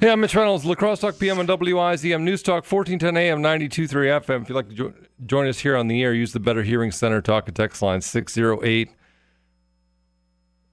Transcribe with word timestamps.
Hey, 0.00 0.10
I'm 0.10 0.20
Mitch 0.22 0.34
Reynolds, 0.34 0.64
La 0.64 0.74
Crosse 0.74 1.00
Talk 1.00 1.18
PM 1.18 1.38
on 1.40 1.46
WIZM 1.46 2.22
News 2.22 2.42
Talk, 2.42 2.64
1410 2.64 3.18
AM, 3.18 3.42
92.3 3.42 4.24
FM. 4.24 4.40
If 4.40 4.48
you'd 4.48 4.54
like 4.54 4.70
to 4.70 4.74
jo- 4.74 4.94
join 5.26 5.46
us 5.46 5.58
here 5.58 5.76
on 5.76 5.88
the 5.88 6.02
air, 6.02 6.14
use 6.14 6.32
the 6.32 6.40
Better 6.40 6.62
Hearing 6.62 6.90
Center 6.90 7.20
talk 7.20 7.46
and 7.48 7.54
text 7.54 7.82
line 7.82 8.00
608 8.00 8.88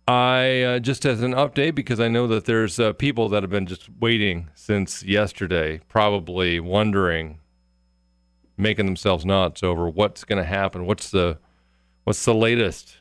I 0.08 0.62
uh, 0.62 0.78
just 0.78 1.05
as 1.05 1.20
an 1.22 1.32
update 1.32 1.74
because 1.74 1.98
I 1.98 2.06
know 2.08 2.28
that 2.28 2.44
there's 2.44 2.78
uh, 2.78 2.92
people 2.92 3.28
that 3.30 3.42
have 3.42 3.50
been 3.50 3.66
just 3.66 3.88
waiting 3.98 4.50
since 4.55 5.02
yesterday, 5.02 5.80
probably 5.88 6.60
wondering, 6.60 7.41
making 8.56 8.86
themselves 8.86 9.24
nuts 9.24 9.64
over 9.64 9.88
what's 9.88 10.22
going 10.22 10.41
to 10.41 10.48
happen. 10.48 10.86
What's 10.86 11.10
the 11.10 11.38
what's 12.05 12.24
the 12.24 12.34
latest 12.34 12.98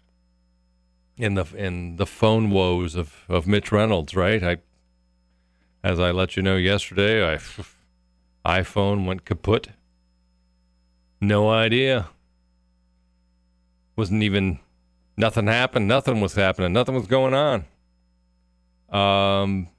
in 1.17 1.35
the 1.35 1.45
in 1.55 1.97
the 1.97 2.07
phone 2.07 2.49
woes 2.49 2.95
of 2.95 3.25
of 3.29 3.45
Mitch 3.45 3.71
Reynolds? 3.71 4.15
Right, 4.15 4.41
I 4.41 4.57
as 5.83 5.99
I 5.99 6.09
let 6.09 6.35
you 6.35 6.41
know 6.41 6.55
yesterday, 6.55 7.35
I 7.35 7.37
iPhone 8.45 9.05
went 9.05 9.25
kaput. 9.25 9.69
No 11.19 11.49
idea. 11.49 12.09
Wasn't 13.95 14.21
even 14.21 14.59
nothing 15.17 15.47
happened. 15.47 15.87
Nothing 15.87 16.21
was 16.21 16.35
happening. 16.35 16.73
Nothing 16.73 16.95
was 16.95 17.07
going 17.07 17.33
on. 17.33 17.65
Um, 18.89 19.69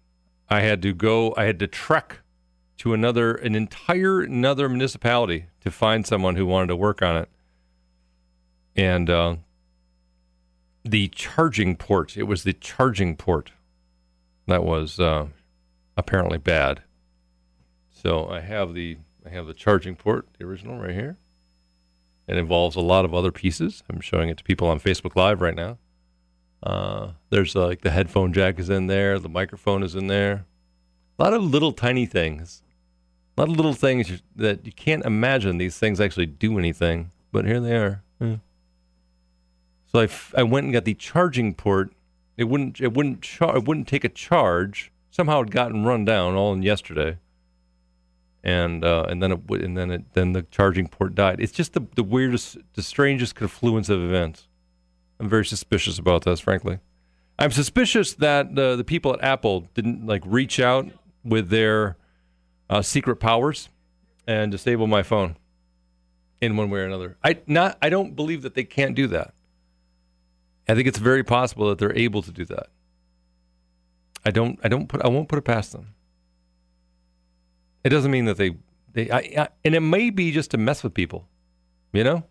I 0.48 0.60
had 0.60 0.82
to 0.82 0.92
go. 0.92 1.34
I 1.36 1.44
had 1.44 1.58
to 1.60 1.66
trek 1.66 2.20
to 2.78 2.92
another, 2.92 3.34
an 3.34 3.54
entire 3.54 4.22
another 4.22 4.68
municipality 4.68 5.46
to 5.60 5.70
find 5.70 6.06
someone 6.06 6.36
who 6.36 6.46
wanted 6.46 6.68
to 6.68 6.76
work 6.76 7.02
on 7.02 7.16
it. 7.16 7.28
And 8.74 9.08
uh, 9.08 9.36
the 10.84 11.08
charging 11.08 11.76
port. 11.76 12.16
It 12.16 12.24
was 12.24 12.42
the 12.42 12.52
charging 12.52 13.16
port 13.16 13.52
that 14.46 14.64
was 14.64 15.00
uh, 15.00 15.26
apparently 15.96 16.38
bad. 16.38 16.82
So 17.96 18.28
I 18.28 18.40
have 18.40 18.74
the 18.74 18.98
I 19.24 19.30
have 19.30 19.46
the 19.46 19.54
charging 19.54 19.96
port, 19.96 20.28
the 20.38 20.44
original 20.44 20.78
right 20.78 20.94
here. 20.94 21.16
It 22.28 22.36
involves 22.36 22.76
a 22.76 22.80
lot 22.80 23.04
of 23.04 23.14
other 23.14 23.32
pieces. 23.32 23.82
I'm 23.88 24.00
showing 24.00 24.28
it 24.28 24.36
to 24.36 24.44
people 24.44 24.68
on 24.68 24.78
Facebook 24.80 25.16
Live 25.16 25.40
right 25.40 25.54
now. 25.54 25.78
Uh, 26.62 27.12
there's 27.30 27.56
uh, 27.56 27.66
like 27.66 27.80
the 27.80 27.90
headphone 27.90 28.32
jack 28.32 28.58
is 28.58 28.68
in 28.68 28.86
there, 28.86 29.18
the 29.18 29.28
microphone 29.28 29.82
is 29.82 29.94
in 29.94 30.08
there. 30.08 30.44
A 31.18 31.22
lot 31.22 31.32
of 31.32 31.42
little 31.42 31.72
tiny 31.72 32.04
things. 32.04 32.62
A 33.36 33.40
lot 33.40 33.50
of 33.50 33.56
little 33.56 33.74
things 33.74 34.22
that 34.34 34.66
you 34.66 34.72
can't 34.72 35.04
imagine 35.04 35.58
these 35.58 35.78
things 35.78 36.00
actually 36.00 36.26
do 36.26 36.58
anything, 36.58 37.10
but 37.32 37.46
here 37.46 37.60
they 37.60 37.76
are. 37.76 38.02
Yeah. 38.20 38.36
So 39.86 40.00
I, 40.00 40.04
f- 40.04 40.34
I 40.36 40.42
went 40.42 40.64
and 40.64 40.72
got 40.72 40.84
the 40.84 40.94
charging 40.94 41.54
port. 41.54 41.92
It 42.36 42.44
wouldn't 42.44 42.80
it 42.80 42.92
wouldn't 42.92 43.22
char- 43.22 43.56
it 43.56 43.64
wouldn't 43.64 43.88
take 43.88 44.04
a 44.04 44.10
charge. 44.10 44.92
Somehow 45.10 45.40
it 45.40 45.50
gotten 45.50 45.84
run 45.84 46.04
down 46.04 46.34
all 46.34 46.52
in 46.52 46.62
yesterday 46.62 47.16
and 48.42 48.84
uh, 48.84 49.06
and 49.08 49.22
then 49.22 49.32
it 49.32 49.40
and 49.50 49.76
then 49.76 49.90
it 49.90 50.12
then 50.12 50.32
the 50.32 50.42
charging 50.42 50.88
port 50.88 51.14
died. 51.14 51.40
It's 51.40 51.52
just 51.52 51.72
the 51.72 51.86
the 51.94 52.02
weirdest, 52.04 52.58
the 52.74 52.82
strangest 52.82 53.34
confluence 53.34 53.88
of 53.88 54.02
events. 54.02 54.48
I'm 55.18 55.28
very 55.28 55.46
suspicious 55.46 55.98
about 55.98 56.24
this, 56.24 56.40
frankly. 56.40 56.78
I'm 57.38 57.50
suspicious 57.50 58.14
that 58.14 58.58
uh, 58.58 58.76
the 58.76 58.84
people 58.84 59.12
at 59.12 59.22
Apple 59.22 59.68
didn't 59.74 60.06
like 60.06 60.22
reach 60.24 60.58
out 60.60 60.86
with 61.24 61.50
their 61.50 61.96
uh, 62.70 62.82
secret 62.82 63.16
powers 63.16 63.68
and 64.26 64.50
disable 64.50 64.86
my 64.86 65.02
phone 65.02 65.36
in 66.40 66.56
one 66.56 66.70
way 66.70 66.80
or 66.80 66.84
another. 66.84 67.16
I 67.22 67.38
not 67.46 67.78
I 67.82 67.88
don't 67.88 68.14
believe 68.14 68.42
that 68.42 68.54
they 68.54 68.64
can't 68.64 68.94
do 68.94 69.06
that. 69.08 69.34
I 70.68 70.74
think 70.74 70.88
it's 70.88 70.98
very 70.98 71.22
possible 71.22 71.68
that 71.68 71.78
they're 71.78 71.96
able 71.96 72.22
to 72.22 72.32
do 72.32 72.44
that. 72.46 72.68
I 74.24 74.30
don't 74.30 74.58
I 74.64 74.68
don't 74.68 74.88
put 74.88 75.02
I 75.02 75.08
won't 75.08 75.28
put 75.28 75.38
it 75.38 75.44
past 75.44 75.72
them. 75.72 75.94
It 77.86 77.90
doesn't 77.90 78.10
mean 78.10 78.24
that 78.24 78.36
they 78.36 78.56
they 78.94 79.08
I, 79.12 79.18
I, 79.18 79.48
and 79.64 79.76
it 79.76 79.80
may 79.80 80.10
be 80.10 80.32
just 80.32 80.50
to 80.50 80.58
mess 80.58 80.82
with 80.82 80.92
people, 80.92 81.28
you 81.92 82.02
know. 82.02 82.24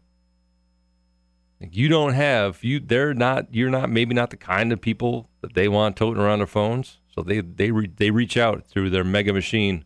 You 1.61 1.87
don't 1.87 2.11
have 2.11 2.61
you. 2.61 2.81
They're 2.81 3.13
not. 3.13 3.55
You're 3.55 3.69
not. 3.69 3.89
Maybe 3.89 4.13
not 4.13 4.31
the 4.31 4.35
kind 4.35 4.73
of 4.73 4.81
people 4.81 5.29
that 5.39 5.53
they 5.53 5.69
want 5.69 5.95
toting 5.95 6.21
around 6.21 6.39
their 6.39 6.47
phones. 6.47 6.99
So 7.07 7.21
they 7.21 7.39
they 7.39 7.71
re, 7.71 7.89
they 7.95 8.11
reach 8.11 8.35
out 8.35 8.67
through 8.67 8.89
their 8.89 9.05
mega 9.05 9.31
machine 9.31 9.85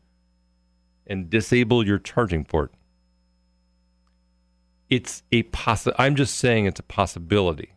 and 1.06 1.30
disable 1.30 1.86
your 1.86 2.00
charging 2.00 2.46
port. 2.46 2.74
It's 4.90 5.22
a 5.31 5.44
possi- 5.44 5.94
I'm 6.00 6.16
just 6.16 6.34
saying 6.34 6.66
it's 6.66 6.80
a 6.80 6.84
possibility. 6.84 7.74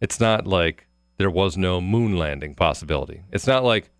It's 0.00 0.20
not 0.20 0.46
like 0.46 0.86
there 1.18 1.30
was 1.30 1.56
no 1.56 1.80
moon 1.80 2.16
landing 2.16 2.54
possibility. 2.54 3.22
It's 3.32 3.48
not 3.48 3.64
like 3.64 3.90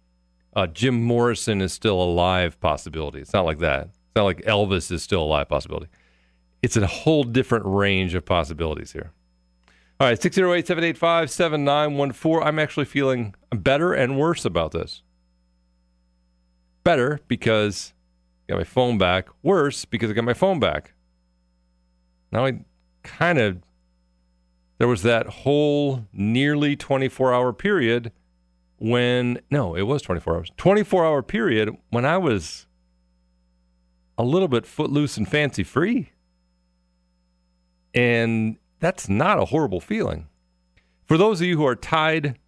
uh, 0.56 0.66
Jim 0.66 1.02
Morrison 1.02 1.60
is 1.60 1.72
still 1.72 2.00
alive 2.02 2.58
possibility. 2.60 3.20
It's 3.20 3.34
not 3.34 3.44
like 3.44 3.58
that. 3.58 3.88
It's 3.88 4.16
not 4.16 4.24
like 4.24 4.38
Elvis 4.42 4.90
is 4.90 5.02
still 5.02 5.22
alive 5.22 5.48
possibility. 5.50 5.88
It's 6.62 6.78
a 6.78 6.86
whole 6.86 7.24
different 7.24 7.66
range 7.66 8.14
of 8.14 8.24
possibilities 8.24 8.92
here. 8.92 9.12
All 10.00 10.08
right, 10.08 10.20
608 10.20 10.66
785 10.66 11.30
7914. 11.30 12.42
I'm 12.42 12.58
actually 12.58 12.86
feeling 12.86 13.34
better 13.54 13.92
and 13.92 14.18
worse 14.18 14.46
about 14.46 14.72
this. 14.72 15.02
Better 16.84 17.20
because 17.28 17.92
I 18.48 18.52
got 18.52 18.58
my 18.58 18.64
phone 18.64 18.96
back. 18.96 19.28
Worse 19.42 19.84
because 19.84 20.10
I 20.10 20.14
got 20.14 20.24
my 20.24 20.34
phone 20.34 20.58
back. 20.58 20.94
Now 22.32 22.46
I 22.46 22.60
kind 23.02 23.38
of, 23.38 23.58
there 24.78 24.88
was 24.88 25.02
that 25.02 25.26
whole 25.26 26.06
nearly 26.14 26.76
24 26.76 27.34
hour 27.34 27.52
period 27.52 28.10
when 28.78 29.40
no, 29.50 29.74
it 29.74 29.82
was 29.82 30.02
24 30.02 30.36
hours. 30.36 30.52
24 30.56 31.04
hour 31.04 31.22
period 31.22 31.70
when 31.90 32.04
I 32.04 32.18
was 32.18 32.66
a 34.18 34.24
little 34.24 34.48
bit 34.48 34.66
footloose 34.66 35.16
and 35.16 35.28
fancy 35.28 35.62
free. 35.62 36.10
And 37.94 38.56
that's 38.80 39.08
not 39.08 39.38
a 39.38 39.46
horrible 39.46 39.80
feeling. 39.80 40.28
For 41.06 41.16
those 41.16 41.40
of 41.40 41.46
you 41.46 41.56
who 41.56 41.66
are 41.66 41.76
tied 41.76 42.38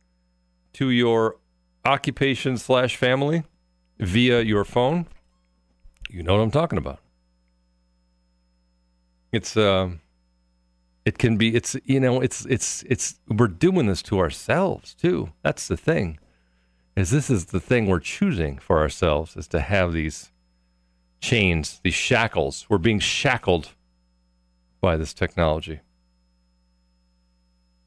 to 0.74 0.90
your 0.90 1.36
occupation 1.84 2.58
slash 2.58 2.96
family 2.96 3.44
via 3.98 4.42
your 4.42 4.64
phone, 4.64 5.06
you 6.10 6.22
know 6.22 6.36
what 6.36 6.42
I'm 6.42 6.50
talking 6.50 6.78
about. 6.78 7.00
It's 9.32 9.56
uh, 9.56 9.90
it 11.08 11.16
can 11.16 11.38
be 11.38 11.56
it's 11.56 11.74
you 11.86 11.98
know 11.98 12.20
it's 12.20 12.44
it's 12.44 12.82
it's 12.82 13.18
we're 13.28 13.48
doing 13.48 13.86
this 13.86 14.02
to 14.02 14.18
ourselves 14.18 14.92
too. 14.92 15.32
That's 15.42 15.66
the 15.66 15.76
thing 15.78 16.18
is 16.96 17.10
this 17.10 17.30
is 17.30 17.46
the 17.46 17.60
thing 17.60 17.86
we're 17.86 17.98
choosing 17.98 18.58
for 18.58 18.78
ourselves 18.80 19.34
is 19.34 19.48
to 19.48 19.60
have 19.60 19.94
these 19.94 20.30
chains 21.22 21.80
these 21.82 21.94
shackles. 21.94 22.66
We're 22.68 22.76
being 22.76 23.00
shackled 23.00 23.70
by 24.82 24.98
this 24.98 25.14
technology. 25.14 25.80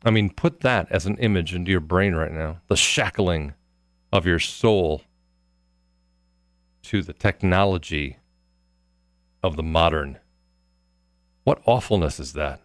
I 0.04 0.10
mean 0.10 0.32
put 0.32 0.62
that 0.62 0.92
as 0.92 1.06
an 1.06 1.18
image 1.18 1.54
into 1.54 1.70
your 1.70 1.80
brain 1.80 2.16
right 2.16 2.32
now 2.32 2.62
the 2.70 2.76
shackling 2.76 3.54
of 4.12 4.26
your 4.26 4.40
soul 4.40 5.04
to 6.86 7.04
the 7.04 7.14
technology 7.14 8.18
of 9.44 9.58
the 9.58 9.64
modern. 9.64 10.18
What 11.44 11.62
awfulness 11.68 12.20
is 12.20 12.34
that 12.34 12.62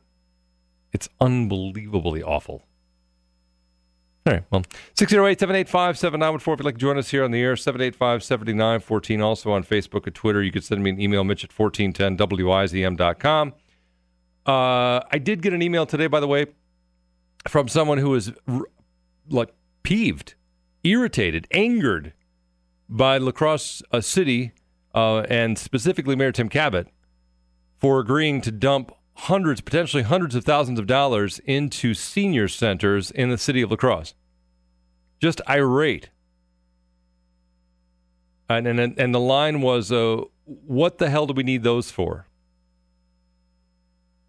it's 0.97 1.11
unbelievably 1.21 2.23
awful. 2.23 2.65
All 4.27 4.33
right. 4.33 4.43
Well, 4.51 4.63
608 4.95 5.39
785 5.39 5.99
7914. 5.99 6.55
If 6.55 6.59
you'd 6.59 6.65
like 6.65 6.75
to 6.77 6.81
join 6.81 6.97
us 6.97 7.11
here 7.11 7.23
on 7.23 7.33
the 7.33 7.43
air, 7.43 7.55
785 7.55 8.25
7914. 8.25 9.21
Also 9.21 9.53
on 9.53 9.63
Facebook 9.63 10.07
and 10.07 10.15
Twitter. 10.15 10.43
You 10.43 10.51
can 10.51 10.63
send 10.63 10.83
me 10.83 10.89
an 10.89 10.99
email, 10.99 11.23
mitch 11.23 11.45
at 11.45 11.51
1410wizm.com. 11.51 13.53
Uh, 14.47 15.01
I 15.13 15.19
did 15.23 15.43
get 15.43 15.53
an 15.53 15.61
email 15.61 15.85
today, 15.85 16.07
by 16.07 16.21
the 16.21 16.27
way, 16.27 16.47
from 17.47 17.69
someone 17.69 17.99
who 17.99 18.15
is 18.15 18.33
like 19.29 19.53
peeved, 19.83 20.35
irritated, 20.83 21.47
angered 21.51 22.15
by 22.89 23.19
La 23.19 23.33
Crosse 23.33 23.83
uh, 23.93 24.01
City 24.01 24.53
uh, 24.95 25.27
and 25.29 25.59
specifically 25.59 26.17
Mayor 26.17 26.33
Tim 26.33 26.49
Kabat 26.49 26.87
for 27.79 28.01
agreeing 28.01 28.41
to 28.41 28.51
dump 28.51 28.93
hundreds, 29.17 29.61
potentially 29.61 30.03
hundreds 30.03 30.35
of 30.35 30.45
thousands 30.45 30.79
of 30.79 30.87
dollars 30.87 31.41
into 31.45 31.95
senior 31.95 32.49
centers 32.49 33.11
in 33.11 33.31
the 33.31 33.39
city 33.39 33.63
of 33.63 33.71
La 33.71 33.77
Crosse. 33.77 34.15
Just 35.21 35.41
irate. 35.49 36.11
And, 38.49 38.67
and, 38.67 38.99
and 38.99 39.15
the 39.15 39.21
line 39.21 39.61
was, 39.61 39.91
uh, 39.91 40.23
what 40.45 40.99
the 40.99 41.11
hell 41.11 41.27
do 41.27 41.35
we 41.35 41.43
need 41.43 41.63
those 41.63 41.91
for? 41.91 42.27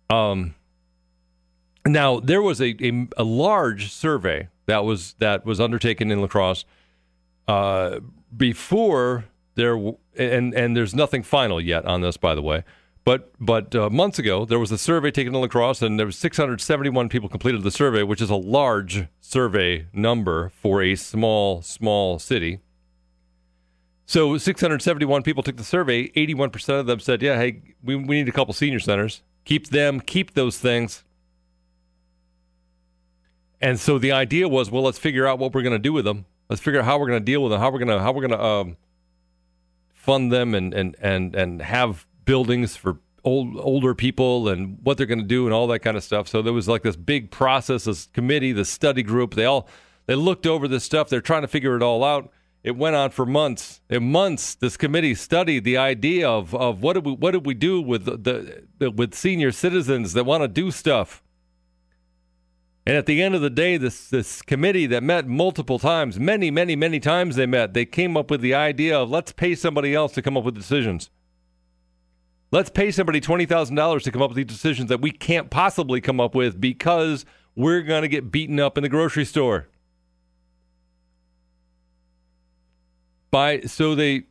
Um, 0.09 0.55
Now 1.85 2.19
there 2.19 2.41
was 2.41 2.61
a, 2.61 2.75
a, 2.81 3.07
a 3.17 3.23
large 3.23 3.91
survey 3.91 4.49
that 4.65 4.83
was 4.83 5.15
that 5.19 5.45
was 5.45 5.59
undertaken 5.59 6.11
in 6.11 6.21
La 6.21 6.27
Crosse 6.27 6.65
uh, 7.47 7.99
before 8.35 9.25
there, 9.55 9.75
and 10.17 10.53
and 10.53 10.75
there's 10.75 10.93
nothing 10.95 11.23
final 11.23 11.61
yet 11.61 11.85
on 11.85 12.01
this, 12.01 12.17
by 12.17 12.35
the 12.35 12.41
way. 12.41 12.63
But 13.07 13.31
but 13.39 13.73
uh, 13.73 13.89
months 13.89 14.19
ago 14.19 14.43
there 14.43 14.59
was 14.59 14.69
a 14.69 14.77
survey 14.77 15.11
taken 15.11 15.33
in 15.33 15.39
La 15.39 15.47
Crosse, 15.47 15.81
and 15.81 15.97
there 15.97 16.05
was 16.05 16.17
671 16.17 17.07
people 17.07 17.29
completed 17.29 17.63
the 17.63 17.71
survey, 17.71 18.03
which 18.03 18.21
is 18.21 18.29
a 18.29 18.35
large 18.35 19.07
survey 19.21 19.87
number 19.93 20.49
for 20.49 20.81
a 20.83 20.93
small 20.97 21.61
small 21.61 22.19
city. 22.19 22.59
So 24.05 24.37
671 24.37 25.23
people 25.23 25.41
took 25.41 25.55
the 25.55 25.63
survey. 25.63 26.09
81% 26.09 26.81
of 26.81 26.85
them 26.85 26.99
said, 26.99 27.21
"Yeah, 27.21 27.37
hey, 27.37 27.61
we 27.81 27.95
we 27.95 28.17
need 28.17 28.27
a 28.27 28.33
couple 28.33 28.53
senior 28.53 28.81
centers. 28.81 29.23
Keep 29.45 29.67
them, 29.67 30.01
keep 30.01 30.33
those 30.33 30.57
things." 30.57 31.05
And 33.61 33.79
so 33.79 33.97
the 33.97 34.11
idea 34.11 34.49
was, 34.49 34.69
well, 34.69 34.83
let's 34.83 34.99
figure 34.99 35.25
out 35.25 35.39
what 35.39 35.53
we're 35.53 35.63
going 35.63 35.71
to 35.71 35.79
do 35.79 35.93
with 35.93 36.03
them. 36.03 36.25
Let's 36.49 36.61
figure 36.61 36.81
out 36.81 36.85
how 36.85 36.99
we're 36.99 37.07
going 37.07 37.21
to 37.21 37.25
deal 37.25 37.41
with 37.41 37.53
them. 37.53 37.61
How 37.61 37.71
we're 37.71 37.79
going 37.79 37.97
to 37.97 38.01
how 38.01 38.11
we're 38.11 38.27
going 38.27 38.37
to 38.37 38.43
um, 38.43 38.77
fund 39.93 40.29
them 40.29 40.53
and 40.53 40.73
and 40.73 40.97
and 40.99 41.33
and 41.35 41.61
have 41.61 42.05
buildings 42.27 42.75
for 42.75 42.99
old 43.23 43.57
older 43.57 43.95
people 43.95 44.47
and 44.47 44.77
what 44.83 44.97
they're 44.97 45.07
going 45.07 45.19
to 45.19 45.25
do 45.25 45.45
and 45.45 45.53
all 45.53 45.65
that 45.67 45.79
kind 45.79 45.97
of 45.97 46.03
stuff. 46.03 46.27
So 46.27 46.43
there 46.43 46.53
was 46.53 46.67
like 46.67 46.83
this 46.83 46.95
big 46.95 47.31
process, 47.31 47.85
this 47.85 48.05
committee, 48.13 48.51
the 48.51 48.65
study 48.65 49.01
group. 49.01 49.33
They 49.33 49.45
all 49.45 49.67
they 50.05 50.13
looked 50.13 50.45
over 50.45 50.67
this 50.67 50.83
stuff. 50.83 51.09
They're 51.09 51.21
trying 51.21 51.41
to 51.41 51.47
figure 51.47 51.75
it 51.75 51.81
all 51.81 52.03
out. 52.03 52.31
It 52.63 52.75
went 52.75 52.95
on 52.95 53.11
for 53.11 53.25
months. 53.25 53.81
In 53.89 54.11
months, 54.11 54.53
this 54.55 54.77
committee 54.77 55.15
studied 55.15 55.63
the 55.63 55.77
idea 55.77 56.29
of, 56.29 56.53
of 56.53 56.81
what 56.83 56.93
did 56.93 57.05
we 57.05 57.13
what 57.13 57.31
did 57.31 57.45
we 57.45 57.53
do 57.53 57.81
with 57.81 58.05
the, 58.05 58.63
the 58.77 58.91
with 58.91 59.15
senior 59.15 59.51
citizens 59.51 60.13
that 60.13 60.25
want 60.25 60.43
to 60.43 60.47
do 60.47 60.69
stuff. 60.69 61.23
And 62.85 62.95
at 62.95 63.05
the 63.05 63.21
end 63.21 63.35
of 63.35 63.41
the 63.41 63.49
day, 63.49 63.77
this 63.77 64.09
this 64.09 64.41
committee 64.41 64.85
that 64.87 65.03
met 65.03 65.27
multiple 65.27 65.79
times, 65.79 66.19
many, 66.19 66.51
many, 66.51 66.75
many 66.75 66.99
times 66.99 67.35
they 67.35 67.45
met, 67.45 67.73
they 67.73 67.85
came 67.85 68.15
up 68.15 68.29
with 68.29 68.41
the 68.41 68.53
idea 68.53 68.97
of 68.97 69.09
let's 69.09 69.31
pay 69.31 69.55
somebody 69.55 69.93
else 69.93 70.13
to 70.13 70.21
come 70.21 70.37
up 70.37 70.43
with 70.43 70.55
decisions. 70.55 71.09
Let's 72.51 72.69
pay 72.69 72.91
somebody 72.91 73.19
twenty 73.19 73.45
thousand 73.45 73.75
dollars 73.75 74.03
to 74.03 74.11
come 74.11 74.21
up 74.21 74.29
with 74.29 74.37
these 74.37 74.45
decisions 74.45 74.89
that 74.89 75.01
we 75.01 75.11
can't 75.11 75.49
possibly 75.49 75.99
come 75.99 76.19
up 76.19 76.33
with 76.33 76.61
because 76.61 77.25
we're 77.55 77.81
going 77.81 78.03
to 78.03 78.07
get 78.07 78.31
beaten 78.31 78.59
up 78.59 78.77
in 78.77 78.83
the 78.83 78.89
grocery 78.89 79.25
store. 79.25 79.67
By 83.31 83.61
so 83.61 83.95
they 83.95 84.23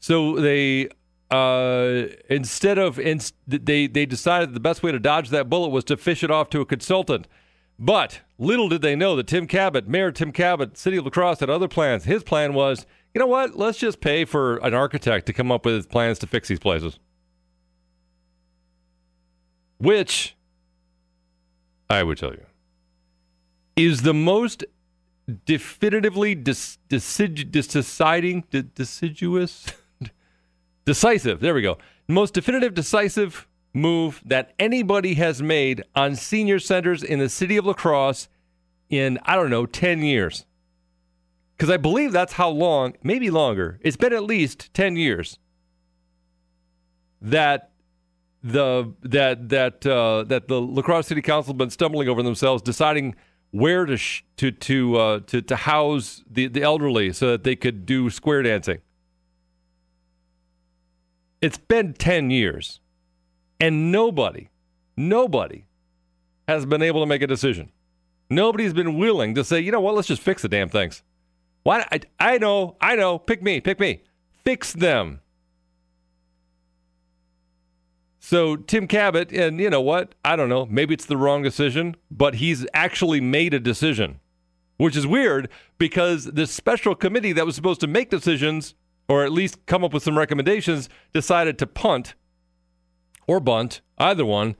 so 0.00 0.36
they 0.36 0.88
uh, 1.30 2.08
instead 2.28 2.78
of 2.78 2.98
in, 2.98 3.20
they 3.46 3.86
they 3.86 4.06
decided 4.06 4.54
the 4.54 4.60
best 4.60 4.82
way 4.82 4.90
to 4.90 4.98
dodge 4.98 5.30
that 5.30 5.48
bullet 5.48 5.68
was 5.68 5.84
to 5.84 5.96
fish 5.96 6.24
it 6.24 6.30
off 6.30 6.50
to 6.50 6.60
a 6.60 6.66
consultant. 6.66 7.28
But 7.78 8.20
little 8.38 8.68
did 8.68 8.82
they 8.82 8.96
know 8.96 9.16
that 9.16 9.28
Tim 9.28 9.46
Kabat, 9.46 9.86
Mayor 9.86 10.10
Tim 10.12 10.32
Kabat, 10.32 10.76
City 10.76 10.96
of 10.96 11.04
La 11.04 11.10
Crosse, 11.10 11.40
had 11.40 11.50
other 11.50 11.68
plans. 11.68 12.04
His 12.04 12.22
plan 12.22 12.54
was, 12.54 12.86
you 13.14 13.18
know 13.18 13.26
what? 13.26 13.56
Let's 13.56 13.78
just 13.78 14.00
pay 14.00 14.24
for 14.24 14.58
an 14.58 14.74
architect 14.74 15.26
to 15.26 15.32
come 15.32 15.50
up 15.50 15.64
with 15.64 15.88
plans 15.88 16.18
to 16.20 16.26
fix 16.26 16.48
these 16.48 16.60
places. 16.60 16.98
Which, 19.82 20.36
I 21.90 22.04
would 22.04 22.16
tell 22.16 22.30
you, 22.30 22.46
is 23.74 24.02
the 24.02 24.14
most 24.14 24.64
definitively 25.44 26.36
dis- 26.36 26.78
decid- 26.88 27.50
deciding, 27.50 28.44
de- 28.52 28.62
deciduous, 28.62 29.66
decisive. 30.84 31.40
There 31.40 31.52
we 31.52 31.62
go. 31.62 31.78
Most 32.06 32.32
definitive, 32.32 32.74
decisive 32.74 33.48
move 33.74 34.22
that 34.24 34.52
anybody 34.60 35.14
has 35.14 35.42
made 35.42 35.82
on 35.96 36.14
senior 36.14 36.60
centers 36.60 37.02
in 37.02 37.18
the 37.18 37.28
city 37.28 37.56
of 37.56 37.66
La 37.66 37.72
Crosse 37.72 38.28
in, 38.88 39.18
I 39.24 39.34
don't 39.34 39.50
know, 39.50 39.66
10 39.66 40.02
years. 40.02 40.46
Because 41.56 41.70
I 41.70 41.76
believe 41.76 42.12
that's 42.12 42.34
how 42.34 42.50
long, 42.50 42.94
maybe 43.02 43.30
longer, 43.30 43.80
it's 43.82 43.96
been 43.96 44.12
at 44.12 44.22
least 44.22 44.72
10 44.74 44.94
years 44.94 45.40
that 47.20 47.71
the 48.42 48.92
that 49.02 49.48
that 49.50 49.86
uh, 49.86 50.24
that 50.24 50.48
the 50.48 50.60
La 50.60 50.82
Crosse 50.82 51.06
City 51.06 51.22
Council 51.22 51.52
have 51.52 51.58
been 51.58 51.70
stumbling 51.70 52.08
over 52.08 52.22
themselves, 52.22 52.62
deciding 52.62 53.14
where 53.50 53.84
to 53.86 53.96
sh- 53.96 54.24
to 54.36 54.50
to, 54.50 54.96
uh, 54.96 55.20
to 55.26 55.42
to 55.42 55.56
house 55.56 56.22
the 56.30 56.48
the 56.48 56.62
elderly 56.62 57.12
so 57.12 57.30
that 57.30 57.44
they 57.44 57.56
could 57.56 57.86
do 57.86 58.10
square 58.10 58.42
dancing. 58.42 58.78
It's 61.40 61.58
been 61.58 61.94
ten 61.94 62.30
years. 62.30 62.80
And 63.60 63.92
nobody, 63.92 64.48
nobody 64.96 65.66
has 66.48 66.66
been 66.66 66.82
able 66.82 67.00
to 67.00 67.06
make 67.06 67.22
a 67.22 67.28
decision. 67.28 67.70
Nobody's 68.28 68.72
been 68.72 68.98
willing 68.98 69.36
to 69.36 69.44
say, 69.44 69.60
you 69.60 69.70
know 69.70 69.80
what, 69.80 69.94
let's 69.94 70.08
just 70.08 70.20
fix 70.20 70.42
the 70.42 70.48
damn 70.48 70.68
things. 70.68 71.04
Why? 71.62 71.86
I, 71.92 72.00
I 72.18 72.38
know, 72.38 72.76
I 72.80 72.96
know. 72.96 73.20
Pick 73.20 73.40
me, 73.40 73.60
pick 73.60 73.78
me. 73.78 74.02
Fix 74.44 74.72
them. 74.72 75.20
So 78.24 78.54
Tim 78.54 78.86
Kabat, 78.86 79.36
and 79.36 79.58
you 79.58 79.68
know 79.68 79.80
what? 79.80 80.14
I 80.24 80.36
don't 80.36 80.48
know. 80.48 80.64
Maybe 80.66 80.94
it's 80.94 81.06
the 81.06 81.16
wrong 81.16 81.42
decision, 81.42 81.96
but 82.08 82.36
he's 82.36 82.64
actually 82.72 83.20
made 83.20 83.52
a 83.52 83.58
decision, 83.58 84.20
which 84.76 84.96
is 84.96 85.08
weird 85.08 85.48
because 85.76 86.26
this 86.26 86.52
special 86.52 86.94
committee 86.94 87.32
that 87.32 87.44
was 87.44 87.56
supposed 87.56 87.80
to 87.80 87.88
make 87.88 88.10
decisions 88.10 88.76
or 89.08 89.24
at 89.24 89.32
least 89.32 89.66
come 89.66 89.82
up 89.82 89.92
with 89.92 90.04
some 90.04 90.16
recommendations 90.16 90.88
decided 91.12 91.58
to 91.58 91.66
punt 91.66 92.14
or 93.26 93.40
bunt, 93.40 93.80
either 93.98 94.24
one, 94.24 94.54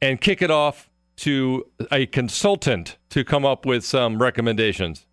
and 0.00 0.20
kick 0.20 0.42
it 0.42 0.50
off 0.50 0.90
to 1.14 1.64
a 1.92 2.06
consultant 2.06 2.98
to 3.10 3.22
come 3.22 3.44
up 3.44 3.64
with 3.64 3.84
some 3.84 4.20
recommendations, 4.20 5.06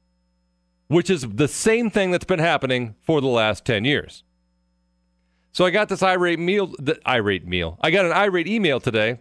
which 0.88 1.07
is 1.07 1.22
the 1.22 1.48
same 1.48 1.92
thing 1.92 2.10
that's 2.10 2.25
been 2.25 2.39
happening 2.39 2.95
for 3.04 3.22
the 3.22 3.27
last 3.27 3.63
10 3.63 3.86
years. 3.86 4.24
So 5.51 5.66
I 5.66 5.72
got 5.72 5.90
this 5.90 6.04
irate 6.04 6.40
meal, 6.40 6.74
the 6.80 7.00
irate 7.07 7.48
meal. 7.48 7.78
I 7.81 7.92
got 7.92 8.06
an 8.06 8.12
irate 8.12 8.48
email 8.48 8.80
today. 8.80 9.19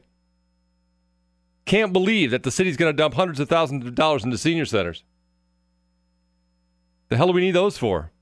Can't 1.64 1.92
believe 1.92 2.30
that 2.30 2.42
the 2.42 2.50
city's 2.50 2.76
going 2.76 2.92
to 2.92 2.96
dump 2.96 3.14
hundreds 3.14 3.40
of 3.40 3.48
thousands 3.48 3.86
of 3.86 3.94
dollars 3.94 4.24
into 4.24 4.38
senior 4.38 4.64
centers. 4.64 5.04
The 7.08 7.16
hell 7.16 7.26
do 7.26 7.32
we 7.32 7.40
need 7.40 7.52
those 7.52 7.78
for? 7.78 8.12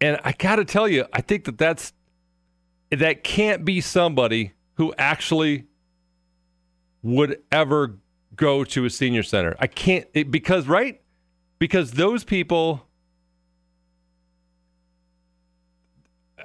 And 0.00 0.18
I 0.24 0.32
got 0.32 0.56
to 0.56 0.64
tell 0.64 0.88
you, 0.88 1.06
I 1.12 1.20
think 1.20 1.44
that 1.44 1.58
that's 1.58 1.92
that 2.90 3.24
can't 3.24 3.64
be 3.64 3.80
somebody 3.80 4.52
who 4.74 4.94
actually 4.98 5.66
would 7.02 7.40
ever 7.50 7.96
go 8.36 8.64
to 8.64 8.84
a 8.84 8.90
senior 8.90 9.22
center. 9.22 9.56
I 9.58 9.66
can't 9.66 10.06
it, 10.14 10.30
because 10.30 10.66
right? 10.66 11.00
Because 11.58 11.92
those 11.92 12.24
people 12.24 12.86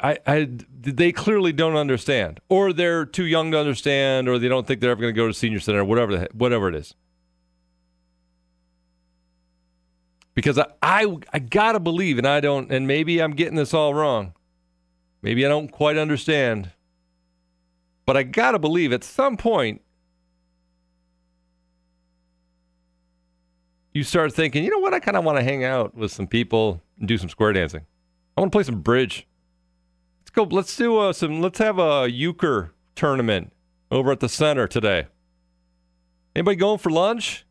I, 0.01 0.17
I 0.25 0.49
they 0.81 1.11
clearly 1.11 1.51
don't 1.51 1.75
understand 1.75 2.39
or 2.49 2.73
they're 2.73 3.05
too 3.05 3.25
young 3.25 3.51
to 3.51 3.59
understand 3.59 4.27
or 4.29 4.39
they 4.39 4.47
don't 4.47 4.65
think 4.65 4.81
they're 4.81 4.91
ever 4.91 5.01
going 5.01 5.13
to 5.13 5.17
go 5.17 5.27
to 5.27 5.33
senior 5.33 5.59
center 5.59 5.83
whatever 5.83 6.17
the, 6.17 6.29
whatever 6.33 6.69
it 6.69 6.75
is. 6.75 6.95
Because 10.33 10.57
I, 10.57 10.67
I 10.81 11.17
I 11.33 11.39
got 11.39 11.73
to 11.73 11.79
believe 11.79 12.17
and 12.17 12.27
I 12.27 12.39
don't 12.39 12.71
and 12.71 12.87
maybe 12.87 13.21
I'm 13.21 13.31
getting 13.31 13.55
this 13.55 13.73
all 13.73 13.93
wrong 13.93 14.33
Maybe 15.21 15.45
I 15.45 15.49
don't 15.49 15.71
quite 15.71 15.97
understand. 15.97 16.71
But 18.05 18.17
I 18.17 18.23
got 18.23 18.51
to 18.51 18.59
believe 18.59 18.93
at 18.93 19.03
some 19.03 19.37
point 19.37 19.81
you 23.93 24.03
start 24.03 24.33
thinking, 24.33 24.63
you 24.63 24.71
know 24.71 24.79
what? 24.79 24.93
I 24.93 24.99
kind 24.99 25.17
of 25.17 25.23
want 25.23 25.37
to 25.37 25.43
hang 25.43 25.63
out 25.63 25.95
with 25.95 26.11
some 26.11 26.27
people 26.27 26.81
and 26.97 27.07
do 27.07 27.17
some 27.17 27.29
square 27.29 27.53
dancing. 27.53 27.85
I 28.35 28.41
want 28.41 28.51
to 28.51 28.55
play 28.55 28.63
some 28.63 28.81
bridge. 28.81 29.27
Let's 30.29 30.35
go. 30.35 30.55
Let's 30.55 30.75
do 30.75 30.97
uh, 30.99 31.11
some. 31.11 31.41
Let's 31.41 31.57
have 31.57 31.79
a 31.79 32.07
euchre 32.07 32.71
tournament 32.93 33.51
over 33.89 34.11
at 34.11 34.19
the 34.19 34.29
center 34.29 34.67
today. 34.67 35.07
Anybody 36.35 36.55
going 36.55 36.77
for 36.77 36.91
lunch? 36.91 37.47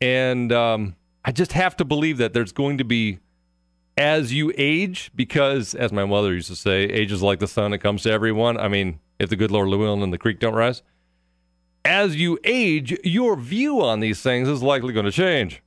And 0.00 0.50
um, 0.50 0.96
I 1.26 1.30
just 1.30 1.52
have 1.52 1.76
to 1.76 1.84
believe 1.84 2.16
that 2.16 2.32
there's 2.32 2.52
going 2.52 2.78
to 2.78 2.84
be 2.84 3.18
as 3.98 4.32
you 4.32 4.50
age, 4.56 5.10
because 5.14 5.74
as 5.74 5.92
my 5.92 6.06
mother 6.06 6.32
used 6.32 6.48
to 6.48 6.56
say, 6.56 6.84
age 6.84 7.12
is 7.12 7.20
like 7.20 7.38
the 7.38 7.46
sun, 7.46 7.74
it 7.74 7.78
comes 7.78 8.02
to 8.04 8.10
everyone. 8.10 8.56
I 8.56 8.68
mean, 8.68 9.00
if 9.18 9.28
the 9.28 9.36
good 9.36 9.50
Lord 9.50 9.68
Llewellyn 9.68 10.02
and 10.02 10.10
the 10.10 10.16
creek 10.16 10.40
don't 10.40 10.54
rise. 10.54 10.82
As 11.84 12.16
you 12.16 12.38
age, 12.44 12.98
your 13.04 13.36
view 13.36 13.82
on 13.82 14.00
these 14.00 14.22
things 14.22 14.48
is 14.48 14.62
likely 14.62 14.94
going 14.94 15.04
to 15.04 15.12
change. 15.12 15.62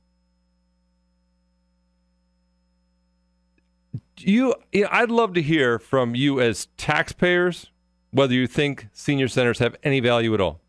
You, 4.20 4.54
you 4.72 4.82
know, 4.82 4.88
I'd 4.90 5.10
love 5.10 5.34
to 5.34 5.42
hear 5.42 5.78
from 5.78 6.14
you 6.14 6.40
as 6.40 6.66
taxpayers 6.76 7.70
whether 8.10 8.34
you 8.34 8.46
think 8.46 8.88
senior 8.92 9.28
centers 9.28 9.58
have 9.58 9.76
any 9.82 10.00
value 10.00 10.32
at 10.34 10.40
all. 10.40 10.60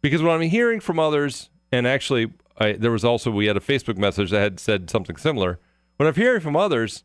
Because 0.00 0.22
what 0.22 0.32
I'm 0.32 0.42
hearing 0.42 0.80
from 0.80 0.98
others, 0.98 1.50
and 1.70 1.86
actually, 1.86 2.32
I, 2.58 2.72
there 2.72 2.90
was 2.90 3.04
also, 3.04 3.30
we 3.30 3.46
had 3.46 3.56
a 3.56 3.60
Facebook 3.60 3.96
message 3.96 4.30
that 4.30 4.40
had 4.40 4.60
said 4.60 4.90
something 4.90 5.16
similar 5.16 5.58
what 6.02 6.08
I'm 6.08 6.14
hearing 6.14 6.40
from 6.40 6.56
others 6.56 7.04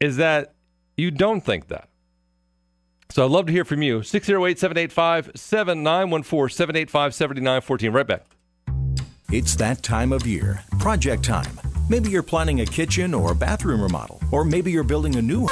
is 0.00 0.16
that 0.16 0.54
you 0.96 1.10
don't 1.10 1.42
think 1.42 1.68
that. 1.68 1.90
So 3.10 3.24
I'd 3.24 3.30
love 3.30 3.44
to 3.46 3.52
hear 3.52 3.66
from 3.66 3.82
you. 3.82 4.02
608 4.02 4.58
785 4.58 5.32
7914 5.34 6.54
785 6.56 7.14
7914. 7.14 7.92
Right 7.92 8.06
back. 8.06 8.24
It's 9.30 9.54
that 9.56 9.82
time 9.82 10.12
of 10.12 10.26
year. 10.26 10.62
Project 10.78 11.24
time. 11.24 11.73
Maybe 11.88 12.08
you're 12.08 12.22
planning 12.22 12.60
a 12.60 12.66
kitchen 12.66 13.12
or 13.12 13.32
a 13.32 13.34
bathroom 13.34 13.82
remodel, 13.82 14.18
or 14.32 14.44
maybe 14.44 14.72
you're 14.72 14.84
building 14.84 15.16
a 15.16 15.22
new 15.22 15.46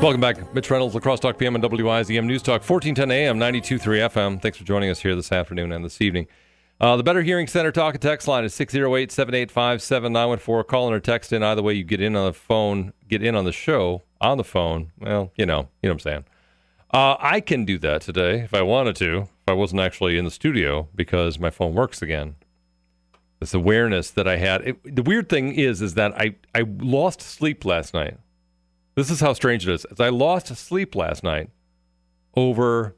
Welcome 0.00 0.20
back. 0.20 0.54
Mitch 0.54 0.70
Reynolds, 0.70 0.94
La 0.94 1.00
Crosse 1.00 1.18
Talk 1.18 1.36
PM 1.36 1.56
and 1.56 1.64
WIZM 1.64 2.24
News 2.24 2.40
Talk, 2.40 2.62
1410 2.62 3.10
AM, 3.10 3.36
92.3 3.36 4.08
FM. 4.08 4.40
Thanks 4.40 4.56
for 4.56 4.62
joining 4.62 4.90
us 4.90 5.00
here 5.00 5.16
this 5.16 5.32
afternoon 5.32 5.72
and 5.72 5.84
this 5.84 6.00
evening. 6.00 6.28
Uh, 6.80 6.96
the 6.96 7.02
Better 7.02 7.22
Hearing 7.22 7.48
Center 7.48 7.72
talk 7.72 7.94
and 7.94 8.02
text 8.02 8.28
line 8.28 8.44
is 8.44 8.54
608 8.54 9.10
785 9.10 9.82
7914. 9.82 10.64
Call 10.68 10.88
in 10.88 10.94
or 10.94 11.00
text 11.00 11.32
in. 11.32 11.42
Either 11.42 11.62
way, 11.62 11.74
you 11.74 11.82
get 11.82 12.00
in 12.00 12.14
on 12.14 12.26
the 12.26 12.32
phone, 12.32 12.92
get 13.08 13.22
in 13.22 13.34
on 13.34 13.44
the 13.44 13.52
show 13.52 14.02
on 14.20 14.38
the 14.38 14.44
phone. 14.44 14.92
Well, 15.00 15.32
you 15.36 15.44
know, 15.44 15.68
you 15.82 15.88
know 15.88 15.90
what 15.90 15.92
I'm 15.94 15.98
saying. 15.98 16.24
Uh, 16.92 17.16
I 17.18 17.40
can 17.40 17.64
do 17.64 17.78
that 17.78 18.00
today 18.02 18.40
if 18.40 18.54
I 18.54 18.62
wanted 18.62 18.96
to, 18.96 19.22
if 19.22 19.48
I 19.48 19.52
wasn't 19.52 19.80
actually 19.80 20.16
in 20.16 20.24
the 20.24 20.30
studio 20.30 20.88
because 20.94 21.38
my 21.38 21.50
phone 21.50 21.74
works 21.74 22.00
again. 22.00 22.36
This 23.40 23.54
awareness 23.54 24.10
that 24.12 24.26
I 24.26 24.36
had. 24.36 24.66
It, 24.66 24.96
the 24.96 25.02
weird 25.02 25.28
thing 25.28 25.54
is, 25.54 25.82
is 25.82 25.94
that 25.94 26.12
I, 26.16 26.36
I 26.54 26.64
lost 26.78 27.20
sleep 27.20 27.64
last 27.64 27.92
night. 27.92 28.16
This 28.94 29.10
is 29.10 29.20
how 29.20 29.32
strange 29.32 29.66
it 29.68 29.72
is. 29.72 29.86
I 30.00 30.08
lost 30.08 30.54
sleep 30.56 30.94
last 30.94 31.22
night 31.22 31.50
over 32.34 32.96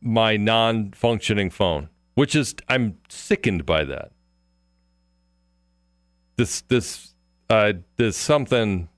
my 0.00 0.36
non 0.36 0.92
functioning 0.92 1.50
phone, 1.50 1.88
which 2.16 2.34
is, 2.34 2.54
I'm 2.68 2.96
sickened 3.08 3.64
by 3.64 3.84
that. 3.84 4.10
This, 6.36 6.62
this, 6.62 7.14
uh, 7.48 7.74
there's 7.96 8.16
something. 8.16 8.88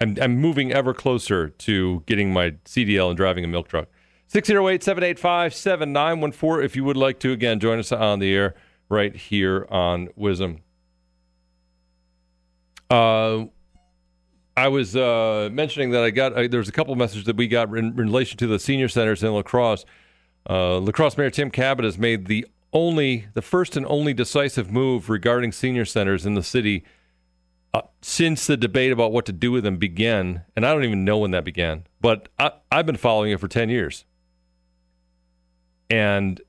I'm, 0.00 0.16
I'm 0.20 0.36
moving 0.38 0.72
ever 0.72 0.94
closer 0.94 1.50
to 1.50 2.02
getting 2.06 2.32
my 2.32 2.52
CDL 2.64 3.08
and 3.08 3.16
driving 3.16 3.44
a 3.44 3.48
milk 3.48 3.68
truck. 3.68 3.88
608 4.28 4.82
785 4.82 5.54
7914. 5.54 6.64
If 6.64 6.76
you 6.76 6.84
would 6.84 6.96
like 6.96 7.18
to, 7.20 7.32
again, 7.32 7.58
join 7.58 7.80
us 7.80 7.90
on 7.90 8.20
the 8.20 8.32
air 8.32 8.54
right 8.88 9.14
here 9.14 9.66
on 9.70 10.08
Wisdom. 10.14 10.60
Uh, 12.88 13.46
I 14.56 14.68
was 14.68 14.94
uh, 14.94 15.48
mentioning 15.52 15.90
that 15.90 16.02
I 16.02 16.10
got 16.10 16.32
uh, 16.34 16.46
there's 16.48 16.68
a 16.68 16.72
couple 16.72 16.94
messages 16.94 17.24
that 17.24 17.36
we 17.36 17.48
got 17.48 17.68
in, 17.70 17.86
in, 17.86 17.96
relation 17.96 18.38
to 18.38 18.46
the 18.46 18.58
senior 18.58 18.88
centers 18.88 19.22
in 19.22 19.32
La 19.32 19.42
Crosse. 19.42 19.84
Uh, 20.48 20.78
La 20.78 20.90
Crosse 20.92 21.16
Mayor 21.18 21.30
Tim 21.30 21.50
Kabat 21.50 21.84
has 21.84 21.98
made 21.98 22.26
the 22.26 22.46
only, 22.72 23.26
the 23.34 23.42
first 23.42 23.76
and 23.76 23.84
only 23.86 24.14
decisive 24.14 24.70
move 24.70 25.10
regarding 25.10 25.52
senior 25.52 25.84
centers 25.84 26.24
in 26.24 26.34
the 26.34 26.42
city 26.42 26.84
uh, 27.74 27.82
since 28.00 28.46
the 28.46 28.56
debate 28.56 28.92
about 28.92 29.12
what 29.12 29.26
to 29.26 29.32
do 29.32 29.52
with 29.52 29.64
them 29.64 29.76
began. 29.76 30.42
And 30.56 30.64
I 30.66 30.72
don't 30.72 30.84
even 30.84 31.04
know 31.04 31.18
when 31.18 31.32
that 31.32 31.44
began, 31.44 31.84
but 32.00 32.28
I, 32.38 32.52
I've 32.70 32.86
been 32.86 32.96
following 32.96 33.32
it 33.32 33.40
for 33.40 33.48
ten 33.48 33.68
years, 33.68 34.04
and 35.88 36.40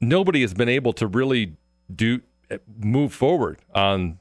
nobody 0.00 0.40
has 0.40 0.54
been 0.54 0.68
able 0.68 0.92
to 0.94 1.06
really 1.06 1.56
do 1.94 2.20
move 2.78 3.12
forward 3.12 3.58
on. 3.74 4.18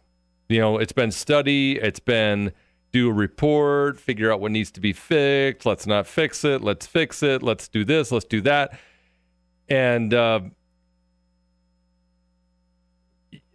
You 0.50 0.60
know, 0.60 0.78
it's 0.78 0.92
been 0.92 1.12
study, 1.12 1.80
it's 1.80 2.00
been 2.00 2.52
do 2.92 3.10
a 3.10 3.14
report, 3.14 4.00
figure 4.00 4.32
out 4.32 4.40
what 4.40 4.52
needs 4.52 4.72
to 4.72 4.80
be 4.80 4.94
fixed. 4.94 5.66
Let's 5.66 5.86
not 5.86 6.08
fix 6.08 6.46
it. 6.46 6.62
Let's 6.62 6.86
fix 6.86 7.24
it. 7.24 7.44
Let's 7.44 7.68
do 7.68 7.84
this. 7.84 8.12
Let's 8.12 8.26
do 8.26 8.42
that. 8.42 8.80
And 9.70 10.14
uh, 10.14 10.42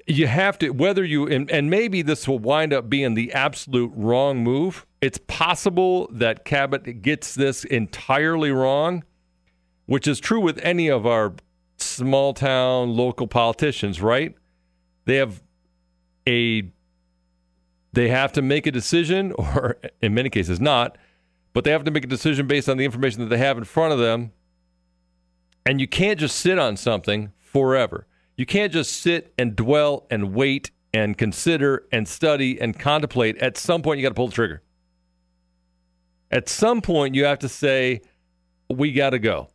you 0.07 0.27
have 0.27 0.59
to, 0.59 0.71
whether 0.71 1.05
you, 1.05 1.27
and, 1.29 1.51
and 1.51 1.71
maybe 1.71 2.03
this 2.03 2.27
will 2.27 2.39
wind 2.39 2.73
up 2.73 2.89
being 2.89 3.15
the 3.15 3.33
absolute 3.33 3.93
wrong 3.95 4.39
move. 4.39 4.87
It's 5.01 5.19
possible 5.29 6.09
that 6.13 6.45
Kabat 6.45 7.03
gets 7.03 7.35
this 7.35 7.65
entirely 7.65 8.51
wrong, 8.51 9.05
which 9.87 10.09
is 10.09 10.21
true 10.21 10.41
with 10.41 10.59
any 10.63 10.89
of 10.89 11.07
our 11.07 11.35
small 11.77 12.35
town 12.35 12.97
local 12.97 13.27
politicians, 13.27 14.03
right? 14.03 14.35
They 15.05 15.17
have 15.17 15.43
a 16.29 16.71
they 17.93 18.09
have 18.09 18.33
to 18.33 18.43
make 18.43 18.67
a 18.67 18.71
decision, 18.71 19.33
or 19.39 19.79
in 20.01 20.15
many 20.15 20.31
cases 20.31 20.61
not, 20.61 20.97
but 21.53 21.65
they 21.65 21.71
have 21.71 21.85
to 21.85 21.91
make 21.91 22.05
a 22.05 22.09
decision 22.09 22.47
based 22.47 22.69
on 22.69 22.77
the 22.77 22.85
information 22.85 23.21
that 23.21 23.29
they 23.29 23.39
have 23.39 23.59
in 23.59 23.65
front 23.65 23.93
of 23.93 23.99
them. 23.99 24.33
And 25.67 25.81
you 25.81 25.87
can't 25.87 26.19
just 26.19 26.37
sit 26.37 26.59
on 26.59 26.77
something 26.77 27.33
forever. 27.39 28.07
You 28.37 28.47
can't 28.47 28.73
just 28.73 29.01
sit 29.01 29.35
and 29.39 29.55
dwell 29.55 30.07
and 30.11 30.35
wait 30.35 30.71
and 30.93 31.17
consider 31.17 31.87
and 31.93 32.09
study 32.09 32.61
and 32.61 32.79
contemplate. 32.79 33.37
At 33.39 33.57
some 33.57 33.83
point, 33.83 33.99
you 33.99 34.03
got 34.03 34.11
to 34.11 34.15
pull 34.15 34.29
the 34.29 34.35
trigger. 34.35 34.63
At 36.31 36.49
some 36.49 36.81
point, 36.81 37.15
you 37.15 37.25
have 37.25 37.41
to 37.41 37.49
say, 37.49 38.03
we 38.69 38.93
got 38.93 39.11
to 39.11 39.19
go. 39.19 39.51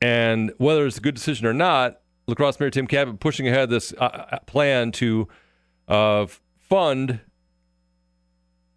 And 0.00 0.52
whether 0.58 0.86
it's 0.86 0.98
a 0.98 1.00
good 1.00 1.14
decision 1.14 1.46
or 1.46 1.54
not, 1.54 2.00
La 2.26 2.34
Crosse 2.34 2.58
Mayor 2.58 2.70
Tim 2.70 2.86
Kabat 2.86 3.20
pushing 3.20 3.46
ahead 3.46 3.70
this 3.70 3.92
uh, 3.92 4.04
uh 4.04 4.38
plan 4.40 4.92
to 4.92 5.28
uh, 5.88 6.26
fund 6.68 7.20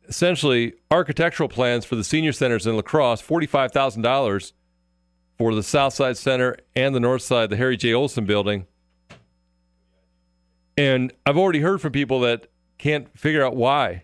essentially 0.08 0.74
architectural 0.92 1.50
plans 1.50 1.86
for 1.86 1.96
the 1.96 2.04
senior 2.04 2.32
centers 2.32 2.66
in 2.68 2.76
La 2.76 2.82
Crosse, 2.82 3.22
$45,000 3.22 4.52
for 5.40 5.56
the 5.56 5.64
South 5.64 5.94
Side 5.94 6.18
Center 6.18 6.58
and 6.76 6.94
the 6.94 7.00
North 7.00 7.22
Side, 7.22 7.50
the 7.50 7.56
Harry 7.56 7.78
J. 7.78 7.94
Olson 7.94 8.26
building. 8.26 8.68
And 10.78 11.14
I've 11.26 11.38
already 11.38 11.62
heard 11.62 11.82
from 11.82 11.94
people 11.94 12.20
that 12.22 12.48
can't 12.78 13.18
figure 13.18 13.44
out 13.44 13.56
why. 13.56 14.04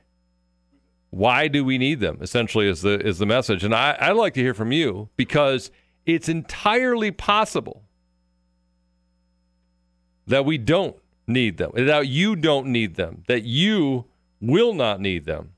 Why 1.10 1.50
do 1.50 1.64
we 1.64 1.78
need 1.78 2.00
them? 2.00 2.20
Essentially, 2.22 2.68
is 2.68 2.82
the 2.82 3.00
is 3.00 3.20
the 3.20 3.26
message, 3.26 3.64
and 3.64 3.74
I, 3.74 3.96
I'd 4.00 4.12
like 4.12 4.34
to 4.34 4.42
hear 4.42 4.54
from 4.54 4.74
you 4.74 5.10
because 5.16 5.72
it's 6.06 6.28
entirely 6.28 7.12
possible 7.12 7.84
that 10.28 10.44
we 10.44 10.58
don't 10.58 10.98
need 11.28 11.58
them, 11.58 11.72
that 11.76 12.08
you 12.08 12.36
don't 12.36 12.68
need 12.68 12.96
them, 12.96 13.24
that 13.28 13.44
you 13.44 14.06
will 14.42 14.74
not 14.74 15.00
need 15.00 15.24
them. 15.24 15.55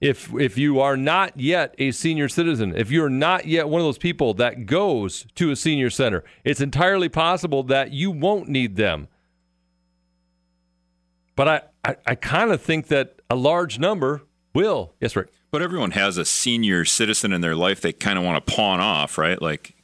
If 0.00 0.32
if 0.34 0.56
you 0.56 0.80
are 0.80 0.96
not 0.96 1.38
yet 1.38 1.74
a 1.78 1.90
senior 1.90 2.28
citizen, 2.28 2.74
if 2.74 2.90
you're 2.90 3.10
not 3.10 3.46
yet 3.46 3.68
one 3.68 3.82
of 3.82 3.86
those 3.86 3.98
people 3.98 4.32
that 4.34 4.64
goes 4.64 5.26
to 5.34 5.50
a 5.50 5.56
senior 5.56 5.90
center, 5.90 6.24
it's 6.42 6.60
entirely 6.60 7.10
possible 7.10 7.62
that 7.64 7.92
you 7.92 8.10
won't 8.10 8.48
need 8.48 8.76
them. 8.76 9.08
But 11.36 11.48
I, 11.48 11.62
I, 11.84 11.96
I 12.06 12.14
kind 12.14 12.50
of 12.50 12.62
think 12.62 12.88
that 12.88 13.20
a 13.28 13.36
large 13.36 13.78
number 13.78 14.22
will. 14.54 14.94
Yes, 15.00 15.14
Rick. 15.14 15.28
But 15.50 15.62
everyone 15.62 15.90
has 15.92 16.16
a 16.16 16.24
senior 16.24 16.84
citizen 16.84 17.32
in 17.32 17.40
their 17.40 17.56
life 17.56 17.80
they 17.80 17.92
kind 17.92 18.18
of 18.18 18.24
want 18.24 18.46
to 18.46 18.54
pawn 18.54 18.80
off, 18.80 19.18
right? 19.18 19.40
Like 19.40 19.74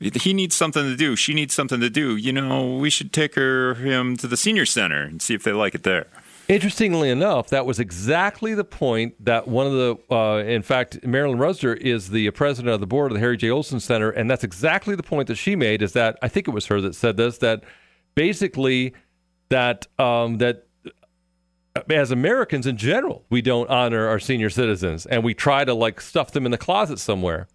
he 0.00 0.34
needs 0.34 0.54
something 0.54 0.82
to 0.82 0.96
do. 0.96 1.16
She 1.16 1.34
needs 1.34 1.54
something 1.54 1.80
to 1.80 1.90
do. 1.90 2.16
You 2.16 2.32
know, 2.32 2.76
we 2.76 2.90
should 2.90 3.12
take 3.12 3.34
her 3.36 3.74
him 3.74 4.16
to 4.18 4.26
the 4.26 4.36
senior 4.36 4.66
center 4.66 5.02
and 5.02 5.22
see 5.22 5.34
if 5.34 5.42
they 5.42 5.52
like 5.52 5.74
it 5.74 5.82
there. 5.82 6.06
Interestingly 6.46 7.08
enough, 7.08 7.48
that 7.48 7.64
was 7.64 7.80
exactly 7.80 8.54
the 8.54 8.64
point 8.64 9.14
that 9.24 9.48
one 9.48 9.66
of 9.66 9.72
the, 9.72 10.14
uh, 10.14 10.44
in 10.44 10.60
fact, 10.60 11.04
Marilyn 11.06 11.38
Rusder 11.38 11.72
is 11.72 12.10
the 12.10 12.30
president 12.32 12.74
of 12.74 12.80
the 12.80 12.86
board 12.86 13.10
of 13.10 13.14
the 13.14 13.20
Harry 13.20 13.38
J. 13.38 13.48
Olson 13.48 13.80
Center, 13.80 14.10
and 14.10 14.30
that's 14.30 14.44
exactly 14.44 14.94
the 14.94 15.02
point 15.02 15.28
that 15.28 15.36
she 15.36 15.56
made. 15.56 15.80
Is 15.80 15.94
that 15.94 16.18
I 16.20 16.28
think 16.28 16.46
it 16.46 16.50
was 16.50 16.66
her 16.66 16.82
that 16.82 16.94
said 16.94 17.16
this 17.16 17.38
that 17.38 17.64
basically 18.14 18.92
that 19.48 19.86
um, 19.98 20.38
that 20.38 20.66
as 21.90 22.10
Americans 22.10 22.66
in 22.66 22.76
general, 22.76 23.24
we 23.30 23.40
don't 23.40 23.68
honor 23.70 24.06
our 24.06 24.18
senior 24.18 24.50
citizens, 24.50 25.06
and 25.06 25.24
we 25.24 25.32
try 25.32 25.64
to 25.64 25.72
like 25.72 26.00
stuff 26.00 26.30
them 26.32 26.44
in 26.44 26.52
the 26.52 26.58
closet 26.58 26.98
somewhere, 26.98 27.48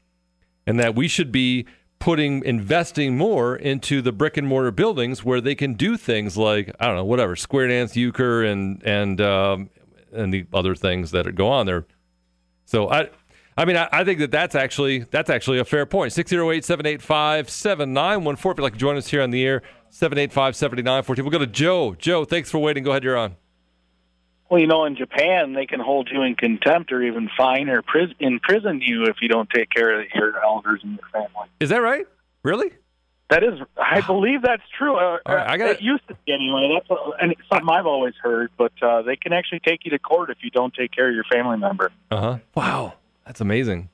and 0.65 0.79
that 0.79 0.95
we 0.95 1.07
should 1.07 1.31
be 1.31 1.67
putting 1.99 2.43
investing 2.45 3.17
more 3.17 3.55
into 3.55 4.01
the 4.01 4.11
brick 4.11 4.37
and 4.37 4.47
mortar 4.47 4.71
buildings 4.71 5.23
where 5.23 5.41
they 5.41 5.55
can 5.55 5.73
do 5.73 5.97
things 5.97 6.37
like 6.37 6.73
I 6.79 6.87
don't 6.87 6.95
know 6.95 7.05
whatever 7.05 7.35
square 7.35 7.67
dance 7.67 7.95
euchre 7.95 8.43
and 8.43 8.81
and 8.83 9.19
um, 9.21 9.69
and 10.11 10.33
the 10.33 10.45
other 10.53 10.75
things 10.75 11.11
that 11.11 11.33
go 11.35 11.49
on 11.49 11.65
there. 11.65 11.85
So 12.65 12.89
I. 12.89 13.09
I 13.57 13.65
mean, 13.65 13.75
I, 13.75 13.89
I 13.91 14.03
think 14.05 14.19
that 14.19 14.31
that's 14.31 14.55
actually 14.55 14.99
that's 14.99 15.29
actually 15.29 15.59
a 15.59 15.65
fair 15.65 15.85
point. 15.85 16.13
608-785-7914. 16.13 18.33
If 18.33 18.45
you'd 18.45 18.59
like 18.59 18.71
to 18.71 18.79
join 18.79 18.95
us 18.95 19.09
here 19.09 19.21
on 19.21 19.31
the 19.31 19.45
air, 19.45 19.63
785-7914. 19.91 21.19
We'll 21.19 21.29
go 21.29 21.39
to 21.39 21.45
Joe. 21.45 21.93
Joe, 21.95 22.23
thanks 22.23 22.49
for 22.49 22.59
waiting. 22.59 22.85
Go 22.85 22.91
ahead, 22.91 23.03
you're 23.03 23.17
on. 23.17 23.35
Well, 24.49 24.59
you 24.59 24.67
know, 24.67 24.85
in 24.85 24.95
Japan, 24.95 25.53
they 25.53 25.65
can 25.67 25.79
hold 25.79 26.09
you 26.11 26.23
in 26.23 26.35
contempt 26.35 26.91
or 26.91 27.03
even 27.03 27.29
fine 27.37 27.69
or 27.69 27.81
pris- 27.83 28.13
imprison 28.19 28.81
you 28.81 29.03
if 29.05 29.17
you 29.21 29.29
don't 29.29 29.49
take 29.49 29.69
care 29.69 30.01
of 30.01 30.07
your 30.13 30.43
elders 30.43 30.81
and 30.83 30.93
your 30.93 31.07
family. 31.11 31.47
Is 31.59 31.69
that 31.69 31.81
right? 31.81 32.07
Really? 32.43 32.71
That 33.29 33.43
is, 33.43 33.59
I 33.77 34.01
believe 34.01 34.41
that's 34.41 34.63
true. 34.75 34.95
Uh, 34.95 35.19
right, 35.27 35.47
I 35.47 35.57
got 35.57 35.69
it. 35.69 35.81
Used 35.83 36.07
to 36.07 36.15
be 36.25 36.33
anyway. 36.33 36.71
That's 36.73 36.89
a, 36.89 37.11
and 37.21 37.31
it's 37.31 37.41
something 37.47 37.69
I've 37.69 37.85
always 37.85 38.15
heard. 38.19 38.49
But 38.57 38.71
uh, 38.81 39.03
they 39.03 39.15
can 39.17 39.33
actually 39.33 39.59
take 39.59 39.85
you 39.85 39.91
to 39.91 39.99
court 39.99 40.31
if 40.31 40.37
you 40.41 40.49
don't 40.49 40.73
take 40.73 40.91
care 40.91 41.07
of 41.09 41.13
your 41.13 41.25
family 41.31 41.57
member. 41.57 41.91
Uh 42.09 42.19
huh. 42.21 42.37
Wow, 42.55 42.93
that's 43.27 43.39
amazing. 43.39 43.89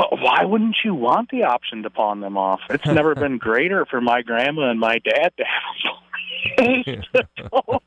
But 0.00 0.18
why 0.18 0.46
wouldn't 0.46 0.76
you 0.82 0.94
want 0.94 1.28
the 1.30 1.42
option 1.42 1.82
to 1.82 1.90
pawn 1.90 2.20
them 2.20 2.38
off? 2.38 2.60
It's 2.70 2.86
never 2.86 3.14
been 3.14 3.36
greater 3.48 3.84
for 3.84 4.00
my 4.00 4.22
grandma 4.22 4.70
and 4.70 4.80
my 4.80 4.98
dad 4.98 5.32
to 5.36 5.44
have 5.44 6.56
them 7.50 7.78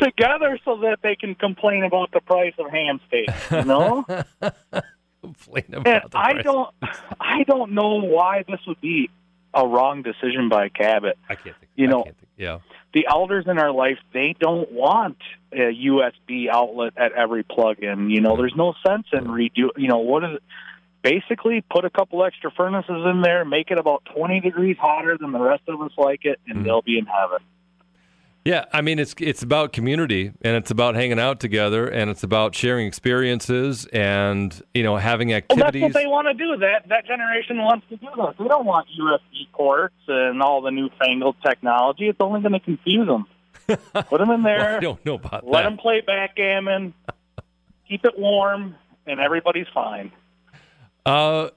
together 0.00 0.58
so 0.64 0.78
that 0.78 1.00
they 1.02 1.16
can 1.16 1.34
complain 1.34 1.84
about 1.84 2.12
the 2.12 2.20
price 2.20 2.54
of 2.58 2.70
ham 2.70 2.98
steak. 3.08 3.28
You 3.50 3.64
know, 3.64 4.04
Complain 5.20 5.64
and 5.68 5.86
about 5.86 6.10
the 6.12 6.18
I 6.18 6.32
price. 6.32 6.44
don't, 6.44 6.74
I 7.20 7.42
don't 7.44 7.72
know 7.72 8.00
why 8.00 8.44
this 8.48 8.60
would 8.66 8.80
be 8.80 9.10
a 9.52 9.66
wrong 9.66 10.02
decision 10.02 10.48
by 10.48 10.68
Kabat. 10.70 11.14
I 11.28 11.34
can't 11.34 11.56
think. 11.58 11.70
you 11.76 11.86
know- 11.88 12.04
think. 12.04 12.16
yeah. 12.38 12.58
the 12.94 13.06
elders 13.08 13.44
in 13.46 13.58
our 13.58 13.70
life 13.70 13.98
they 14.14 14.34
don't 14.40 14.72
want 14.72 15.18
a 15.52 15.56
USB 15.56 16.48
outlet 16.50 16.94
at 16.96 17.12
every 17.12 17.42
plug-in. 17.42 18.08
You 18.10 18.20
know, 18.22 18.36
there's 18.36 18.56
no 18.56 18.74
sense 18.86 19.06
in 19.12 19.24
redo. 19.26 19.68
You 19.76 19.88
know, 19.88 19.98
what 19.98 20.24
is 20.24 20.30
it? 20.36 20.42
Basically, 21.04 21.60
put 21.70 21.84
a 21.84 21.90
couple 21.90 22.24
extra 22.24 22.50
furnaces 22.50 23.04
in 23.12 23.20
there, 23.20 23.44
make 23.44 23.70
it 23.70 23.78
about 23.78 24.02
20 24.16 24.40
degrees 24.40 24.76
hotter 24.80 25.18
than 25.20 25.32
the 25.32 25.38
rest 25.38 25.62
of 25.68 25.80
us 25.82 25.92
like 25.98 26.24
it, 26.24 26.40
and 26.48 26.60
Mhm. 26.60 26.64
they'll 26.64 26.80
be 26.82 26.98
in 26.98 27.04
heaven. 27.04 27.38
Yeah, 28.46 28.64
I 28.74 28.80
mean 28.82 28.98
it's 28.98 29.14
it's 29.20 29.42
about 29.42 29.72
community 29.72 30.30
and 30.42 30.54
it's 30.56 30.70
about 30.70 30.94
hanging 30.96 31.18
out 31.18 31.40
together 31.40 31.86
and 31.88 32.10
it's 32.10 32.22
about 32.22 32.54
sharing 32.54 32.86
experiences 32.86 33.86
and 33.86 34.60
you 34.74 34.82
know 34.82 34.96
having 34.96 35.28
Well, 35.28 35.40
that's 35.48 35.76
what 35.78 35.92
they 35.94 36.06
want 36.06 36.28
to 36.28 36.34
do. 36.34 36.56
That 36.58 36.88
that 36.88 37.06
generation 37.06 37.58
wants 37.62 37.86
to 37.88 37.96
do 37.96 38.06
that. 38.16 38.34
They 38.38 38.46
don't 38.48 38.66
want 38.66 38.86
USB 38.98 39.48
ports 39.52 39.94
and 40.08 40.42
all 40.42 40.60
the 40.60 40.70
newfangled 40.70 41.36
technology. 41.42 42.08
It's 42.08 42.20
only 42.20 42.40
going 42.42 42.52
to 42.52 42.60
confuse 42.60 43.06
them. 43.06 43.26
Put 43.66 44.18
them 44.18 44.30
in 44.30 44.42
Well, 44.42 44.58
there. 44.58 44.76
I 44.76 44.80
don't 44.80 45.04
know 45.06 45.14
about 45.14 45.46
let 45.46 45.62
that. 45.62 45.68
them 45.70 45.78
play 45.78 46.02
backgammon. 46.02 46.92
keep 47.88 48.04
it 48.04 48.18
warm, 48.18 48.74
and 49.06 49.20
everybody's 49.20 49.68
fine. 49.72 50.12
Uh, 51.06 51.50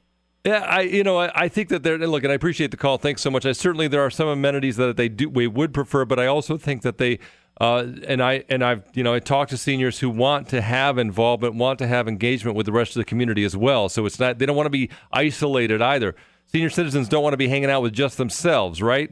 yeah, 0.46 0.60
I 0.60 0.82
you 0.82 1.04
know 1.04 1.18
I, 1.18 1.44
I 1.44 1.48
think 1.48 1.70
that 1.70 1.84
there. 1.84 1.98
Look, 1.98 2.24
and 2.24 2.32
I 2.32 2.36
appreciate 2.36 2.72
the 2.72 2.78
call. 2.78 2.98
Thanks 2.98 3.22
so 3.22 3.30
much. 3.30 3.46
I 3.46 3.52
certainly 3.52 3.88
there 3.88 4.02
are 4.02 4.10
some 4.10 4.28
amenities 4.28 4.78
that 4.78 4.98
they 4.98 5.10
do 5.10 5.30
we 5.30 5.48
would 5.48 5.74
prefer, 5.74 6.06
but 6.06 6.20
I 6.20 6.28
also 6.28 6.58
think 6.58 6.82
that 6.84 6.98
they. 6.98 7.20
Uh, 7.60 7.88
and 8.08 8.22
I 8.22 8.44
and 8.50 8.64
I've 8.64 8.84
you 8.94 9.04
know 9.04 9.16
I 9.16 9.20
talk 9.20 9.50
to 9.50 9.58
seniors 9.58 10.00
who 10.00 10.12
want 10.12 10.48
to 10.50 10.62
have 10.62 11.00
involvement, 11.00 11.56
want 11.56 11.80
to 11.80 11.88
have 11.88 12.08
engagement 12.08 12.56
with 12.56 12.68
the 12.68 12.72
rest 12.72 12.96
of 12.96 13.00
the 13.00 13.06
community 13.06 13.44
as 13.44 13.58
well. 13.58 13.90
So 13.90 14.06
it's 14.06 14.20
not 14.20 14.38
they 14.38 14.46
don't 14.46 14.56
want 14.56 14.68
to 14.68 14.72
be 14.72 14.92
isolated 15.12 15.82
either. 15.82 16.16
Senior 16.46 16.70
citizens 16.70 17.10
don't 17.10 17.24
want 17.24 17.34
to 17.34 17.38
be 17.38 17.48
hanging 17.48 17.72
out 17.72 17.82
with 17.82 17.94
just 17.94 18.18
themselves, 18.18 18.82
right? 18.82 19.12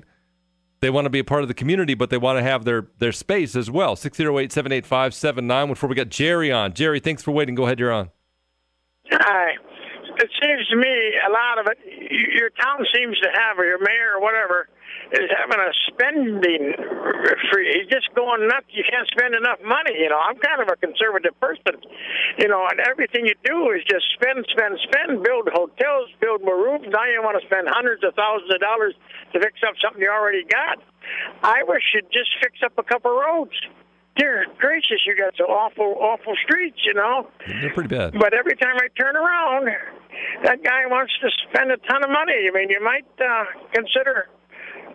They 0.79 0.91
want 0.91 1.05
to 1.05 1.09
be 1.09 1.19
a 1.19 1.23
part 1.23 1.41
of 1.41 1.47
the 1.47 1.55
community, 1.55 1.95
but 1.95 2.11
they 2.11 2.17
want 2.17 2.37
to 2.37 2.43
have 2.43 2.65
their 2.65 2.87
their 2.99 3.11
space 3.11 3.55
as 3.55 3.71
well. 3.71 3.95
608-785-79. 3.95 5.67
Before 5.67 5.89
we 5.89 5.95
got 5.95 6.09
Jerry 6.09 6.51
on. 6.51 6.73
Jerry, 6.73 6.99
thanks 6.99 7.23
for 7.23 7.31
waiting. 7.31 7.55
Go 7.55 7.65
ahead, 7.65 7.79
you're 7.79 7.91
on. 7.91 8.11
Hi. 9.11 9.55
It 10.17 10.31
seems 10.41 10.67
to 10.69 10.77
me 10.77 10.95
a 11.27 11.31
lot 11.31 11.59
of 11.59 11.67
it, 11.67 11.77
your 12.39 12.49
town 12.55 12.85
seems 12.95 13.19
to 13.19 13.29
have, 13.33 13.59
or 13.59 13.65
your 13.65 13.79
mayor 13.79 14.15
or 14.15 14.21
whatever, 14.21 14.69
is 15.11 15.27
having 15.27 15.59
a 15.59 15.71
spending 15.91 16.73
free. 17.51 17.67
He's 17.75 17.89
just 17.91 18.09
going 18.15 18.47
nuts. 18.47 18.71
You 18.71 18.83
can't 18.87 19.07
spend 19.11 19.35
enough 19.35 19.59
money. 19.61 19.93
You 19.99 20.09
know, 20.09 20.17
I'm 20.17 20.39
kind 20.39 20.61
of 20.63 20.69
a 20.71 20.77
conservative 20.79 21.37
person. 21.39 21.77
You 22.39 22.47
know, 22.47 22.65
and 22.65 22.79
everything 22.79 23.27
you 23.27 23.35
do 23.43 23.75
is 23.75 23.83
just 23.85 24.07
spend, 24.15 24.45
spend, 24.49 24.79
spend. 24.87 25.21
Build 25.23 25.49
hotels, 25.51 26.09
build 26.21 26.41
more 26.41 26.57
rooms. 26.57 26.87
Now 26.89 27.05
you 27.05 27.21
want 27.21 27.37
to 27.39 27.45
spend 27.45 27.67
hundreds 27.69 28.03
of 28.03 28.15
thousands 28.15 28.53
of 28.53 28.59
dollars 28.59 28.95
to 29.33 29.39
fix 29.39 29.59
up 29.67 29.75
something 29.83 30.01
you 30.01 30.09
already 30.09 30.43
got. 30.47 30.79
I 31.43 31.63
wish 31.67 31.83
you'd 31.93 32.09
just 32.11 32.31
fix 32.41 32.59
up 32.63 32.73
a 32.77 32.83
couple 32.83 33.11
roads. 33.11 33.53
Dear 34.15 34.45
gracious, 34.57 35.03
you 35.05 35.15
got 35.17 35.35
some 35.35 35.47
awful, 35.47 35.95
awful 35.99 36.35
streets. 36.43 36.79
You 36.85 36.93
know. 36.93 37.27
They're 37.47 37.73
pretty 37.73 37.89
bad. 37.89 38.13
But 38.13 38.33
every 38.33 38.55
time 38.55 38.75
I 38.77 38.87
turn 38.99 39.15
around, 39.15 39.67
that 40.43 40.63
guy 40.63 40.85
wants 40.87 41.13
to 41.21 41.29
spend 41.49 41.71
a 41.71 41.77
ton 41.77 42.03
of 42.03 42.09
money. 42.09 42.47
I 42.47 42.51
mean, 42.53 42.69
you 42.69 42.81
might 42.83 43.05
uh, 43.19 43.45
consider 43.73 44.29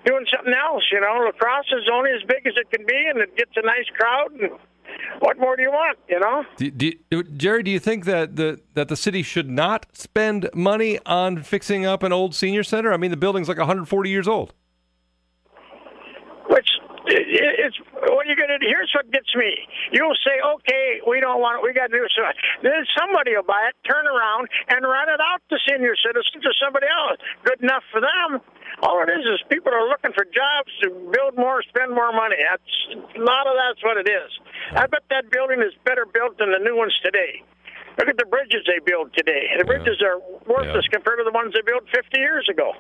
doing 0.05 0.25
something 0.35 0.55
else. 0.55 0.85
You 0.91 1.01
know, 1.01 1.23
La 1.25 1.33
Crosse 1.33 1.73
is 1.73 1.89
only 1.93 2.11
as 2.11 2.23
big 2.27 2.47
as 2.47 2.55
it 2.57 2.71
can 2.71 2.87
be, 2.87 3.09
and 3.11 3.21
it 3.21 3.37
gets 3.37 3.53
a 3.57 3.63
nice 3.63 3.87
crowd. 3.97 4.33
And 4.33 4.53
what 5.21 5.39
more 5.39 5.57
do 5.57 5.63
you 5.63 5.71
want? 5.71 5.99
You 6.09 6.21
know? 6.21 6.45
Do, 6.57 6.71
do, 6.71 7.23
Jerry, 7.25 7.63
do 7.63 7.71
you 7.71 7.79
think 7.79 8.05
that 8.07 8.37
the 8.37 8.61
that 8.75 8.89
the 8.89 8.97
city 8.97 9.23
should 9.23 9.51
not 9.51 9.87
spend 9.93 10.49
money 10.55 10.99
on 11.05 11.43
fixing 11.43 11.85
up 11.85 12.03
an 12.03 12.13
old 12.13 12.35
senior 12.35 12.63
center? 12.63 12.93
I 12.93 12.97
mean, 12.97 13.11
the 13.11 13.17
building's 13.17 13.49
like 13.49 13.59
140 13.59 14.11
years 14.11 14.29
old. 14.29 14.55
Which 16.49 16.69
it, 17.79 17.87
what 18.11 18.27
are 18.27 18.31
you 18.31 18.37
going 18.37 18.51
to 18.51 18.59
do? 18.59 18.67
Here's 18.67 18.91
what 18.95 19.07
gets 19.13 19.31
me. 19.37 19.53
You'll 19.93 20.19
say, 20.25 20.41
okay, 20.41 21.01
we 21.07 21.21
don't 21.21 21.39
want 21.41 21.59
it. 21.59 21.63
We 21.63 21.71
got 21.77 21.93
to 21.93 21.97
do 21.97 22.07
so. 22.11 22.25
Then 22.63 22.83
somebody 22.99 23.37
will 23.37 23.47
buy 23.47 23.71
it, 23.71 23.77
turn 23.87 24.07
around, 24.09 24.49
and 24.73 24.83
rent 24.83 25.11
it 25.13 25.21
out 25.21 25.41
to 25.53 25.57
senior 25.69 25.95
citizens 25.99 26.43
or 26.43 26.55
somebody 26.59 26.87
else. 26.91 27.21
Good 27.45 27.61
enough 27.63 27.85
for 27.93 28.01
them. 28.01 28.41
All 28.83 29.03
it 29.05 29.11
is 29.13 29.27
is 29.27 29.39
people 29.53 29.71
are 29.75 29.87
looking 29.89 30.13
for 30.17 30.25
jobs 30.25 30.71
to 30.83 30.91
build 31.13 31.37
more, 31.37 31.61
spend 31.69 31.93
more 31.93 32.11
money. 32.17 32.39
That's 32.41 32.73
a 33.15 33.21
lot 33.21 33.45
of 33.47 33.55
that's 33.59 33.83
what 33.85 33.99
it 34.01 34.09
is. 34.09 34.31
I 34.73 34.87
bet 34.87 35.05
that 35.11 35.29
building 35.31 35.61
is 35.61 35.75
better 35.85 36.07
built 36.07 36.39
than 36.39 36.51
the 36.55 36.63
new 36.63 36.77
ones 36.79 36.95
today. 37.05 37.43
Look 37.99 38.09
at 38.09 38.17
the 38.17 38.25
bridges 38.25 38.63
they 38.65 38.79
build 38.81 39.13
today. 39.13 39.51
The 39.59 39.67
bridges 39.67 40.01
are 40.01 40.17
worthless 40.47 40.87
Yeah. 40.89 40.95
compared 40.97 41.19
to 41.19 41.25
the 41.27 41.35
ones 41.35 41.53
they 41.53 41.61
built 41.61 41.85
50 41.93 42.17
years 42.19 42.49
ago. 42.49 42.73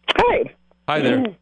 Hi. 0.10 0.44
Hi 0.88 1.02
there. 1.02 1.24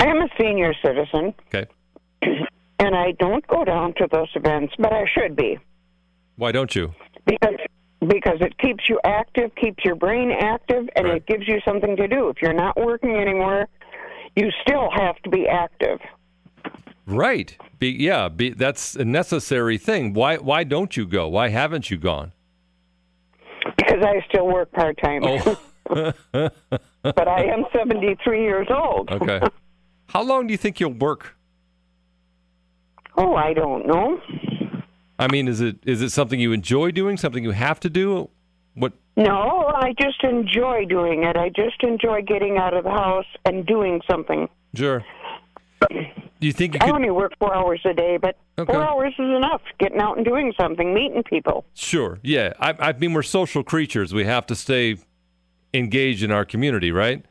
I 0.00 0.04
am 0.06 0.18
a 0.18 0.28
senior 0.38 0.74
citizen, 0.84 1.32
Okay. 1.46 1.64
and 2.22 2.94
I 2.94 3.12
don't 3.18 3.46
go 3.46 3.64
down 3.64 3.94
to 3.94 4.06
those 4.12 4.28
events, 4.34 4.74
but 4.78 4.92
I 4.92 5.06
should 5.14 5.34
be 5.34 5.58
Why 6.36 6.52
don't 6.52 6.74
you? 6.74 6.92
because 7.24 7.56
because 8.06 8.38
it 8.40 8.56
keeps 8.58 8.88
you 8.88 8.98
active, 9.04 9.50
keeps 9.56 9.84
your 9.84 9.94
brain 9.94 10.30
active, 10.30 10.88
and 10.96 11.06
Right. 11.06 11.16
it 11.16 11.26
gives 11.26 11.46
you 11.46 11.60
something 11.64 11.96
to 11.96 12.08
do. 12.08 12.28
If 12.28 12.40
you're 12.42 12.52
not 12.52 12.76
working 12.76 13.14
anymore, 13.16 13.68
you 14.36 14.50
still 14.62 14.90
have 14.90 15.16
to 15.22 15.30
be 15.30 15.46
active. 15.46 15.98
Right. 17.06 17.56
Be, 17.78 17.88
yeah, 17.90 18.28
be, 18.28 18.50
that's 18.50 18.94
a 18.96 19.04
necessary 19.04 19.76
thing. 19.78 20.12
Why 20.14 20.36
why 20.36 20.64
don't 20.64 20.96
you 20.96 21.06
go? 21.06 21.28
Why 21.28 21.48
haven't 21.48 21.90
you 21.90 21.96
gone? 21.98 22.32
Because 23.76 24.02
I 24.02 24.24
still 24.28 24.46
work 24.46 24.70
part 24.72 24.96
time, 25.02 25.22
Oh, 25.24 25.56
but 27.02 27.28
I 27.28 27.44
am 27.44 27.64
73 27.76 28.42
years 28.42 28.68
old. 28.70 29.10
okay. 29.10 29.40
How 30.08 30.22
long 30.22 30.46
do 30.46 30.52
you 30.52 30.58
think 30.58 30.78
you'll 30.80 30.92
work 30.92 31.36
Oh, 33.16 33.34
I 33.34 33.52
don't 33.52 33.86
know. 33.86 34.20
I 35.20 35.28
mean, 35.30 35.48
is 35.48 35.60
it 35.60 35.76
is 35.84 36.00
it 36.02 36.10
something 36.10 36.40
you 36.40 36.52
enjoy 36.52 36.90
doing? 36.90 37.16
Something 37.16 37.44
you 37.44 37.50
have 37.52 37.78
to 37.80 37.90
do? 37.90 38.30
What? 38.74 38.94
No, 39.16 39.70
I 39.74 39.92
just 40.00 40.22
enjoy 40.24 40.86
doing 40.86 41.24
it. 41.24 41.36
I 41.36 41.50
just 41.50 41.82
enjoy 41.82 42.22
getting 42.22 42.56
out 42.56 42.72
of 42.74 42.84
the 42.84 42.90
house 42.90 43.26
and 43.44 43.66
doing 43.66 44.00
something. 44.10 44.48
Sure. 44.74 45.04
Do 45.90 46.46
you 46.46 46.52
think 46.52 46.74
you 46.74 46.80
I 46.82 46.90
only 46.90 47.10
work 47.10 47.32
four 47.38 47.54
hours 47.54 47.80
a 47.84 47.92
day, 47.92 48.16
but 48.16 48.36
Okay. 48.58 48.72
four 48.72 48.82
hours 48.82 49.12
is 49.18 49.28
enough. 49.36 49.62
Getting 49.78 49.98
out 50.00 50.16
and 50.16 50.24
doing 50.24 50.52
something, 50.58 50.94
meeting 50.94 51.22
people. 51.22 51.64
Sure. 51.74 52.18
Yeah. 52.22 52.52
I, 52.60 52.74
I 52.78 52.92
mean, 52.92 53.12
we're 53.12 53.22
social 53.22 53.62
creatures. 53.62 54.12
We 54.14 54.24
have 54.24 54.46
to 54.46 54.54
stay 54.54 54.96
engaged 55.74 56.22
in 56.22 56.30
our 56.30 56.44
community, 56.44 56.92
right? 56.92 57.24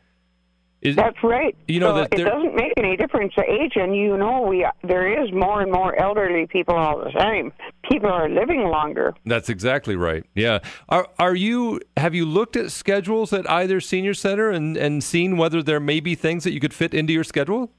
Is, 0.82 0.96
That's 0.96 1.22
right. 1.24 1.58
You 1.68 1.82
know 1.82 1.90
so 1.90 1.96
that 1.96 2.18
it 2.18 2.24
doesn't 2.24 2.56
make 2.56 2.72
any 2.78 2.96
difference 2.96 3.34
to 3.34 3.44
age, 3.44 3.74
and 3.76 3.94
you 3.94 4.16
know 4.18 4.42
we 4.42 4.66
there 4.84 5.22
is 5.22 5.30
more 5.34 5.62
and 5.62 5.70
more 5.70 5.94
elderly 6.00 6.48
people 6.48 6.74
all 6.76 7.04
the 7.04 7.12
time. 7.12 7.52
People 7.92 8.10
are 8.10 8.30
living 8.30 8.62
longer. 8.62 9.14
That's 9.26 9.50
exactly 9.50 9.98
right. 9.98 10.24
Yeah. 10.36 10.60
Are 10.88 11.08
are 11.20 11.36
you 11.36 11.82
have 11.98 12.16
you 12.16 12.26
looked 12.26 12.56
at 12.56 12.72
schedules 12.72 13.34
at 13.34 13.50
either 13.50 13.82
senior 13.82 14.14
center 14.14 14.52
and 14.52 14.78
and 14.78 15.04
seen 15.04 15.36
whether 15.36 15.62
there 15.62 15.82
may 15.82 16.00
be 16.00 16.16
things 16.16 16.46
that 16.46 16.54
you 16.54 16.62
could 16.62 16.74
fit 16.74 16.94
into 16.94 17.12
your 17.12 17.26
schedule? 17.26 17.72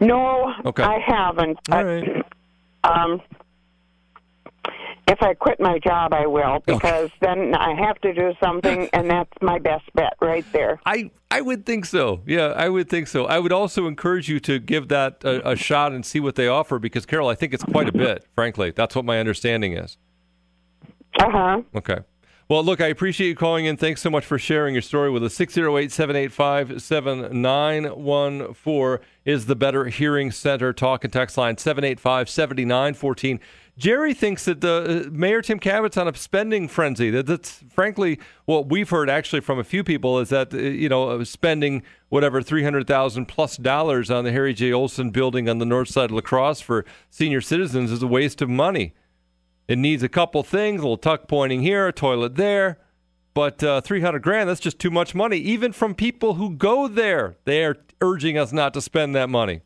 No, 0.00 0.54
Okay. 0.64 0.82
I 0.82 0.98
haven't. 1.00 1.58
All 1.70 1.84
right. 1.84 2.24
Um, 2.84 3.20
if 5.08 5.22
I 5.22 5.34
quit 5.34 5.58
my 5.58 5.78
job, 5.78 6.12
I 6.12 6.26
will 6.26 6.62
because 6.66 7.10
then 7.20 7.54
I 7.54 7.74
have 7.74 8.00
to 8.02 8.12
do 8.12 8.34
something, 8.42 8.88
and 8.92 9.10
that's 9.10 9.32
my 9.40 9.58
best 9.58 9.84
bet 9.94 10.14
right 10.20 10.44
there. 10.52 10.80
I 10.84 11.10
I 11.30 11.40
would 11.40 11.66
think 11.66 11.86
so. 11.86 12.20
Yeah, 12.26 12.48
I 12.48 12.68
would 12.68 12.88
think 12.88 13.08
so. 13.08 13.26
I 13.26 13.38
would 13.38 13.52
also 13.52 13.86
encourage 13.86 14.28
you 14.28 14.40
to 14.40 14.58
give 14.58 14.88
that 14.88 15.24
a, 15.24 15.50
a 15.50 15.56
shot 15.56 15.92
and 15.92 16.04
see 16.04 16.20
what 16.20 16.34
they 16.34 16.48
offer 16.48 16.78
because 16.78 17.06
Carol, 17.06 17.28
I 17.28 17.34
think 17.34 17.54
it's 17.54 17.64
quite 17.64 17.88
a 17.88 17.92
bit. 17.92 18.26
Frankly, 18.34 18.70
that's 18.70 18.94
what 18.94 19.04
my 19.04 19.18
understanding 19.18 19.72
is. 19.72 19.96
Uh 21.18 21.30
huh. 21.30 21.62
Okay. 21.74 21.98
Well, 22.48 22.64
look, 22.64 22.80
I 22.80 22.86
appreciate 22.86 23.28
you 23.28 23.36
calling 23.36 23.66
in. 23.66 23.76
Thanks 23.76 24.00
so 24.00 24.08
much 24.08 24.24
for 24.24 24.38
sharing 24.38 24.74
your 24.74 24.80
story 24.80 25.10
with 25.10 25.22
us. 25.22 25.34
608 25.34 25.92
785 25.92 26.80
7914 26.80 29.06
is 29.26 29.44
the 29.44 29.54
Better 29.54 29.84
Hearing 29.84 30.30
Center 30.30 30.72
talk 30.72 31.04
and 31.04 31.12
text 31.12 31.36
line 31.36 31.58
785 31.58 32.30
7914. 32.30 33.38
Jerry 33.78 34.12
thinks 34.12 34.44
that 34.46 34.60
the 34.60 35.06
uh, 35.06 35.10
Mayor 35.10 35.40
Tim 35.40 35.60
Kabat's 35.60 35.96
on 35.96 36.08
a 36.08 36.14
spending 36.16 36.66
frenzy. 36.66 37.10
That 37.10 37.26
that's 37.26 37.62
frankly 37.70 38.18
what 38.44 38.68
we've 38.68 38.90
heard 38.90 39.08
actually 39.08 39.40
from 39.40 39.60
a 39.60 39.64
few 39.64 39.84
people 39.84 40.18
is 40.18 40.30
that 40.30 40.52
uh, 40.52 40.58
you 40.58 40.88
know 40.88 41.10
uh, 41.10 41.24
spending 41.24 41.84
whatever 42.08 42.42
three 42.42 42.64
hundred 42.64 42.88
thousand 42.88 43.26
plus 43.26 43.56
dollars 43.56 44.10
on 44.10 44.24
the 44.24 44.32
Harry 44.32 44.52
J. 44.52 44.72
Olson 44.72 45.10
building 45.10 45.48
on 45.48 45.58
the 45.58 45.64
north 45.64 45.88
side 45.88 46.06
of 46.06 46.16
La 46.16 46.20
Crosse 46.20 46.60
for 46.60 46.84
senior 47.08 47.40
citizens 47.40 47.92
is 47.92 48.02
a 48.02 48.08
waste 48.08 48.42
of 48.42 48.48
money. 48.48 48.94
It 49.68 49.78
needs 49.78 50.02
a 50.02 50.08
couple 50.08 50.42
things, 50.42 50.80
a 50.80 50.82
little 50.82 50.96
tuck 50.96 51.28
pointing 51.28 51.62
here, 51.62 51.86
a 51.86 51.92
toilet 51.92 52.34
there. 52.34 52.78
But 53.32 53.62
uh, 53.62 53.80
300 53.82 54.20
grand, 54.20 54.48
that's 54.48 54.58
just 54.58 54.80
too 54.80 54.90
much 54.90 55.14
money. 55.14 55.36
Even 55.36 55.72
from 55.72 55.94
people 55.94 56.34
who 56.34 56.50
go 56.50 56.88
there, 56.88 57.36
they 57.44 57.64
are 57.64 57.76
urging 58.00 58.36
us 58.36 58.52
not 58.52 58.74
to 58.74 58.80
spend 58.80 59.14
that 59.14 59.28
money. 59.28 59.60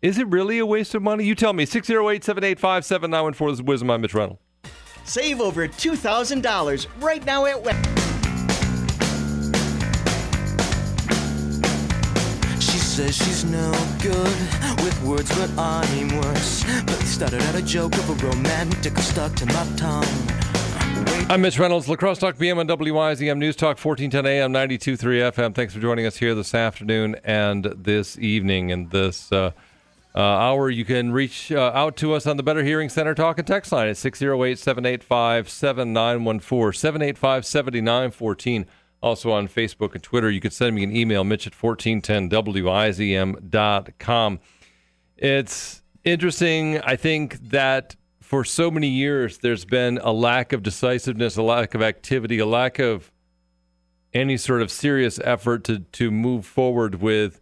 Is 0.00 0.16
it 0.16 0.28
really 0.28 0.60
a 0.60 0.66
waste 0.66 0.94
of 0.94 1.02
money? 1.02 1.24
You 1.24 1.34
tell 1.34 1.52
me. 1.52 1.66
608 1.66 2.22
785 2.22 2.84
7914. 2.84 3.48
This 3.48 3.58
is 3.58 3.62
Wisdom. 3.64 3.90
I'm 3.90 4.00
Mitch 4.00 4.14
Reynolds. 4.14 4.40
Save 5.04 5.40
over 5.40 5.66
$2,000 5.66 6.86
right 7.00 7.24
now 7.24 7.46
at 7.46 7.60
Web. 7.64 7.74
She 12.60 12.78
says 12.78 13.16
she's 13.16 13.44
no 13.44 13.72
good 14.00 14.84
with 14.84 15.02
words, 15.02 15.36
but 15.36 15.50
I'm 15.58 16.16
worse. 16.20 16.62
But 16.84 16.98
they 16.98 17.04
started 17.06 17.42
out 17.42 17.56
a 17.56 17.62
joke 17.62 17.94
of 17.94 18.10
a 18.10 18.26
romantic 18.26 18.96
stuck 18.98 19.34
to 19.36 19.46
my 19.46 19.66
tongue. 19.76 20.04
I'm 21.30 21.42
Mitch 21.42 21.58
Reynolds, 21.58 21.88
La 21.88 21.96
Crosse 21.96 22.18
Talk 22.18 22.38
PM 22.38 22.58
on 22.58 22.68
WIZM 22.68 23.38
News 23.38 23.56
Talk 23.56 23.78
1410 23.78 24.26
AM 24.26 24.52
92.3 24.52 25.32
FM. 25.32 25.54
Thanks 25.54 25.74
for 25.74 25.80
joining 25.80 26.06
us 26.06 26.16
here 26.16 26.34
this 26.34 26.54
afternoon 26.54 27.16
and 27.24 27.64
this 27.64 28.16
evening. 28.18 28.70
And 28.72 28.90
this 28.90 29.30
uh, 29.32 29.52
uh, 30.14 30.20
hour, 30.20 30.70
you 30.70 30.84
can 30.84 31.10
reach 31.12 31.50
uh, 31.52 31.70
out 31.74 31.96
to 31.98 32.14
us 32.14 32.26
on 32.26 32.36
the 32.36 32.42
Better 32.42 32.64
Hearing 32.64 32.88
Center 32.88 33.14
talk 33.14 33.38
and 33.38 33.46
text 33.46 33.70
line 33.72 33.88
at 33.88 33.96
608 33.96 34.58
785 34.58 35.48
7914 35.48 36.72
785 36.72 37.46
7914. 37.46 38.66
Also 39.00 39.30
on 39.30 39.46
Facebook 39.46 39.94
and 39.94 40.02
Twitter. 40.02 40.28
You 40.28 40.40
can 40.40 40.50
send 40.50 40.74
me 40.74 40.82
an 40.82 40.96
email, 40.96 41.22
mitch 41.22 41.46
at 41.46 41.52
1410WIZM.com. 41.52 44.40
It's 45.16 45.82
interesting. 46.04 46.80
I 46.80 46.96
think 46.96 47.50
that 47.50 47.94
for 48.20 48.44
so 48.44 48.70
many 48.70 48.88
years, 48.88 49.38
there's 49.38 49.64
been 49.64 49.96
a 49.98 50.12
lack 50.12 50.52
of 50.52 50.64
decisiveness, 50.64 51.36
a 51.36 51.42
lack 51.42 51.74
of 51.74 51.82
activity, 51.82 52.38
a 52.38 52.46
lack 52.46 52.78
of 52.78 53.10
any 54.12 54.36
sort 54.36 54.62
of 54.62 54.70
serious 54.70 55.20
effort 55.22 55.64
to, 55.64 55.80
to 55.80 56.10
move 56.10 56.44
forward 56.44 56.96
with 56.96 57.40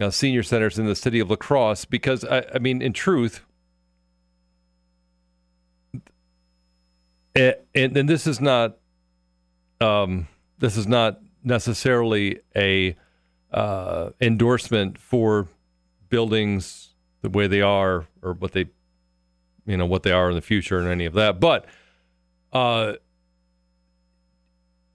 uh, 0.00 0.10
senior 0.10 0.42
centers 0.42 0.78
in 0.78 0.86
the 0.86 0.96
city 0.96 1.20
of 1.20 1.30
La 1.30 1.36
Crosse. 1.36 1.84
Because, 1.84 2.24
I, 2.24 2.44
I 2.54 2.58
mean, 2.58 2.82
in 2.82 2.92
truth, 2.92 3.42
eh, 7.36 7.52
and, 7.74 7.96
and 7.96 8.08
this 8.08 8.26
is 8.26 8.40
not 8.40 8.76
um, 9.80 10.28
this 10.58 10.76
is 10.76 10.86
not 10.86 11.20
necessarily 11.42 12.40
a 12.54 12.96
uh, 13.52 14.10
endorsement 14.20 14.98
for 14.98 15.48
buildings 16.08 16.90
the 17.22 17.30
way 17.30 17.46
they 17.46 17.60
are 17.60 18.06
or 18.22 18.34
what 18.34 18.52
they 18.52 18.66
you 19.66 19.76
know 19.76 19.86
what 19.86 20.02
they 20.02 20.12
are 20.12 20.28
in 20.28 20.34
the 20.34 20.42
future 20.42 20.78
and 20.78 20.88
any 20.88 21.04
of 21.04 21.12
that 21.12 21.38
but 21.38 21.66
uh 22.52 22.94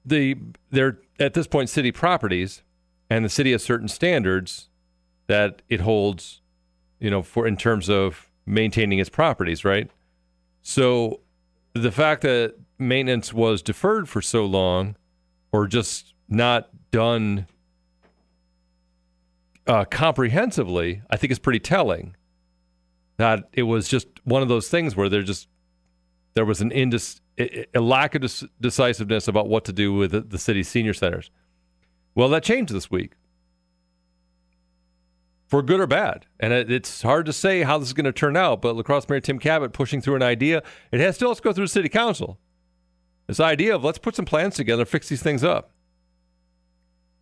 the 0.05 0.35
they're 0.71 0.99
at 1.19 1.33
this 1.33 1.47
point 1.47 1.69
city 1.69 1.91
properties 1.91 2.63
and 3.09 3.23
the 3.23 3.29
city 3.29 3.51
has 3.51 3.63
certain 3.63 3.87
standards 3.87 4.69
that 5.27 5.61
it 5.69 5.81
holds 5.81 6.41
you 6.99 7.09
know 7.09 7.21
for 7.21 7.47
in 7.47 7.57
terms 7.57 7.89
of 7.89 8.29
maintaining 8.45 8.99
its 8.99 9.09
properties 9.09 9.65
right 9.65 9.89
so 10.61 11.21
the 11.73 11.91
fact 11.91 12.21
that 12.21 12.55
maintenance 12.77 13.33
was 13.33 13.61
deferred 13.61 14.07
for 14.09 14.21
so 14.21 14.45
long 14.45 14.95
or 15.51 15.67
just 15.67 16.13
not 16.27 16.69
done 16.91 17.47
uh, 19.67 19.85
comprehensively, 19.85 21.01
I 21.09 21.17
think 21.17 21.31
is 21.31 21.39
pretty 21.39 21.59
telling. 21.59 22.15
That 23.17 23.49
it 23.53 23.63
was 23.63 23.87
just 23.87 24.07
one 24.25 24.41
of 24.41 24.49
those 24.49 24.67
things 24.67 24.95
where 24.95 25.07
there 25.07 25.23
just 25.23 25.47
there 26.33 26.43
was 26.43 26.59
an 26.59 26.69
indis, 26.71 27.21
a 27.39 27.79
lack 27.79 28.13
of 28.13 28.23
dec- 28.23 28.49
decisiveness 28.59 29.27
about 29.29 29.47
what 29.47 29.63
to 29.65 29.73
do 29.73 29.93
with 29.93 30.11
the, 30.11 30.19
the 30.21 30.37
city's 30.37 30.67
senior 30.67 30.93
centers. 30.93 31.31
Well, 32.13 32.27
that 32.29 32.43
changed 32.43 32.73
this 32.73 32.91
week, 32.91 33.13
for 35.55 35.61
good 35.61 35.79
or 35.79 35.87
bad, 35.87 36.25
and 36.37 36.51
it, 36.51 36.69
it's 36.69 37.01
hard 37.01 37.25
to 37.25 37.31
say 37.31 37.63
how 37.63 37.77
this 37.77 37.87
is 37.87 37.93
going 37.93 38.03
to 38.03 38.11
turn 38.11 38.35
out. 38.35 38.61
But 38.61 38.75
La 38.75 38.83
Crosse 38.83 39.07
Mayor 39.07 39.21
Tim 39.21 39.39
Kabat 39.39 39.71
pushing 39.71 40.01
through 40.01 40.17
an 40.17 40.21
idea, 40.21 40.61
it 40.91 40.99
has 40.99 41.15
still 41.15 41.33
to 41.33 41.41
go 41.41 41.53
through 41.53 41.67
City 41.67 41.87
Council. 41.87 42.37
This 43.27 43.39
idea 43.39 43.73
of 43.73 43.81
let's 43.81 43.97
put 43.97 44.17
some 44.17 44.25
plans 44.25 44.55
together, 44.55 44.83
fix 44.83 45.07
these 45.07 45.23
things 45.23 45.45
up. 45.45 45.71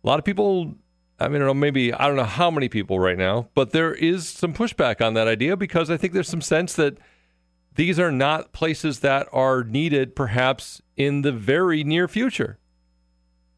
A 0.02 0.08
lot 0.08 0.18
of 0.18 0.24
people, 0.24 0.74
I 1.20 1.28
mean, 1.28 1.36
I 1.36 1.44
don't 1.44 1.46
know, 1.46 1.54
maybe, 1.54 1.94
I 1.94 2.08
don't 2.08 2.16
know 2.16 2.24
how 2.24 2.50
many 2.50 2.68
people 2.68 2.98
right 2.98 3.16
now, 3.16 3.50
but 3.54 3.70
there 3.70 3.94
is 3.94 4.28
some 4.28 4.52
pushback 4.52 5.00
on 5.00 5.14
that 5.14 5.28
idea 5.28 5.56
because 5.56 5.88
I 5.88 5.96
think 5.96 6.12
there's 6.12 6.28
some 6.28 6.40
sense 6.40 6.74
that 6.74 6.98
these 7.76 8.00
are 8.00 8.10
not 8.10 8.52
places 8.52 8.98
that 8.98 9.28
are 9.32 9.62
needed 9.62 10.16
perhaps 10.16 10.82
in 10.96 11.22
the 11.22 11.30
very 11.30 11.84
near 11.84 12.08
future. 12.08 12.58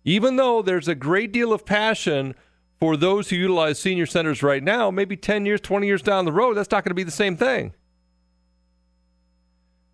Even 0.04 0.36
though 0.36 0.60
there's 0.60 0.86
a 0.86 0.94
great 0.94 1.32
deal 1.32 1.54
of 1.54 1.64
passion 1.64 2.34
for 2.78 2.96
those 2.96 3.30
who 3.30 3.36
utilize 3.36 3.78
senior 3.78 4.06
centers 4.06 4.42
right 4.42 4.62
now, 4.62 4.90
maybe 4.90 5.16
10 5.16 5.46
years, 5.46 5.60
20 5.60 5.86
years 5.86 6.02
down 6.02 6.24
the 6.24 6.32
road, 6.32 6.54
that's 6.54 6.70
not 6.70 6.84
going 6.84 6.90
to 6.90 6.94
be 6.94 7.02
the 7.02 7.10
same 7.10 7.36
thing. 7.36 7.72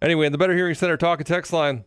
Anyway, 0.00 0.26
in 0.26 0.32
the 0.32 0.38
Better 0.38 0.54
Hearing 0.54 0.74
Center 0.74 0.96
talk 0.96 1.20
and 1.20 1.26
text 1.26 1.52
line, 1.52 1.84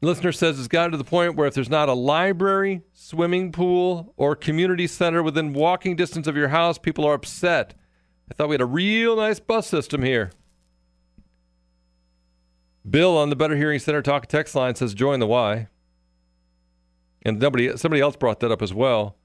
listener 0.00 0.32
says 0.32 0.58
it's 0.58 0.68
gotten 0.68 0.92
to 0.92 0.96
the 0.96 1.04
point 1.04 1.36
where 1.36 1.46
if 1.46 1.54
there's 1.54 1.68
not 1.68 1.90
a 1.90 1.94
library, 1.94 2.82
swimming 2.94 3.52
pool, 3.52 4.14
or 4.16 4.34
community 4.34 4.86
center 4.86 5.22
within 5.22 5.52
walking 5.52 5.96
distance 5.96 6.26
of 6.26 6.36
your 6.36 6.48
house, 6.48 6.78
people 6.78 7.04
are 7.04 7.14
upset. 7.14 7.74
I 8.30 8.34
thought 8.34 8.48
we 8.48 8.54
had 8.54 8.62
a 8.62 8.66
real 8.66 9.16
nice 9.16 9.38
bus 9.38 9.66
system 9.66 10.02
here. 10.02 10.30
Bill 12.88 13.18
on 13.18 13.28
the 13.28 13.36
Better 13.36 13.56
Hearing 13.56 13.78
Center 13.78 14.00
talk 14.02 14.24
and 14.24 14.30
text 14.30 14.54
line 14.54 14.74
says 14.74 14.94
join 14.94 15.20
the 15.20 15.26
Y. 15.26 15.68
And 17.22 17.40
somebody 17.40 17.76
somebody 17.76 18.02
else 18.02 18.16
brought 18.16 18.40
that 18.40 18.52
up 18.52 18.60
as 18.62 18.74
well. 18.74 19.16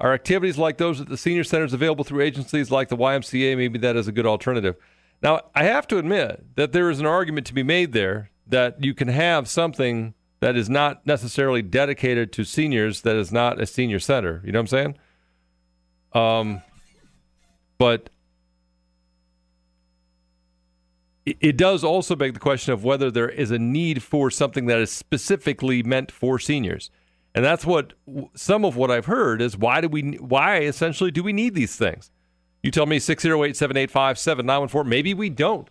Are 0.00 0.14
activities 0.14 0.56
like 0.56 0.78
those 0.78 1.00
at 1.00 1.08
the 1.08 1.16
senior 1.18 1.44
centers 1.44 1.74
available 1.74 2.04
through 2.04 2.22
agencies 2.22 2.70
like 2.70 2.88
the 2.88 2.96
YMCA? 2.96 3.56
Maybe 3.56 3.78
that 3.80 3.96
is 3.96 4.08
a 4.08 4.12
good 4.12 4.26
alternative. 4.26 4.76
Now, 5.22 5.42
I 5.54 5.64
have 5.64 5.86
to 5.88 5.98
admit 5.98 6.56
that 6.56 6.72
there 6.72 6.88
is 6.88 7.00
an 7.00 7.06
argument 7.06 7.46
to 7.48 7.54
be 7.54 7.62
made 7.62 7.92
there 7.92 8.30
that 8.46 8.82
you 8.82 8.94
can 8.94 9.08
have 9.08 9.46
something 9.46 10.14
that 10.40 10.56
is 10.56 10.70
not 10.70 11.06
necessarily 11.06 11.60
dedicated 11.60 12.32
to 12.32 12.44
seniors 12.44 13.02
that 13.02 13.14
is 13.14 13.30
not 13.30 13.60
a 13.60 13.66
senior 13.66 13.98
center. 13.98 14.40
You 14.44 14.52
know 14.52 14.60
what 14.60 14.72
I'm 14.72 14.94
saying? 14.94 14.96
Um, 16.14 16.62
but 17.76 18.08
it- 21.26 21.36
it 21.40 21.56
does 21.58 21.84
also 21.84 22.16
beg 22.16 22.32
the 22.32 22.40
question 22.40 22.72
of 22.72 22.82
whether 22.82 23.10
there 23.10 23.28
is 23.28 23.50
a 23.50 23.58
need 23.58 24.02
for 24.02 24.30
something 24.30 24.64
that 24.66 24.78
is 24.78 24.90
specifically 24.90 25.82
meant 25.82 26.10
for 26.10 26.38
seniors. 26.38 26.90
And 27.34 27.44
that's 27.44 27.64
what 27.64 27.94
some 28.34 28.64
of 28.64 28.76
what 28.76 28.90
I've 28.90 29.06
heard 29.06 29.40
is 29.40 29.56
why 29.56 29.80
do 29.80 29.88
we 29.88 30.18
why 30.18 30.58
essentially 30.58 31.10
do 31.10 31.22
we 31.22 31.32
need 31.32 31.54
these 31.54 31.76
things? 31.76 32.10
You 32.62 32.70
tell 32.70 32.84
me 32.86 32.98
608-785-7914 32.98 34.86
maybe 34.86 35.14
we 35.14 35.30
don't. 35.30 35.68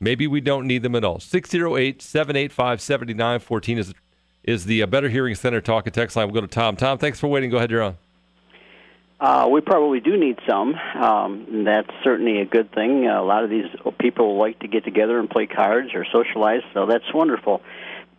Maybe 0.00 0.28
we 0.28 0.40
don't 0.40 0.66
need 0.66 0.82
them 0.82 0.94
at 0.94 1.04
all. 1.04 1.18
608-785-7914 1.18 3.78
is 3.78 3.92
is 4.44 4.66
the 4.66 4.82
uh, 4.82 4.86
Better 4.86 5.08
Hearing 5.08 5.34
Center 5.34 5.60
talk 5.60 5.86
and 5.86 5.94
text 5.94 6.16
line. 6.16 6.28
We'll 6.28 6.40
go 6.40 6.46
to 6.46 6.46
Tom. 6.46 6.76
Tom, 6.76 6.98
thanks 6.98 7.18
for 7.20 7.26
waiting. 7.28 7.50
Go 7.50 7.58
ahead, 7.58 7.70
you're 7.70 7.82
on. 7.82 7.98
Uh, 9.20 9.48
we 9.50 9.60
probably 9.60 10.00
do 10.00 10.16
need 10.16 10.38
some. 10.48 10.74
Um, 10.74 11.64
that's 11.64 11.90
certainly 12.04 12.40
a 12.40 12.44
good 12.44 12.72
thing. 12.72 13.08
a 13.08 13.22
lot 13.22 13.42
of 13.42 13.50
these 13.50 13.66
people 13.98 14.38
like 14.38 14.60
to 14.60 14.68
get 14.68 14.84
together 14.84 15.18
and 15.18 15.28
play 15.28 15.46
cards 15.46 15.90
or 15.92 16.04
socialize, 16.04 16.62
so 16.72 16.86
that's 16.86 17.12
wonderful. 17.12 17.60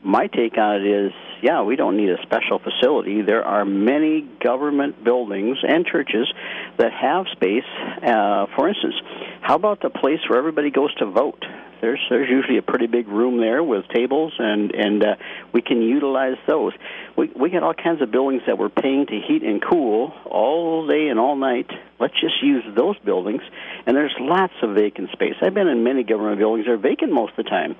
My 0.01 0.27
take 0.27 0.57
on 0.57 0.77
it 0.77 0.87
is, 0.87 1.11
yeah, 1.41 1.61
we 1.63 1.75
don't 1.75 1.97
need 1.97 2.09
a 2.09 2.21
special 2.21 2.59
facility. 2.59 3.21
There 3.21 3.43
are 3.43 3.65
many 3.65 4.21
government 4.21 5.03
buildings 5.03 5.57
and 5.61 5.85
churches 5.85 6.31
that 6.77 6.93
have 6.93 7.25
space. 7.33 7.65
Uh, 8.01 8.45
for 8.55 8.69
instance, 8.69 8.95
how 9.41 9.55
about 9.55 9.81
the 9.81 9.89
place 9.89 10.19
where 10.29 10.39
everybody 10.39 10.71
goes 10.71 10.93
to 10.95 11.05
vote? 11.05 11.43
There's 11.81 11.99
there's 12.09 12.29
usually 12.29 12.57
a 12.57 12.61
pretty 12.61 12.87
big 12.87 13.07
room 13.07 13.39
there 13.39 13.63
with 13.63 13.87
tables, 13.87 14.33
and 14.37 14.73
and 14.75 15.03
uh, 15.03 15.15
we 15.53 15.61
can 15.61 15.81
utilize 15.81 16.37
those. 16.45 16.73
We 17.15 17.31
we 17.35 17.49
got 17.49 17.63
all 17.63 17.73
kinds 17.73 18.01
of 18.01 18.11
buildings 18.11 18.43
that 18.47 18.57
we're 18.57 18.69
paying 18.69 19.05
to 19.05 19.19
heat 19.19 19.43
and 19.43 19.61
cool 19.61 20.13
all 20.25 20.87
day 20.87 21.07
and 21.07 21.19
all 21.19 21.35
night. 21.37 21.69
Let's 21.99 22.19
just 22.19 22.41
use 22.43 22.63
those 22.75 22.97
buildings, 22.99 23.41
and 23.85 23.95
there's 23.95 24.15
lots 24.19 24.53
of 24.61 24.75
vacant 24.75 25.11
space. 25.11 25.35
I've 25.41 25.53
been 25.53 25.67
in 25.67 25.83
many 25.83 26.03
government 26.03 26.37
buildings; 26.37 26.65
they're 26.65 26.77
vacant 26.77 27.13
most 27.13 27.31
of 27.37 27.45
the 27.45 27.49
time. 27.49 27.75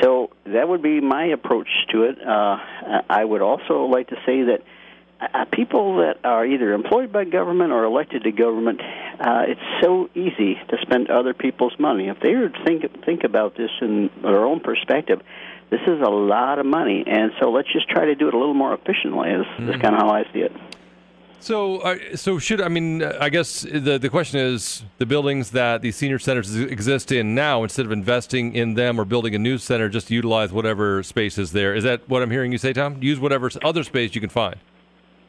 So 0.00 0.30
that 0.44 0.68
would 0.68 0.82
be 0.82 1.00
my 1.00 1.26
approach 1.26 1.68
to 1.90 2.04
it. 2.04 2.18
Uh, 2.20 2.58
I 3.08 3.24
would 3.24 3.42
also 3.42 3.84
like 3.84 4.08
to 4.08 4.16
say 4.26 4.42
that 4.44 4.62
uh, 5.20 5.44
people 5.46 5.98
that 5.98 6.18
are 6.24 6.44
either 6.44 6.72
employed 6.72 7.12
by 7.12 7.24
government 7.24 7.72
or 7.72 7.84
elected 7.84 8.24
to 8.24 8.32
government, 8.32 8.80
uh, 8.80 9.44
it's 9.46 9.60
so 9.80 10.10
easy 10.14 10.54
to 10.68 10.76
spend 10.82 11.10
other 11.10 11.34
people's 11.34 11.78
money. 11.78 12.08
If 12.08 12.20
they 12.20 12.34
were 12.34 12.48
to 12.48 12.64
think 12.64 13.04
think 13.04 13.24
about 13.24 13.56
this 13.56 13.70
in 13.80 14.10
their 14.22 14.44
own 14.44 14.60
perspective, 14.60 15.22
this 15.70 15.80
is 15.86 16.00
a 16.00 16.10
lot 16.10 16.58
of 16.58 16.66
money, 16.66 17.04
and 17.06 17.32
so 17.40 17.50
let's 17.50 17.72
just 17.72 17.88
try 17.88 18.06
to 18.06 18.14
do 18.14 18.28
it 18.28 18.34
a 18.34 18.38
little 18.38 18.54
more 18.54 18.74
efficiently. 18.74 19.30
Is, 19.30 19.46
is 19.58 19.80
kind 19.80 19.94
of 19.94 20.00
how 20.00 20.10
I 20.10 20.24
see 20.32 20.40
it. 20.40 20.52
So, 21.44 21.80
uh, 21.80 22.16
so 22.16 22.38
should 22.38 22.62
I 22.62 22.68
mean? 22.68 23.02
I 23.02 23.28
guess 23.28 23.66
the 23.70 23.98
the 23.98 24.08
question 24.08 24.40
is 24.40 24.82
the 24.96 25.04
buildings 25.04 25.50
that 25.50 25.82
these 25.82 25.94
senior 25.94 26.18
centers 26.18 26.56
exist 26.56 27.12
in 27.12 27.34
now, 27.34 27.62
instead 27.62 27.84
of 27.84 27.92
investing 27.92 28.54
in 28.54 28.72
them 28.72 28.98
or 28.98 29.04
building 29.04 29.34
a 29.34 29.38
new 29.38 29.58
center, 29.58 29.90
just 29.90 30.10
utilize 30.10 30.52
whatever 30.52 31.02
space 31.02 31.36
is 31.36 31.52
there. 31.52 31.74
Is 31.74 31.84
that 31.84 32.08
what 32.08 32.22
I'm 32.22 32.30
hearing 32.30 32.50
you 32.50 32.56
say, 32.56 32.72
Tom? 32.72 33.02
Use 33.02 33.20
whatever 33.20 33.50
other 33.62 33.84
space 33.84 34.14
you 34.14 34.22
can 34.22 34.30
find. 34.30 34.56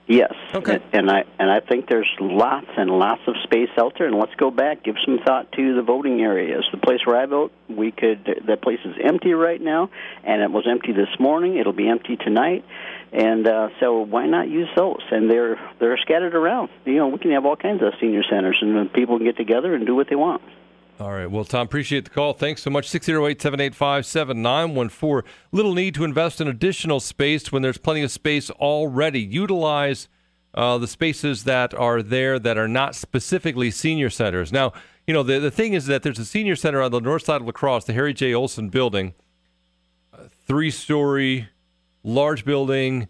Yes. 0.07 0.33
Okay. 0.53 0.79
And 0.93 1.09
I 1.09 1.25
and 1.39 1.51
I 1.51 1.59
think 1.59 1.89
there's 1.89 2.09
lots 2.21 2.69
and 2.77 2.91
lots 2.91 3.21
of 3.27 3.35
space 3.43 3.71
out 3.77 3.95
there. 3.97 4.07
And 4.07 4.17
let's 4.17 4.35
go 4.35 4.51
back, 4.51 4.83
give 4.83 4.95
some 5.03 5.19
thought 5.25 5.51
to 5.53 5.75
the 5.75 5.81
voting 5.81 6.21
areas. 6.21 6.63
The 6.71 6.77
place 6.77 6.99
where 7.05 7.17
I 7.17 7.25
vote, 7.25 7.51
we 7.67 7.91
could. 7.91 8.43
That 8.47 8.61
place 8.61 8.79
is 8.85 8.95
empty 9.03 9.33
right 9.33 9.59
now, 9.59 9.89
and 10.23 10.41
it 10.41 10.51
was 10.51 10.65
empty 10.65 10.93
this 10.93 11.19
morning. 11.19 11.57
It'll 11.57 11.73
be 11.73 11.89
empty 11.89 12.15
tonight. 12.15 12.63
And 13.15 13.47
uh, 13.47 13.69
so, 13.79 14.01
why 14.01 14.27
not 14.27 14.49
use 14.49 14.67
those? 14.75 15.01
And 15.09 15.31
they're 15.31 15.57
they're 15.79 15.97
scattered 15.97 16.35
around. 16.35 16.69
You 16.83 16.95
know, 16.95 17.07
we 17.07 17.17
can 17.17 17.31
have 17.31 17.45
all 17.45 17.55
kinds 17.55 17.81
of 17.81 17.93
senior 18.01 18.23
centers, 18.23 18.57
and 18.61 18.91
people 18.91 19.17
can 19.17 19.25
get 19.25 19.37
together 19.37 19.73
and 19.73 19.85
do 19.85 19.95
what 19.95 20.09
they 20.09 20.17
want. 20.17 20.41
All 20.99 21.11
right. 21.11 21.29
Well, 21.29 21.45
Tom, 21.45 21.65
appreciate 21.65 22.03
the 22.03 22.09
call. 22.09 22.33
Thanks 22.33 22.63
so 22.63 22.69
much. 22.69 22.89
608 22.89 23.41
785 23.41 24.05
7914. 24.05 25.31
Little 25.53 25.73
need 25.73 25.95
to 25.95 26.03
invest 26.03 26.41
in 26.41 26.49
additional 26.49 26.99
space 26.99 27.53
when 27.53 27.61
there's 27.61 27.77
plenty 27.77 28.01
of 28.01 28.11
space 28.11 28.49
already. 28.49 29.21
Utilize 29.21 30.09
uh, 30.53 30.77
the 30.77 30.87
spaces 30.87 31.45
that 31.45 31.73
are 31.73 32.01
there 32.01 32.37
that 32.37 32.57
are 32.57 32.67
not 32.67 32.95
specifically 32.95 33.71
senior 33.71 34.09
centers. 34.09 34.51
Now, 34.51 34.73
you 35.07 35.13
know, 35.13 35.23
the, 35.23 35.39
the 35.39 35.51
thing 35.51 35.73
is 35.73 35.85
that 35.85 36.03
there's 36.03 36.19
a 36.19 36.25
senior 36.25 36.57
center 36.57 36.81
on 36.81 36.91
the 36.91 36.99
north 36.99 37.23
side 37.23 37.39
of 37.39 37.47
La 37.47 37.53
Crosse, 37.53 37.85
the 37.85 37.93
Harry 37.93 38.13
J. 38.13 38.33
Olson 38.33 38.67
building, 38.69 39.13
three 40.45 40.71
story, 40.71 41.47
large 42.05 42.45
building, 42.45 43.09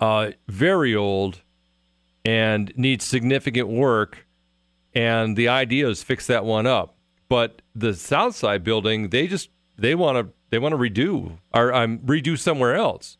uh, 0.00 0.30
very 0.48 0.94
old, 0.94 1.42
and 2.24 2.72
needs 2.76 3.04
significant 3.04 3.68
work. 3.68 4.26
And 4.94 5.36
the 5.36 5.48
idea 5.48 5.88
is 5.88 6.02
fix 6.02 6.26
that 6.28 6.44
one 6.44 6.66
up. 6.66 6.96
But 7.28 7.60
the 7.74 7.92
south 7.92 8.36
side 8.36 8.64
building 8.64 9.10
they 9.10 9.26
just 9.26 9.50
they 9.76 9.94
want 9.94 10.16
to 10.16 10.32
they 10.50 10.58
want 10.58 10.72
to 10.72 10.78
redo 10.78 11.38
or 11.52 11.74
um, 11.74 11.98
redo 11.98 12.38
somewhere 12.38 12.74
else. 12.74 13.18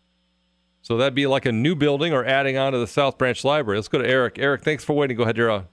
So 0.80 0.96
that'd 0.96 1.14
be 1.14 1.26
like 1.26 1.44
a 1.44 1.52
new 1.52 1.74
building 1.74 2.12
or 2.12 2.24
adding 2.24 2.56
on 2.56 2.72
to 2.72 2.78
the 2.78 2.86
south 2.86 3.18
branch 3.18 3.44
library. 3.44 3.76
Let's 3.76 3.88
go 3.88 3.98
to 3.98 4.08
eric. 4.08 4.38
Eric 4.38 4.62
thanks 4.62 4.84
for 4.84 4.94
waiting. 4.94 5.16
Go 5.16 5.24
ahead 5.24 5.38
on 5.40 5.66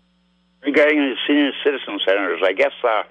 regarding 0.66 0.98
the 0.98 1.16
senior 1.28 1.52
citizen 1.64 2.00
centers, 2.06 2.42
I 2.44 2.54
guess 2.54 2.72
uh, 2.84 3.04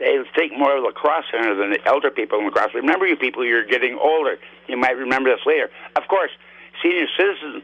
they 0.00 0.18
think 0.34 0.52
more 0.58 0.76
of 0.76 0.82
the 0.82 0.90
cross 0.92 1.24
center 1.30 1.54
than 1.54 1.70
the 1.70 1.78
elder 1.86 2.10
people 2.10 2.38
in 2.40 2.46
the 2.46 2.50
cross. 2.50 2.70
Remember, 2.74 3.06
you 3.06 3.16
people, 3.16 3.44
you're 3.44 3.64
getting 3.64 3.96
older. 4.00 4.36
You 4.66 4.76
might 4.76 4.96
remember 4.96 5.30
this 5.30 5.44
later. 5.46 5.70
Of 5.94 6.08
course, 6.08 6.30
senior 6.82 7.06
citizen 7.16 7.62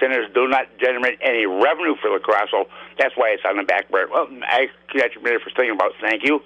centers 0.00 0.30
do 0.34 0.48
not 0.48 0.66
generate 0.80 1.18
any 1.20 1.44
revenue 1.44 1.94
for 2.00 2.10
the 2.10 2.18
cross, 2.18 2.48
so 2.50 2.66
that's 2.98 3.14
why 3.16 3.28
it's 3.34 3.42
on 3.44 3.56
the 3.58 3.62
back 3.64 3.90
burner. 3.90 4.08
Well, 4.10 4.28
I 4.42 4.68
got 4.96 5.14
you 5.14 5.20
minute 5.22 5.42
for 5.42 5.50
thinking 5.50 5.72
about. 5.74 5.90
it. 5.90 5.96
Thank 6.00 6.24
you. 6.24 6.40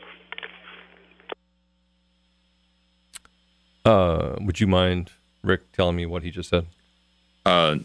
uh, 3.84 4.34
would 4.40 4.58
you 4.60 4.66
mind 4.66 5.12
rick 5.42 5.70
telling 5.72 5.96
me 5.96 6.06
what 6.06 6.22
he 6.22 6.30
just 6.30 6.50
said 6.50 6.66
Uh, 7.44 7.76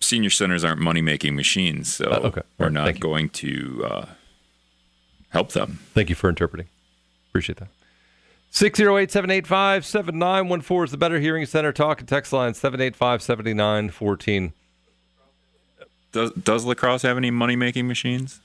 senior 0.00 0.30
centers 0.30 0.62
aren't 0.64 0.80
money 0.80 1.00
making 1.02 1.34
machines, 1.34 1.92
so 1.94 2.04
Uh, 2.04 2.20
okay. 2.28 2.42
we're 2.58 2.66
All 2.66 2.70
right, 2.70 2.72
not 2.72 2.84
thank 2.84 2.98
you. 2.98 3.02
going 3.02 3.28
to 3.30 3.84
uh, 3.84 4.06
help 5.30 5.50
them. 5.52 5.80
thank 5.94 6.08
you 6.08 6.14
for 6.14 6.28
interpreting 6.28 6.68
appreciate 7.34 7.58
that 7.58 7.68
608-785-7914 8.52 10.84
is 10.84 10.92
the 10.92 10.96
better 10.96 11.18
hearing 11.18 11.44
center 11.46 11.72
talk 11.72 11.98
and 11.98 12.08
text 12.08 12.32
line 12.32 12.52
785-7914 12.52 14.52
Does 16.12 16.30
Does 16.32 16.64
La 16.64 16.74
Crosse 16.74 17.02
have 17.02 17.16
any 17.16 17.32
money 17.32 17.56
making 17.56 17.88
machines? 17.88 18.38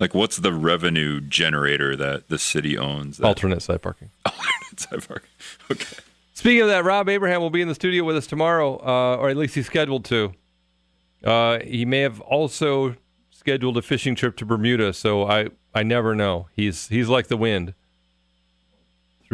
Like, 0.00 0.14
what's 0.14 0.38
the 0.38 0.54
revenue 0.54 1.20
generator 1.20 1.94
that 1.96 2.30
the 2.30 2.38
city 2.38 2.78
owns? 2.78 3.18
That, 3.18 3.26
alternate 3.26 3.60
side 3.60 3.82
parking 3.82 4.08
Alternate 4.26 5.06
park. 5.06 5.28
Okay. 5.70 5.98
Speaking 6.32 6.62
of 6.62 6.68
that, 6.68 6.82
Rob 6.82 7.10
Abraham 7.10 7.42
will 7.42 7.50
be 7.50 7.60
in 7.60 7.68
the 7.68 7.74
studio 7.74 8.04
with 8.04 8.16
us 8.16 8.26
tomorrow, 8.26 8.78
uh, 8.78 9.16
or 9.16 9.28
at 9.28 9.36
least 9.36 9.54
he's 9.54 9.66
scheduled 9.66 10.06
to. 10.06 10.32
Uh, 11.22 11.58
he 11.60 11.84
may 11.84 12.00
have 12.00 12.22
also 12.22 12.96
scheduled 13.30 13.76
a 13.76 13.82
fishing 13.82 14.14
trip 14.14 14.38
to 14.38 14.46
Bermuda, 14.46 14.94
so 14.94 15.28
I, 15.28 15.48
I 15.74 15.82
never 15.82 16.14
know. 16.14 16.48
He's 16.56 16.88
he's 16.88 17.10
like 17.10 17.26
the 17.28 17.36
wind 17.36 17.74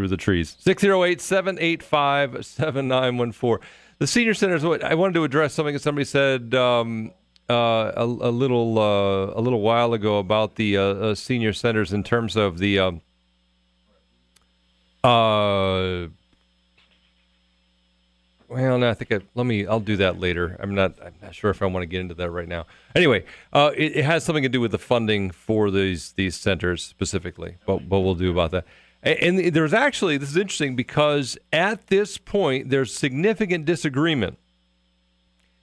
through 0.00 0.08
the 0.08 0.16
trees. 0.16 0.56
608 0.60 1.20
785 1.20 2.44
7914. 2.44 3.68
The 3.98 4.06
senior 4.06 4.32
centers. 4.32 4.64
What 4.64 4.82
I 4.82 4.94
wanted 4.94 5.14
to 5.14 5.24
address 5.24 5.52
something 5.52 5.74
that 5.74 5.82
somebody 5.82 6.06
said 6.06 6.54
um, 6.54 7.12
uh, 7.50 7.92
a, 7.96 8.04
a 8.04 8.32
little 8.32 8.78
uh, 8.78 9.38
a 9.38 9.40
little 9.42 9.60
while 9.60 9.92
ago 9.92 10.18
about 10.18 10.56
the 10.56 10.78
uh, 10.78 10.82
uh, 10.82 11.14
senior 11.14 11.52
centers 11.52 11.92
in 11.92 12.02
terms 12.02 12.34
of 12.34 12.58
the 12.58 12.78
um, 12.78 13.02
uh, 15.04 16.08
well, 18.50 18.78
no, 18.78 18.90
I 18.90 18.94
think 18.94 19.12
I, 19.12 19.20
let 19.36 19.46
me. 19.46 19.64
I'll 19.64 19.78
do 19.78 19.96
that 19.98 20.18
later. 20.18 20.56
I'm 20.58 20.74
not. 20.74 20.94
I'm 21.04 21.14
not 21.22 21.34
sure 21.34 21.50
if 21.50 21.62
I 21.62 21.66
want 21.66 21.82
to 21.82 21.86
get 21.86 22.00
into 22.00 22.14
that 22.14 22.30
right 22.30 22.48
now. 22.48 22.66
Anyway, 22.96 23.24
uh, 23.52 23.70
it, 23.76 23.98
it 23.98 24.04
has 24.04 24.24
something 24.24 24.42
to 24.42 24.48
do 24.48 24.60
with 24.60 24.72
the 24.72 24.78
funding 24.78 25.30
for 25.30 25.70
these 25.70 26.12
these 26.12 26.34
centers 26.34 26.82
specifically. 26.82 27.58
But 27.64 27.82
what 27.82 28.02
we'll 28.02 28.16
do 28.16 28.30
about 28.30 28.50
that. 28.50 28.64
And, 29.02 29.38
there's 29.54 29.72
actually 29.72 30.18
this 30.18 30.30
is 30.30 30.36
interesting 30.36 30.76
because 30.76 31.38
at 31.52 31.86
this 31.86 32.18
point 32.18 32.68
there's 32.68 32.94
significant 32.94 33.64
disagreement 33.64 34.38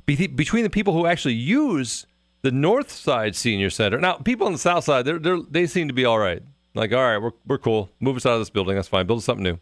between 0.08 0.64
the 0.64 0.70
people 0.70 0.94
who 0.94 1.06
actually 1.06 1.36
use 1.36 2.08
the 2.42 2.52
North 2.52 2.92
Side 2.92 3.36
Senior 3.36 3.70
Center. 3.70 4.00
Now, 4.00 4.14
people 4.14 4.48
on 4.48 4.54
the 4.54 4.60
South 4.60 4.86
Side, 4.86 5.06
they're, 5.06 5.20
they're, 5.20 5.42
they 5.42 5.68
seem 5.68 5.88
to 5.88 5.94
be 5.94 6.06
all 6.06 6.18
right. 6.18 6.42
Like, 6.74 6.94
all 6.94 7.02
right, 7.02 7.18
we're 7.18 7.32
we're 7.46 7.58
cool. 7.58 7.90
Move 8.00 8.18
us 8.18 8.26
out 8.26 8.34
of 8.34 8.40
this 8.40 8.50
building. 8.50 8.76
That's 8.76 8.88
fine. 8.88 9.08
Build 9.08 9.24
something 9.24 9.44
new. 9.44 9.58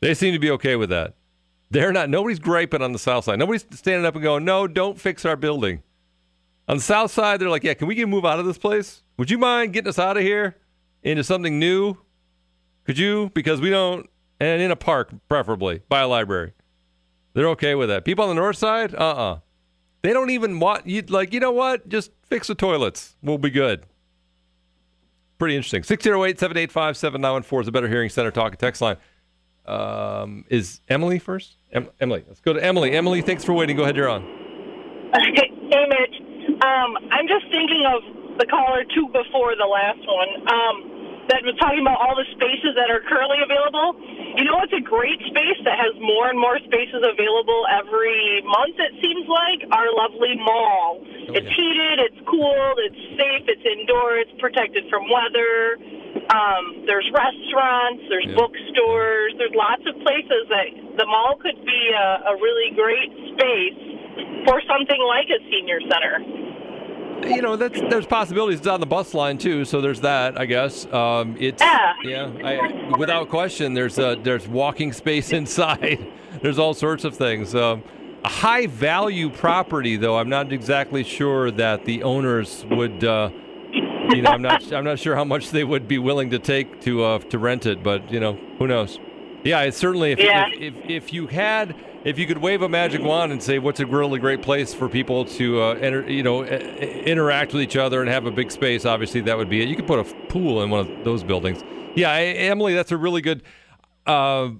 They 0.00 0.14
seem 0.14 0.32
to 0.32 0.38
be 0.38 0.50
okay 0.52 0.76
with 0.76 0.90
that. 0.90 1.14
They're 1.70 1.92
not. 1.92 2.10
Nobody's 2.10 2.38
griping 2.38 2.82
on 2.82 2.92
the 2.92 2.98
south 2.98 3.24
side. 3.24 3.38
Nobody's 3.38 3.64
standing 3.70 4.04
up 4.04 4.14
and 4.14 4.22
going, 4.22 4.44
"No, 4.44 4.66
don't 4.66 5.00
fix 5.00 5.24
our 5.24 5.36
building." 5.36 5.82
On 6.66 6.78
the 6.78 6.82
south 6.82 7.12
side, 7.12 7.40
they're 7.40 7.48
like, 7.48 7.62
"Yeah, 7.62 7.74
can 7.74 7.86
we 7.86 7.94
get 7.94 8.08
move 8.08 8.24
out 8.24 8.40
of 8.40 8.46
this 8.46 8.58
place? 8.58 9.02
Would 9.18 9.30
you 9.30 9.38
mind 9.38 9.72
getting 9.72 9.88
us 9.88 9.98
out 9.98 10.16
of 10.16 10.22
here 10.22 10.56
into 11.02 11.22
something 11.22 11.58
new? 11.58 11.96
Could 12.88 12.98
you? 12.98 13.30
Because 13.34 13.60
we 13.60 13.68
don't, 13.68 14.08
and 14.40 14.62
in 14.62 14.70
a 14.70 14.76
park, 14.76 15.12
preferably 15.28 15.82
by 15.90 16.00
a 16.00 16.08
library. 16.08 16.54
They're 17.34 17.50
okay 17.50 17.74
with 17.74 17.90
that. 17.90 18.06
People 18.06 18.24
on 18.24 18.30
the 18.30 18.40
north 18.40 18.56
side, 18.56 18.94
uh, 18.94 18.98
uh 18.98 19.38
they 20.00 20.14
don't 20.14 20.30
even 20.30 20.58
want 20.58 20.86
you. 20.86 21.02
Like, 21.02 21.34
you 21.34 21.40
know 21.40 21.52
what? 21.52 21.86
Just 21.90 22.12
fix 22.24 22.46
the 22.46 22.54
toilets. 22.54 23.14
We'll 23.22 23.36
be 23.36 23.50
good. 23.50 23.84
pretty 25.36 25.54
interesting. 25.54 25.82
608 25.82 26.40
785 26.40 26.96
7914 26.96 27.60
is 27.60 27.66
the 27.66 27.72
Better 27.72 27.88
Hearing 27.88 28.08
Center 28.08 28.30
talk 28.30 28.52
and 28.52 28.58
text 28.58 28.80
line. 28.80 28.96
Um, 29.66 30.46
is 30.48 30.80
Emily 30.88 31.18
first? 31.18 31.56
Em- 31.70 31.90
Emily. 32.00 32.24
Let's 32.26 32.40
go 32.40 32.54
to 32.54 32.64
Emily. 32.64 32.92
Emily, 32.92 33.20
thanks 33.20 33.44
for 33.44 33.52
waiting. 33.52 33.76
Go 33.76 33.82
ahead, 33.82 33.96
you're 33.96 34.08
on. 34.08 34.22
Hey, 35.12 35.34
hey, 35.34 35.84
Mitch. 35.90 36.22
Um, 36.64 36.96
I'm 37.12 37.28
just 37.28 37.44
thinking 37.50 37.84
of 37.84 38.38
the 38.38 38.46
caller 38.46 38.84
two 38.94 39.08
before 39.08 39.52
the 39.56 39.66
last 39.66 40.00
one 40.06 40.48
um, 40.48 40.97
that 41.28 41.44
was 41.44 41.56
talking 41.60 41.84
about 41.84 42.00
all 42.00 42.16
the 42.16 42.24
spaces 42.32 42.72
that 42.72 42.88
are 42.88 43.04
currently 43.04 43.44
available. 43.44 44.00
You 44.36 44.48
know, 44.48 44.64
it's 44.64 44.72
a 44.72 44.80
great 44.80 45.20
space 45.28 45.60
that 45.68 45.76
has 45.76 45.92
more 46.00 46.32
and 46.32 46.40
more 46.40 46.56
spaces 46.64 47.04
available 47.04 47.68
every 47.68 48.40
month. 48.48 48.80
It 48.80 48.96
seems 49.04 49.28
like 49.28 49.68
our 49.68 49.92
lovely 49.92 50.40
mall. 50.40 51.04
it's 51.36 51.52
heated, 51.52 51.96
it's 52.00 52.20
cooled, 52.24 52.80
it's 52.80 53.02
safe, 53.20 53.44
it's 53.44 53.64
indoor, 53.64 54.16
it's 54.16 54.32
protected 54.40 54.88
from 54.88 55.04
weather. 55.12 55.76
Um, 56.32 56.88
there's 56.88 57.08
restaurants, 57.12 58.08
there's 58.08 58.32
bookstores, 58.32 59.36
there's 59.36 59.52
lots 59.52 59.84
of 59.84 60.00
places 60.00 60.48
that 60.48 60.68
the 60.96 61.04
mall 61.04 61.36
could 61.36 61.60
be 61.60 61.82
a, 61.92 62.32
a 62.32 62.34
really 62.40 62.72
great 62.72 63.12
space 63.36 63.80
for 64.48 64.64
something 64.64 65.00
like 65.04 65.28
a 65.28 65.40
senior 65.52 65.80
center. 65.92 66.48
You 67.22 67.42
know, 67.42 67.56
that's 67.56 67.80
there's 67.80 68.06
possibilities. 68.06 68.58
It's 68.60 68.68
on 68.68 68.80
the 68.80 68.86
bus 68.86 69.14
line 69.14 69.38
too, 69.38 69.64
so 69.64 69.80
there's 69.80 70.00
that. 70.02 70.38
I 70.38 70.46
guess 70.46 70.86
um, 70.92 71.36
it's 71.38 71.62
Yeah. 71.62 72.32
I, 72.44 72.96
without 72.98 73.28
question. 73.28 73.74
There's 73.74 73.98
uh, 73.98 74.16
there's 74.22 74.46
walking 74.48 74.92
space 74.92 75.32
inside. 75.40 76.06
there's 76.42 76.58
all 76.58 76.74
sorts 76.74 77.04
of 77.04 77.16
things. 77.16 77.54
Um, 77.54 77.82
a 78.24 78.28
high 78.28 78.66
value 78.66 79.30
property, 79.30 79.96
though, 79.96 80.18
I'm 80.18 80.28
not 80.28 80.52
exactly 80.52 81.04
sure 81.04 81.50
that 81.52 81.84
the 81.84 82.02
owners 82.02 82.64
would. 82.70 83.04
Uh, 83.04 83.30
you 83.72 84.22
know, 84.22 84.30
I'm 84.30 84.42
not 84.42 84.72
I'm 84.72 84.84
not 84.84 84.98
sure 84.98 85.14
how 85.14 85.24
much 85.24 85.50
they 85.50 85.64
would 85.64 85.86
be 85.86 85.98
willing 85.98 86.30
to 86.30 86.38
take 86.38 86.80
to 86.82 87.04
uh, 87.04 87.18
to 87.18 87.38
rent 87.38 87.66
it, 87.66 87.82
but 87.82 88.10
you 88.10 88.20
know, 88.20 88.38
who 88.58 88.66
knows? 88.66 88.98
Yeah, 89.44 89.62
it's 89.62 89.76
certainly 89.76 90.12
if, 90.12 90.18
Yeah. 90.18 90.46
if, 90.48 90.74
if 90.74 90.90
if 90.90 91.12
you 91.12 91.26
had 91.26 91.74
if 92.04 92.18
you 92.18 92.26
could 92.26 92.38
wave 92.38 92.62
a 92.62 92.68
magic 92.68 93.02
wand 93.02 93.32
and 93.32 93.42
say 93.42 93.58
what's 93.58 93.80
a 93.80 93.86
really 93.86 94.18
great 94.18 94.42
place 94.42 94.72
for 94.72 94.88
people 94.88 95.24
to 95.24 95.60
uh, 95.60 95.74
enter, 95.74 96.08
you 96.08 96.22
know, 96.22 96.44
interact 96.44 97.52
with 97.52 97.62
each 97.62 97.76
other 97.76 98.00
and 98.00 98.08
have 98.08 98.26
a 98.26 98.30
big 98.30 98.50
space, 98.50 98.84
obviously 98.84 99.20
that 99.22 99.36
would 99.36 99.48
be 99.48 99.62
it. 99.62 99.68
You 99.68 99.76
could 99.76 99.86
put 99.86 99.98
a 99.98 100.04
pool 100.26 100.62
in 100.62 100.70
one 100.70 100.80
of 100.80 101.04
those 101.04 101.22
buildings. 101.24 101.62
Yeah, 101.94 102.10
I, 102.10 102.20
Emily, 102.22 102.74
that's 102.74 102.92
a 102.92 102.96
really 102.96 103.20
good. 103.20 103.42
Uh, 104.06 104.50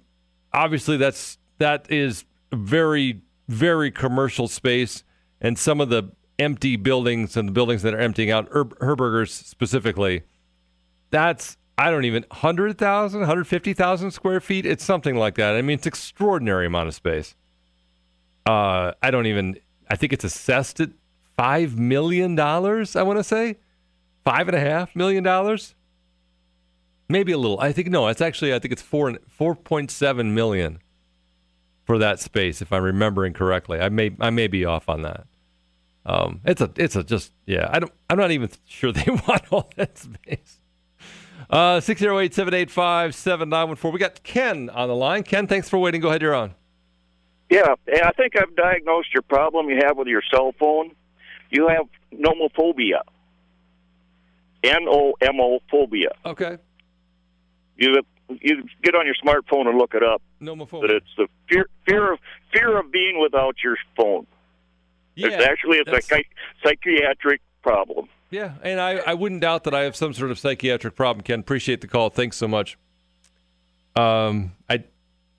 obviously, 0.52 0.96
that's 0.96 1.38
that 1.58 1.90
is 1.90 2.24
very 2.52 3.22
very 3.48 3.90
commercial 3.90 4.48
space, 4.48 5.04
and 5.40 5.58
some 5.58 5.80
of 5.80 5.88
the 5.88 6.10
empty 6.38 6.76
buildings 6.76 7.36
and 7.36 7.48
the 7.48 7.52
buildings 7.52 7.82
that 7.82 7.94
are 7.94 7.98
emptying 7.98 8.30
out, 8.30 8.48
Her- 8.52 8.64
Herbergers 8.64 9.30
specifically, 9.30 10.22
that's 11.10 11.56
I 11.78 11.92
don't 11.92 12.04
even 12.04 12.24
100,000, 12.28 13.20
150,000 13.20 14.10
square 14.10 14.40
feet. 14.40 14.66
It's 14.66 14.84
something 14.84 15.14
like 15.14 15.36
that. 15.36 15.54
I 15.54 15.62
mean, 15.62 15.78
it's 15.78 15.86
extraordinary 15.86 16.66
amount 16.66 16.88
of 16.88 16.94
space. 16.94 17.36
Uh, 18.44 18.92
I 19.00 19.12
don't 19.12 19.26
even. 19.26 19.60
I 19.88 19.94
think 19.94 20.12
it's 20.12 20.24
assessed 20.24 20.80
at 20.80 20.90
five 21.36 21.78
million 21.78 22.34
dollars. 22.34 22.96
I 22.96 23.02
want 23.04 23.18
to 23.18 23.24
say 23.24 23.58
five 24.24 24.48
and 24.48 24.56
a 24.56 24.60
half 24.60 24.96
million 24.96 25.22
dollars, 25.22 25.74
maybe 27.08 27.30
a 27.30 27.38
little. 27.38 27.60
I 27.60 27.72
think 27.72 27.88
no. 27.88 28.08
It's 28.08 28.20
actually 28.20 28.52
I 28.52 28.58
think 28.58 28.72
it's 28.72 28.82
four 28.82 29.16
four 29.28 29.54
point 29.54 29.90
seven 29.90 30.34
million 30.34 30.80
for 31.84 31.98
that 31.98 32.20
space, 32.20 32.60
if 32.60 32.72
I'm 32.72 32.82
remembering 32.82 33.34
correctly. 33.34 33.80
I 33.80 33.88
may 33.88 34.16
I 34.18 34.30
may 34.30 34.48
be 34.48 34.64
off 34.64 34.88
on 34.88 35.02
that. 35.02 35.26
Um, 36.04 36.40
it's 36.44 36.60
a 36.60 36.70
it's 36.76 36.96
a 36.96 37.04
just 37.04 37.32
yeah. 37.46 37.68
I 37.70 37.78
don't. 37.78 37.92
I'm 38.10 38.18
not 38.18 38.30
even 38.30 38.50
sure 38.66 38.92
they 38.92 39.10
want 39.28 39.52
all 39.52 39.70
that 39.76 39.96
space. 39.98 40.58
Uh, 41.50 41.80
608 41.80 42.34
785 42.34 43.14
7914. 43.14 43.92
We 43.92 43.98
got 43.98 44.22
Ken 44.22 44.68
on 44.70 44.88
the 44.88 44.94
line. 44.94 45.22
Ken, 45.22 45.46
thanks 45.46 45.68
for 45.68 45.78
waiting. 45.78 46.00
Go 46.00 46.08
ahead, 46.08 46.20
you're 46.20 46.34
on. 46.34 46.54
Yeah, 47.50 47.74
I 47.86 48.12
think 48.12 48.34
I've 48.36 48.54
diagnosed 48.54 49.08
your 49.14 49.22
problem 49.22 49.70
you 49.70 49.80
have 49.82 49.96
with 49.96 50.08
your 50.08 50.22
cell 50.30 50.52
phone. 50.58 50.90
You 51.50 51.68
have 51.68 51.86
nomophobia. 52.12 53.00
N 54.62 54.86
O 54.86 55.14
M 55.20 55.40
O 55.40 55.60
phobia. 55.70 56.10
Okay. 56.26 56.58
You 57.76 58.02
you 58.28 58.64
get 58.82 58.94
on 58.94 59.06
your 59.06 59.14
smartphone 59.14 59.66
and 59.66 59.78
look 59.78 59.94
it 59.94 60.02
up. 60.02 60.20
Nomophobia. 60.42 60.80
But 60.82 60.90
it's 60.90 61.06
the 61.16 61.28
fear 61.48 61.66
fear 61.86 62.12
of 62.12 62.18
fear 62.52 62.78
of 62.78 62.90
being 62.92 63.18
without 63.20 63.56
your 63.64 63.76
phone. 63.96 64.26
Yeah, 65.14 65.28
it's 65.28 65.44
actually 65.44 65.78
a 65.78 65.84
psychi- 65.84 66.26
psychiatric 66.62 67.40
problem. 67.62 68.08
Yeah, 68.30 68.52
and 68.62 68.80
I, 68.80 68.98
I 68.98 69.14
wouldn't 69.14 69.40
doubt 69.40 69.64
that 69.64 69.74
I 69.74 69.82
have 69.82 69.96
some 69.96 70.12
sort 70.12 70.30
of 70.30 70.38
psychiatric 70.38 70.94
problem, 70.94 71.22
Ken. 71.22 71.40
Appreciate 71.40 71.80
the 71.80 71.88
call. 71.88 72.10
Thanks 72.10 72.36
so 72.36 72.46
much. 72.46 72.76
Um, 73.96 74.52
I 74.68 74.84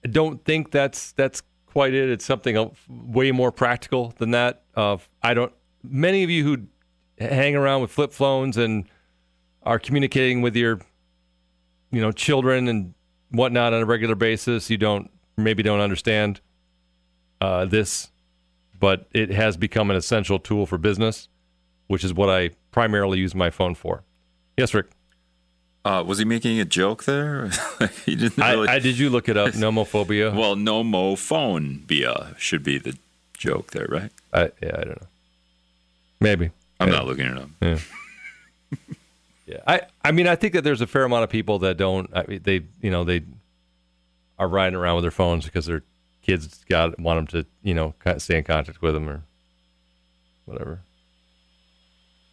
don't 0.10 0.44
think 0.44 0.72
that's 0.72 1.12
that's 1.12 1.44
quite 1.68 1.94
it. 1.94 2.10
It's 2.10 2.26
something 2.26 2.72
way 2.90 3.32
more 3.32 3.52
practical 3.52 4.14
than 4.18 4.32
that. 4.32 4.64
Uh, 4.76 4.98
I 5.22 5.34
don't. 5.34 5.54
Many 5.84 6.24
of 6.24 6.30
you 6.30 6.44
who 6.44 6.58
hang 7.20 7.56
around 7.56 7.82
with 7.82 7.92
flip 7.92 8.12
phones 8.12 8.58
and 8.58 8.86
are 9.64 9.80
communicating 9.80 10.42
with 10.42 10.56
your, 10.56 10.80
you 11.92 12.02
know, 12.02 12.12
children 12.12 12.68
and 12.68 12.94
whatnot 13.30 13.74
on 13.74 13.82
a 13.82 13.86
regular 13.86 14.16
basis, 14.16 14.70
you 14.70 14.78
don't 14.78 15.12
maybe 15.38 15.64
don't 15.64 15.80
understand 15.80 16.42
uh, 17.40 17.66
this, 17.66 18.12
but 18.80 19.08
it 19.12 19.30
has 19.32 19.58
become 19.58 19.90
an 19.90 19.96
essential 19.96 20.40
tool 20.40 20.66
for 20.66 20.78
business, 20.78 21.30
which 21.88 22.04
is 22.04 22.14
what 22.14 22.30
I 22.30 22.52
primarily 22.72 23.20
use 23.20 23.34
my 23.36 23.50
phone 23.50 23.76
for. 23.76 24.04
Yes, 24.58 24.74
Rick. 24.74 24.88
Uh, 25.86 26.04
was 26.06 26.20
he 26.20 26.26
making 26.26 26.60
a 26.60 26.66
joke 26.66 27.06
there? 27.06 27.50
he 28.06 28.16
didn't 28.16 28.42
I, 28.44 28.52
really. 28.52 28.68
I 28.68 28.80
did 28.80 28.98
you 28.98 29.10
look 29.10 29.30
it 29.30 29.38
up? 29.38 29.50
Nomophobia. 29.54 30.36
well, 30.36 30.56
no 30.56 31.16
phone 31.16 31.86
should 32.38 32.64
be 32.64 32.78
the 32.78 32.98
joke 33.38 33.72
there, 33.72 33.88
right? 33.90 34.12
I, 34.34 34.52
yeah, 34.62 34.72
I 34.76 34.84
don't 34.84 35.02
know. 35.02 35.08
Maybe. 36.20 36.52
I'm 36.80 36.90
Yeah. 36.90 36.96
not 36.96 37.06
looking 37.08 37.26
it 37.28 37.38
up. 37.38 37.50
Yeah. 37.62 37.80
yeah. 39.46 39.58
I, 39.66 39.82
I 40.04 40.12
mean, 40.12 40.28
I 40.28 40.36
think 40.36 40.54
that 40.54 40.64
there's 40.64 40.82
a 40.82 40.88
fair 40.88 41.06
amount 41.06 41.24
of 41.24 41.30
people 41.30 41.60
that 41.60 41.78
don't. 41.78 42.10
I 42.14 42.26
mean, 42.28 42.42
they, 42.44 42.62
you 42.82 42.92
know, 42.92 43.04
they 43.06 43.24
are 44.38 44.48
riding 44.48 44.76
around 44.78 44.96
with 44.96 45.04
their 45.04 45.12
phones 45.12 45.46
because 45.46 45.66
their 45.66 45.84
kids 46.22 46.64
got 46.70 47.00
want 47.00 47.18
them 47.32 47.42
to, 47.44 47.50
you 47.64 47.74
know, 47.74 47.94
stay 48.18 48.38
in 48.38 48.44
contact 48.44 48.82
with 48.82 48.94
them 48.94 49.10
or 49.10 49.22
whatever. 50.46 50.82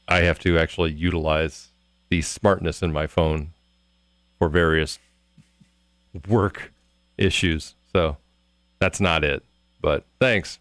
I 0.09 0.21
have 0.21 0.39
to 0.41 0.59
actually 0.59 0.93
utilize 0.93 1.69
the 2.09 2.23
smartness 2.23 2.83
in 2.83 2.93
my 2.93 3.07
phone 3.07 3.53
for 4.39 4.49
various 4.49 4.99
work 6.29 6.73
issues. 7.19 7.75
So 7.93 8.17
that's 8.79 9.01
not 9.01 9.25
it. 9.25 9.43
But 9.81 10.05
thanks. 10.21 10.59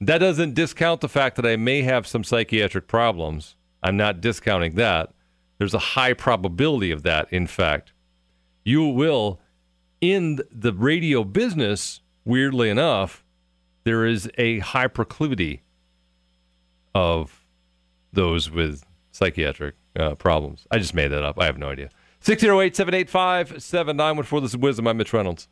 That 0.00 0.18
doesn't 0.18 0.54
discount 0.54 1.02
the 1.02 1.08
fact 1.08 1.36
that 1.36 1.46
I 1.46 1.56
may 1.56 1.82
have 1.82 2.06
some 2.06 2.24
psychiatric 2.24 2.86
problems. 2.88 3.54
I'm 3.82 3.96
not 3.96 4.20
discounting 4.20 4.76
that. 4.76 5.12
There's 5.58 5.74
a 5.74 5.78
high 5.78 6.14
probability 6.14 6.90
of 6.90 7.02
that, 7.02 7.30
in 7.30 7.46
fact. 7.46 7.92
You 8.64 8.86
will, 8.86 9.40
in 10.00 10.40
the 10.50 10.72
radio 10.72 11.22
business, 11.22 12.00
weirdly 12.24 12.70
enough, 12.70 13.22
there 13.84 14.06
is 14.06 14.30
a 14.38 14.60
high 14.60 14.86
proclivity 14.86 15.62
of 16.94 17.39
those 18.12 18.50
with 18.50 18.84
psychiatric 19.12 19.74
uh, 19.98 20.14
problems. 20.14 20.66
I 20.70 20.78
just 20.78 20.94
made 20.94 21.08
that 21.08 21.22
up. 21.24 21.38
I 21.40 21.46
have 21.46 21.58
no 21.58 21.68
idea. 21.70 21.90
608 22.20 22.76
785 22.76 23.62
7914. 23.62 24.42
This 24.42 24.54
is 24.54 24.60
WIZM. 24.60 24.88
I'm 24.88 24.96
Mitch 24.96 25.12
Reynolds. 25.12 25.48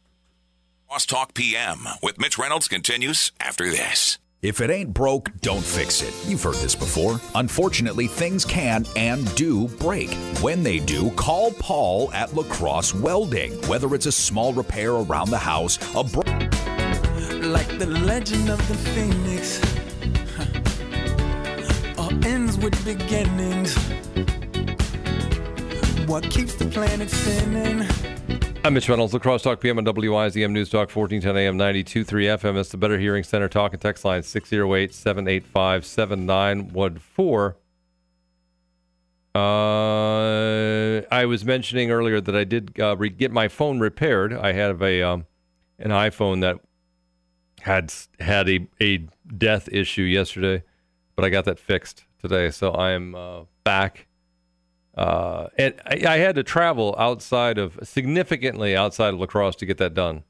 Crosstalk 0.91 1.35
PM 1.35 1.87
with 2.03 2.19
Mitch 2.19 2.39
Reynolds 2.39 2.69
continues 2.69 3.33
after 3.41 3.69
this. 3.69 4.19
If 4.41 4.61
it 4.61 4.71
ain't 4.71 4.95
broke, 4.95 5.33
don't 5.41 5.65
fix 5.65 6.01
it. 6.01 6.15
You've 6.31 6.43
heard 6.45 6.55
this 6.57 6.77
before. 6.77 7.21
Unfortunately, 7.35 8.07
things 8.07 8.45
can 8.45 8.87
and 8.95 9.35
do 9.35 9.67
break. 9.67 10.15
When 10.41 10.63
they 10.63 10.79
do, 10.79 11.11
call 11.13 11.51
Paul 11.55 12.13
at 12.13 12.33
La 12.35 12.45
Crosse 12.45 12.95
Welding. 12.95 13.53
Whether 13.63 13.93
it's 13.97 14.07
a 14.07 14.13
small 14.13 14.53
repair 14.53 14.93
around 14.93 15.31
the 15.31 15.39
house, 15.39 15.77
a 15.97 16.05
bro- 16.05 16.23
Like 17.49 17.79
the 17.79 17.87
legend 18.05 18.49
of 18.49 18.59
the 18.69 18.75
phoenix. 18.75 19.61
With 22.63 22.85
beginnings. 22.85 23.77
What 26.09 26.25
keeps 26.25 26.57
the 26.57 26.65
planet 26.65 27.09
spinning? 27.09 27.87
I'm 28.65 28.75
Mitch 28.75 28.89
Reynolds, 28.89 29.13
La 29.13 29.21
Crosse 29.21 29.43
Talk 29.43 29.61
PM 29.61 29.79
on 29.79 29.85
WIZM 29.85 30.51
News 30.51 30.69
Talk 30.69 30.91
1410 30.91 31.37
AM 31.37 31.57
92.3 31.57 32.05
FM. 32.39 32.59
It's 32.59 32.71
the 32.71 32.77
Better 32.77 32.99
Hearing 32.99 33.23
Center 33.23 33.49
talk 33.49 33.75
and 33.75 33.81
text 33.81 34.05
line 34.05 34.25
608 34.25 34.93
785 34.93 35.87
7914. 35.87 37.55
Uh, 39.37 41.07
I 41.15 41.27
was 41.27 41.45
mentioning 41.45 41.93
earlier 41.93 42.21
that 42.21 42.35
I 42.35 42.43
did 42.43 42.81
uh, 42.81 42.97
re- 42.97 43.09
get 43.09 43.31
my 43.31 43.47
phone 43.47 43.79
repaired. 43.79 44.33
I 44.33 44.51
have 44.53 44.83
a 44.83 45.01
um, 45.03 45.27
an 45.79 45.91
iPhone 45.91 46.41
that 46.41 46.59
had 47.61 47.95
had 48.19 48.49
a, 48.49 48.67
a 48.83 49.07
death 49.29 49.69
issue 49.71 50.03
yesterday, 50.03 50.65
but 51.15 51.25
I 51.25 51.29
got 51.29 51.45
that 51.45 51.61
fixed 51.61 52.05
today. 52.23 52.51
So 52.51 52.73
I 52.73 52.91
am 52.93 53.15
uh, 53.15 53.43
back 53.65 54.07
Uh, 54.97 55.47
and 55.57 55.75
I, 55.87 56.15
I 56.15 56.17
had 56.19 56.35
to 56.35 56.43
travel 56.43 56.97
outside 56.99 57.57
of 57.57 57.79
significantly 57.85 58.75
outside 58.75 59.15
of 59.15 59.21
La 59.21 59.27
Crosse 59.27 59.55
to 59.57 59.67
get 59.67 59.79
that 59.79 59.95
done 59.95 60.25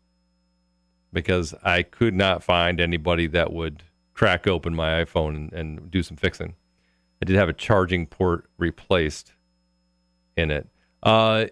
because 1.11 1.55
I 1.65 1.83
could 1.83 2.15
not 2.15 2.43
find 2.45 2.79
anybody 2.79 3.27
that 3.29 3.51
would 3.51 3.83
crack 4.13 4.47
open 4.47 4.75
my 4.75 5.03
iPhone 5.03 5.37
and, 5.37 5.53
and 5.55 5.91
do 5.91 6.03
some 6.03 6.19
fixing. 6.19 6.55
I 7.23 7.25
did 7.25 7.37
have 7.37 7.49
a 7.49 7.55
charging 7.55 8.07
port 8.07 8.45
replaced 8.59 9.33
in 10.37 10.51
it. 10.51 10.69
Uh, 11.03 11.47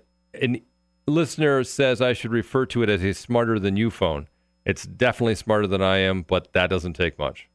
listener 1.06 1.64
says 1.64 2.02
I 2.02 2.12
should 2.12 2.32
refer 2.32 2.66
to 2.66 2.82
it 2.82 2.90
as 2.90 3.02
a 3.02 3.14
smarter 3.14 3.58
than 3.58 3.78
you 3.78 3.90
phone. 3.90 4.28
It's 4.66 4.84
definitely 4.84 5.36
smarter 5.36 5.66
than 5.66 5.80
I 5.80 5.98
am, 5.98 6.20
but 6.20 6.52
that 6.52 6.68
doesn't 6.68 6.94
take 6.94 7.18
much. 7.18 7.48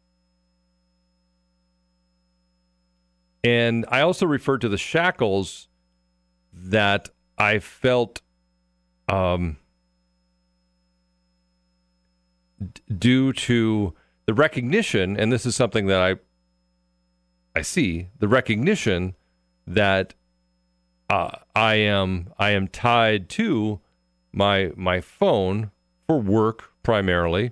And 3.44 3.86
I 3.90 4.02
also 4.02 4.26
referred 4.26 4.62
to 4.62 4.70
the 4.70 4.78
shackles 4.78 5.68
that 6.54 7.10
I 7.38 7.60
felt 7.60 8.22
um, 9.08 9.58
d- 12.60 12.82
due 12.96 13.34
to 13.34 13.96
the 14.26 14.34
recognition, 14.34 15.18
and 15.18 15.32
this 15.32 15.46
is 15.46 15.56
something 15.56 15.88
that 15.88 16.02
I 16.02 16.16
I 17.54 17.64
see 17.64 18.08
the 18.20 18.28
recognition 18.28 19.16
that 19.68 20.14
uh, 21.10 21.32
I 21.56 21.76
am 21.76 22.32
I 22.38 22.52
am 22.52 22.68
tied 22.68 23.28
to 23.30 23.82
my 24.32 24.72
my 24.76 25.02
phone 25.02 25.72
for 26.08 26.20
work 26.22 26.72
primarily, 26.84 27.52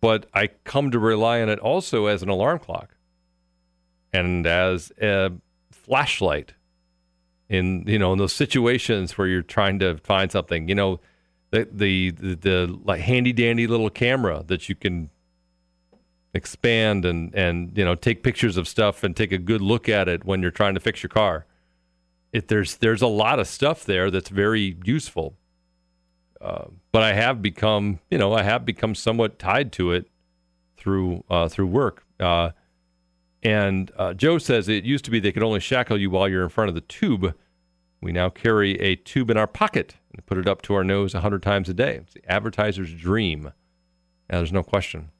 but 0.00 0.26
I 0.32 0.48
come 0.64 0.90
to 0.92 0.98
rely 0.98 1.42
on 1.42 1.48
it 1.48 1.58
also 1.58 2.06
as 2.06 2.22
an 2.22 2.28
alarm 2.28 2.60
clock 2.60 2.93
and 4.14 4.46
as 4.46 4.92
a 5.02 5.32
flashlight 5.70 6.54
in 7.48 7.84
you 7.86 7.98
know 7.98 8.12
in 8.12 8.18
those 8.18 8.32
situations 8.32 9.18
where 9.18 9.26
you're 9.26 9.42
trying 9.42 9.78
to 9.80 9.98
find 9.98 10.32
something. 10.32 10.68
You 10.68 10.74
know, 10.74 11.00
the 11.50 11.68
the 11.70 12.10
the, 12.10 12.34
the 12.36 12.78
like 12.84 13.00
handy 13.00 13.32
dandy 13.32 13.66
little 13.66 13.90
camera 13.90 14.44
that 14.46 14.68
you 14.68 14.74
can 14.74 15.10
expand 16.32 17.04
and 17.04 17.34
and 17.34 17.76
you 17.76 17.84
know 17.84 17.94
take 17.94 18.22
pictures 18.22 18.56
of 18.56 18.66
stuff 18.66 19.02
and 19.04 19.16
take 19.16 19.32
a 19.32 19.38
good 19.38 19.60
look 19.60 19.88
at 19.88 20.08
it 20.08 20.24
when 20.24 20.40
you're 20.40 20.50
trying 20.50 20.74
to 20.74 20.80
fix 20.80 21.02
your 21.02 21.10
car. 21.10 21.46
It, 22.32 22.48
there's 22.48 22.76
there's 22.76 23.02
a 23.02 23.06
lot 23.06 23.38
of 23.38 23.46
stuff 23.46 23.84
there 23.84 24.10
that's 24.10 24.30
very 24.30 24.76
useful. 24.84 25.34
Uh, 26.40 26.66
but 26.92 27.02
I 27.02 27.14
have 27.14 27.40
become, 27.40 28.00
you 28.10 28.18
know, 28.18 28.34
I 28.34 28.42
have 28.42 28.66
become 28.66 28.94
somewhat 28.94 29.38
tied 29.38 29.72
to 29.72 29.92
it 29.92 30.10
through 30.76 31.24
uh, 31.30 31.48
through 31.48 31.68
work. 31.68 32.04
Uh, 32.20 32.50
and 33.44 33.92
uh, 33.96 34.14
Joe 34.14 34.38
says 34.38 34.68
it 34.68 34.84
used 34.84 35.04
to 35.04 35.10
be 35.10 35.20
they 35.20 35.32
could 35.32 35.42
only 35.42 35.60
shackle 35.60 36.00
you 36.00 36.10
while 36.10 36.28
you're 36.28 36.42
in 36.42 36.48
front 36.48 36.70
of 36.70 36.74
the 36.74 36.80
tube. 36.80 37.34
We 38.00 38.10
now 38.10 38.30
carry 38.30 38.80
a 38.80 38.96
tube 38.96 39.30
in 39.30 39.36
our 39.36 39.46
pocket 39.46 39.96
and 40.12 40.24
put 40.26 40.38
it 40.38 40.48
up 40.48 40.62
to 40.62 40.74
our 40.74 40.84
nose 40.84 41.14
a 41.14 41.20
hundred 41.20 41.42
times 41.42 41.68
a 41.68 41.74
day. 41.74 41.96
It's 41.96 42.14
the 42.14 42.30
advertiser's 42.30 42.92
dream. 42.92 43.52
Now, 44.30 44.38
there's 44.38 44.52
no 44.52 44.62
question. 44.62 45.10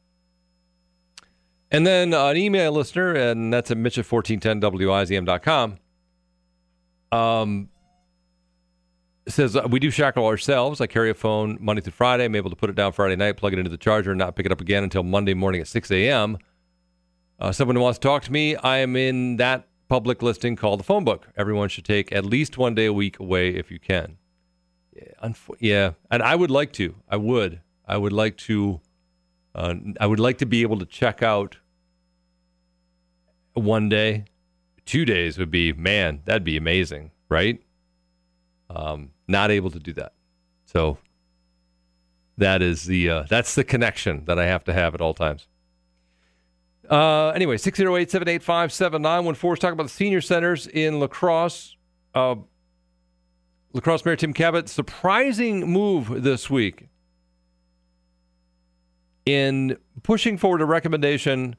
And 1.70 1.86
then 1.86 2.14
uh, 2.14 2.26
an 2.28 2.36
email 2.36 2.72
listener, 2.72 3.12
and 3.12 3.52
that's 3.52 3.70
at 3.70 3.76
Mitch 3.76 3.98
at 3.98 4.06
1410WIZM.com. 4.06 5.78
Um, 7.12 7.68
says 9.28 9.56
uh, 9.56 9.66
we 9.68 9.80
do 9.80 9.90
shackle 9.90 10.26
ourselves. 10.26 10.80
I 10.80 10.86
carry 10.86 11.10
a 11.10 11.14
phone 11.14 11.58
Monday 11.60 11.82
through 11.82 11.92
Friday. 11.92 12.24
I'm 12.24 12.34
able 12.34 12.50
to 12.50 12.56
put 12.56 12.70
it 12.70 12.76
down 12.76 12.92
Friday 12.92 13.16
night, 13.16 13.36
plug 13.36 13.52
it 13.52 13.58
into 13.58 13.70
the 13.70 13.76
charger, 13.76 14.12
and 14.12 14.18
not 14.18 14.36
pick 14.36 14.46
it 14.46 14.52
up 14.52 14.60
again 14.60 14.84
until 14.84 15.02
Monday 15.02 15.34
morning 15.34 15.60
at 15.60 15.68
6 15.68 15.90
a.m. 15.90 16.38
Uh, 17.38 17.52
someone 17.52 17.76
who 17.76 17.82
wants 17.82 17.98
to 17.98 18.06
talk 18.06 18.22
to 18.24 18.32
me, 18.32 18.56
I 18.56 18.78
am 18.78 18.96
in 18.96 19.36
that 19.36 19.66
public 19.88 20.22
listing 20.22 20.56
called 20.56 20.80
the 20.80 20.84
phone 20.84 21.04
book. 21.04 21.28
Everyone 21.36 21.68
should 21.68 21.84
take 21.84 22.12
at 22.12 22.24
least 22.24 22.58
one 22.58 22.74
day 22.74 22.86
a 22.86 22.92
week 22.92 23.18
away 23.18 23.50
if 23.50 23.70
you 23.70 23.78
can. 23.78 24.16
Yeah, 24.94 25.32
yeah. 25.58 25.90
and 26.10 26.22
I 26.22 26.36
would 26.36 26.50
like 26.50 26.72
to. 26.74 26.94
I 27.08 27.16
would. 27.16 27.60
I 27.86 27.96
would 27.96 28.12
like 28.12 28.36
to. 28.38 28.80
Uh, 29.54 29.74
I 30.00 30.06
would 30.06 30.20
like 30.20 30.38
to 30.38 30.46
be 30.46 30.62
able 30.62 30.78
to 30.78 30.86
check 30.86 31.22
out 31.22 31.58
one 33.52 33.88
day. 33.88 34.24
Two 34.84 35.04
days 35.04 35.38
would 35.38 35.50
be 35.50 35.72
man. 35.72 36.20
That'd 36.24 36.44
be 36.44 36.56
amazing, 36.56 37.10
right? 37.28 37.62
Um, 38.68 39.10
not 39.26 39.50
able 39.50 39.70
to 39.70 39.78
do 39.78 39.92
that. 39.94 40.12
So 40.66 40.98
that 42.36 42.62
is 42.62 42.84
the 42.84 43.08
uh, 43.08 43.24
that's 43.28 43.54
the 43.54 43.64
connection 43.64 44.24
that 44.26 44.38
I 44.38 44.46
have 44.46 44.64
to 44.64 44.72
have 44.72 44.94
at 44.94 45.00
all 45.00 45.14
times. 45.14 45.46
Uh, 46.90 47.28
anyway, 47.30 47.56
608 47.56 48.10
785 48.10 48.72
7914 48.72 49.52
is 49.52 49.58
talking 49.58 49.72
about 49.72 49.84
the 49.84 49.88
senior 49.88 50.20
centers 50.20 50.66
in 50.66 51.00
La 51.00 51.06
Crosse. 51.06 51.76
Uh, 52.14 52.36
La 53.72 53.80
Crosse 53.80 54.04
Mayor 54.04 54.16
Tim 54.16 54.34
Kabat, 54.34 54.68
surprising 54.68 55.68
move 55.70 56.22
this 56.22 56.48
week 56.48 56.88
in 59.26 59.76
pushing 60.02 60.36
forward 60.36 60.60
a 60.60 60.66
recommendation 60.66 61.56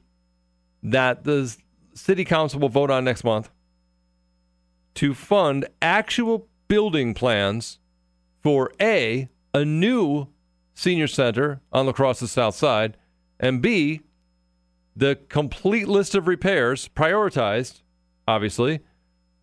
that 0.82 1.24
the 1.24 1.54
city 1.94 2.24
council 2.24 2.60
will 2.60 2.68
vote 2.68 2.90
on 2.90 3.04
next 3.04 3.24
month 3.24 3.50
to 4.94 5.12
fund 5.12 5.66
actual 5.82 6.46
building 6.68 7.12
plans 7.12 7.78
for 8.42 8.72
A, 8.80 9.28
a 9.52 9.64
new 9.64 10.28
senior 10.74 11.06
center 11.06 11.60
on 11.72 11.86
La 11.86 11.92
Crosse's 11.92 12.30
south 12.30 12.54
side, 12.54 12.96
and 13.40 13.60
B, 13.60 14.02
the 14.96 15.18
complete 15.28 15.86
list 15.86 16.14
of 16.14 16.26
repairs 16.26 16.88
prioritized, 16.88 17.82
obviously, 18.26 18.80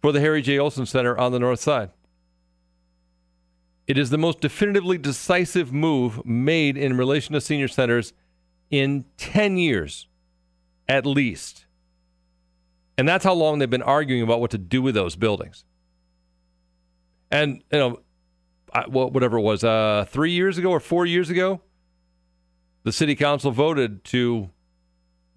for 0.01 0.11
the 0.11 0.19
Harry 0.19 0.41
J. 0.41 0.57
Olson 0.57 0.87
Center 0.87 1.15
on 1.17 1.31
the 1.31 1.39
north 1.39 1.59
side. 1.59 1.91
It 3.85 3.97
is 3.97 4.09
the 4.09 4.17
most 4.17 4.41
definitively 4.41 4.97
decisive 4.97 5.71
move 5.71 6.25
made 6.25 6.75
in 6.75 6.97
relation 6.97 7.33
to 7.33 7.41
senior 7.41 7.67
centers 7.67 8.13
in 8.71 9.05
10 9.17 9.57
years, 9.57 10.07
at 10.89 11.05
least. 11.05 11.65
And 12.97 13.07
that's 13.07 13.23
how 13.23 13.33
long 13.33 13.59
they've 13.59 13.69
been 13.69 13.81
arguing 13.81 14.23
about 14.23 14.39
what 14.39 14.51
to 14.51 14.57
do 14.57 14.81
with 14.81 14.95
those 14.95 15.15
buildings. 15.15 15.65
And, 17.29 17.63
you 17.71 17.79
know, 17.79 17.99
I, 18.73 18.87
whatever 18.87 19.37
it 19.37 19.41
was, 19.41 19.63
uh, 19.63 20.05
three 20.09 20.31
years 20.31 20.57
ago 20.57 20.71
or 20.71 20.79
four 20.79 21.05
years 21.05 21.29
ago, 21.29 21.61
the 22.83 22.91
city 22.91 23.15
council 23.15 23.51
voted 23.51 24.03
to 24.05 24.49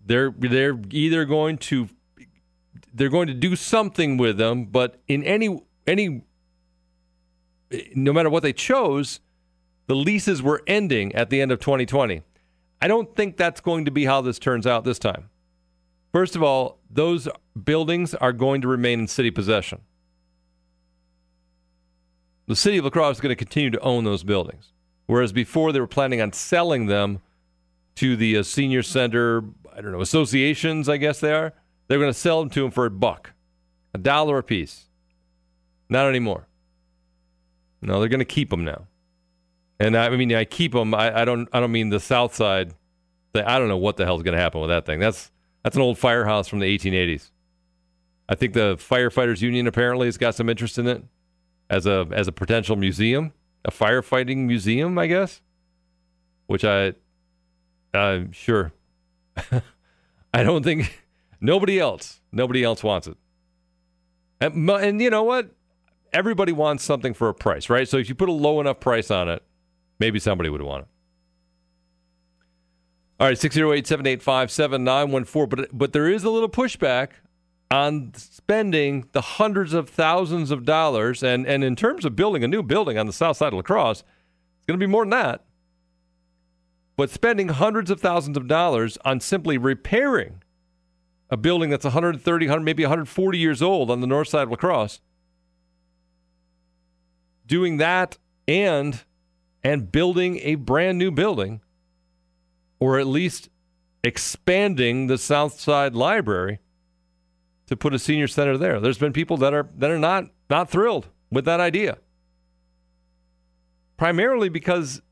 they're 0.07 0.33
they're 0.37 0.79
either 0.91 1.25
going 1.25 1.59
to 1.59 1.89
they're 2.95 3.11
going 3.11 3.27
to 3.27 3.35
do 3.35 3.57
something 3.57 4.17
with 4.17 4.39
them, 4.39 4.65
but 4.67 5.01
in 5.07 5.23
any 5.25 5.61
any 5.87 6.23
no 7.95 8.13
matter 8.13 8.31
what 8.31 8.43
they 8.43 8.53
chose, 8.53 9.21
the 9.89 9.97
leases 9.97 10.43
were 10.43 10.63
ending 10.67 11.15
at 11.15 11.31
the 11.31 11.41
end 11.41 11.53
of 11.53 11.59
2020. 11.61 12.23
I 12.81 12.89
don't 12.89 13.15
think 13.17 13.37
that's 13.37 13.61
going 13.61 13.85
to 13.87 13.91
be 13.91 14.05
how 14.05 14.21
this 14.21 14.39
turns 14.39 14.67
out 14.67 14.85
this 14.85 14.99
time. 14.99 15.29
First 16.13 16.37
of 16.37 16.43
all, 16.43 16.79
those 16.91 17.29
buildings 17.63 18.15
are 18.15 18.33
going 18.33 18.61
to 18.63 18.69
remain 18.69 19.01
in 19.01 19.09
city 19.09 19.31
possession. 19.31 19.81
The 22.47 22.57
city 22.57 22.79
of 22.79 22.85
La 22.85 22.91
Crosse 22.91 23.17
is 23.17 23.21
going 23.21 23.31
to 23.31 23.37
continue 23.37 23.71
to 23.71 23.81
own 23.81 24.05
those 24.05 24.23
buildings, 24.23 24.73
whereas 25.07 25.33
before 25.33 25.73
they 25.73 25.81
were 25.81 25.87
planning 25.89 26.21
on 26.21 26.33
selling 26.33 26.87
them 26.87 27.21
to 27.97 28.15
the 28.15 28.37
uh, 28.37 28.43
senior 28.43 28.83
center 28.83 29.43
I 29.77 29.83
don't 29.83 29.93
know, 29.93 30.01
associations, 30.01 30.89
I 30.89 30.97
guess 30.97 31.21
they 31.21 31.33
are. 31.33 31.53
They're 31.87 31.99
going 31.99 32.13
to 32.13 32.19
sell 32.19 32.41
them 32.41 32.51
to 32.51 32.65
him 32.65 32.71
for 32.71 32.87
a 32.87 32.91
buck, 32.91 33.33
a 33.95 33.99
dollar 33.99 34.39
a 34.39 34.43
piece. 34.43 34.87
Not 35.89 36.09
anymore. 36.09 36.49
No, 37.83 38.01
they're 38.01 38.09
going 38.09 38.21
to 38.21 38.25
keep 38.25 38.51
them 38.51 38.65
now. 38.65 38.87
And 39.79 39.97
I, 39.97 40.09
mean, 40.09 40.35
I 40.35 40.45
keep 40.45 40.73
them. 40.73 40.95
I, 40.95 41.21
I, 41.21 41.25
don't. 41.25 41.49
I 41.53 41.61
don't 41.61 41.71
mean 41.71 41.91
the 41.91 42.01
South 42.01 42.35
Side. 42.35 42.73
I 43.35 43.59
don't 43.59 43.69
know 43.69 43.77
what 43.77 43.99
the 43.99 44.07
hell's 44.07 44.23
going 44.23 44.35
to 44.35 44.41
happen 44.41 44.63
with 44.63 44.71
that 44.71 44.87
thing. 44.87 44.99
That's 44.99 45.31
that's 45.63 45.77
an 45.77 45.83
old 45.83 45.99
firehouse 45.99 46.49
from 46.49 46.61
the 46.61 46.79
1880s. 46.79 47.31
I 48.29 48.35
think 48.35 48.55
the 48.55 48.77
firefighters 48.77 49.43
union 49.43 49.67
apparently 49.67 50.07
has 50.07 50.17
got 50.17 50.35
some 50.35 50.49
interest 50.49 50.79
in 50.79 50.87
it 50.87 51.05
as 51.69 51.87
a 51.87 52.09
as 52.13 52.29
a 52.29 52.33
potential 52.33 52.77
museum, 52.77 53.35
a 53.65 53.71
firefighting 53.71 54.47
museum, 54.47 54.97
I 54.97 55.07
guess. 55.07 55.43
Which 56.47 56.65
I, 56.65 56.95
uh, 57.93 58.21
sure, 58.31 58.73
I 60.35 60.43
don't 60.43 60.63
think 60.63 61.03
nobody 61.41 61.79
else, 61.79 62.21
nobody 62.33 62.63
else 62.63 62.83
wants 62.83 63.07
it. 63.07 63.17
And, 64.41 64.69
and 64.69 65.01
you 65.01 65.11
know 65.11 65.23
what? 65.23 65.51
Everybody 66.13 66.53
wants 66.53 66.85
something 66.85 67.15
for 67.15 67.29
a 67.29 67.35
price, 67.35 67.69
right? 67.69 67.89
So 67.89 67.97
if 67.97 68.09
you 68.09 68.15
put 68.15 68.29
a 68.29 68.33
low 68.33 68.61
enough 68.61 68.81
price 68.81 69.11
on 69.11 69.29
it, 69.29 69.43
maybe 69.99 70.19
somebody 70.19 70.51
would 70.51 70.63
want 70.63 70.83
it. 70.83 70.89
All 73.19 73.27
right, 73.27 73.39
608 73.39 73.87
785 73.87 74.51
7914. 74.51 75.49
But 75.49 75.79
but 75.79 75.93
there 75.95 76.07
is 76.07 76.23
a 76.25 76.31
little 76.31 76.51
pushback 76.51 77.13
on 77.71 78.13
spending 78.15 79.09
the 79.13 79.23
hundreds 79.23 79.73
of 79.73 79.89
thousands 79.89 80.51
of 80.51 80.65
dollars. 80.65 81.23
And, 81.23 81.47
and 81.47 81.65
in 81.65 81.77
terms 81.77 82.05
of 82.05 82.15
building 82.15 82.45
a 82.45 82.49
new 82.49 82.63
building 82.63 82.99
on 82.99 83.07
the 83.07 83.13
south 83.13 83.39
side 83.39 83.49
of 83.49 83.55
La 83.55 83.63
Crosse, 83.63 84.01
it's 84.01 84.67
going 84.67 84.79
to 84.79 84.87
be 84.87 84.91
more 84.91 85.03
than 85.03 85.11
that 85.11 85.46
but 86.97 87.11
spending 87.11 87.49
hundreds 87.49 87.91
of 87.91 88.01
thousands 88.01 88.37
of 88.37 88.47
dollars 88.47 88.99
on 89.05 89.21
simply 89.21 89.59
repairing 89.59 90.43
a 91.29 91.37
building 91.37 91.71
that's 91.71 91.85
130, 91.85 92.47
100, 92.47 92.65
maybe 92.65 92.85
140 92.85 93.39
years 93.39 93.61
old 93.61 93.91
on 93.91 94.01
the 94.01 94.07
north 94.07 94.29
side 94.29 94.45
of 94.45 94.51
La 94.51 94.57
Crosse, 94.57 95.01
doing 97.47 97.77
that 97.79 98.19
and 98.49 99.05
and 99.63 99.91
building 99.91 100.39
a 100.43 100.55
brand 100.55 100.97
new 100.99 101.11
building 101.11 101.61
or 102.79 102.99
at 102.99 103.07
least 103.07 103.49
expanding 104.05 105.09
the 105.09 105.19
South 105.19 105.59
Side 105.59 105.95
Library 105.95 106.61
to 107.67 107.77
put 107.77 107.93
a 107.93 107.99
senior 107.99 108.29
center 108.29 108.57
there. 108.57 108.79
There's 108.79 108.99
been 108.99 109.13
people 109.13 109.37
that 109.39 109.53
are 109.53 109.69
that 109.77 109.91
are 109.91 109.99
not 109.99 110.27
not 110.49 110.71
thrilled 110.71 111.09
with 111.31 111.45
that 111.47 111.59
idea. 111.61 111.99
Primarily 113.97 114.49
because 114.49 115.03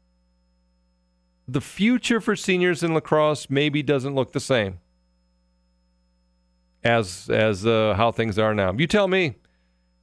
the 1.46 1.60
future 1.60 2.20
for 2.20 2.36
seniors 2.36 2.82
in 2.82 2.94
La 2.94 3.00
Crosse 3.00 3.48
maybe 3.50 3.82
doesn't 3.82 4.14
look 4.14 4.32
the 4.32 4.40
same 4.40 4.78
as 6.82 7.28
as 7.30 7.66
uh, 7.66 7.94
how 7.96 8.12
things 8.12 8.38
are 8.38 8.54
now. 8.54 8.72
You 8.72 8.86
tell 8.86 9.08
me. 9.08 9.36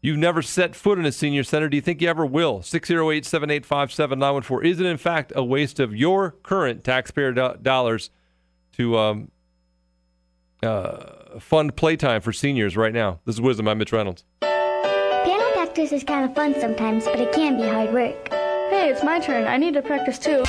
You've 0.03 0.17
never 0.17 0.41
set 0.41 0.75
foot 0.75 0.97
in 0.97 1.05
a 1.05 1.11
senior 1.11 1.43
center. 1.43 1.69
Do 1.69 1.77
you 1.77 1.81
think 1.81 2.01
you 2.01 2.09
ever 2.09 2.25
will? 2.25 2.63
608 2.63 3.23
785 3.23 3.93
7914. 3.93 4.71
Is 4.71 4.79
it, 4.79 4.87
in 4.87 4.97
fact, 4.97 5.31
a 5.35 5.43
waste 5.43 5.79
of 5.79 5.95
your 5.95 6.31
current 6.41 6.83
taxpayer 6.83 7.31
do- 7.31 7.53
dollars 7.61 8.09
to 8.77 8.97
um, 8.97 9.31
uh, 10.63 11.39
fund 11.39 11.75
playtime 11.75 12.21
for 12.21 12.33
seniors 12.33 12.75
right 12.75 12.93
now? 12.93 13.19
This 13.25 13.35
is 13.35 13.41
WIZM. 13.41 13.69
I'm 13.69 13.77
Mitch 13.77 13.91
Reynolds. 13.91 14.25
Piano 14.41 15.51
practice 15.53 15.91
is 15.91 16.03
kind 16.03 16.27
of 16.27 16.35
fun 16.35 16.59
sometimes, 16.59 17.05
but 17.05 17.19
it 17.19 17.31
can 17.31 17.57
be 17.57 17.67
hard 17.67 17.93
work. 17.93 18.29
Hey, 18.29 18.89
it's 18.89 19.03
my 19.03 19.19
turn. 19.19 19.45
I 19.45 19.57
need 19.57 19.75
to 19.75 19.83
practice 19.83 20.17
too. 20.17 20.43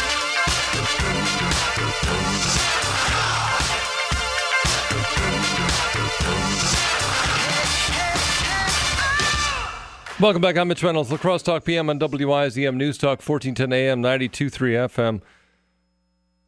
Welcome 10.22 10.40
back. 10.40 10.56
I'm 10.56 10.68
Mitch 10.68 10.84
Reynolds. 10.84 11.10
La 11.10 11.16
Crosse 11.16 11.42
Talk 11.42 11.64
PM 11.64 11.90
on 11.90 11.98
WIZM 11.98 12.76
News 12.76 12.96
Talk 12.96 13.20
1410 13.20 13.72
AM 13.72 14.00
923 14.00 14.74
FM. 14.74 15.20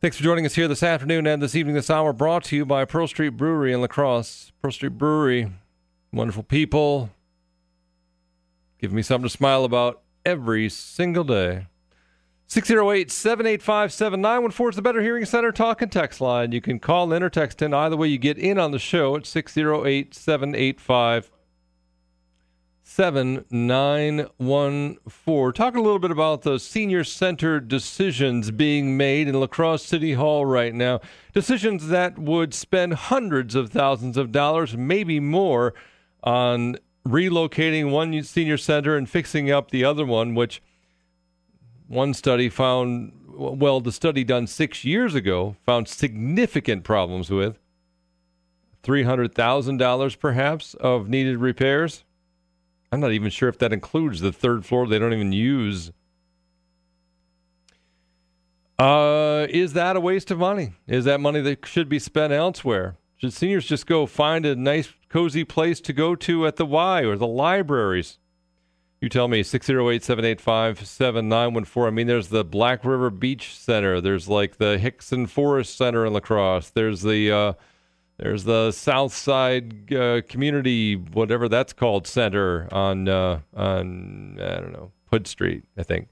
Thanks 0.00 0.16
for 0.16 0.22
joining 0.22 0.46
us 0.46 0.54
here 0.54 0.68
this 0.68 0.84
afternoon 0.84 1.26
and 1.26 1.42
this 1.42 1.56
evening. 1.56 1.74
This 1.74 1.90
hour 1.90 2.12
brought 2.12 2.44
to 2.44 2.56
you 2.56 2.64
by 2.64 2.84
Pearl 2.84 3.08
Street 3.08 3.30
Brewery 3.30 3.72
in 3.72 3.80
La 3.80 3.88
Crosse. 3.88 4.52
Pearl 4.62 4.70
Street 4.70 4.96
Brewery, 4.96 5.50
wonderful 6.12 6.44
people. 6.44 7.10
Give 8.78 8.92
me 8.92 9.02
something 9.02 9.28
to 9.28 9.36
smile 9.36 9.64
about 9.64 10.02
every 10.24 10.68
single 10.68 11.24
day. 11.24 11.66
608 12.46 13.10
785 13.10 13.92
7914 13.92 14.68
is 14.68 14.76
the 14.76 14.82
Better 14.82 15.02
Hearing 15.02 15.24
Center 15.24 15.50
talk 15.50 15.82
and 15.82 15.90
text 15.90 16.20
line. 16.20 16.52
You 16.52 16.60
can 16.60 16.78
call 16.78 17.12
in 17.12 17.24
or 17.24 17.28
text 17.28 17.60
in. 17.60 17.74
Either 17.74 17.96
way, 17.96 18.06
you 18.06 18.18
get 18.18 18.38
in 18.38 18.56
on 18.56 18.70
the 18.70 18.78
show 18.78 19.16
at 19.16 19.26
608 19.26 20.14
785 20.14 21.32
7914. 22.87 25.53
Talk 25.55 25.74
a 25.74 25.80
little 25.80 25.99
bit 25.99 26.11
about 26.11 26.43
the 26.43 26.59
senior 26.59 27.03
center 27.03 27.59
decisions 27.59 28.51
being 28.51 28.99
made 28.99 29.26
in 29.26 29.41
La 29.41 29.47
Crosse 29.47 29.85
City 29.85 30.12
Hall 30.12 30.45
right 30.45 30.74
now. 30.74 31.01
Decisions 31.32 31.89
that 31.89 32.18
would 32.18 32.53
spend 32.53 32.93
hundreds 32.95 33.55
of 33.55 33.70
thousands 33.70 34.18
of 34.18 34.32
dollars, 34.32 34.76
maybe 34.76 35.18
more, 35.18 35.72
on 36.22 36.76
relocating 37.09 37.91
one 37.91 38.22
senior 38.22 38.59
center 38.59 38.97
and 38.97 39.09
fixing 39.09 39.51
up 39.51 39.70
the 39.70 39.82
other 39.82 40.05
one, 40.05 40.35
which 40.35 40.62
one 41.89 42.12
study 42.12 42.51
found, 42.51 43.12
well, 43.26 43.80
the 43.80 43.93
study 43.93 44.24
done 44.24 44.47
six 44.47 44.85
years 44.85 45.14
ago 45.14 45.57
found 45.64 45.89
significant 45.89 46.85
problems 46.85 47.30
with. 47.30 47.59
$300,000 48.82 50.18
perhaps 50.18 50.74
of 50.74 51.09
needed 51.09 51.39
repairs. 51.39 52.05
I'm 52.95 53.01
not 53.01 53.11
even 53.11 53.30
sure 53.30 53.49
if 53.49 53.59
that 53.59 53.72
includes 53.72 54.20
the 54.20 54.30
third 54.30 54.64
floor 54.64 54.86
they 54.86 55.01
don't 55.01 55.12
even 55.12 55.32
use. 55.32 55.90
Uh, 58.78 59.49
is 59.51 59.72
that 59.72 59.97
a 59.97 60.01
waste 60.01 60.30
of 60.30 60.38
money? 60.38 60.74
Is 60.86 61.05
that 61.05 61.18
money 61.18 61.40
that 61.40 61.66
should 61.66 61.88
be 61.88 61.99
spent 61.99 62.32
elsewhere? 62.32 62.97
Should 63.16 63.32
seniors 63.32 63.66
just 63.66 63.88
go 63.88 64.07
find 64.07 64.47
a 64.47 64.55
nice, 64.55 64.92
cozy 65.09 65.42
place 65.42 65.80
to 65.80 65.92
go 65.92 66.14
to 66.14 66.47
at 66.47 66.55
the 66.55 66.64
Y 66.64 67.01
or 67.03 67.16
the 67.16 67.26
libraries? 67.26 68.18
You 69.01 69.09
tell 69.09 69.26
me, 69.26 69.42
608 69.42 70.05
785 70.05 70.86
7914. 70.86 71.88
I 71.88 71.90
mean, 71.90 72.07
there's 72.07 72.28
the 72.28 72.45
Black 72.45 72.84
River 72.84 73.11
Beach 73.11 73.59
Center. 73.59 74.01
There's 74.01 74.28
like 74.28 74.59
the 74.59 74.78
Hixon 74.78 75.26
Forest 75.26 75.76
Center 75.76 76.07
in 76.07 76.12
La 76.12 76.20
Crosse. 76.20 76.70
There's 76.70 77.03
the. 77.03 77.32
Uh, 77.32 77.53
there's 78.16 78.44
the 78.44 78.70
South 78.70 79.12
Side 79.12 79.92
uh, 79.92 80.22
Community, 80.28 80.94
whatever 80.94 81.48
that's 81.48 81.72
called, 81.72 82.06
center 82.06 82.68
on 82.72 83.08
uh, 83.08 83.40
on 83.54 84.38
I 84.40 84.60
don't 84.60 84.72
know 84.72 84.92
Hood 85.10 85.26
Street, 85.26 85.64
I 85.76 85.82
think. 85.82 86.08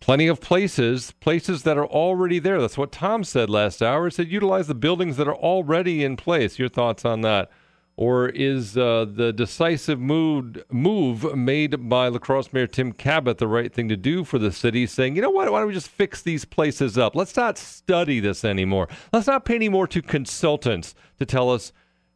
Plenty 0.00 0.26
of 0.26 0.40
places, 0.40 1.12
places 1.20 1.62
that 1.62 1.78
are 1.78 1.86
already 1.86 2.38
there. 2.40 2.60
That's 2.60 2.76
what 2.76 2.90
Tom 2.90 3.22
said 3.22 3.48
last 3.48 3.82
hour. 3.82 4.06
He 4.06 4.10
said 4.10 4.28
utilize 4.28 4.66
the 4.66 4.74
buildings 4.74 5.16
that 5.16 5.28
are 5.28 5.34
already 5.34 6.02
in 6.02 6.16
place. 6.16 6.58
Your 6.58 6.68
thoughts 6.68 7.04
on 7.04 7.20
that? 7.20 7.50
Or 7.96 8.28
is 8.28 8.76
uh, 8.76 9.04
the 9.08 9.32
decisive 9.32 10.00
mood, 10.00 10.64
move 10.70 11.36
made 11.36 11.88
by 11.90 12.08
La 12.08 12.18
Crosse 12.18 12.52
Mayor 12.52 12.66
Tim 12.66 12.92
Kabat 12.92 13.36
the 13.36 13.46
right 13.46 13.72
thing 13.72 13.88
to 13.90 13.96
do 13.96 14.24
for 14.24 14.38
the 14.38 14.50
city, 14.50 14.86
saying, 14.86 15.14
you 15.14 15.22
know 15.22 15.30
what, 15.30 15.52
why 15.52 15.58
don't 15.58 15.68
we 15.68 15.74
just 15.74 15.88
fix 15.88 16.22
these 16.22 16.46
places 16.46 16.96
up? 16.96 17.14
Let's 17.14 17.36
not 17.36 17.58
study 17.58 18.18
this 18.18 18.44
anymore. 18.44 18.88
Let's 19.12 19.26
not 19.26 19.44
pay 19.44 19.56
any 19.56 19.68
more 19.68 19.86
to 19.88 20.00
consultants 20.00 20.94
to 21.18 21.26
tell 21.26 21.50
us, 21.50 21.72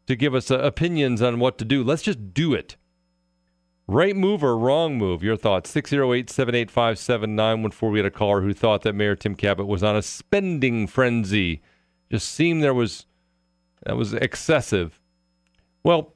to 0.06 0.16
give 0.16 0.34
us 0.34 0.50
uh, 0.50 0.58
opinions 0.60 1.20
on 1.20 1.40
what 1.40 1.58
to 1.58 1.64
do. 1.64 1.84
Let's 1.84 2.02
just 2.02 2.32
do 2.32 2.54
it. 2.54 2.76
Right 3.88 4.16
move 4.16 4.42
or 4.42 4.58
wrong 4.58 4.98
move? 4.98 5.22
Your 5.22 5.36
thoughts. 5.36 5.70
608 5.70 6.28
785 6.28 6.98
7914. 6.98 7.92
We 7.92 7.98
had 7.98 8.06
a 8.06 8.10
caller 8.10 8.40
who 8.40 8.52
thought 8.52 8.82
that 8.82 8.94
Mayor 8.94 9.14
Tim 9.14 9.36
Kabat 9.36 9.66
was 9.66 9.84
on 9.84 9.94
a 9.94 10.02
spending 10.02 10.86
frenzy. 10.88 11.62
Just 12.10 12.28
seemed 12.28 12.62
there 12.62 12.74
was, 12.74 13.06
that 13.84 13.96
was 13.96 14.14
excessive. 14.14 15.00
Well, 15.86 16.14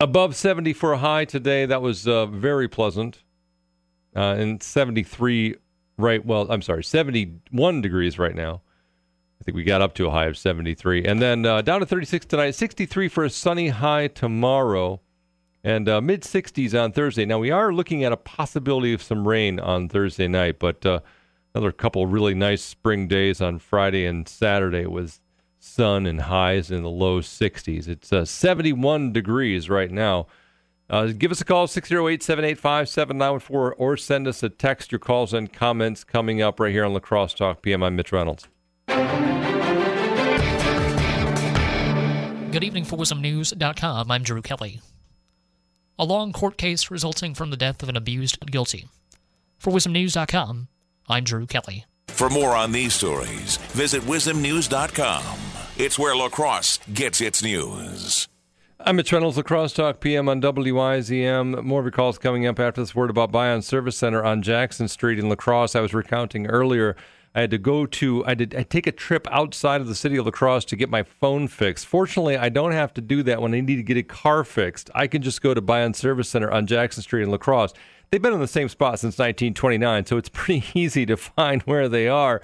above 0.00 0.34
70 0.34 0.72
for 0.72 0.92
a 0.92 0.98
high 0.98 1.26
today. 1.26 1.64
That 1.64 1.80
was 1.80 2.08
uh, 2.08 2.26
very 2.26 2.66
pleasant. 2.66 3.22
Uh, 4.16 4.34
and 4.36 4.60
73 4.60 5.54
right, 5.96 6.26
well, 6.26 6.50
I'm 6.50 6.62
sorry, 6.62 6.82
71 6.82 7.80
degrees 7.82 8.18
right 8.18 8.34
now. 8.34 8.62
I 9.40 9.44
think 9.44 9.54
we 9.54 9.62
got 9.62 9.80
up 9.80 9.94
to 9.94 10.08
a 10.08 10.10
high 10.10 10.24
of 10.24 10.36
73. 10.36 11.04
And 11.04 11.22
then 11.22 11.46
uh, 11.46 11.62
down 11.62 11.78
to 11.78 11.86
36 11.86 12.26
tonight, 12.26 12.50
63 12.50 13.06
for 13.06 13.22
a 13.22 13.30
sunny 13.30 13.68
high 13.68 14.08
tomorrow, 14.08 15.02
and 15.62 15.88
uh, 15.88 16.00
mid 16.00 16.22
60s 16.22 16.74
on 16.74 16.90
Thursday. 16.90 17.24
Now, 17.24 17.38
we 17.38 17.52
are 17.52 17.72
looking 17.72 18.02
at 18.02 18.10
a 18.10 18.16
possibility 18.16 18.92
of 18.92 19.04
some 19.04 19.28
rain 19.28 19.60
on 19.60 19.88
Thursday 19.88 20.26
night, 20.26 20.58
but 20.58 20.84
uh, 20.84 20.98
another 21.54 21.70
couple 21.70 22.06
really 22.06 22.34
nice 22.34 22.62
spring 22.62 23.06
days 23.06 23.40
on 23.40 23.60
Friday 23.60 24.04
and 24.04 24.28
Saturday 24.28 24.86
was 24.86 25.20
sun 25.58 26.06
and 26.06 26.22
highs 26.22 26.70
in 26.70 26.82
the 26.82 26.90
low 26.90 27.20
60s. 27.20 27.88
It's 27.88 28.12
uh, 28.12 28.24
71 28.24 29.12
degrees 29.12 29.68
right 29.68 29.90
now. 29.90 30.26
Uh, 30.90 31.06
give 31.06 31.30
us 31.30 31.40
a 31.40 31.44
call, 31.44 31.66
608 31.66 32.22
785 32.22 32.88
7914, 32.88 33.74
or 33.78 33.96
send 33.96 34.26
us 34.26 34.42
a 34.42 34.48
text. 34.48 34.90
Your 34.90 34.98
calls 34.98 35.34
and 35.34 35.52
comments 35.52 36.02
coming 36.02 36.40
up 36.40 36.58
right 36.58 36.72
here 36.72 36.84
on 36.84 36.94
La 36.94 37.00
Crosse 37.00 37.34
Talk 37.34 37.60
PM. 37.60 37.82
I'm 37.82 37.94
Mitch 37.94 38.10
Reynolds. 38.12 38.48
Good 42.50 42.64
evening 42.64 42.84
for 42.84 42.96
WIZMNews.com. 42.96 44.10
I'm 44.10 44.22
Drew 44.22 44.40
Kelly. 44.40 44.80
A 45.98 46.04
long 46.04 46.32
court 46.32 46.56
case 46.56 46.90
resulting 46.90 47.34
from 47.34 47.50
the 47.50 47.56
death 47.56 47.82
of 47.82 47.90
an 47.90 47.96
abused 47.96 48.50
guilty. 48.50 48.86
For 49.58 49.70
WIZMNews.com, 49.70 50.68
I'm 51.08 51.24
Drew 51.24 51.46
Kelly. 51.46 51.84
For 52.08 52.28
more 52.28 52.56
on 52.56 52.72
these 52.72 52.94
stories, 52.94 53.58
visit 53.72 54.02
WIZMNews.com. 54.02 55.22
It's 55.76 55.98
where 55.98 56.16
La 56.16 56.28
Crosse 56.28 56.80
gets 56.92 57.20
its 57.20 57.42
news. 57.42 58.26
I'm 58.80 58.96
Mitch 58.96 59.12
Reynolds, 59.12 59.36
La 59.36 59.44
Crosse 59.44 59.72
Talk 59.72 60.00
PM 60.00 60.28
on 60.28 60.40
WIZM. 60.40 61.62
More 61.62 61.80
of 61.80 61.84
your 61.84 61.92
calls 61.92 62.18
coming 62.18 62.46
up 62.46 62.58
after 62.58 62.80
this 62.80 62.94
word 62.94 63.10
about 63.10 63.30
Bion 63.30 63.62
Service 63.62 63.96
Center 63.96 64.24
on 64.24 64.42
Jackson 64.42 64.88
Street 64.88 65.18
in 65.20 65.28
La 65.28 65.36
Crosse. 65.36 65.76
I 65.76 65.80
was 65.80 65.94
recounting 65.94 66.46
earlier. 66.48 66.96
I 67.34 67.42
had 67.42 67.50
to 67.52 67.58
go 67.58 67.86
to, 67.86 68.24
I 68.26 68.34
did 68.34 68.54
I 68.56 68.64
take 68.64 68.88
a 68.88 68.92
trip 68.92 69.28
outside 69.30 69.80
of 69.80 69.86
the 69.86 69.94
city 69.94 70.16
of 70.16 70.24
La 70.24 70.32
Crosse 70.32 70.64
to 70.66 70.76
get 70.76 70.90
my 70.90 71.04
phone 71.04 71.46
fixed. 71.46 71.86
Fortunately, 71.86 72.36
I 72.36 72.48
don't 72.48 72.72
have 72.72 72.92
to 72.94 73.00
do 73.00 73.22
that 73.24 73.40
when 73.40 73.54
I 73.54 73.60
need 73.60 73.76
to 73.76 73.82
get 73.84 73.96
a 73.96 74.02
car 74.02 74.42
fixed. 74.42 74.90
I 74.94 75.06
can 75.06 75.22
just 75.22 75.40
go 75.42 75.54
to 75.54 75.60
Bion 75.62 75.94
Service 75.94 76.28
Center 76.28 76.50
on 76.50 76.66
Jackson 76.66 77.02
Street 77.02 77.22
in 77.22 77.30
La 77.30 77.36
Crosse. 77.36 77.74
They've 78.10 78.22
been 78.22 78.32
in 78.32 78.40
the 78.40 78.48
same 78.48 78.68
spot 78.68 78.98
since 78.98 79.18
1929, 79.18 80.06
so 80.06 80.16
it's 80.16 80.28
pretty 80.32 80.64
easy 80.74 81.04
to 81.06 81.16
find 81.16 81.62
where 81.62 81.88
they 81.88 82.08
are. 82.08 82.40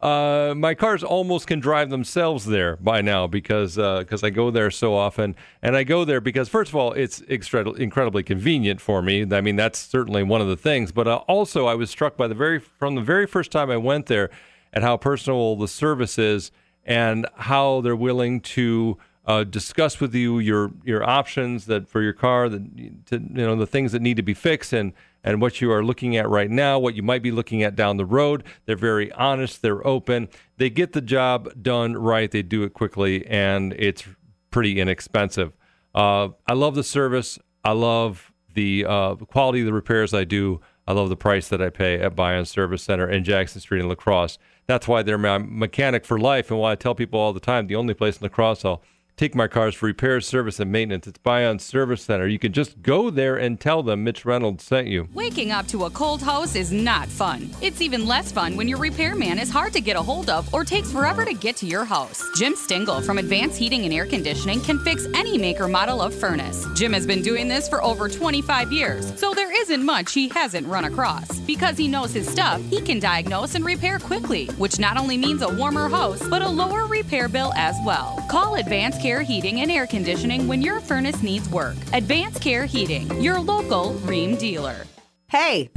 Uh, 0.00 0.52
my 0.54 0.74
cars 0.74 1.02
almost 1.02 1.46
can 1.46 1.60
drive 1.60 1.88
themselves 1.88 2.44
there 2.44 2.76
by 2.76 3.00
now 3.00 3.26
because 3.26 3.76
because 3.76 4.22
uh, 4.22 4.26
I 4.26 4.30
go 4.30 4.50
there 4.50 4.70
so 4.70 4.94
often, 4.94 5.34
and 5.62 5.74
I 5.74 5.84
go 5.84 6.04
there 6.04 6.20
because 6.20 6.48
first 6.48 6.70
of 6.70 6.76
all 6.76 6.92
it's 6.92 7.22
extra- 7.28 7.70
incredibly 7.70 8.22
convenient 8.22 8.82
for 8.82 9.00
me. 9.00 9.24
I 9.32 9.40
mean 9.40 9.56
that's 9.56 9.78
certainly 9.78 10.22
one 10.22 10.42
of 10.42 10.48
the 10.48 10.58
things, 10.58 10.92
but 10.92 11.08
uh, 11.08 11.16
also 11.26 11.66
I 11.66 11.74
was 11.74 11.88
struck 11.88 12.18
by 12.18 12.28
the 12.28 12.34
very 12.34 12.58
from 12.58 12.96
the 12.96 13.00
very 13.00 13.26
first 13.26 13.50
time 13.50 13.70
I 13.70 13.78
went 13.78 14.06
there 14.06 14.28
at 14.74 14.82
how 14.82 14.98
personal 14.98 15.56
the 15.56 15.68
service 15.68 16.18
is 16.18 16.50
and 16.84 17.26
how 17.36 17.80
they're 17.80 17.96
willing 17.96 18.40
to 18.40 18.98
uh, 19.26 19.44
discuss 19.44 20.00
with 20.00 20.14
you 20.14 20.38
your 20.38 20.72
your 20.84 21.02
options 21.02 21.66
that 21.66 21.88
for 21.88 22.02
your 22.02 22.12
car, 22.12 22.48
that 22.48 23.06
to, 23.06 23.18
you 23.18 23.46
know 23.46 23.56
the 23.56 23.66
things 23.66 23.92
that 23.92 24.02
need 24.02 24.16
to 24.16 24.22
be 24.22 24.34
fixed, 24.34 24.72
and 24.72 24.92
and 25.22 25.40
what 25.40 25.60
you 25.60 25.72
are 25.72 25.82
looking 25.82 26.16
at 26.16 26.28
right 26.28 26.50
now, 26.50 26.78
what 26.78 26.94
you 26.94 27.02
might 27.02 27.22
be 27.22 27.30
looking 27.30 27.62
at 27.62 27.74
down 27.74 27.96
the 27.96 28.04
road. 28.04 28.44
They're 28.66 28.76
very 28.76 29.10
honest. 29.12 29.62
They're 29.62 29.86
open. 29.86 30.28
They 30.58 30.68
get 30.68 30.92
the 30.92 31.00
job 31.00 31.62
done 31.62 31.96
right. 31.96 32.30
They 32.30 32.42
do 32.42 32.62
it 32.64 32.74
quickly, 32.74 33.26
and 33.26 33.72
it's 33.78 34.04
pretty 34.50 34.78
inexpensive. 34.78 35.52
Uh, 35.94 36.28
I 36.46 36.52
love 36.52 36.74
the 36.74 36.84
service. 36.84 37.38
I 37.64 37.72
love 37.72 38.30
the 38.52 38.84
uh, 38.86 39.14
quality 39.16 39.60
of 39.60 39.66
the 39.66 39.72
repairs 39.72 40.12
I 40.12 40.24
do. 40.24 40.60
I 40.86 40.92
love 40.92 41.08
the 41.08 41.16
price 41.16 41.48
that 41.48 41.62
I 41.62 41.70
pay 41.70 41.98
at 41.98 42.14
Bion 42.14 42.44
Service 42.44 42.82
Center 42.82 43.08
in 43.08 43.24
Jackson 43.24 43.60
Street 43.60 43.80
in 43.80 43.88
La 43.88 43.94
Crosse. 43.94 44.38
That's 44.66 44.86
why 44.86 45.02
they're 45.02 45.18
my 45.18 45.38
mechanic 45.38 46.04
for 46.04 46.18
life, 46.18 46.50
and 46.50 46.60
why 46.60 46.72
I 46.72 46.74
tell 46.74 46.94
people 46.94 47.18
all 47.18 47.32
the 47.32 47.40
time 47.40 47.66
the 47.66 47.76
only 47.76 47.94
place 47.94 48.18
in 48.18 48.24
La 48.24 48.28
Crosse 48.28 48.64
I'll 48.64 48.82
take 49.16 49.34
my 49.34 49.46
cars 49.46 49.74
for 49.74 49.86
repairs, 49.86 50.26
service, 50.26 50.58
and 50.58 50.72
maintenance. 50.72 51.06
It's 51.06 51.18
Bion 51.18 51.60
Service 51.60 52.02
Center. 52.02 52.26
You 52.26 52.38
can 52.38 52.52
just 52.52 52.82
go 52.82 53.10
there 53.10 53.36
and 53.36 53.60
tell 53.60 53.82
them 53.82 54.02
Mitch 54.02 54.24
Reynolds 54.24 54.64
sent 54.64 54.88
you. 54.88 55.08
Waking 55.14 55.52
up 55.52 55.68
to 55.68 55.84
a 55.84 55.90
cold 55.90 56.20
house 56.20 56.56
is 56.56 56.72
not 56.72 57.06
fun. 57.08 57.50
It's 57.60 57.80
even 57.80 58.06
less 58.06 58.32
fun 58.32 58.56
when 58.56 58.66
your 58.66 58.78
repairman 58.78 59.38
is 59.38 59.50
hard 59.50 59.72
to 59.74 59.80
get 59.80 59.96
a 59.96 60.02
hold 60.02 60.30
of 60.30 60.52
or 60.52 60.64
takes 60.64 60.90
forever 60.90 61.24
to 61.24 61.32
get 61.32 61.56
to 61.58 61.66
your 61.66 61.84
house. 61.84 62.24
Jim 62.34 62.56
Stingle 62.56 63.00
from 63.02 63.18
Advanced 63.18 63.56
Heating 63.56 63.84
and 63.84 63.94
Air 63.94 64.06
Conditioning 64.06 64.60
can 64.60 64.80
fix 64.80 65.06
any 65.14 65.38
make 65.38 65.60
or 65.60 65.68
model 65.68 66.02
of 66.02 66.12
furnace. 66.12 66.66
Jim 66.74 66.92
has 66.92 67.06
been 67.06 67.22
doing 67.22 67.46
this 67.46 67.68
for 67.68 67.82
over 67.84 68.08
25 68.08 68.72
years, 68.72 69.16
so 69.18 69.32
there 69.32 69.52
isn't 69.62 69.84
much 69.84 70.12
he 70.12 70.28
hasn't 70.28 70.66
run 70.66 70.86
across. 70.86 71.38
Because 71.40 71.76
he 71.76 71.86
knows 71.86 72.12
his 72.12 72.28
stuff, 72.28 72.60
he 72.68 72.80
can 72.80 72.98
diagnose 72.98 73.54
and 73.54 73.64
repair 73.64 74.00
quickly, 74.00 74.46
which 74.58 74.80
not 74.80 74.96
only 74.96 75.16
means 75.16 75.42
a 75.42 75.54
warmer 75.54 75.88
house, 75.88 76.26
but 76.28 76.42
a 76.42 76.48
lower 76.48 76.86
repair 76.86 77.28
bill 77.28 77.52
as 77.54 77.76
well. 77.86 78.24
Call 78.28 78.56
Advanced 78.56 79.03
Care 79.04 79.20
Heating 79.20 79.60
and 79.60 79.70
Air 79.70 79.86
Conditioning 79.86 80.48
when 80.48 80.62
your 80.62 80.80
furnace 80.80 81.22
needs 81.22 81.46
work. 81.50 81.76
Advanced 81.92 82.40
Care 82.40 82.64
Heating, 82.64 83.20
your 83.20 83.38
local 83.38 83.92
Rheem 84.06 84.38
dealer. 84.38 84.86
Hey, 85.28 85.68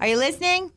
are 0.00 0.08
you 0.08 0.16
listening? 0.16 0.72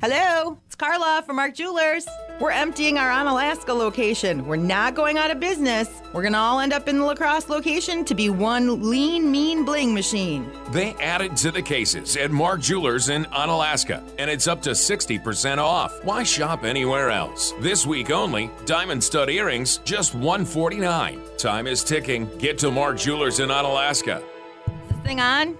Hello, 0.00 0.58
it's 0.66 0.74
Carla 0.74 1.22
from 1.24 1.36
Mark 1.36 1.54
Jewelers. 1.54 2.06
We're 2.38 2.50
emptying 2.50 2.98
our 2.98 3.08
Onalaska 3.10 3.68
location. 3.68 4.44
We're 4.46 4.56
not 4.56 4.94
going 4.94 5.16
out 5.16 5.30
of 5.30 5.40
business. 5.40 5.88
We're 6.12 6.20
going 6.22 6.34
to 6.34 6.38
all 6.38 6.60
end 6.60 6.74
up 6.74 6.88
in 6.88 6.98
the 6.98 7.04
La 7.04 7.14
Crosse 7.14 7.48
location 7.48 8.04
to 8.06 8.14
be 8.14 8.28
one 8.28 8.90
lean, 8.90 9.30
mean 9.30 9.64
bling 9.64 9.94
machine. 9.94 10.50
They 10.72 10.94
added 10.94 11.36
to 11.38 11.52
the 11.52 11.62
cases 11.62 12.16
at 12.16 12.32
Mark 12.32 12.60
Jewelers 12.60 13.08
in 13.08 13.24
Onalaska, 13.26 14.02
and 14.18 14.28
it's 14.28 14.46
up 14.46 14.60
to 14.62 14.70
60% 14.70 15.58
off. 15.58 16.04
Why 16.04 16.22
shop 16.22 16.64
anywhere 16.64 17.08
else? 17.10 17.54
This 17.60 17.86
week 17.86 18.10
only, 18.10 18.50
diamond 18.66 19.02
stud 19.02 19.30
earrings 19.30 19.78
just 19.84 20.12
149. 20.14 21.20
Time 21.38 21.66
is 21.66 21.82
ticking. 21.82 22.28
Get 22.38 22.58
to 22.58 22.70
Mark 22.70 22.98
Jewelers 22.98 23.40
in 23.40 23.48
Onalaska. 23.48 24.18
Is 24.18 24.72
this 24.90 24.98
thing 24.98 25.20
on? 25.20 25.56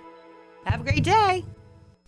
Have 0.67 0.81
a 0.81 0.85
great 0.85 1.05
day. 1.05 1.45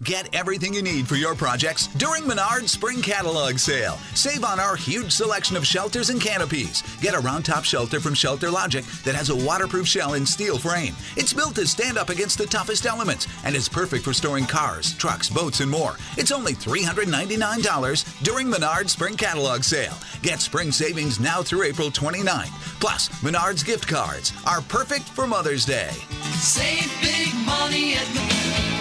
Get 0.02 0.34
everything 0.34 0.74
you 0.74 0.82
need 0.82 1.08
for 1.08 1.14
your 1.14 1.34
projects 1.34 1.86
during 1.86 2.26
Menard's 2.26 2.70
Spring 2.70 3.00
Catalog 3.00 3.56
Sale. 3.56 3.96
Save 4.12 4.44
on 4.44 4.60
our 4.60 4.76
huge 4.76 5.10
selection 5.10 5.56
of 5.56 5.66
shelters 5.66 6.10
and 6.10 6.20
canopies. 6.20 6.82
Get 7.00 7.14
a 7.14 7.18
round 7.18 7.46
top 7.46 7.64
shelter 7.64 7.98
from 7.98 8.12
Shelter 8.12 8.50
Logic 8.50 8.84
that 9.04 9.14
has 9.14 9.30
a 9.30 9.46
waterproof 9.46 9.88
shell 9.88 10.12
and 10.12 10.28
steel 10.28 10.58
frame. 10.58 10.94
It's 11.16 11.32
built 11.32 11.54
to 11.54 11.66
stand 11.66 11.96
up 11.96 12.10
against 12.10 12.36
the 12.36 12.44
toughest 12.44 12.84
elements 12.84 13.26
and 13.42 13.56
is 13.56 13.70
perfect 13.70 14.04
for 14.04 14.12
storing 14.12 14.44
cars, 14.44 14.92
trucks, 14.98 15.30
boats, 15.30 15.60
and 15.60 15.70
more. 15.70 15.96
It's 16.18 16.30
only 16.30 16.52
$399 16.52 18.22
during 18.22 18.50
Menard's 18.50 18.92
Spring 18.92 19.16
Catalog 19.16 19.62
Sale. 19.62 19.96
Get 20.20 20.40
spring 20.42 20.72
savings 20.72 21.20
now 21.20 21.42
through 21.42 21.62
April 21.62 21.90
29th. 21.90 22.52
Plus, 22.80 23.08
Menard's 23.22 23.62
gift 23.62 23.88
cards 23.88 24.34
are 24.46 24.60
perfect 24.60 25.04
for 25.04 25.26
Mother's 25.26 25.64
Day. 25.64 25.88
Save 26.34 26.92
big 27.00 27.34
money 27.46 27.94
at 27.94 28.75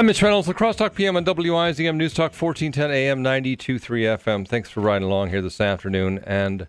I'm 0.00 0.06
Mitch 0.06 0.22
Reynolds, 0.22 0.48
Lacrosse 0.48 0.76
Talk 0.76 0.94
PM 0.94 1.18
on 1.18 1.26
WIZM 1.26 1.94
News 1.94 2.14
Talk 2.14 2.32
1410 2.32 2.90
AM 2.90 3.20
923 3.20 4.04
FM. 4.04 4.48
Thanks 4.48 4.70
for 4.70 4.80
riding 4.80 5.06
along 5.06 5.28
here 5.28 5.42
this 5.42 5.60
afternoon 5.60 6.20
and 6.24 6.66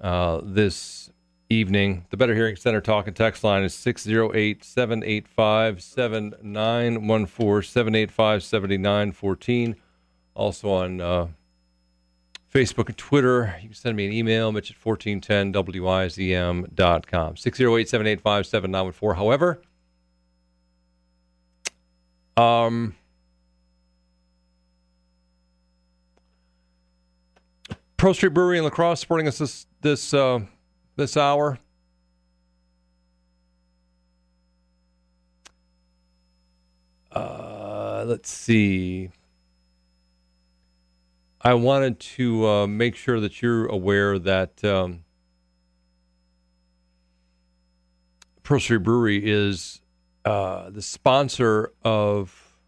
uh, 0.00 0.40
this 0.42 1.10
evening. 1.50 2.06
The 2.08 2.16
Better 2.16 2.34
Hearing 2.34 2.56
Center 2.56 2.80
talk 2.80 3.06
and 3.06 3.14
text 3.14 3.44
line 3.44 3.62
is 3.62 3.74
608 3.74 4.64
785 4.64 5.82
7914 5.82 7.62
785 7.62 8.42
7914. 8.42 9.76
Also 10.34 10.70
on 10.70 11.02
uh, 11.02 11.26
Facebook 12.50 12.86
and 12.86 12.96
Twitter. 12.96 13.54
You 13.60 13.68
can 13.68 13.76
send 13.76 13.98
me 13.98 14.06
an 14.06 14.14
email, 14.14 14.50
Mitch 14.50 14.70
at 14.70 14.82
1410WIZM.com. 14.82 17.36
608 17.36 17.88
785 17.90 18.46
7914. 18.46 19.14
However, 19.14 19.60
um, 22.36 22.94
Pearl 27.96 28.14
Street 28.14 28.34
Brewery 28.34 28.58
in 28.58 28.64
La 28.64 28.70
Crosse 28.70 29.00
supporting 29.00 29.26
us 29.26 29.38
this 29.38 29.66
this 29.80 30.12
uh, 30.12 30.40
this 30.96 31.16
hour. 31.16 31.58
Uh, 37.10 38.04
let's 38.06 38.30
see. 38.30 39.10
I 41.40 41.54
wanted 41.54 42.00
to 42.00 42.46
uh, 42.46 42.66
make 42.66 42.96
sure 42.96 43.20
that 43.20 43.40
you're 43.40 43.66
aware 43.66 44.18
that 44.18 44.62
um, 44.64 45.04
Pearl 48.42 48.60
Street 48.60 48.82
Brewery 48.82 49.22
is 49.24 49.80
uh, 50.26 50.70
the 50.70 50.82
sponsor 50.82 51.72
of 51.84 52.58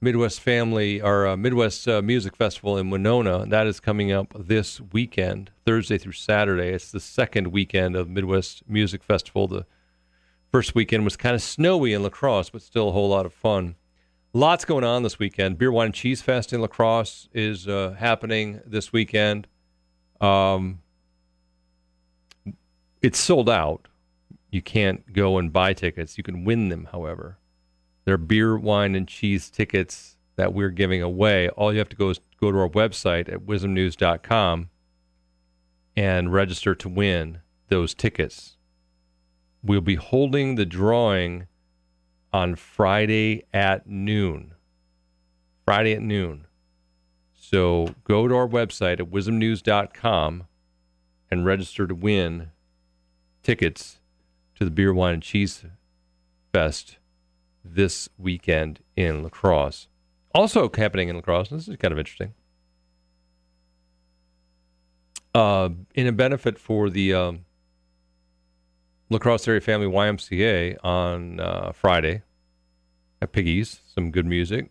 Midwest 0.00 0.40
Family 0.40 1.00
or 1.00 1.24
uh, 1.28 1.36
Midwest 1.36 1.86
uh, 1.86 2.02
Music 2.02 2.34
Festival 2.34 2.76
in 2.76 2.90
Winona. 2.90 3.46
That 3.46 3.68
is 3.68 3.78
coming 3.78 4.10
up 4.10 4.34
this 4.36 4.80
weekend, 4.80 5.52
Thursday 5.64 5.98
through 5.98 6.12
Saturday. 6.12 6.70
It's 6.70 6.90
the 6.90 6.98
second 6.98 7.52
weekend 7.52 7.94
of 7.94 8.08
Midwest 8.08 8.64
Music 8.68 9.04
Festival. 9.04 9.46
The 9.46 9.66
first 10.50 10.74
weekend 10.74 11.04
was 11.04 11.16
kind 11.16 11.36
of 11.36 11.42
snowy 11.42 11.92
in 11.92 12.02
La 12.02 12.08
Crosse, 12.08 12.50
but 12.50 12.60
still 12.60 12.88
a 12.88 12.92
whole 12.92 13.08
lot 13.08 13.24
of 13.24 13.32
fun. 13.32 13.76
Lots 14.32 14.64
going 14.64 14.82
on 14.82 15.04
this 15.04 15.16
weekend. 15.16 15.58
Beer, 15.58 15.70
Wine, 15.70 15.86
and 15.86 15.94
Cheese 15.94 16.22
Fest 16.22 16.52
in 16.52 16.60
La 16.60 16.66
Crosse 16.66 17.28
is 17.32 17.68
uh, 17.68 17.94
happening 17.98 18.60
this 18.66 18.92
weekend. 18.92 19.46
Um, 20.20 20.80
it's 23.00 23.18
sold 23.20 23.48
out. 23.48 23.86
You 24.50 24.62
can't 24.62 25.12
go 25.12 25.38
and 25.38 25.52
buy 25.52 25.72
tickets. 25.72 26.18
You 26.18 26.24
can 26.24 26.44
win 26.44 26.68
them, 26.68 26.88
however. 26.90 27.38
They're 28.04 28.18
beer, 28.18 28.58
wine, 28.58 28.94
and 28.94 29.06
cheese 29.06 29.48
tickets 29.50 30.16
that 30.36 30.52
we're 30.52 30.70
giving 30.70 31.02
away. 31.02 31.48
All 31.50 31.72
you 31.72 31.78
have 31.78 31.88
to 31.90 31.96
go 31.96 32.10
is 32.10 32.20
go 32.40 32.50
to 32.50 32.58
our 32.58 32.68
website 32.68 33.32
at 33.32 33.40
wizmnews.com 33.40 34.70
and 35.96 36.32
register 36.32 36.74
to 36.74 36.88
win 36.88 37.40
those 37.68 37.94
tickets. 37.94 38.56
We'll 39.62 39.80
be 39.80 39.96
holding 39.96 40.54
the 40.54 40.66
drawing 40.66 41.46
on 42.32 42.56
Friday 42.56 43.44
at 43.52 43.86
noon. 43.86 44.54
Friday 45.64 45.92
at 45.92 46.02
noon. 46.02 46.46
So 47.34 47.94
go 48.04 48.26
to 48.26 48.34
our 48.34 48.48
website 48.48 49.00
at 49.00 49.10
wizmnews.com 49.10 50.46
and 51.30 51.44
register 51.46 51.86
to 51.86 51.94
win 51.94 52.50
tickets 53.42 53.99
to 54.60 54.66
the 54.66 54.70
Beer, 54.70 54.92
Wine, 54.92 55.14
and 55.14 55.22
Cheese 55.22 55.64
Fest 56.52 56.98
this 57.64 58.10
weekend 58.18 58.80
in 58.94 59.22
La 59.22 59.30
Crosse. 59.30 59.88
Also 60.34 60.70
happening 60.76 61.08
in 61.08 61.16
La 61.16 61.22
Crosse, 61.22 61.48
this 61.48 61.66
is 61.66 61.76
kind 61.76 61.92
of 61.92 61.98
interesting. 61.98 62.34
Uh, 65.34 65.70
in 65.94 66.06
a 66.06 66.12
benefit 66.12 66.58
for 66.58 66.90
the 66.90 67.14
um, 67.14 67.46
La 69.08 69.18
Crosse 69.18 69.48
Area 69.48 69.62
Family 69.62 69.86
YMCA 69.86 70.76
on 70.84 71.40
uh, 71.40 71.72
Friday 71.72 72.22
at 73.22 73.32
Piggies, 73.32 73.80
some 73.86 74.10
good 74.10 74.26
music. 74.26 74.70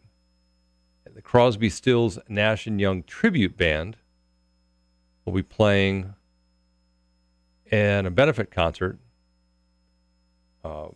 The 1.16 1.22
Crosby, 1.24 1.70
Stills, 1.70 2.20
Nash 2.28 2.68
and 2.68 2.80
Young 2.80 3.02
Tribute 3.04 3.58
Band 3.58 3.98
will 5.26 5.34
be 5.34 5.42
playing 5.42 6.14
in 7.72 8.06
a 8.06 8.12
benefit 8.12 8.52
concert 8.52 9.00
um, 10.64 10.96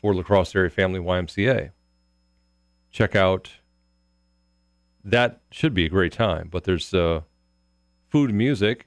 for 0.00 0.14
La 0.14 0.22
Crosse 0.22 0.54
Area 0.54 0.70
Family 0.70 1.00
YMCA. 1.00 1.70
Check 2.90 3.14
out 3.14 3.50
that 5.04 5.40
should 5.50 5.74
be 5.74 5.86
a 5.86 5.88
great 5.88 6.12
time. 6.12 6.48
But 6.50 6.64
there's 6.64 6.92
uh, 6.92 7.22
food, 8.08 8.32
music, 8.32 8.86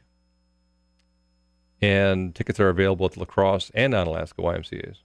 and 1.82 2.34
tickets 2.36 2.60
are 2.60 2.70
available 2.70 3.06
at 3.06 3.18
La 3.18 3.26
Crosse 3.26 3.72
and 3.74 3.94
Onalaska 3.94 4.44
YMCA's. 4.44 5.04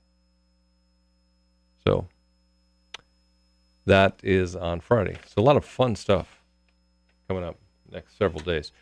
So 1.84 2.08
that 3.86 4.20
is 4.22 4.56
on 4.56 4.80
Friday. 4.80 5.16
So 5.26 5.40
a 5.40 5.44
lot 5.44 5.56
of 5.56 5.64
fun 5.64 5.96
stuff 5.96 6.42
coming 7.28 7.44
up 7.44 7.58
next 7.90 8.18
several 8.18 8.42
days. 8.42 8.72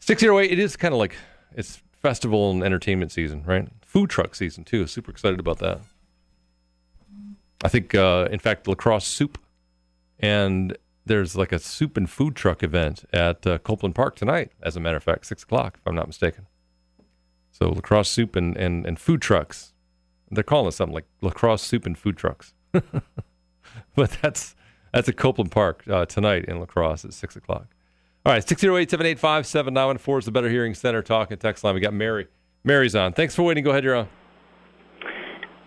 608, 0.00 0.50
it 0.50 0.58
is 0.58 0.76
kind 0.76 0.92
of 0.92 0.98
like 0.98 1.16
it's 1.54 1.80
festival 2.00 2.50
and 2.50 2.62
entertainment 2.62 3.12
season, 3.12 3.42
right? 3.44 3.68
Food 3.84 4.10
truck 4.10 4.34
season 4.34 4.64
too. 4.64 4.86
Super 4.86 5.10
excited 5.10 5.40
about 5.40 5.58
that. 5.58 5.80
I 7.64 7.68
think, 7.68 7.94
uh, 7.94 8.28
in 8.30 8.38
fact, 8.38 8.68
La 8.68 8.74
Crosse 8.74 9.06
soup, 9.06 9.38
and 10.20 10.76
there's 11.04 11.36
like 11.36 11.52
a 11.52 11.58
soup 11.58 11.96
and 11.96 12.08
food 12.08 12.36
truck 12.36 12.62
event 12.62 13.04
at 13.12 13.46
uh, 13.46 13.58
Copeland 13.58 13.94
Park 13.94 14.14
tonight. 14.14 14.52
As 14.62 14.76
a 14.76 14.80
matter 14.80 14.96
of 14.96 15.02
fact, 15.02 15.26
six 15.26 15.42
o'clock, 15.42 15.78
if 15.78 15.86
I'm 15.86 15.94
not 15.94 16.06
mistaken. 16.06 16.46
So 17.50 17.70
La 17.70 17.80
Crosse 17.80 18.10
soup 18.10 18.36
and, 18.36 18.56
and, 18.56 18.86
and 18.86 18.98
food 18.98 19.20
trucks. 19.20 19.72
They're 20.30 20.44
calling 20.44 20.68
it 20.68 20.72
something 20.72 20.94
like 20.94 21.06
La 21.20 21.30
Crosse 21.30 21.62
soup 21.62 21.86
and 21.86 21.98
food 21.98 22.16
trucks. 22.16 22.52
but 22.72 24.18
that's 24.22 24.54
that's 24.92 25.08
at 25.08 25.16
Copeland 25.16 25.50
Park 25.50 25.82
uh, 25.88 26.06
tonight 26.06 26.44
in 26.44 26.60
La 26.60 26.66
Crosse 26.66 27.04
at 27.04 27.12
six 27.12 27.34
o'clock. 27.34 27.66
All 28.28 28.34
right, 28.34 28.46
608 28.46 28.90
785 28.90 29.46
7914 29.46 30.18
is 30.18 30.24
the 30.26 30.30
Better 30.30 30.50
Hearing 30.50 30.74
Center 30.74 31.00
talk 31.00 31.30
and 31.30 31.40
text 31.40 31.64
line. 31.64 31.74
We 31.74 31.80
got 31.80 31.94
Mary. 31.94 32.26
Mary's 32.62 32.94
on. 32.94 33.14
Thanks 33.14 33.34
for 33.34 33.42
waiting. 33.42 33.64
Go 33.64 33.70
ahead, 33.70 33.84
you're 33.84 33.96
on. 33.96 34.06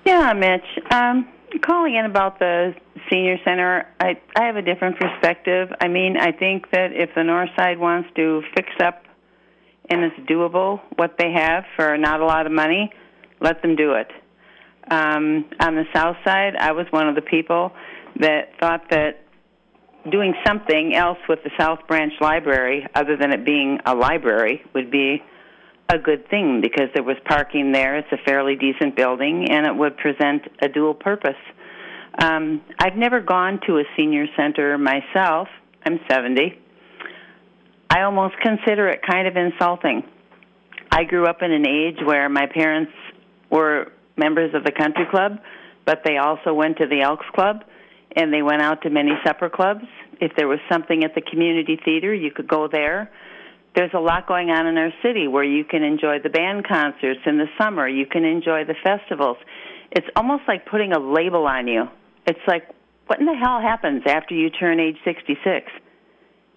Yeah, 0.05 0.31
Mitch. 0.33 0.61
Um, 0.91 1.27
calling 1.65 1.95
in 1.95 2.05
about 2.05 2.37
the 2.37 2.75
senior 3.09 3.37
center, 3.43 3.87
I 3.99 4.21
I 4.35 4.43
have 4.43 4.57
a 4.57 4.61
different 4.61 4.99
perspective. 4.99 5.69
I 5.81 5.87
mean, 5.87 6.17
I 6.17 6.33
think 6.33 6.69
that 6.69 6.91
if 6.93 7.09
the 7.15 7.23
north 7.23 7.49
side 7.55 7.79
wants 7.79 8.09
to 8.17 8.43
fix 8.55 8.69
up 8.79 9.05
and 9.89 10.03
it's 10.03 10.29
doable 10.29 10.81
what 10.97 11.15
they 11.17 11.31
have 11.31 11.63
for 11.75 11.97
not 11.97 12.19
a 12.19 12.25
lot 12.27 12.45
of 12.45 12.51
money, 12.51 12.91
let 13.39 13.63
them 13.63 13.75
do 13.75 13.93
it. 13.93 14.11
Um, 14.91 15.45
on 15.59 15.73
the 15.73 15.85
south 15.95 16.17
side, 16.23 16.55
I 16.59 16.73
was 16.73 16.85
one 16.91 17.09
of 17.09 17.15
the 17.15 17.23
people 17.23 17.71
that 18.19 18.51
thought 18.59 18.87
that 18.91 19.25
doing 20.09 20.33
something 20.45 20.95
else 20.95 21.19
with 21.29 21.39
the 21.43 21.51
South 21.59 21.79
Branch 21.87 22.13
Library, 22.19 22.87
other 22.95 23.17
than 23.17 23.31
it 23.31 23.45
being 23.45 23.79
a 23.85 23.93
library, 23.93 24.63
would 24.73 24.89
be 24.89 25.21
a 25.89 25.97
good 25.97 26.29
thing 26.29 26.61
because 26.61 26.89
there 26.93 27.03
was 27.03 27.17
parking 27.25 27.71
there. 27.71 27.97
It's 27.97 28.11
a 28.11 28.17
fairly 28.25 28.55
decent 28.55 28.95
building, 28.95 29.47
and 29.51 29.65
it 29.65 29.75
would 29.75 29.97
present 29.97 30.43
a 30.61 30.69
dual 30.69 30.93
purpose. 30.93 31.35
Um, 32.17 32.61
I've 32.79 32.95
never 32.95 33.21
gone 33.21 33.59
to 33.67 33.77
a 33.77 33.83
senior 33.97 34.25
center 34.35 34.77
myself. 34.77 35.47
I'm 35.85 35.99
70. 36.09 36.57
I 37.89 38.03
almost 38.03 38.35
consider 38.41 38.87
it 38.87 39.01
kind 39.07 39.27
of 39.27 39.35
insulting. 39.35 40.03
I 40.91 41.03
grew 41.03 41.25
up 41.25 41.41
in 41.41 41.51
an 41.51 41.67
age 41.67 41.97
where 42.05 42.29
my 42.29 42.47
parents 42.47 42.91
were 43.49 43.91
members 44.17 44.53
of 44.53 44.63
the 44.63 44.71
country 44.71 45.05
club, 45.09 45.39
but 45.85 46.01
they 46.05 46.17
also 46.17 46.53
went 46.53 46.77
to 46.77 46.87
the 46.87 47.01
Elks 47.01 47.25
Club 47.33 47.63
and 48.15 48.33
they 48.33 48.41
went 48.41 48.61
out 48.61 48.81
to 48.83 48.89
many 48.89 49.11
supper 49.25 49.49
clubs. 49.49 49.85
If 50.19 50.33
there 50.37 50.47
was 50.47 50.59
something 50.71 51.03
at 51.03 51.15
the 51.15 51.21
community 51.21 51.79
theater, 51.83 52.13
you 52.13 52.31
could 52.31 52.47
go 52.47 52.67
there. 52.71 53.09
There's 53.75 53.91
a 53.93 53.99
lot 53.99 54.27
going 54.27 54.49
on 54.49 54.67
in 54.67 54.77
our 54.77 54.91
city 55.01 55.27
where 55.27 55.43
you 55.45 55.63
can 55.63 55.81
enjoy 55.83 56.19
the 56.21 56.29
band 56.29 56.67
concerts 56.67 57.21
in 57.25 57.37
the 57.37 57.47
summer, 57.57 57.87
you 57.87 58.05
can 58.05 58.25
enjoy 58.25 58.65
the 58.65 58.75
festivals. 58.83 59.37
It's 59.91 60.07
almost 60.15 60.43
like 60.47 60.65
putting 60.65 60.91
a 60.93 60.99
label 60.99 61.45
on 61.47 61.67
you. 61.67 61.85
It's 62.27 62.39
like, 62.47 62.67
what 63.07 63.19
in 63.19 63.25
the 63.25 63.35
hell 63.35 63.61
happens 63.61 64.03
after 64.05 64.35
you 64.35 64.49
turn 64.49 64.79
age 64.79 64.97
66? 65.05 65.71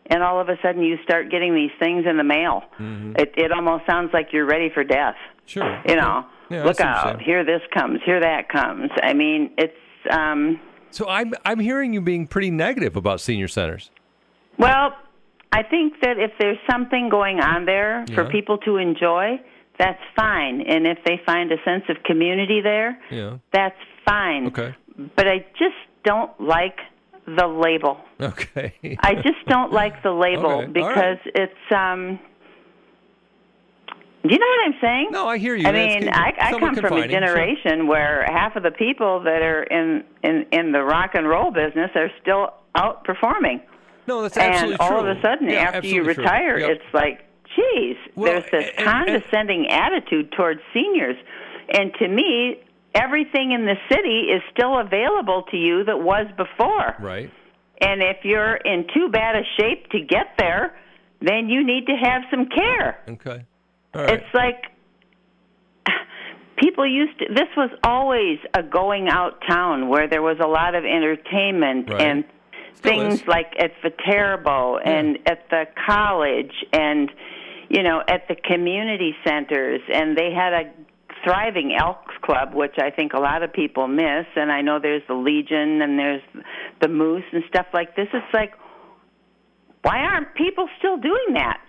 And 0.06 0.22
all 0.22 0.40
of 0.40 0.48
a 0.48 0.56
sudden 0.62 0.82
you 0.82 0.96
start 1.02 1.30
getting 1.30 1.54
these 1.54 1.70
things 1.78 2.04
in 2.08 2.16
the 2.18 2.24
mail. 2.24 2.62
Mm-hmm. 2.78 3.12
It 3.16 3.32
it 3.38 3.52
almost 3.52 3.86
sounds 3.86 4.10
like 4.12 4.28
you're 4.32 4.44
ready 4.44 4.68
for 4.72 4.84
death. 4.84 5.14
Sure. 5.46 5.80
You 5.88 5.96
know, 5.96 6.26
Yeah, 6.50 6.64
look 6.64 6.76
see 6.76 6.84
what 6.84 6.88
you're 6.88 6.88
out, 6.88 7.04
saying. 7.04 7.20
here 7.24 7.44
this 7.44 7.62
comes, 7.72 8.00
here 8.04 8.20
that 8.20 8.48
comes. 8.50 8.90
I 9.02 9.14
mean, 9.14 9.52
it's 9.56 9.72
um 10.10 10.60
So 10.94 11.08
I'm 11.08 11.34
I'm 11.44 11.58
hearing 11.58 11.92
you 11.92 12.00
being 12.00 12.26
pretty 12.28 12.50
negative 12.50 12.94
about 12.96 13.20
senior 13.20 13.48
centers. 13.48 13.90
Well, 14.58 14.94
I 15.52 15.62
think 15.64 15.94
that 16.02 16.18
if 16.18 16.30
there's 16.38 16.58
something 16.70 17.08
going 17.08 17.40
on 17.40 17.64
there 17.66 18.04
for 18.14 18.22
Yeah. 18.24 18.30
people 18.30 18.58
to 18.58 18.76
enjoy, 18.76 19.40
that's 19.78 20.00
fine. 20.14 20.60
And 20.60 20.86
if 20.86 20.98
they 21.04 21.20
find 21.26 21.50
a 21.50 21.56
sense 21.64 21.82
of 21.88 21.96
community 22.04 22.60
there, 22.60 22.96
Yeah. 23.10 23.38
that's 23.52 23.76
fine. 24.06 24.46
Okay. 24.46 24.74
But 25.16 25.26
I 25.26 25.38
just 25.58 25.74
don't 26.04 26.30
like 26.40 26.78
the 27.26 27.46
label. 27.48 27.98
Okay. 28.20 28.74
I 29.00 29.14
just 29.14 29.44
don't 29.48 29.72
like 29.72 30.00
the 30.04 30.12
label 30.12 30.52
Okay, 30.62 30.72
because 30.72 31.18
it's 31.34 31.72
um 31.72 32.20
do 34.26 34.32
you 34.32 34.38
know 34.38 34.46
what 34.46 34.66
I'm 34.66 34.74
saying? 34.80 35.08
No, 35.10 35.28
I 35.28 35.38
hear 35.38 35.54
you. 35.54 35.68
I 35.68 35.72
That's 35.72 35.94
mean, 36.04 36.12
con- 36.12 36.22
I, 36.22 36.32
I 36.38 36.58
come 36.58 36.74
from 36.76 36.92
a 36.94 37.06
generation 37.08 37.86
where 37.86 38.24
half 38.26 38.56
of 38.56 38.62
the 38.62 38.70
people 38.70 39.20
that 39.24 39.42
are 39.42 39.64
in, 39.64 40.02
in 40.22 40.46
in 40.50 40.72
the 40.72 40.82
rock 40.82 41.10
and 41.14 41.28
roll 41.28 41.50
business 41.50 41.90
are 41.94 42.08
still 42.22 42.48
out 42.74 43.04
performing. 43.04 43.60
No, 44.06 44.22
that's 44.22 44.36
absolutely 44.36 44.72
and 44.74 44.80
all 44.80 45.00
true. 45.02 45.10
of 45.10 45.16
a 45.16 45.20
sudden, 45.22 45.48
Yeah, 45.48 45.70
after 45.72 45.86
you 45.86 46.02
retire, 46.04 46.58
Yep. 46.58 46.70
it's 46.70 46.94
like, 46.94 47.20
geez, 47.56 47.96
there's 48.16 48.44
this 48.50 48.70
condescending 48.78 49.68
attitude 49.70 50.32
towards 50.32 50.60
seniors. 50.74 51.16
And 51.72 51.92
to 51.98 52.08
me, 52.08 52.56
everything 52.94 53.52
in 53.52 53.64
the 53.64 53.76
city 53.90 54.28
is 54.30 54.42
still 54.52 54.78
available 54.78 55.44
to 55.50 55.56
you 55.56 55.84
that 55.84 55.98
was 56.00 56.26
before. 56.36 56.94
Right. 57.00 57.30
And 57.80 58.02
if 58.02 58.18
you're 58.24 58.56
in 58.56 58.86
too 58.94 59.08
bad 59.10 59.36
a 59.36 59.42
shape 59.58 59.90
to 59.90 60.00
get 60.00 60.34
there, 60.38 60.76
then 61.20 61.48
you 61.48 61.64
need 61.64 61.86
to 61.86 61.94
have 62.02 62.22
some 62.30 62.46
care. 62.54 62.98
Okay. 63.08 63.44
Right. 63.94 64.10
It's 64.10 64.34
like 64.34 64.64
people 66.56 66.86
used 66.86 67.18
to, 67.18 67.26
this 67.34 67.48
was 67.56 67.70
always 67.82 68.38
a 68.54 68.62
going 68.62 69.08
out 69.08 69.42
town 69.48 69.88
where 69.88 70.08
there 70.08 70.22
was 70.22 70.38
a 70.42 70.46
lot 70.46 70.74
of 70.74 70.84
entertainment 70.84 71.90
Right. 71.90 72.00
and 72.00 72.24
Still 72.76 72.92
things 72.92 73.20
is. 73.22 73.26
like 73.26 73.52
at 73.58 73.72
Viterbo 73.82 74.78
and 74.78 75.18
at 75.26 75.48
the 75.50 75.64
college 75.86 76.52
and 76.72 77.10
you 77.68 77.82
know 77.82 78.02
at 78.08 78.28
the 78.28 78.34
community 78.36 79.14
centers 79.26 79.80
and 79.92 80.16
they 80.16 80.30
had 80.32 80.52
a 80.52 80.72
thriving 81.24 81.74
elks 81.74 82.14
club 82.22 82.52
which 82.52 82.74
i 82.78 82.90
think 82.90 83.14
a 83.14 83.18
lot 83.18 83.42
of 83.42 83.50
people 83.52 83.88
miss 83.88 84.26
and 84.36 84.52
i 84.52 84.60
know 84.60 84.78
there's 84.78 85.02
the 85.08 85.14
legion 85.14 85.80
and 85.80 85.98
there's 85.98 86.20
the 86.82 86.88
moose 86.88 87.24
and 87.32 87.42
stuff 87.48 87.64
like 87.72 87.96
this 87.96 88.08
it's 88.12 88.34
like 88.34 88.52
why 89.82 90.00
aren't 90.00 90.34
people 90.34 90.68
still 90.78 90.98
doing 90.98 91.32
that 91.34 91.60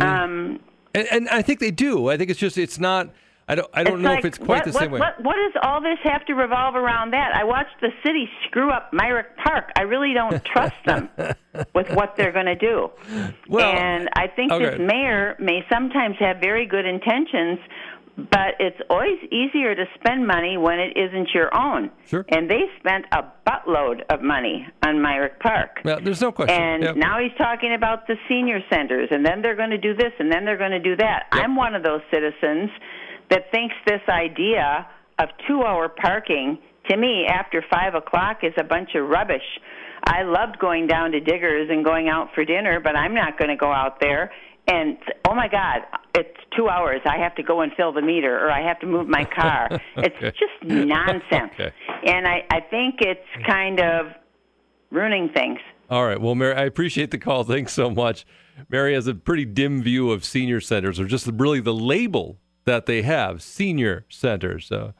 um 0.00 0.58
And, 0.94 1.08
and 1.10 1.28
I 1.28 1.42
think 1.42 1.60
they 1.60 1.70
do. 1.70 2.08
I 2.08 2.16
think 2.16 2.30
it's 2.30 2.40
just 2.40 2.58
it's 2.58 2.78
not. 2.78 3.10
I 3.48 3.54
don't. 3.54 3.68
I 3.74 3.82
don't 3.82 3.94
it's 3.94 4.02
know 4.02 4.10
like, 4.10 4.18
if 4.20 4.24
it's 4.24 4.38
quite 4.38 4.48
what, 4.48 4.64
the 4.64 4.70
what, 4.72 4.80
same 4.80 4.90
way. 4.92 5.00
What, 5.00 5.22
what 5.22 5.34
does 5.34 5.62
all 5.62 5.80
this 5.80 5.98
have 6.04 6.24
to 6.26 6.34
revolve 6.34 6.76
around 6.76 7.12
that? 7.12 7.34
I 7.34 7.44
watched 7.44 7.80
the 7.80 7.90
city 8.04 8.28
screw 8.46 8.70
up 8.70 8.92
Myrick 8.92 9.36
Park. 9.36 9.70
I 9.76 9.82
really 9.82 10.14
don't 10.14 10.44
trust 10.44 10.76
them 10.86 11.08
with 11.74 11.90
what 11.90 12.14
they're 12.16 12.32
going 12.32 12.46
to 12.46 12.54
do. 12.54 12.90
Well, 13.48 13.72
and 13.72 14.08
I 14.14 14.28
think 14.28 14.52
okay. 14.52 14.64
this 14.64 14.78
mayor 14.78 15.36
may 15.38 15.64
sometimes 15.70 16.16
have 16.20 16.38
very 16.40 16.66
good 16.66 16.86
intentions, 16.86 17.58
but 18.30 18.54
it's 18.60 18.80
always 18.90 19.18
easier 19.30 19.74
to 19.74 19.84
spend 19.94 20.26
money 20.26 20.56
when 20.56 20.78
it 20.78 20.96
isn't 20.96 21.28
your 21.34 21.54
own. 21.56 21.90
Sure. 22.06 22.24
And 22.28 22.50
they 22.50 22.62
spent 22.78 23.06
a 23.12 23.24
buttload 23.46 24.02
of 24.10 24.22
money 24.22 24.66
on 24.84 25.00
Myrick 25.00 25.40
Park. 25.40 25.80
Well, 25.84 26.00
there's 26.02 26.20
no 26.20 26.32
question. 26.32 26.60
And 26.60 26.82
Yep. 26.82 26.96
now 26.96 27.18
he's 27.18 27.36
talking 27.38 27.74
about 27.74 28.06
the 28.06 28.16
senior 28.28 28.60
centers, 28.70 29.08
and 29.10 29.24
then 29.24 29.42
they're 29.42 29.56
going 29.56 29.70
to 29.70 29.78
do 29.78 29.94
this, 29.94 30.12
and 30.18 30.30
then 30.30 30.44
they're 30.44 30.58
going 30.58 30.70
to 30.72 30.80
do 30.80 30.96
that. 30.96 31.26
I'm 31.32 31.56
one 31.56 31.74
of 31.74 31.82
those 31.82 32.00
citizens 32.12 32.70
that 33.30 33.50
thinks 33.50 33.74
this 33.86 34.02
idea 34.08 34.86
of 35.18 35.28
two 35.48 35.62
hour 35.62 35.88
parking, 35.88 36.58
to 36.90 36.96
me, 36.96 37.26
after 37.26 37.64
5 37.70 37.94
o'clock, 37.94 38.38
is 38.42 38.52
a 38.58 38.64
bunch 38.64 38.90
of 38.94 39.08
rubbish. 39.08 39.42
I 40.04 40.22
loved 40.22 40.58
going 40.58 40.86
down 40.86 41.12
to 41.12 41.20
Diggers 41.20 41.68
and 41.70 41.84
going 41.84 42.08
out 42.08 42.28
for 42.34 42.44
dinner, 42.44 42.80
but 42.80 42.96
I'm 42.96 43.14
not 43.14 43.38
going 43.38 43.50
to 43.50 43.56
go 43.56 43.72
out 43.72 44.00
there 44.00 44.32
and, 44.66 44.96
oh 45.28 45.34
my 45.34 45.48
God, 45.48 45.82
it's 46.14 46.38
two 46.56 46.68
hours. 46.68 47.00
I 47.04 47.18
have 47.18 47.34
to 47.36 47.42
go 47.42 47.60
and 47.60 47.72
fill 47.76 47.92
the 47.92 48.02
meter, 48.02 48.38
or 48.38 48.50
I 48.50 48.66
have 48.66 48.78
to 48.80 48.86
move 48.86 49.08
my 49.08 49.24
car. 49.24 49.80
It's 49.96 50.38
just 50.38 50.62
nonsense. 50.62 51.52
Okay. 51.54 51.72
And 52.06 52.26
I, 52.26 52.44
I 52.50 52.60
think 52.60 52.96
it's 53.00 53.46
kind 53.46 53.80
of 53.80 54.06
ruining 54.90 55.28
things. 55.34 55.58
All 55.90 56.06
right. 56.06 56.20
Well, 56.20 56.34
Mary, 56.34 56.54
I 56.54 56.64
appreciate 56.64 57.10
the 57.10 57.18
call. 57.18 57.44
Thanks 57.44 57.72
so 57.72 57.90
much. 57.90 58.26
Mary 58.68 58.94
has 58.94 59.06
a 59.06 59.14
pretty 59.14 59.44
dim 59.44 59.82
view 59.82 60.10
of 60.10 60.24
senior 60.24 60.60
centers, 60.60 60.98
or 60.98 61.04
just 61.04 61.26
really 61.26 61.60
the 61.60 61.74
label 61.74 62.38
that 62.64 62.86
they 62.86 63.02
have, 63.02 63.42
senior 63.42 64.06
centers. 64.08 64.70
Uh, 64.70 64.92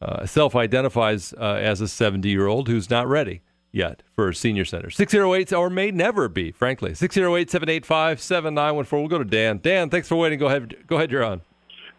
uh, 0.00 0.24
self-identifies 0.24 1.32
uh, 1.34 1.58
as 1.60 1.80
a 1.80 1.84
70-year-old 1.84 2.68
who's 2.68 2.88
not 2.88 3.08
ready 3.08 3.42
yet 3.78 4.02
for 4.14 4.28
a 4.28 4.34
senior 4.34 4.66
center. 4.66 4.90
608 4.90 5.52
or 5.54 5.70
may 5.70 5.90
never 5.90 6.28
be, 6.28 6.52
frankly. 6.52 6.90
608-785-7914. 6.90 8.92
We'll 8.92 9.08
go 9.08 9.18
to 9.18 9.24
Dan. 9.24 9.58
Dan, 9.62 9.90
thanks 9.90 10.08
for 10.08 10.16
waiting. 10.16 10.38
Go 10.38 10.46
ahead. 10.46 10.76
Go 10.86 10.96
ahead. 10.96 11.10
You're 11.10 11.24
on. 11.24 11.40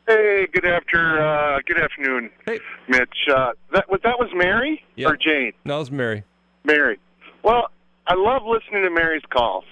Hey, 0.07 0.47
good 0.51 0.65
after 0.65 1.21
uh, 1.21 1.59
good 1.67 1.79
afternoon, 1.79 2.31
hey. 2.45 2.59
Mitch. 2.87 3.27
Uh, 3.31 3.51
that 3.73 3.87
was 3.91 3.99
that 4.03 4.17
was 4.17 4.29
Mary 4.33 4.83
Yeah. 4.95 5.09
or 5.09 5.15
Jane? 5.17 5.51
No, 5.65 5.75
it 5.75 5.79
was 5.79 5.91
Mary. 5.91 6.23
Mary. 6.63 6.97
Well, 7.43 7.69
I 8.07 8.15
love 8.15 8.41
listening 8.43 8.81
to 8.85 8.89
Mary's 8.89 9.21
calls, 9.29 9.65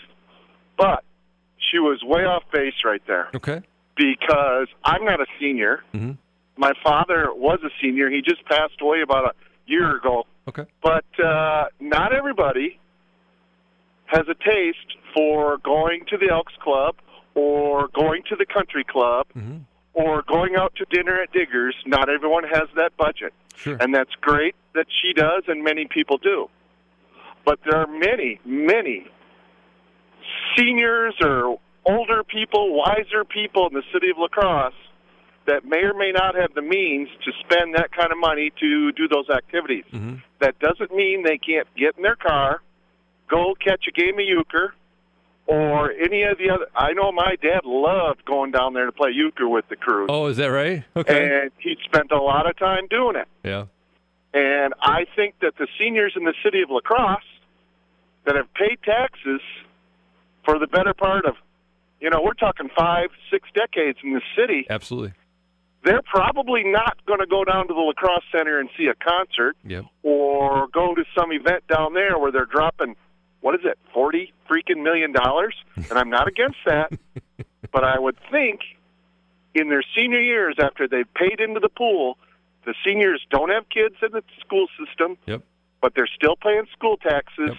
but 0.77 1.03
she 1.71 1.79
was 1.79 2.03
way 2.03 2.23
off 2.23 2.43
base 2.53 2.75
right 2.85 3.01
there 3.07 3.29
Okay. 3.35 3.61
because 3.95 4.67
I'm 4.85 5.03
not 5.05 5.19
a 5.19 5.25
senior. 5.39 5.81
Mm-hmm. 5.95 6.11
My 6.55 6.73
father 6.83 7.29
was 7.33 7.57
a 7.65 7.69
senior. 7.81 8.11
He 8.11 8.21
just 8.21 8.45
passed 8.45 8.79
away 8.79 9.01
about 9.01 9.25
a 9.25 9.31
year 9.65 9.95
ago. 9.97 10.27
Okay. 10.47 10.65
But 10.81 11.05
uh, 11.23 11.65
not 11.79 12.13
everybody 12.15 12.79
has 14.05 14.25
a 14.29 14.35
taste 14.35 14.95
for 15.13 15.57
going 15.57 16.05
to 16.09 16.17
the 16.17 16.29
Elks 16.31 16.53
Club 16.63 16.95
or 17.35 17.89
going 17.93 18.23
to 18.29 18.35
the 18.35 18.45
country 18.45 18.83
club 18.83 19.27
Mm-hmm. 19.37 19.57
or 19.93 20.23
going 20.27 20.55
out 20.55 20.73
to 20.77 20.85
dinner 20.89 21.21
at 21.21 21.31
Diggers. 21.33 21.75
Not 21.85 22.09
everyone 22.09 22.43
has 22.45 22.67
that 22.75 22.95
budget. 22.97 23.33
Sure. 23.55 23.77
And 23.79 23.93
that's 23.93 24.13
great 24.21 24.55
that 24.75 24.85
she 25.01 25.13
does, 25.13 25.43
and 25.47 25.63
many 25.63 25.87
people 25.87 26.17
do. 26.17 26.49
But 27.45 27.59
there 27.65 27.75
are 27.79 27.87
many, 27.87 28.39
many 28.45 29.07
seniors 30.55 31.15
or 31.21 31.59
older 31.85 32.23
people, 32.23 32.75
wiser 32.75 33.23
people 33.23 33.67
in 33.67 33.73
the 33.73 33.83
city 33.93 34.09
of 34.09 34.17
La 34.17 34.27
Crosse 34.27 34.73
that 35.47 35.65
may 35.65 35.79
or 35.83 35.93
may 35.93 36.11
not 36.11 36.35
have 36.35 36.53
the 36.53 36.61
means 36.61 37.09
to 37.25 37.31
spend 37.39 37.73
that 37.75 37.91
kind 37.91 38.11
of 38.11 38.17
money 38.19 38.51
to 38.59 38.91
do 38.91 39.07
those 39.07 39.29
activities. 39.29 39.85
Mm-hmm. 39.93 40.15
That 40.39 40.59
doesn't 40.59 40.93
mean 40.93 41.23
they 41.23 41.37
can't 41.37 41.67
get 41.75 41.97
in 41.97 42.03
their 42.03 42.15
car, 42.17 42.61
go 43.29 43.55
catch 43.55 43.85
a 43.87 43.91
game 43.91 44.15
of 44.19 44.25
euchre, 44.25 44.73
or 45.45 45.91
any 45.91 46.23
of 46.23 46.37
the 46.37 46.49
other. 46.49 46.67
I 46.75 46.91
know 46.93 47.11
my 47.13 47.35
dad 47.41 47.61
loved 47.63 48.25
going 48.25 48.51
down 48.51 48.73
there 48.73 48.85
to 48.85 48.91
play 48.91 49.11
euchre 49.13 49.47
with 49.47 49.67
the 49.69 49.77
crew, 49.77 50.07
Oh, 50.09 50.27
is 50.27 50.37
that 50.37 50.47
right? 50.47 50.83
Okay. 50.95 51.39
and 51.43 51.51
he 51.59 51.77
spent 51.85 52.11
a 52.11 52.17
lot 52.21 52.49
of 52.49 52.57
time 52.57 52.87
doing 52.89 53.15
it. 53.15 53.27
yeah. 53.43 53.65
And 54.33 54.73
I 54.81 55.05
think 55.15 55.35
that 55.41 55.53
the 55.57 55.67
seniors 55.79 56.13
in 56.15 56.25
the 56.25 56.33
city 56.43 56.61
of 56.61 56.69
La 56.69 56.81
Crosse 56.81 57.21
that 58.25 58.35
have 58.35 58.53
paid 58.53 58.77
taxes 58.83 59.39
for 60.43 60.59
the 60.59 60.67
better 60.67 60.93
part 60.93 61.25
of, 61.25 61.35
you 62.01 62.09
know, 62.09 62.21
we're 62.21 62.33
talking 62.33 62.69
five, 62.77 63.09
six 63.31 63.47
decades 63.55 63.97
in 64.03 64.13
the 64.13 64.21
city, 64.37 64.67
Absolutely. 64.69 65.13
They're 65.87 66.01
probably 66.01 66.63
not 66.65 66.97
going 67.05 67.19
to 67.19 67.25
go 67.25 67.43
down 67.45 67.67
to 67.69 67.73
the 67.73 67.79
La 67.79 67.93
Crosse 67.93 68.23
center 68.31 68.59
and 68.59 68.69
see 68.77 68.87
a 68.87 68.95
concert 68.95 69.55
Yep. 69.65 69.85
or 70.03 70.67
go 70.73 70.93
to 70.93 71.03
some 71.17 71.31
event 71.31 71.65
down 71.67 71.93
there 71.93 72.17
where 72.19 72.31
they're 72.31 72.45
dropping, 72.45 72.95
what 73.41 73.55
is 73.55 73.61
it, 73.63 73.77
40 73.93 74.33
freaking 74.49 74.83
million 74.83 75.11
dollars? 75.13 75.55
And 75.89 75.97
I'm 75.97 76.09
not 76.09 76.27
against 76.27 76.57
that, 76.65 76.91
but 77.71 77.83
I 77.85 77.97
would 77.97 78.17
think 78.31 78.59
in 79.55 79.69
their 79.69 79.83
senior 79.95 80.21
years 80.21 80.55
after 80.61 80.87
they've 80.87 81.11
paid 81.13 81.39
into 81.39 81.59
the 81.61 81.69
pool, 81.69 82.17
the 82.65 82.73
seniors 82.85 83.25
don't 83.31 83.49
have 83.49 83.69
kids 83.69 83.95
in 84.03 84.11
the 84.11 84.23
school 84.45 84.67
system, 84.77 85.17
Yep. 85.25 85.41
but 85.81 85.93
they're 85.95 86.09
still 86.13 86.35
paying 86.35 86.65
school 86.77 86.97
taxes. 86.97 87.51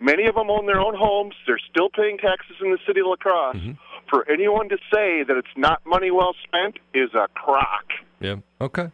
Many 0.00 0.26
of 0.26 0.34
them 0.34 0.50
own 0.50 0.66
their 0.66 0.80
own 0.80 0.94
homes. 0.94 1.34
They're 1.46 1.58
still 1.70 1.88
paying 1.88 2.18
taxes 2.18 2.56
in 2.60 2.70
the 2.72 2.78
city 2.86 3.00
of 3.00 3.06
La 3.06 3.16
Crosse 3.16 3.56
Mm-hmm. 3.56 3.72
For 4.14 4.30
anyone 4.30 4.68
to 4.68 4.76
say 4.94 5.24
that 5.24 5.36
it's 5.36 5.56
not 5.56 5.84
money 5.84 6.12
well 6.12 6.36
spent 6.44 6.76
is 6.94 7.12
a 7.14 7.26
crock. 7.34 7.86
Yeah. 8.20 8.36
Okay. 8.60 8.88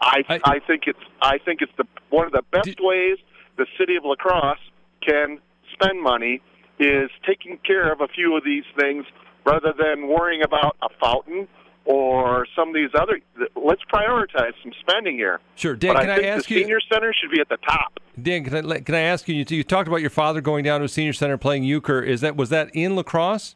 I 0.00 0.22
I, 0.44 0.60
think 0.66 0.84
it's 0.86 0.98
I 1.20 1.36
think 1.36 1.60
it's 1.60 1.72
the 1.76 1.84
one 2.08 2.24
of 2.24 2.32
the 2.32 2.40
best 2.50 2.78
ways 2.80 3.18
the 3.58 3.66
city 3.78 3.96
of 3.96 4.04
La 4.06 4.14
Crosse 4.14 4.58
can 5.06 5.40
spend 5.74 6.02
money 6.02 6.40
is 6.78 7.10
taking 7.26 7.58
care 7.66 7.92
of 7.92 8.00
a 8.00 8.08
few 8.08 8.34
of 8.34 8.44
these 8.44 8.64
things 8.78 9.04
rather 9.44 9.74
than 9.78 10.08
worrying 10.08 10.42
about 10.42 10.74
a 10.80 10.88
fountain 10.98 11.48
or 11.84 12.46
some 12.56 12.68
of 12.70 12.74
these 12.74 12.90
other. 12.98 13.20
Let's 13.56 13.82
prioritize 13.92 14.52
some 14.62 14.72
spending 14.80 15.16
here. 15.16 15.40
Sure. 15.56 15.76
Dan, 15.76 15.92
but 15.92 16.00
can 16.00 16.10
I 16.10 16.14
I 16.14 16.22
ask 16.22 16.48
the 16.48 16.54
you- 16.54 16.60
senior 16.62 16.80
center 16.90 17.12
should 17.12 17.30
be 17.30 17.42
at 17.42 17.50
the 17.50 17.58
top. 17.58 18.00
Dan, 18.22 18.42
can 18.44 18.72
I 18.72 18.80
can 18.80 18.94
I 18.94 19.00
ask 19.00 19.28
you? 19.28 19.34
You, 19.34 19.44
you 19.50 19.64
talked 19.64 19.86
about 19.86 20.00
your 20.00 20.08
father 20.08 20.40
going 20.40 20.64
down 20.64 20.80
to 20.80 20.86
a 20.86 20.88
senior 20.88 21.12
center 21.12 21.36
playing 21.36 21.64
euchre. 21.64 22.00
Is 22.02 22.22
that 22.22 22.36
was 22.36 22.48
that 22.48 22.74
in 22.74 22.96
La 22.96 23.02
Crosse? 23.02 23.54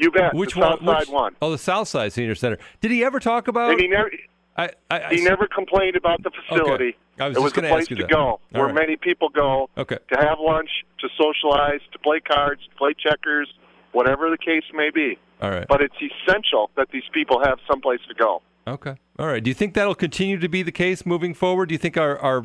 You 0.00 0.10
bet. 0.10 0.34
Which 0.34 0.54
the 0.54 0.60
one? 0.60 0.84
Which- 0.84 1.08
one. 1.08 1.36
Oh, 1.42 1.50
the 1.50 1.58
South 1.58 1.86
Side 1.88 2.12
Senior 2.12 2.34
Center. 2.34 2.58
Did 2.80 2.90
he 2.90 3.04
ever 3.04 3.20
talk 3.20 3.48
about? 3.48 3.70
And 3.72 3.80
he 3.80 3.86
never 3.86 4.10
I, 4.56 4.70
I, 4.90 5.00
I 5.00 5.14
he 5.14 5.22
never 5.22 5.46
complained 5.46 5.96
about 5.96 6.22
the 6.22 6.30
facility. 6.30 6.96
I 7.18 7.28
was 7.28 7.36
it 7.36 7.40
was 7.40 7.52
gonna 7.52 7.68
place 7.68 7.82
ask 7.82 7.90
you 7.90 7.96
to 7.96 8.02
that. 8.04 8.10
go, 8.10 8.18
All 8.18 8.40
where 8.50 8.66
right. 8.66 8.74
many 8.74 8.96
people 8.96 9.28
go 9.28 9.68
Okay. 9.76 9.98
to 10.12 10.18
have 10.18 10.38
lunch, 10.40 10.70
to 11.00 11.08
socialize, 11.16 11.80
to 11.92 11.98
play 11.98 12.20
cards, 12.20 12.62
to 12.68 12.74
play 12.76 12.94
checkers, 12.98 13.52
whatever 13.92 14.30
the 14.30 14.38
case 14.38 14.64
may 14.72 14.90
be. 14.90 15.18
All 15.42 15.50
right. 15.50 15.66
But 15.68 15.82
it's 15.82 15.94
essential 15.96 16.70
that 16.76 16.88
these 16.92 17.04
people 17.12 17.40
have 17.44 17.58
someplace 17.70 18.00
to 18.08 18.14
go. 18.14 18.42
Okay. 18.66 18.94
All 19.18 19.26
right. 19.26 19.42
Do 19.42 19.50
you 19.50 19.54
think 19.54 19.74
that'll 19.74 19.94
continue 19.94 20.38
to 20.38 20.48
be 20.48 20.62
the 20.62 20.72
case 20.72 21.04
moving 21.06 21.34
forward? 21.34 21.66
Do 21.68 21.74
you 21.74 21.78
think 21.78 21.96
our 21.96 22.18
our 22.18 22.44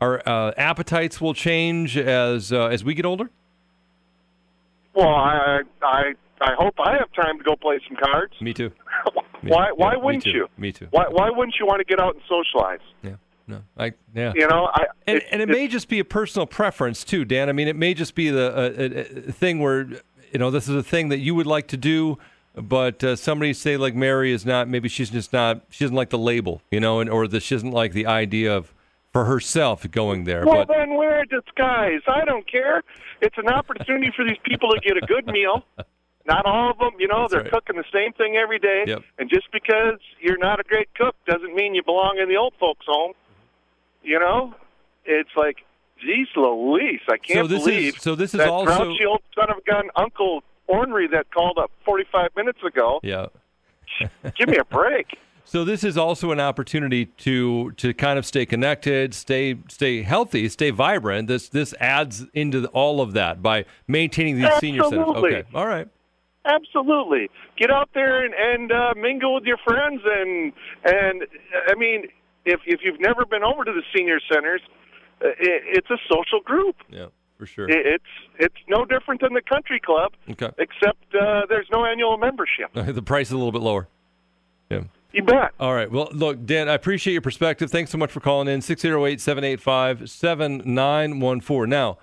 our 0.00 0.22
uh, 0.28 0.52
appetites 0.56 1.20
will 1.20 1.34
change 1.34 1.96
as 1.96 2.52
uh, 2.52 2.66
as 2.66 2.84
we 2.84 2.94
get 2.94 3.04
older? 3.06 3.30
Well, 4.94 5.08
I 5.08 5.60
I 5.82 6.14
I 6.40 6.52
hope 6.58 6.74
I 6.78 6.92
have 6.96 7.10
time 7.12 7.38
to 7.38 7.44
go 7.44 7.56
play 7.56 7.78
some 7.88 7.96
cards. 7.96 8.34
Me 8.40 8.52
too. 8.52 8.70
Me- 9.42 9.50
Why 9.50 9.70
why 9.74 9.92
yeah, 9.92 9.98
wouldn't 9.98 10.24
too. 10.24 10.30
you? 10.30 10.48
Me 10.58 10.72
too. 10.72 10.88
Why 10.90 11.04
why 11.10 11.30
wouldn't 11.30 11.56
you 11.60 11.66
want 11.66 11.80
to 11.80 11.84
get 11.84 12.00
out 12.00 12.14
and 12.14 12.22
socialize? 12.28 12.80
Yeah. 13.02 13.16
No. 13.46 13.62
I 13.78 13.92
yeah. 14.14 14.32
You 14.34 14.48
know, 14.48 14.68
I 14.74 14.86
and, 15.06 15.18
it- 15.18 15.26
and 15.30 15.40
it 15.42 15.48
may 15.48 15.68
just 15.68 15.88
be 15.88 15.98
a 15.98 16.04
personal 16.04 16.46
preference 16.46 17.04
too, 17.04 17.24
Dan. 17.24 17.48
I 17.48 17.52
mean, 17.52 17.68
it 17.68 17.76
may 17.76 17.94
just 17.94 18.14
be 18.14 18.30
the 18.30 18.54
uh, 18.56 18.72
a, 18.76 19.28
a 19.28 19.32
thing 19.32 19.60
where 19.60 19.82
you 20.32 20.38
know 20.38 20.50
this 20.50 20.68
is 20.68 20.74
a 20.74 20.82
thing 20.82 21.08
that 21.10 21.18
you 21.18 21.34
would 21.34 21.46
like 21.46 21.68
to 21.68 21.76
do, 21.76 22.18
but 22.54 23.02
uh, 23.04 23.14
somebody 23.16 23.52
say 23.52 23.76
like 23.76 23.94
Mary 23.94 24.32
is 24.32 24.44
not. 24.44 24.68
Maybe 24.68 24.88
she's 24.88 25.10
just 25.10 25.32
not. 25.32 25.62
She 25.70 25.84
doesn't 25.84 25.96
like 25.96 26.10
the 26.10 26.18
label, 26.18 26.60
you 26.70 26.80
know, 26.80 27.00
and 27.00 27.08
or 27.08 27.28
that 27.28 27.40
she 27.42 27.54
doesn't 27.54 27.70
like 27.70 27.92
the 27.92 28.06
idea 28.06 28.54
of 28.56 28.74
for 29.12 29.26
herself 29.26 29.88
going 29.90 30.24
there. 30.24 30.44
Well, 30.44 30.64
but 30.66 30.68
then 30.74 30.94
wear 30.96 31.20
a 31.22 31.26
disguise. 31.26 32.00
I 32.08 32.24
don't 32.24 32.50
care. 32.50 32.82
It's 33.22 33.38
an 33.38 33.48
opportunity 33.48 34.12
for 34.14 34.24
these 34.24 34.36
people 34.44 34.70
to 34.72 34.80
get 34.80 34.96
a 34.96 35.06
good 35.06 35.26
meal. 35.26 35.64
Not 36.26 36.44
all 36.44 36.70
of 36.70 36.78
them, 36.78 36.90
you 36.98 37.06
know, 37.08 37.28
they're 37.30 37.42
right. 37.42 37.50
cooking 37.52 37.76
the 37.76 37.84
same 37.92 38.12
thing 38.12 38.36
every 38.36 38.58
day. 38.58 38.84
Yep. 38.86 39.02
And 39.18 39.30
just 39.30 39.46
because 39.52 39.98
you're 40.20 40.38
not 40.38 40.58
a 40.58 40.64
great 40.64 40.88
cook 40.94 41.14
doesn't 41.26 41.54
mean 41.54 41.74
you 41.74 41.82
belong 41.84 42.18
in 42.20 42.28
the 42.28 42.36
old 42.36 42.54
folks' 42.58 42.84
home. 42.86 43.12
Mm-hmm. 43.12 44.08
You 44.08 44.18
know, 44.20 44.54
it's 45.04 45.30
like, 45.36 45.58
geez, 46.00 46.26
Louise, 46.36 47.00
I 47.08 47.16
can't 47.18 47.40
So 47.40 47.46
this 47.46 47.60
is- 47.60 47.64
believe 47.66 48.00
so 48.00 48.14
this 48.14 48.34
is 48.34 48.38
that 48.38 48.48
also- 48.48 48.84
grouchy 48.84 49.04
old 49.06 49.22
son 49.34 49.50
of 49.50 49.58
a 49.58 49.62
gun, 49.70 49.88
Uncle 49.96 50.42
Ornery, 50.66 51.06
that 51.08 51.30
called 51.32 51.58
up 51.58 51.70
45 51.84 52.30
minutes 52.36 52.58
ago. 52.66 53.00
yeah. 53.02 53.26
Give 54.36 54.48
me 54.48 54.56
a 54.58 54.64
break. 54.64 55.06
So 55.48 55.64
this 55.64 55.84
is 55.84 55.96
also 55.96 56.32
an 56.32 56.40
opportunity 56.40 57.06
to 57.06 57.70
to 57.76 57.94
kind 57.94 58.18
of 58.18 58.26
stay 58.26 58.44
connected, 58.46 59.14
stay 59.14 59.56
stay 59.68 60.02
healthy, 60.02 60.48
stay 60.48 60.70
vibrant. 60.70 61.28
This 61.28 61.48
this 61.48 61.72
adds 61.78 62.26
into 62.34 62.60
the, 62.62 62.66
all 62.70 63.00
of 63.00 63.12
that 63.12 63.44
by 63.44 63.64
maintaining 63.86 64.38
these 64.40 64.52
senior 64.58 64.82
centers. 64.82 65.06
Okay, 65.06 65.44
all 65.54 65.68
right. 65.68 65.86
Absolutely. 66.46 67.28
Get 67.58 67.70
out 67.70 67.90
there 67.94 68.24
and, 68.24 68.34
and 68.34 68.72
uh, 68.72 68.94
mingle 68.96 69.34
with 69.34 69.44
your 69.44 69.58
friends 69.66 70.00
and 70.04 70.52
and 70.84 71.22
I 71.68 71.74
mean, 71.76 72.06
if 72.44 72.60
if 72.66 72.80
you've 72.82 73.00
never 73.00 73.24
been 73.26 73.42
over 73.42 73.64
to 73.64 73.72
the 73.72 73.82
senior 73.96 74.20
centers, 74.32 74.60
uh, 75.24 75.28
it, 75.28 75.62
it's 75.78 75.90
a 75.90 75.96
social 76.10 76.40
group. 76.44 76.76
Yeah, 76.88 77.06
for 77.38 77.46
sure. 77.46 77.68
It, 77.68 77.86
it's 77.86 78.04
it's 78.38 78.56
no 78.68 78.84
different 78.84 79.20
than 79.20 79.34
the 79.34 79.42
country 79.42 79.80
club, 79.80 80.12
Okay. 80.30 80.50
except 80.58 81.02
uh, 81.14 81.42
there's 81.48 81.68
no 81.72 81.84
annual 81.84 82.16
membership. 82.18 82.70
the 82.74 83.02
price 83.02 83.28
is 83.28 83.32
a 83.32 83.36
little 83.36 83.52
bit 83.52 83.62
lower. 83.62 83.88
Yeah. 84.70 84.82
You 85.12 85.22
bet. 85.22 85.52
All 85.58 85.72
right. 85.72 85.90
Well, 85.90 86.08
look, 86.12 86.44
Dan, 86.44 86.68
I 86.68 86.74
appreciate 86.74 87.14
your 87.14 87.22
perspective. 87.22 87.70
Thanks 87.70 87.90
so 87.90 87.96
much 87.96 88.10
for 88.12 88.20
calling 88.20 88.48
in. 88.48 88.60
608 88.60 89.18
785 89.18 90.10
7914. 90.10 91.70
Now, 91.70 91.96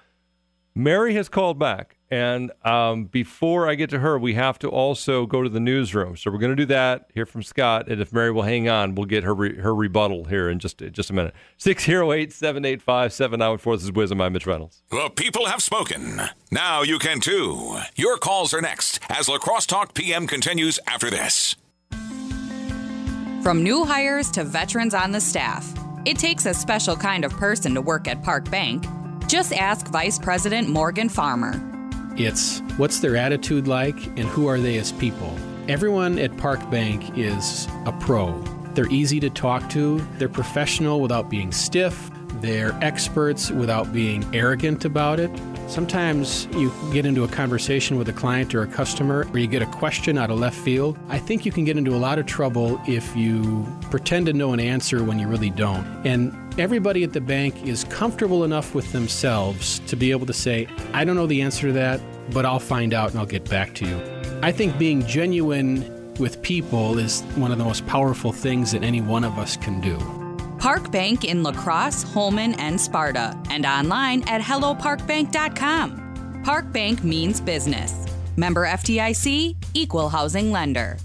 Mary 0.73 1.13
has 1.13 1.29
called 1.29 1.59
back. 1.59 1.97
And 2.13 2.51
um, 2.63 3.05
before 3.05 3.67
I 3.67 3.73
get 3.73 3.89
to 3.89 3.97
her, 3.97 4.19
we 4.19 4.35
have 4.35 4.59
to 4.59 4.69
also 4.69 5.25
go 5.25 5.41
to 5.41 5.49
the 5.49 5.59
newsroom. 5.59 6.15
So 6.15 6.29
we're 6.29 6.37
going 6.37 6.51
to 6.51 6.55
do 6.55 6.67
that, 6.67 7.09
hear 7.11 7.25
from 7.25 7.41
Scott. 7.41 7.87
And 7.89 7.99
if 7.99 8.13
Mary 8.13 8.31
will 8.31 8.43
hang 8.43 8.69
on, 8.69 8.93
we'll 8.93 9.07
get 9.07 9.23
her 9.23 9.33
re- 9.33 9.57
her 9.57 9.73
rebuttal 9.73 10.25
here 10.25 10.47
in 10.47 10.59
just, 10.59 10.77
just 10.91 11.09
a 11.09 11.13
minute. 11.13 11.33
608 11.57 12.31
785 12.31 13.13
7914. 13.13 13.73
This 13.73 13.83
is 13.83 13.91
WIZM. 13.91 14.23
I'm 14.23 14.33
Mitch 14.33 14.45
Reynolds. 14.45 14.83
The 14.91 15.09
people 15.15 15.47
have 15.47 15.63
spoken. 15.63 16.21
Now 16.51 16.83
you 16.83 16.99
can 16.99 17.19
too. 17.19 17.79
Your 17.95 18.19
calls 18.19 18.53
are 18.53 18.61
next 18.61 18.99
as 19.09 19.27
La 19.27 19.39
Crosse 19.39 19.65
Talk 19.65 19.95
PM 19.95 20.27
continues 20.27 20.79
after 20.85 21.09
this. 21.09 21.55
From 23.41 23.63
new 23.63 23.85
hires 23.85 24.29
to 24.31 24.43
veterans 24.43 24.93
on 24.93 25.11
the 25.11 25.19
staff, 25.19 25.67
it 26.05 26.19
takes 26.19 26.45
a 26.45 26.53
special 26.53 26.95
kind 26.95 27.25
of 27.25 27.31
person 27.31 27.73
to 27.73 27.81
work 27.81 28.07
at 28.07 28.21
Park 28.21 28.51
Bank. 28.51 28.85
Just 29.27 29.51
ask 29.51 29.87
Vice 29.87 30.19
President 30.19 30.69
Morgan 30.69 31.09
Farmer. 31.09 31.73
It's 32.15 32.59
what's 32.77 32.99
their 32.99 33.15
attitude 33.15 33.67
like 33.67 33.95
and 34.17 34.19
who 34.19 34.47
are 34.47 34.59
they 34.59 34.77
as 34.77 34.91
people. 34.91 35.35
Everyone 35.67 36.19
at 36.19 36.35
Park 36.37 36.69
Bank 36.69 37.17
is 37.17 37.67
a 37.85 37.91
pro. 37.99 38.39
They're 38.75 38.91
easy 38.91 39.19
to 39.19 39.29
talk 39.29 39.69
to, 39.71 39.99
they're 40.17 40.29
professional 40.29 40.99
without 40.99 41.29
being 41.29 41.51
stiff, 41.51 42.11
they're 42.41 42.77
experts 42.83 43.49
without 43.51 43.93
being 43.93 44.23
arrogant 44.35 44.85
about 44.85 45.19
it. 45.19 45.31
Sometimes 45.67 46.47
you 46.51 46.71
get 46.91 47.05
into 47.05 47.23
a 47.23 47.27
conversation 47.27 47.97
with 47.97 48.09
a 48.09 48.13
client 48.13 48.53
or 48.53 48.63
a 48.63 48.67
customer, 48.67 49.25
or 49.31 49.39
you 49.39 49.47
get 49.47 49.61
a 49.61 49.67
question 49.67 50.17
out 50.17 50.29
of 50.29 50.37
left 50.37 50.57
field. 50.57 50.97
I 51.07 51.17
think 51.17 51.45
you 51.45 51.51
can 51.51 51.63
get 51.63 51.77
into 51.77 51.95
a 51.95 51.97
lot 51.97 52.19
of 52.19 52.25
trouble 52.25 52.81
if 52.85 53.15
you 53.15 53.65
pretend 53.89 54.25
to 54.25 54.33
know 54.33 54.53
an 54.53 54.59
answer 54.59 55.03
when 55.03 55.19
you 55.19 55.27
really 55.27 55.49
don't. 55.49 55.85
And 56.05 56.33
everybody 56.57 57.03
at 57.03 57.13
the 57.13 57.21
bank 57.21 57.65
is 57.65 57.83
comfortable 57.85 58.43
enough 58.43 58.75
with 58.75 58.91
themselves 58.91 59.79
to 59.87 59.95
be 59.95 60.11
able 60.11 60.27
to 60.27 60.33
say, 60.33 60.67
I 60.93 61.03
don't 61.03 61.15
know 61.15 61.27
the 61.27 61.41
answer 61.41 61.67
to 61.67 61.73
that, 61.73 61.99
but 62.31 62.45
I'll 62.45 62.59
find 62.59 62.93
out 62.93 63.11
and 63.11 63.19
I'll 63.19 63.25
get 63.25 63.49
back 63.49 63.73
to 63.75 63.85
you. 63.85 64.01
I 64.41 64.51
think 64.51 64.77
being 64.77 65.05
genuine 65.05 66.13
with 66.15 66.41
people 66.41 66.99
is 66.99 67.21
one 67.35 67.51
of 67.51 67.57
the 67.57 67.63
most 67.63 67.85
powerful 67.87 68.31
things 68.31 68.71
that 68.73 68.83
any 68.83 69.01
one 69.01 69.23
of 69.23 69.39
us 69.39 69.57
can 69.57 69.81
do. 69.81 69.97
Park 70.59 70.91
Bank 70.91 71.25
in 71.25 71.43
Lacrosse, 71.43 72.03
Holmen, 72.03 72.53
and 72.55 72.79
Sparta, 72.79 73.37
and 73.49 73.65
online 73.65 74.21
at 74.29 74.41
helloparkbank.com. 74.41 76.41
Park 76.43 76.71
Bank 76.71 77.03
means 77.03 77.41
business. 77.41 78.05
Member 78.37 78.65
FDIC, 78.65 79.55
equal 79.73 80.09
housing 80.09 80.51
lender. 80.51 80.97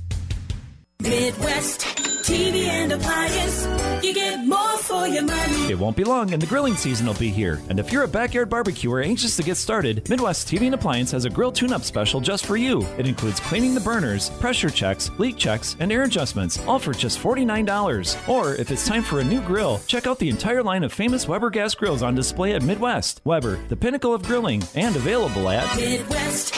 Midwest 1.01 2.08
TV 2.29 2.69
and 2.69 2.93
appliance. 2.93 3.67
You 4.05 4.13
get 4.13 4.47
more 4.47 4.77
for 4.77 5.09
your 5.09 5.23
money. 5.23 5.73
It 5.73 5.79
won't 5.79 5.97
be 5.97 6.05
long 6.05 6.35
and 6.35 6.43
the 6.43 6.47
grilling 6.47 6.77
season 6.77 7.07
will 7.07 7.15
be 7.15 7.31
here. 7.31 7.59
And 7.71 7.81
if 7.81 7.91
you're 7.91 8.03
a 8.03 8.09
backyard 8.09 8.51
barbecuer 8.51 9.01
anxious 9.01 9.35
to 9.39 9.43
get 9.43 9.57
started, 9.57 10.07
Midwest 10.11 10.47
TV 10.47 10.67
and 10.67 10.75
Appliance 10.75 11.11
has 11.13 11.25
a 11.25 11.31
grill 11.31 11.51
tune 11.51 11.73
up 11.73 11.85
special 11.85 12.21
just 12.21 12.45
for 12.45 12.59
you. 12.59 12.87
It 12.99 13.07
includes 13.07 13.41
cleaning 13.41 13.73
the 13.73 13.81
burners, 13.81 14.29
pressure 14.29 14.69
checks, 14.69 15.11
leak 15.17 15.39
checks, 15.39 15.75
and 15.81 15.91
air 15.91 16.03
adjustments, 16.03 16.61
all 16.67 16.79
for 16.79 16.93
just 16.93 17.19
$49. 17.19 18.29
Or 18.29 18.55
if 18.57 18.71
it's 18.71 18.87
time 18.87 19.03
for 19.03 19.21
a 19.21 19.25
new 19.25 19.41
grill, 19.41 19.81
check 19.87 20.07
out 20.07 20.19
the 20.19 20.29
entire 20.29 20.63
line 20.63 20.85
of 20.85 20.93
famous 20.93 21.27
Weber 21.27 21.49
gas 21.49 21.75
grills 21.75 22.03
on 22.03 22.15
display 22.15 22.53
at 22.53 22.63
Midwest. 22.63 23.23
Weber, 23.25 23.59
the 23.71 23.77
pinnacle 23.77 24.13
of 24.13 24.23
grilling, 24.25 24.63
and 24.75 24.95
available 24.97 25.49
at 25.49 25.65
Midwest 25.77 26.53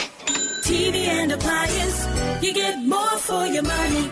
TV 0.64 1.06
and 1.06 1.30
appliance. 1.30 2.08
You 2.42 2.52
get 2.54 2.84
more 2.84 3.16
for 3.18 3.46
your 3.46 3.62
money. 3.62 4.10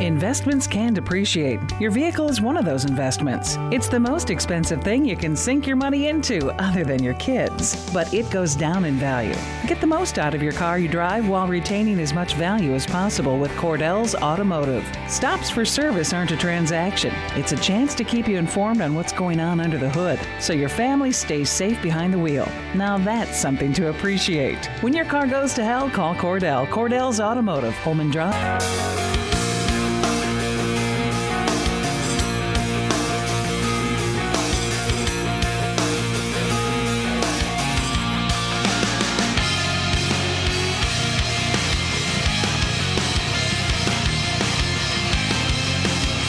Investments 0.00 0.68
can 0.68 0.94
depreciate. 0.94 1.58
Your 1.80 1.90
vehicle 1.90 2.28
is 2.28 2.40
one 2.40 2.56
of 2.56 2.64
those 2.64 2.84
investments. 2.84 3.56
It's 3.72 3.88
the 3.88 3.98
most 3.98 4.30
expensive 4.30 4.80
thing 4.84 5.04
you 5.04 5.16
can 5.16 5.34
sink 5.34 5.66
your 5.66 5.74
money 5.74 6.06
into, 6.06 6.52
other 6.62 6.84
than 6.84 7.02
your 7.02 7.14
kids. 7.14 7.92
But 7.92 8.14
it 8.14 8.30
goes 8.30 8.54
down 8.54 8.84
in 8.84 8.94
value. 8.94 9.34
Get 9.66 9.80
the 9.80 9.88
most 9.88 10.20
out 10.20 10.34
of 10.34 10.42
your 10.42 10.52
car 10.52 10.78
you 10.78 10.86
drive 10.86 11.28
while 11.28 11.48
retaining 11.48 11.98
as 11.98 12.14
much 12.14 12.34
value 12.34 12.74
as 12.74 12.86
possible 12.86 13.40
with 13.40 13.50
Cordell's 13.56 14.14
Automotive. 14.14 14.86
Stops 15.08 15.50
for 15.50 15.64
service 15.64 16.12
aren't 16.12 16.30
a 16.30 16.36
transaction, 16.36 17.12
it's 17.34 17.50
a 17.50 17.56
chance 17.56 17.92
to 17.96 18.04
keep 18.04 18.28
you 18.28 18.38
informed 18.38 18.80
on 18.80 18.94
what's 18.94 19.12
going 19.12 19.40
on 19.40 19.58
under 19.58 19.78
the 19.78 19.90
hood 19.90 20.20
so 20.40 20.52
your 20.52 20.68
family 20.68 21.10
stays 21.10 21.50
safe 21.50 21.82
behind 21.82 22.12
the 22.12 22.18
wheel. 22.20 22.48
Now 22.72 22.98
that's 22.98 23.36
something 23.36 23.72
to 23.72 23.88
appreciate. 23.88 24.64
When 24.80 24.92
your 24.92 25.06
car 25.06 25.26
goes 25.26 25.54
to 25.54 25.64
hell, 25.64 25.90
call 25.90 26.14
Cordell. 26.14 26.68
Cordell's 26.68 27.18
Automotive, 27.18 27.74
Holmen 27.78 28.12
Drive. 28.12 28.62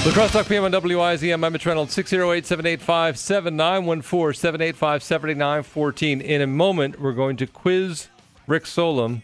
La 0.05 0.13
Crosse 0.13 0.31
Talk 0.31 0.47
PM 0.47 0.63
on 0.63 0.71
WIZM. 0.71 1.45
I'm 1.45 1.51
Mitch 1.51 1.65
Reynolds, 1.65 1.93
608 1.93 2.45
785 2.45 3.17
7914 3.19 4.33
785 4.33 5.03
7914. 5.03 6.21
In 6.21 6.41
a 6.41 6.47
moment, 6.47 7.01
we're 7.01 7.11
going 7.11 7.35
to 7.35 7.45
quiz 7.45 8.07
Rick 8.47 8.63
Solom 8.63 9.21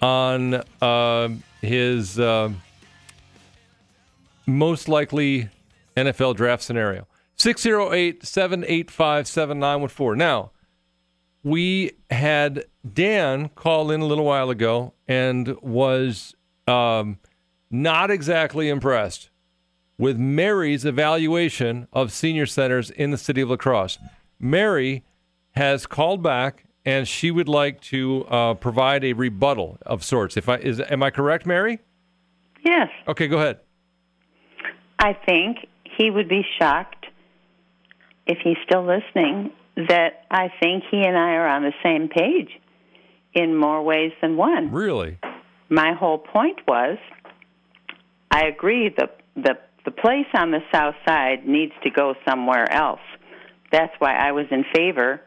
on 0.00 0.62
uh, 0.80 1.28
his 1.60 2.20
uh, 2.20 2.50
most 4.46 4.88
likely 4.88 5.48
NFL 5.96 6.36
draft 6.36 6.62
scenario. 6.62 7.08
608 7.34 8.24
785 8.24 9.26
7914. 9.26 10.18
Now, 10.18 10.52
we 11.42 11.90
had 12.12 12.66
Dan 12.94 13.48
call 13.48 13.90
in 13.90 14.02
a 14.02 14.06
little 14.06 14.24
while 14.24 14.50
ago 14.50 14.94
and 15.08 15.60
was 15.60 16.36
um, 16.68 17.18
not 17.68 18.12
exactly 18.12 18.68
impressed 18.68 19.30
with 19.98 20.18
Mary's 20.18 20.84
evaluation 20.84 21.86
of 21.92 22.12
senior 22.12 22.46
centers 22.46 22.90
in 22.90 23.10
the 23.10 23.18
city 23.18 23.40
of 23.40 23.50
La 23.50 23.56
Crosse. 23.56 23.98
Mary 24.38 25.04
has 25.52 25.86
called 25.86 26.22
back 26.22 26.64
and 26.84 27.06
she 27.06 27.30
would 27.30 27.48
like 27.48 27.80
to 27.80 28.24
uh, 28.24 28.54
provide 28.54 29.04
a 29.04 29.12
rebuttal 29.12 29.78
of 29.82 30.02
sorts. 30.02 30.36
If 30.36 30.48
I 30.48 30.56
is, 30.56 30.80
am 30.80 31.02
I 31.02 31.10
correct, 31.10 31.46
Mary? 31.46 31.78
Yes. 32.64 32.88
Okay, 33.06 33.28
go 33.28 33.38
ahead. 33.38 33.60
I 34.98 35.14
think 35.26 35.58
he 35.96 36.10
would 36.10 36.28
be 36.28 36.42
shocked 36.58 37.06
if 38.26 38.38
he's 38.42 38.56
still 38.64 38.84
listening 38.84 39.52
that 39.76 40.24
I 40.30 40.48
think 40.60 40.84
he 40.90 41.02
and 41.02 41.16
I 41.16 41.32
are 41.32 41.46
on 41.46 41.62
the 41.62 41.72
same 41.82 42.08
page 42.08 42.50
in 43.34 43.56
more 43.56 43.82
ways 43.82 44.12
than 44.20 44.36
one. 44.36 44.70
Really? 44.70 45.18
My 45.68 45.92
whole 45.94 46.18
point 46.18 46.58
was 46.68 46.98
I 48.30 48.46
agree 48.46 48.90
the 48.90 49.08
the 49.34 49.58
the 49.84 49.90
place 49.90 50.26
on 50.34 50.50
the 50.50 50.60
south 50.72 50.94
side 51.06 51.46
needs 51.46 51.72
to 51.82 51.90
go 51.90 52.14
somewhere 52.28 52.70
else. 52.72 53.00
That's 53.70 53.92
why 53.98 54.14
I 54.16 54.32
was 54.32 54.46
in 54.50 54.64
favor 54.74 55.20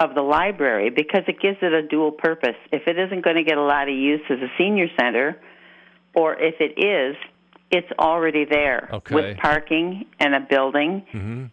of 0.00 0.14
the 0.14 0.22
library 0.22 0.90
because 0.90 1.22
it 1.28 1.40
gives 1.40 1.58
it 1.62 1.72
a 1.72 1.82
dual 1.86 2.12
purpose. 2.12 2.56
If 2.72 2.86
it 2.86 2.98
isn't 2.98 3.22
going 3.22 3.36
to 3.36 3.44
get 3.44 3.58
a 3.58 3.62
lot 3.62 3.88
of 3.88 3.94
use 3.94 4.22
as 4.30 4.38
a 4.38 4.48
senior 4.58 4.86
center, 4.98 5.36
or 6.14 6.34
if 6.40 6.54
it 6.60 6.78
is, 6.80 7.16
it's 7.70 7.90
already 7.98 8.44
there 8.44 8.88
Okay. 8.92 9.14
with 9.14 9.36
parking 9.38 10.06
and 10.20 10.34
a 10.34 10.40
building, 10.40 11.04
Mm-hmm. 11.12 11.44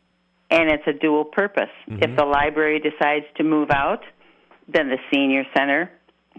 and 0.52 0.70
it's 0.72 0.84
a 0.88 0.94
dual 0.94 1.26
purpose. 1.26 1.70
If 1.88 2.16
the 2.16 2.26
library 2.26 2.80
decides 2.80 3.26
to 3.38 3.44
move 3.44 3.70
out, 3.72 4.04
then 4.68 4.90
the 4.90 4.98
senior 5.14 5.44
center 5.56 5.92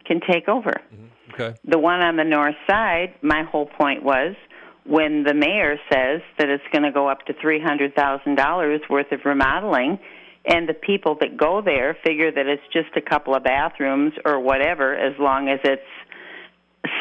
can 0.07 0.21
take 0.21 0.49
over. 0.49 0.73
Okay. 1.35 1.57
The 1.65 1.79
one 1.79 2.01
on 2.01 2.17
the 2.17 2.25
north 2.25 2.55
side, 2.69 3.15
my 3.23 3.43
whole 3.43 3.67
point 3.67 4.03
was 4.03 4.35
when 4.85 5.23
the 5.23 5.35
mayor 5.35 5.77
says 5.93 6.23
that 6.39 6.49
it's 6.49 6.65
going 6.73 6.83
to 6.83 6.93
go 6.93 7.09
up 7.09 7.25
to 7.27 7.35
$300,000 7.35 8.91
worth 8.91 9.13
of 9.13 9.21
remodeling, 9.25 9.99
and 10.45 10.69
the 10.69 10.75
people 10.75 11.17
that 11.21 11.37
go 11.37 11.63
there 11.65 11.97
figure 12.05 12.33
that 12.33 12.47
it's 12.47 12.63
just 12.73 12.97
a 12.97 13.01
couple 13.01 13.35
of 13.35 13.45
bathrooms 13.45 14.13
or 14.25 14.41
whatever, 14.41 14.95
as 14.95 15.15
long 15.19 15.49
as 15.49 15.61
it's 15.63 15.83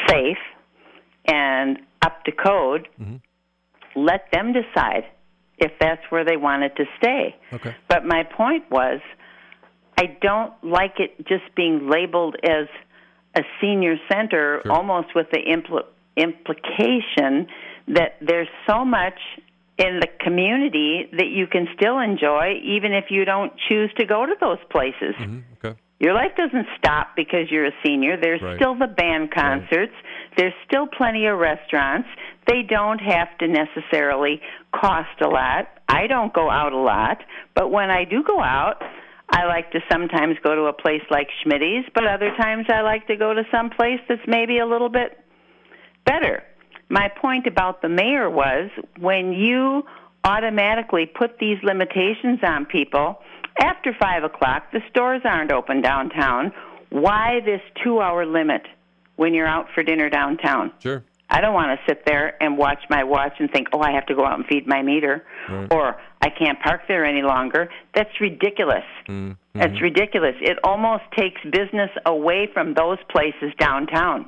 safe 0.08 0.38
and 1.26 1.80
up 2.04 2.24
to 2.26 2.32
code, 2.32 2.88
mm-hmm. 3.00 3.16
let 3.96 4.32
them 4.32 4.54
decide 4.54 5.06
if 5.58 5.72
that's 5.80 6.02
where 6.10 6.24
they 6.24 6.38
wanted 6.38 6.76
to 6.76 6.86
stay. 6.98 7.36
Okay. 7.54 7.76
But 7.88 8.06
my 8.06 8.24
point 8.24 8.70
was, 8.70 9.00
I 9.98 10.18
don't 10.22 10.54
like 10.64 11.00
it 11.00 11.18
just 11.28 11.56
being 11.56 11.90
labeled 11.90 12.36
as 12.44 12.68
a 13.36 13.42
senior 13.60 13.96
center, 14.12 14.62
almost 14.70 15.10
with 15.16 15.28
the 15.32 15.40
impl- 15.40 15.86
implication 16.16 17.48
that 17.88 18.18
there's 18.22 18.48
so 18.68 18.86
much 18.86 19.20
in 19.78 20.00
the 20.00 20.08
community 20.20 21.10
that 21.14 21.28
you 21.28 21.48
can 21.48 21.68
still 21.76 22.00
enjoy, 22.00 22.60
even 22.64 22.94
if 22.94 23.06
you 23.10 23.26
don't 23.26 23.52
choose 23.70 23.92
to 23.98 24.06
go 24.06 24.26
to 24.26 24.36
those 24.40 24.60
places. 24.70 25.16
Mm-hmm. 25.20 25.40
Okay. 25.66 25.80
Your 26.00 26.14
life 26.14 26.32
doesn't 26.36 26.66
stop 26.78 27.10
because 27.16 27.52
you're 27.52 27.68
a 27.68 27.74
senior. 27.86 28.18
There's 28.20 28.42
Right. 28.42 28.56
still 28.56 28.76
the 28.76 28.88
band 28.88 29.32
concerts. 29.32 29.94
There's 30.36 30.54
still 30.66 30.88
plenty 30.88 31.28
of 31.28 31.38
restaurants. 31.38 32.08
They 32.48 32.64
don't 32.64 33.00
have 33.00 33.38
to 33.40 33.48
necessarily 33.48 34.42
cost 34.74 35.22
a 35.22 35.28
lot. 35.28 35.68
I 35.88 36.08
don't 36.08 36.34
go 36.34 36.50
out 36.50 36.74
a 36.74 36.78
lot, 36.78 37.20
but 37.54 37.72
when 37.72 37.92
I 37.92 38.06
do 38.06 38.24
go 38.24 38.42
out, 38.42 38.82
I 39.30 39.46
like 39.46 39.72
to 39.72 39.80
sometimes 39.92 40.38
go 40.44 40.56
to 40.56 40.64
a 40.64 40.74
place 40.74 41.04
like 41.10 41.28
Schmitty's, 41.44 41.86
but 41.94 42.06
other 42.06 42.32
times 42.36 42.66
I 42.70 42.82
like 42.82 43.08
to 43.08 43.16
go 43.16 43.34
to 43.34 43.44
some 43.52 43.70
place 43.70 44.00
that's 44.10 44.26
maybe 44.28 44.58
a 44.58 44.66
little 44.66 44.90
bit 44.90 45.18
better. 46.06 46.44
My 46.92 47.08
point 47.08 47.48
about 47.48 47.82
the 47.82 47.88
mayor 47.88 48.30
was 48.30 48.70
when 49.00 49.32
you 49.32 49.84
automatically 50.26 51.06
put 51.06 51.40
these 51.40 51.58
limitations 51.64 52.40
on 52.44 52.66
people, 52.66 53.22
after 53.58 53.96
five 53.98 54.26
o'clock, 54.26 54.72
the 54.74 54.82
stores 54.90 55.22
aren't 55.24 55.54
open 55.54 55.82
downtown. 55.82 56.52
Why 56.90 57.40
this 57.46 57.62
two 57.82 58.02
hour 58.02 58.26
limit 58.26 58.64
when 59.16 59.34
you're 59.34 59.48
out 59.48 59.68
for 59.74 59.84
dinner 59.84 60.10
downtown? 60.10 60.74
Sure. 60.80 61.02
I 61.30 61.40
don't 61.40 61.54
want 61.54 61.80
to 61.80 61.86
sit 61.90 62.06
there 62.06 62.36
and 62.44 62.58
watch 62.58 62.80
my 62.90 63.06
watch 63.06 63.36
and 63.40 63.50
think, 63.50 63.70
oh, 63.72 63.80
I 63.80 63.92
have 63.92 64.06
to 64.08 64.16
go 64.16 64.26
out 64.26 64.38
and 64.38 64.46
feed 64.46 64.68
my 64.68 64.82
meter, 64.82 65.24
Right. 65.50 65.74
or 65.74 65.96
I 66.22 66.30
can't 66.30 66.60
park 66.60 66.82
there 66.90 67.06
any 67.06 67.22
longer. 67.22 67.70
That's 67.96 68.20
ridiculous. 68.20 68.84
Mm-hmm. 69.08 69.32
That's 69.58 69.82
ridiculous. 69.82 70.36
It 70.42 70.58
almost 70.66 71.04
takes 71.18 71.40
business 71.50 71.90
away 72.06 72.50
from 72.54 72.74
those 72.74 72.98
places 73.10 73.54
downtown 73.58 74.26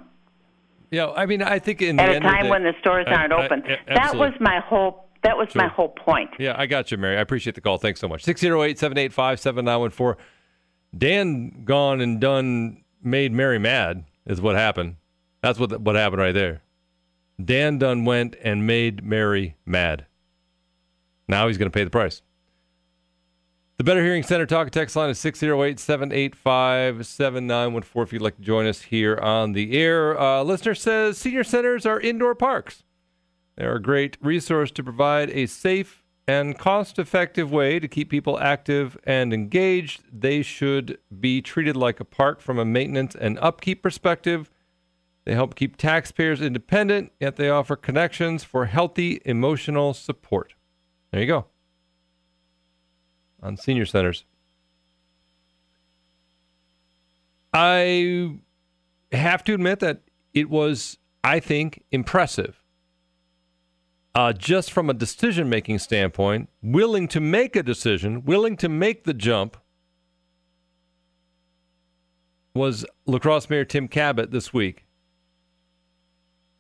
Yeah, 0.94 1.10
I 1.10 1.26
mean, 1.26 1.42
I 1.42 1.58
think 1.58 1.82
in 1.82 1.96
the 1.96 2.04
at 2.04 2.10
a 2.18 2.20
time 2.20 2.44
day- 2.44 2.50
when 2.52 2.62
the 2.64 2.74
stores 2.80 3.08
aren't 3.10 3.34
I- 3.34 3.46
open. 3.46 3.64
I- 3.66 3.94
that 3.96 4.16
was 4.16 4.32
my 4.40 4.60
whole. 4.60 5.10
That 5.24 5.38
was 5.38 5.56
my 5.56 5.68
whole 5.68 5.90
point. 5.90 6.30
Yeah, 6.38 6.54
I 6.58 6.66
got 6.68 6.92
you, 6.92 6.98
Mary. 6.98 7.18
I 7.18 7.22
appreciate 7.22 7.56
the 7.56 7.62
call. 7.62 7.78
Thanks 7.78 8.00
so 8.00 8.08
much. 8.10 8.24
608 8.24 8.78
785 8.78 9.40
7914. 9.40 10.24
Dan 10.96 11.64
gone 11.64 12.00
and 12.02 12.20
done 12.22 12.84
made 13.02 13.32
Mary 13.32 13.58
mad 13.58 14.04
is 14.28 14.40
what 14.40 14.56
happened. 14.56 14.98
That's 15.42 15.58
what 15.58 15.82
what 15.82 15.96
happened 15.96 16.22
right 16.22 16.34
there. 16.34 16.62
Dan 17.44 17.80
Dunn 17.80 18.06
went 18.06 18.36
and 18.44 18.68
made 18.68 19.04
Mary 19.04 19.56
mad. 19.66 20.06
Now 21.28 21.48
he's 21.48 21.58
going 21.58 21.72
to 21.72 21.76
pay 21.76 21.84
the 21.86 21.90
price. 21.90 22.22
The 23.78 23.84
Better 23.84 24.04
Hearing 24.04 24.22
Center 24.22 24.46
talk 24.46 24.70
text 24.70 24.96
line 24.96 25.10
is 25.10 25.18
608 25.18 25.80
785 25.80 27.08
7914 27.08 28.04
if 28.04 28.14
you'd 28.14 28.22
like 28.22 28.36
to 28.36 28.44
join 28.44 28.68
us 28.68 28.84
here 28.84 29.18
on 29.18 29.54
the 29.54 29.76
air. 29.76 30.20
Uh, 30.20 30.44
listener 30.44 30.76
says 30.76 31.18
senior 31.18 31.44
centers 31.44 31.84
are 31.84 32.00
indoor 32.00 32.36
parks. 32.36 32.84
They're 33.56 33.76
a 33.76 33.82
great 33.82 34.16
resource 34.22 34.70
to 34.72 34.84
provide 34.84 35.32
a 35.32 35.48
safe 35.48 36.04
and 36.28 36.56
cost 36.56 37.00
effective 37.00 37.52
way 37.52 37.80
to 37.80 37.88
keep 37.88 38.12
people 38.12 38.40
active 38.40 38.96
and 39.06 39.34
engaged. 39.34 40.04
They 40.12 40.44
should 40.44 41.00
be 41.20 41.42
treated 41.42 41.76
like 41.76 42.00
a 42.00 42.06
park 42.06 42.42
from 42.42 42.60
a 42.60 42.66
maintenance 42.66 43.16
and 43.16 43.40
upkeep 43.40 43.82
perspective. 43.82 44.52
They 45.26 45.34
help 45.34 45.56
keep 45.56 45.78
taxpayers 45.78 46.42
independent, 46.42 47.12
yet 47.20 47.38
they 47.38 47.50
offer 47.50 47.76
connections 47.76 48.44
for 48.44 48.66
healthy 48.66 49.20
emotional 49.26 49.96
support. 49.96 50.54
There 51.12 51.22
you 51.22 51.28
go. 51.28 51.48
On 53.44 53.58
senior 53.58 53.86
centers. 53.86 54.26
I 57.54 58.40
have 59.12 59.44
to 59.44 59.54
admit 59.54 59.80
that 59.82 60.02
it 60.34 60.50
was, 60.50 60.98
I 61.24 61.40
think, 61.40 61.84
impressive. 61.92 62.64
Uh, 64.16 64.34
just 64.34 64.72
from 64.72 64.90
a 64.90 64.94
decision 64.94 65.50
making 65.50 65.80
standpoint, 65.80 66.50
willing 66.62 67.08
to 67.10 67.20
make 67.20 67.56
a 67.56 67.64
decision, 67.64 68.24
willing 68.26 68.56
to 68.58 68.70
make 68.70 69.04
the 69.04 69.14
jump, 69.14 69.58
was 72.56 72.86
La 73.06 73.20
Crosse 73.20 73.50
Mayor 73.50 73.66
Tim 73.66 73.88
Kabat 73.88 74.32
this 74.32 74.54
week 74.54 74.86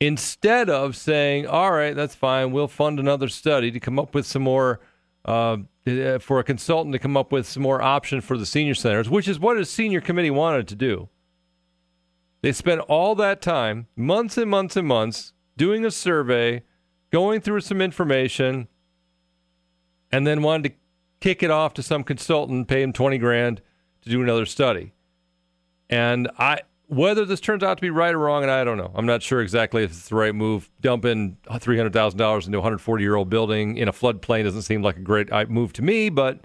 instead 0.07 0.69
of 0.69 0.95
saying, 0.95 1.47
all 1.47 1.71
right, 1.71 1.95
that's 1.95 2.15
fine, 2.15 2.51
we'll 2.51 2.67
fund 2.67 2.99
another 2.99 3.29
study 3.29 3.71
to 3.71 3.79
come 3.79 3.97
up 3.97 4.13
with 4.13 4.25
some 4.25 4.41
more, 4.41 4.79
uh, 5.25 5.57
for 6.19 6.39
a 6.39 6.43
consultant 6.43 6.93
to 6.93 6.99
come 6.99 7.17
up 7.17 7.31
with 7.31 7.47
some 7.47 7.63
more 7.63 7.81
options 7.81 8.23
for 8.23 8.37
the 8.37 8.45
senior 8.45 8.75
centers, 8.75 9.09
which 9.09 9.27
is 9.27 9.39
what 9.39 9.57
a 9.57 9.65
senior 9.65 10.01
committee 10.01 10.31
wanted 10.31 10.67
to 10.67 10.75
do. 10.75 11.09
They 12.41 12.51
spent 12.51 12.81
all 12.81 13.15
that 13.15 13.41
time, 13.41 13.87
months 13.95 14.37
and 14.37 14.49
months 14.49 14.75
and 14.75 14.87
months, 14.87 15.33
doing 15.55 15.85
a 15.85 15.91
survey, 15.91 16.63
going 17.11 17.39
through 17.39 17.61
some 17.61 17.81
information, 17.81 18.67
and 20.11 20.27
then 20.27 20.41
wanted 20.41 20.69
to 20.69 20.75
kick 21.21 21.41
it 21.41 21.51
off 21.51 21.73
to 21.75 21.83
some 21.83 22.03
consultant, 22.03 22.67
pay 22.67 22.81
him 22.81 22.91
20 22.91 23.17
grand 23.17 23.61
to 24.01 24.09
do 24.09 24.21
another 24.21 24.45
study. 24.45 24.93
And 25.89 26.29
I, 26.37 26.61
whether 26.87 27.25
this 27.25 27.39
turns 27.39 27.63
out 27.63 27.77
to 27.77 27.81
be 27.81 27.89
right 27.89 28.13
or 28.13 28.19
wrong, 28.19 28.43
and 28.43 28.51
I 28.51 28.63
don't 28.63 28.77
know. 28.77 28.91
I'm 28.93 29.05
not 29.05 29.23
sure 29.23 29.41
exactly 29.41 29.83
if 29.83 29.91
it's 29.91 30.09
the 30.09 30.15
right 30.15 30.35
move. 30.35 30.69
Dumping 30.81 31.37
$300,000 31.47 32.45
into 32.45 32.57
a 32.57 32.61
140 32.61 33.03
year 33.03 33.15
old 33.15 33.29
building 33.29 33.77
in 33.77 33.87
a 33.87 33.93
floodplain 33.93 34.43
doesn't 34.43 34.63
seem 34.63 34.81
like 34.81 34.97
a 34.97 35.01
great 35.01 35.31
uh, 35.31 35.45
move 35.47 35.73
to 35.73 35.81
me, 35.81 36.09
but 36.09 36.41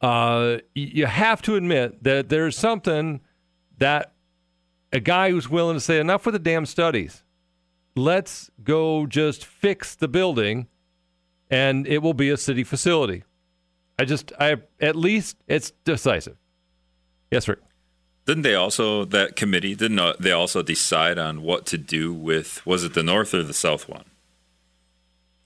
uh, 0.00 0.58
you 0.74 1.06
have 1.06 1.40
to 1.42 1.56
admit 1.56 2.02
that 2.04 2.28
there's 2.28 2.58
something 2.58 3.20
that 3.78 4.12
a 4.92 5.00
guy 5.00 5.30
who's 5.30 5.48
willing 5.48 5.76
to 5.76 5.80
say, 5.80 5.98
enough 5.98 6.26
with 6.26 6.34
the 6.34 6.38
damn 6.38 6.66
studies. 6.66 7.22
Let's 7.96 8.50
go 8.62 9.06
just 9.06 9.44
fix 9.44 9.94
the 9.94 10.08
building 10.08 10.68
and 11.50 11.86
it 11.86 11.98
will 11.98 12.14
be 12.14 12.30
a 12.30 12.36
city 12.36 12.64
facility. 12.64 13.24
I 13.98 14.04
just, 14.04 14.32
I 14.38 14.56
at 14.80 14.96
least 14.96 15.36
it's 15.46 15.72
decisive. 15.84 16.36
Yes, 17.30 17.48
Rick. 17.48 17.60
Didn't 18.26 18.42
they 18.42 18.54
also 18.54 19.04
that 19.06 19.36
committee? 19.36 19.74
Didn't 19.74 19.98
uh, 19.98 20.14
they 20.18 20.32
also 20.32 20.62
decide 20.62 21.18
on 21.18 21.42
what 21.42 21.66
to 21.66 21.78
do 21.78 22.12
with? 22.12 22.64
Was 22.66 22.84
it 22.84 22.94
the 22.94 23.02
north 23.02 23.34
or 23.34 23.42
the 23.42 23.52
south 23.52 23.88
one? 23.88 24.04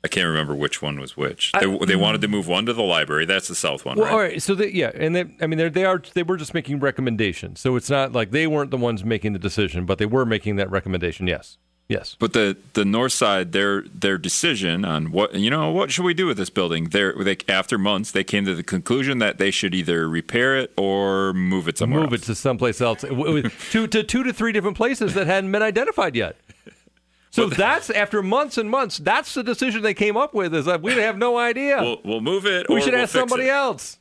I 0.04 0.08
can't 0.08 0.28
remember 0.28 0.54
which 0.54 0.80
one 0.80 1.00
was 1.00 1.16
which. 1.16 1.50
They, 1.52 1.66
they 1.66 1.94
mm. 1.94 2.00
wanted 2.00 2.20
to 2.20 2.28
move 2.28 2.46
one 2.46 2.66
to 2.66 2.72
the 2.72 2.84
library. 2.84 3.24
That's 3.24 3.48
the 3.48 3.56
south 3.56 3.84
one, 3.84 3.96
well, 3.96 4.06
right? 4.06 4.12
All 4.12 4.18
right. 4.20 4.42
So 4.42 4.54
they, 4.54 4.70
yeah, 4.70 4.92
and 4.94 5.14
they, 5.14 5.24
I 5.40 5.48
mean, 5.48 5.72
they 5.72 5.84
are 5.84 6.00
they 6.14 6.22
were 6.22 6.36
just 6.36 6.54
making 6.54 6.78
recommendations. 6.78 7.58
So 7.58 7.74
it's 7.74 7.90
not 7.90 8.12
like 8.12 8.30
they 8.30 8.46
weren't 8.46 8.70
the 8.70 8.76
ones 8.76 9.04
making 9.04 9.32
the 9.32 9.40
decision, 9.40 9.86
but 9.86 9.98
they 9.98 10.06
were 10.06 10.24
making 10.24 10.56
that 10.56 10.70
recommendation. 10.70 11.26
Yes. 11.26 11.58
Yes. 11.88 12.16
But 12.18 12.34
the 12.34 12.56
the 12.74 12.84
north 12.84 13.12
side, 13.12 13.52
their 13.52 13.82
their 13.82 14.18
decision 14.18 14.84
on 14.84 15.10
what 15.10 15.34
you 15.34 15.48
know 15.48 15.70
what 15.70 15.90
should 15.90 16.04
we 16.04 16.12
do 16.12 16.26
with 16.26 16.36
this 16.36 16.50
building? 16.50 16.90
They're, 16.90 17.14
they 17.14 17.38
after 17.48 17.78
months 17.78 18.10
they 18.10 18.24
came 18.24 18.44
to 18.44 18.54
the 18.54 18.62
conclusion 18.62 19.18
that 19.20 19.38
they 19.38 19.50
should 19.50 19.74
either 19.74 20.06
repair 20.06 20.58
it 20.58 20.72
or 20.76 21.32
move 21.32 21.66
it 21.66 21.78
somewhere. 21.78 22.02
Move 22.02 22.12
else. 22.12 22.22
it 22.22 22.26
to 22.26 22.34
someplace 22.34 22.82
else, 22.82 23.00
to 23.00 23.86
to 23.86 24.02
two 24.02 24.22
to 24.22 24.32
three 24.34 24.52
different 24.52 24.76
places 24.76 25.14
that 25.14 25.26
hadn't 25.26 25.50
been 25.50 25.62
identified 25.62 26.14
yet. 26.14 26.36
So 27.30 27.46
well, 27.46 27.56
that's 27.56 27.90
after 27.90 28.22
months 28.22 28.56
and 28.56 28.70
months. 28.70 28.96
That's 28.96 29.34
the 29.34 29.42
decision 29.42 29.82
they 29.82 29.92
came 29.92 30.16
up 30.16 30.32
with. 30.32 30.54
Is 30.54 30.64
that 30.64 30.80
we 30.80 30.94
have 30.94 31.18
no 31.18 31.36
idea. 31.36 31.78
We'll, 31.78 32.00
we'll 32.02 32.20
move 32.22 32.46
it. 32.46 32.70
We 32.70 32.80
should 32.80 32.94
we'll 32.94 33.02
ask 33.02 33.12
somebody 33.12 33.44
it. 33.44 33.50
else. 33.50 33.98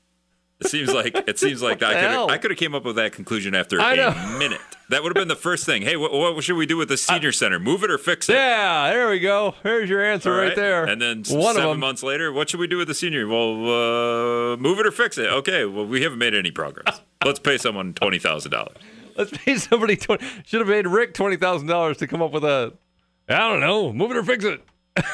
It 0.60 0.68
seems 0.68 0.92
like 0.92 1.16
it 1.28 1.38
seems 1.38 1.62
like 1.62 1.84
I 1.84 1.94
could 1.94 2.32
I 2.32 2.38
could 2.40 2.52
have 2.52 2.58
came 2.58 2.74
up 2.74 2.84
with 2.84 2.96
that 2.96 3.12
conclusion 3.12 3.54
after 3.54 3.78
a 3.78 4.38
minute. 4.40 4.60
That 4.90 5.04
would 5.04 5.10
have 5.10 5.22
been 5.22 5.28
the 5.28 5.36
first 5.36 5.66
thing. 5.66 5.82
Hey, 5.82 5.98
what, 5.98 6.14
what 6.14 6.44
should 6.44 6.56
we 6.56 6.66
do 6.66 6.78
with 6.78 6.88
the 6.88 6.98
senior 6.98 7.32
center? 7.32 7.60
Move 7.60 7.84
it 7.84 7.92
or 7.92 7.98
fix 7.98 8.30
it? 8.30 8.34
Yeah, 8.34 8.90
there 8.90 9.10
we 9.10 9.20
go. 9.20 9.54
There's 9.62 9.90
your 9.90 10.04
answer 10.04 10.32
right. 10.32 10.48
right. 10.48 10.56
there. 10.56 10.86
And 10.86 11.02
then 11.02 11.24
One 11.30 11.56
seven 11.56 11.80
months 11.80 12.02
later, 12.04 12.32
what 12.32 12.50
should 12.50 12.60
we 12.60 12.68
do 12.68 12.78
with 12.78 12.88
the 12.88 12.96
senior? 12.96 13.28
Well, 13.28 14.54
uh, 14.54 14.58
move 14.58 14.80
it 14.80 14.88
or 14.88 14.92
fix 14.92 15.18
it. 15.18 15.28
Okay. 15.28 15.66
Well, 15.66 15.86
we 15.86 16.02
haven't 16.02 16.20
made 16.20 16.34
any 16.34 16.52
progress. 16.52 17.02
Let's 17.26 17.40
pay 17.40 17.58
someone 17.58 17.94
twenty 17.94 18.18
thousand 18.18 18.52
dollars. 18.52 18.78
Let's 19.16 19.32
pay 19.38 19.58
somebody 19.58 19.96
twenty. 19.96 20.26
Should 20.46 20.62
have 20.62 20.70
paid 20.70 20.88
Rick 20.88 21.14
twenty 21.14 21.36
thousand 21.36 21.68
dollars 21.68 21.98
to 21.98 22.08
come 22.08 22.22
up 22.22 22.32
with 22.32 22.44
a. 22.44 22.74
I 23.30 23.38
don't 23.38 23.60
know. 23.60 23.94
Move 23.94 24.10
it 24.12 24.18
or 24.18 24.24
fix 24.24 24.44
it. 24.44 24.64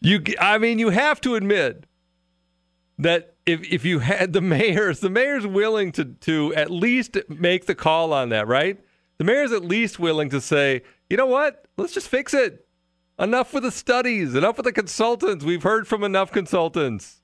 you. 0.00 0.22
I 0.38 0.58
mean, 0.58 0.78
you 0.78 0.90
have 0.90 1.20
to 1.22 1.34
admit 1.34 1.86
that 3.02 3.34
if 3.46 3.62
if 3.72 3.84
you 3.84 4.00
had 4.00 4.32
the 4.32 4.40
mayor's 4.40 5.00
the 5.00 5.10
mayor's 5.10 5.46
willing 5.46 5.92
to 5.92 6.04
to 6.04 6.54
at 6.54 6.70
least 6.70 7.16
make 7.28 7.66
the 7.66 7.74
call 7.74 8.12
on 8.12 8.28
that, 8.30 8.46
right? 8.46 8.78
The 9.18 9.24
mayor's 9.24 9.52
at 9.52 9.64
least 9.64 9.98
willing 9.98 10.30
to 10.30 10.40
say, 10.40 10.82
you 11.10 11.16
know 11.16 11.26
what? 11.26 11.66
Let's 11.76 11.92
just 11.92 12.08
fix 12.08 12.32
it. 12.32 12.66
Enough 13.18 13.52
with 13.52 13.64
the 13.64 13.70
studies, 13.70 14.34
enough 14.34 14.56
with 14.56 14.64
the 14.64 14.72
consultants. 14.72 15.44
We've 15.44 15.62
heard 15.62 15.86
from 15.86 16.04
enough 16.04 16.32
consultants. 16.32 17.20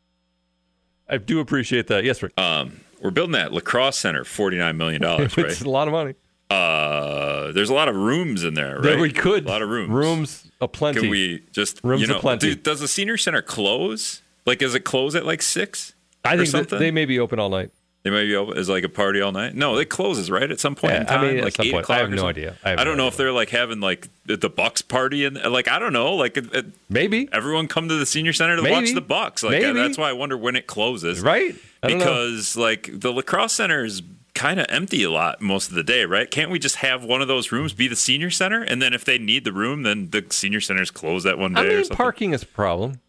I 1.09 1.17
do 1.17 1.41
appreciate 1.41 1.87
that. 1.87 2.05
Yes, 2.05 2.23
Rick. 2.23 2.39
Um, 2.39 2.81
we're 3.01 3.11
building 3.11 3.33
that 3.33 3.53
La 3.53 3.61
Crosse 3.61 3.99
Center, 3.99 4.25
forty 4.25 4.59
nine 4.59 4.77
million 4.77 5.01
dollars. 5.01 5.37
right? 5.37 5.47
It's 5.47 5.63
a 5.63 5.71
lot 5.71 5.89
of 5.89 5.93
money. 5.93 6.15
Uh, 6.51 7.51
there's 7.53 7.71
a 7.71 7.75
lot 7.75 7.89
of 7.89 7.97
rooms 7.97 8.45
in 8.45 8.55
there, 8.55 8.75
right? 8.75 8.83
There 8.83 8.99
we 8.99 9.13
could 9.13 9.47
a 9.47 9.49
lot 9.49 9.63
of 9.63 9.69
rooms. 9.69 9.91
Rooms 9.91 10.51
aplenty. 10.61 11.01
Can 11.01 11.11
we 11.11 11.45
just 11.51 11.81
rooms 11.83 12.03
you 12.03 12.09
know, 12.09 12.19
aplenty? 12.19 12.55
Do, 12.55 12.61
does 12.61 12.81
the 12.81 12.89
senior 12.89 13.17
center 13.17 13.43
close? 13.43 14.23
Like, 14.47 14.59
does 14.59 14.75
it 14.75 14.81
close 14.81 15.15
at 15.15 15.27
like 15.27 15.43
six? 15.43 15.95
I 16.25 16.37
think 16.37 16.49
something? 16.49 16.79
they 16.79 16.91
may 16.91 17.05
be 17.05 17.19
open 17.19 17.39
all 17.39 17.51
night. 17.51 17.71
They 18.03 18.11
may 18.11 18.25
be 18.25 18.37
open 18.37 18.57
as 18.57 18.69
like 18.69 18.85
a 18.85 18.89
party 18.89 19.21
all 19.21 19.33
night. 19.33 19.57
No, 19.57 19.79
it 19.79 19.89
closes 19.89 20.31
right 20.31 20.49
at 20.49 20.61
some 20.61 20.77
point 20.77 20.95
yeah, 20.95 21.01
in 21.01 21.07
time, 21.07 21.21
I 21.21 21.33
mean, 21.33 21.43
like 21.43 21.59
eight 21.59 21.73
point. 21.73 21.83
o'clock. 21.83 21.99
I 21.99 22.01
have 22.03 22.11
no 22.11 22.27
idea. 22.27 22.55
I, 22.65 22.75
I 22.75 22.77
don't 22.77 22.87
no 22.87 22.95
know 22.95 23.03
idea. 23.03 23.09
if 23.09 23.17
they're 23.17 23.33
like 23.33 23.51
having 23.51 23.81
like 23.81 24.09
the 24.27 24.49
Bucks 24.49 24.81
party 24.81 25.25
and 25.25 25.37
like 25.37 25.67
I 25.67 25.81
don't 25.81 25.93
know, 25.93 26.15
like 26.15 26.37
it, 26.37 26.55
it, 26.55 26.67
maybe 26.89 27.29
everyone 27.33 27.67
come 27.67 27.89
to 27.89 27.97
the 27.97 28.07
senior 28.07 28.33
center 28.33 28.55
to 28.55 28.63
maybe. 28.63 28.75
watch 28.75 28.95
the 28.95 29.01
Bucks. 29.01 29.43
Like 29.43 29.61
maybe. 29.61 29.73
that's 29.73 29.99
why 29.99 30.09
I 30.09 30.13
wonder 30.13 30.37
when 30.37 30.55
it 30.55 30.69
closes, 30.69 31.21
right? 31.21 31.57
because 31.85 32.57
like 32.57 32.91
the 32.93 33.13
La 33.13 33.23
Crosse 33.23 33.55
center 33.55 33.85
is 33.85 34.03
kind 34.35 34.61
of 34.61 34.67
empty 34.69 35.03
a 35.03 35.11
lot 35.11 35.41
most 35.41 35.71
of 35.71 35.75
the 35.75 35.83
day, 35.83 36.05
right? 36.05 36.31
Can't 36.31 36.51
we 36.51 36.61
just 36.61 36.77
have 36.77 37.03
one 37.03 37.23
of 37.23 37.27
those 37.29 37.51
rooms 37.51 37.73
be 37.73 37.89
the 37.89 37.97
senior 37.97 38.31
center, 38.31 38.63
and 38.63 38.81
then 38.81 38.93
if 38.93 39.05
they 39.05 39.19
need 39.19 39.45
the 39.45 39.53
room, 39.53 39.83
then 39.83 40.11
the 40.11 40.25
senior 40.31 40.61
center's 40.61 40.93
close 40.93 41.25
that 41.25 41.39
one 41.39 41.55
day 41.55 41.61
I 41.61 41.65
mean, 41.65 41.73
or 41.73 41.83
something? 41.83 41.97
parking 41.97 42.33
is 42.35 42.45
a 42.45 42.47
problem. 42.47 43.01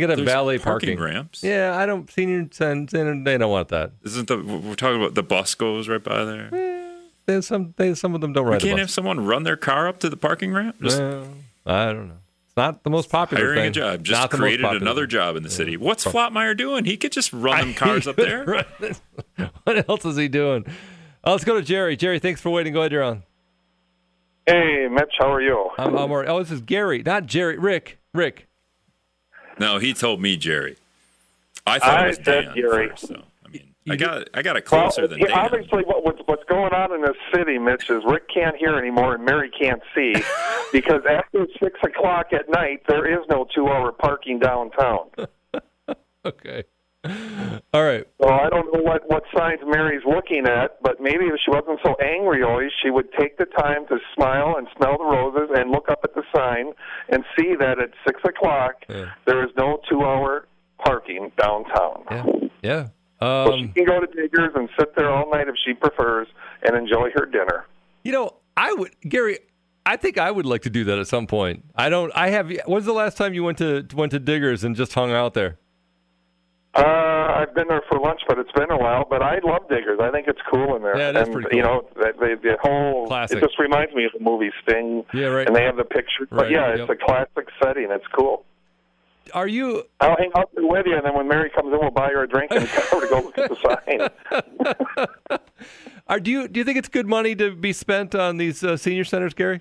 You 0.00 0.06
got 0.06 0.14
to 0.14 0.18
have 0.20 0.24
There's 0.26 0.34
valet 0.34 0.58
parking 0.58 0.96
parking. 0.96 1.14
ramps. 1.14 1.42
Yeah, 1.42 1.76
I 1.76 1.84
don't. 1.86 2.10
Senior 2.10 2.48
center, 2.52 3.22
they 3.22 3.36
don't 3.38 3.50
want 3.50 3.68
that. 3.68 3.92
Isn't 4.04 4.28
the 4.28 4.38
we're 4.38 4.74
talking 4.74 5.00
about 5.00 5.14
the 5.14 5.22
bus 5.22 5.54
goes 5.54 5.88
right 5.88 6.02
by 6.02 6.24
there? 6.24 6.96
There's 7.26 7.46
some. 7.46 7.74
They, 7.76 7.94
some 7.94 8.14
of 8.14 8.20
them 8.22 8.32
don't 8.32 8.46
We 8.46 8.52
ride. 8.52 8.60
the 8.62 8.66
can't 8.68 8.76
bus. 8.78 8.80
have 8.84 8.90
someone 8.90 9.26
run 9.26 9.42
their 9.42 9.56
car 9.58 9.86
up 9.88 9.98
to 10.00 10.08
the 10.08 10.16
parking 10.16 10.52
ramp. 10.54 10.76
Just 10.82 10.98
Well, 10.98 11.26
I 11.66 11.92
don't 11.92 12.08
know. 12.08 12.14
It's 12.46 12.56
not 12.56 12.82
the 12.82 12.90
most 12.90 13.10
popular 13.10 13.44
hiring 13.44 13.56
thing. 13.58 13.68
a 13.68 13.70
job. 13.96 14.02
Just 14.04 14.20
Not 14.20 14.30
the 14.30 14.38
most 14.38 14.42
created 14.42 14.62
popular 14.64 14.82
another 14.82 15.02
thing. 15.02 15.10
job 15.10 15.36
in 15.36 15.42
the 15.44 15.50
city. 15.50 15.76
What's 15.76 16.04
Flotmeyer 16.04 16.56
doing? 16.56 16.84
He 16.84 16.96
could 16.96 17.12
just 17.12 17.32
run 17.32 17.60
them 17.60 17.74
cars 17.74 18.08
up 18.08 18.16
there. 18.16 18.44
what 19.64 19.88
else 19.88 20.04
is 20.04 20.16
he 20.16 20.26
doing? 20.28 20.64
Uh, 21.24 21.32
let's 21.32 21.44
go 21.44 21.54
to 21.54 21.62
Jerry. 21.62 21.96
Jerry, 21.96 22.18
thanks 22.18 22.40
for 22.40 22.50
waiting. 22.50 22.72
Go 22.72 22.80
ahead, 22.80 22.90
you're 22.92 23.02
on. 23.04 23.22
Hey, 24.46 24.88
Mitch, 24.90 25.12
how 25.20 25.32
are 25.32 25.40
you? 25.42 25.70
I'm, 25.78 25.88
I'm 25.96 26.10
all 26.10 26.16
right. 26.16 26.28
Oh, 26.28 26.40
this 26.40 26.50
is 26.50 26.60
Gary, 26.62 27.02
not 27.04 27.26
Jerry. 27.26 27.56
Rick. 27.58 27.98
Rick. 28.14 28.48
No, 29.60 29.78
he 29.78 29.92
told 29.92 30.22
me 30.22 30.38
Jerry. 30.38 30.76
I 31.66 31.78
thought 31.78 32.00
I 32.00 32.04
it 32.04 32.08
was 32.08 32.16
said 32.16 32.24
Dan 32.46 32.54
Gary. 32.54 32.88
first, 32.88 33.08
so 33.08 33.22
I 33.44 33.48
mean, 33.50 33.74
I 33.88 33.96
got 33.96 34.28
I 34.32 34.40
got 34.40 34.56
it 34.56 34.62
closer 34.62 35.02
well, 35.02 35.08
than 35.08 35.18
yeah, 35.18 35.26
Dan. 35.26 35.38
Obviously, 35.38 35.82
what, 35.84 36.02
what's, 36.02 36.20
what's 36.24 36.44
going 36.44 36.72
on 36.72 36.92
in 36.94 37.02
this 37.02 37.16
city, 37.32 37.58
Mitch, 37.58 37.90
is 37.90 38.02
Rick 38.06 38.24
can't 38.32 38.56
hear 38.56 38.76
anymore 38.78 39.14
and 39.14 39.24
Mary 39.24 39.50
can't 39.50 39.82
see 39.94 40.14
because 40.72 41.02
after 41.08 41.46
6 41.62 41.80
o'clock 41.84 42.32
at 42.32 42.48
night, 42.48 42.82
there 42.88 43.06
is 43.06 43.24
no 43.28 43.46
two 43.54 43.68
hour 43.68 43.92
parking 43.92 44.40
downtown. 44.40 45.10
Okay. 46.22 46.64
All 47.72 47.82
right. 47.84 48.04
Well, 48.18 48.32
I 48.32 48.48
don't 48.50 48.72
know 48.74 48.82
what, 48.82 49.08
what 49.08 49.22
signs 49.36 49.60
Mary's 49.66 50.02
looking 50.06 50.46
at, 50.46 50.82
but 50.82 51.00
maybe 51.00 51.24
if 51.26 51.40
she 51.44 51.50
wasn't 51.50 51.80
so 51.84 51.94
angry 52.02 52.42
always, 52.42 52.70
she 52.82 52.90
would 52.90 53.10
take 53.18 53.38
the 53.38 53.46
time 53.46 53.86
to 53.88 53.98
smile 54.14 54.56
and 54.58 54.66
smell 54.76 54.98
the 54.98 55.04
roses 55.04 55.50
and 55.56 55.70
look 55.70 55.88
up 55.88 56.00
at 56.04 56.14
the 56.14 56.22
sign 56.34 56.72
and 57.08 57.24
see 57.38 57.54
that 57.58 57.78
at 57.80 57.90
6 58.06 58.20
o'clock 58.24 58.74
there 59.26 59.42
is 59.44 59.50
no 59.56 59.80
two 59.88 60.02
hour 60.02 60.46
parking 60.84 61.30
downtown. 61.40 62.04
Yeah. 62.10 62.24
yeah 62.62 62.86
so 63.22 63.52
she 63.56 63.64
Um, 63.64 63.72
can 63.72 63.84
go 63.84 64.00
to 64.00 64.06
Diggers 64.06 64.52
and 64.54 64.68
sit 64.78 64.94
there 64.96 65.10
all 65.10 65.30
night 65.30 65.48
if 65.48 65.54
she 65.64 65.74
prefers 65.74 66.26
and 66.64 66.76
enjoy 66.76 67.10
her 67.14 67.26
dinner. 67.26 67.66
you 68.04 68.12
know, 68.12 68.36
I 68.56 68.72
would, 68.74 68.94
Gary. 69.08 69.38
I 69.86 69.96
think 69.96 70.18
I 70.18 70.30
would 70.30 70.44
like 70.46 70.62
to 70.62 70.70
do 70.70 70.84
that 70.84 70.98
at 70.98 71.06
some 71.06 71.26
point. 71.26 71.64
I 71.74 71.88
don't. 71.88 72.12
I 72.14 72.28
have. 72.30 72.52
When's 72.66 72.84
the 72.84 72.92
last 72.92 73.16
time 73.16 73.32
you 73.32 73.42
went 73.42 73.56
to 73.58 73.86
went 73.94 74.12
to 74.12 74.18
Diggers 74.18 74.62
and 74.62 74.76
just 74.76 74.92
hung 74.92 75.10
out 75.12 75.32
there? 75.32 75.58
Uh, 76.74 76.82
I've 76.82 77.52
been 77.54 77.66
there 77.68 77.82
for 77.90 77.98
lunch, 77.98 78.20
but 78.28 78.38
it's 78.38 78.52
been 78.52 78.70
a 78.70 78.78
while. 78.78 79.04
But 79.08 79.22
I 79.22 79.38
love 79.44 79.68
Diggers. 79.68 79.98
I 80.00 80.10
think 80.10 80.28
it's 80.28 80.40
cool 80.52 80.76
in 80.76 80.82
there. 80.82 80.96
Yeah, 80.96 81.10
that's 81.12 81.28
and 81.28 81.34
pretty 81.40 81.56
you 81.56 81.62
know, 81.62 81.88
the, 81.96 82.12
the, 82.18 82.36
the 82.42 82.56
whole 82.62 83.08
Classic. 83.08 83.38
it 83.38 83.40
just 83.40 83.58
reminds 83.58 83.92
me 83.94 84.04
of 84.04 84.12
the 84.16 84.20
movie 84.20 84.50
Sting. 84.62 85.04
Yeah, 85.12 85.26
right. 85.26 85.46
And 85.46 85.56
they 85.56 85.64
have 85.64 85.76
the 85.76 85.84
picture. 85.84 86.26
But 86.30 86.42
Right, 86.42 86.50
yeah, 86.52 86.74
yep. 86.76 86.88
it's 86.88 86.90
a 86.90 87.04
classic 87.04 87.48
setting. 87.62 87.88
It's 87.90 88.06
cool. 88.16 88.44
Are 89.34 89.48
you? 89.48 89.84
I'll 90.00 90.16
hang 90.16 90.30
out 90.36 90.50
with 90.56 90.86
you, 90.86 90.96
and 90.96 91.04
then 91.04 91.14
when 91.14 91.28
Mary 91.28 91.50
comes 91.50 91.72
in, 91.72 91.78
we'll 91.80 91.90
buy 91.90 92.08
her 92.08 92.22
a 92.24 92.28
drink 92.28 92.50
and 92.52 92.66
tell 92.68 93.00
her 93.00 93.06
to 93.06 93.10
go 93.10 93.20
look 93.20 93.38
at 93.38 93.50
the 93.50 95.28
sign. 95.28 95.38
Are 96.08 96.18
do 96.18 96.30
you 96.30 96.48
do 96.48 96.58
you 96.58 96.64
think 96.64 96.78
it's 96.78 96.88
good 96.88 97.06
money 97.06 97.36
to 97.36 97.54
be 97.54 97.72
spent 97.72 98.14
on 98.16 98.36
these 98.38 98.64
uh, 98.64 98.76
senior 98.76 99.04
centers, 99.04 99.34
Gary? 99.34 99.60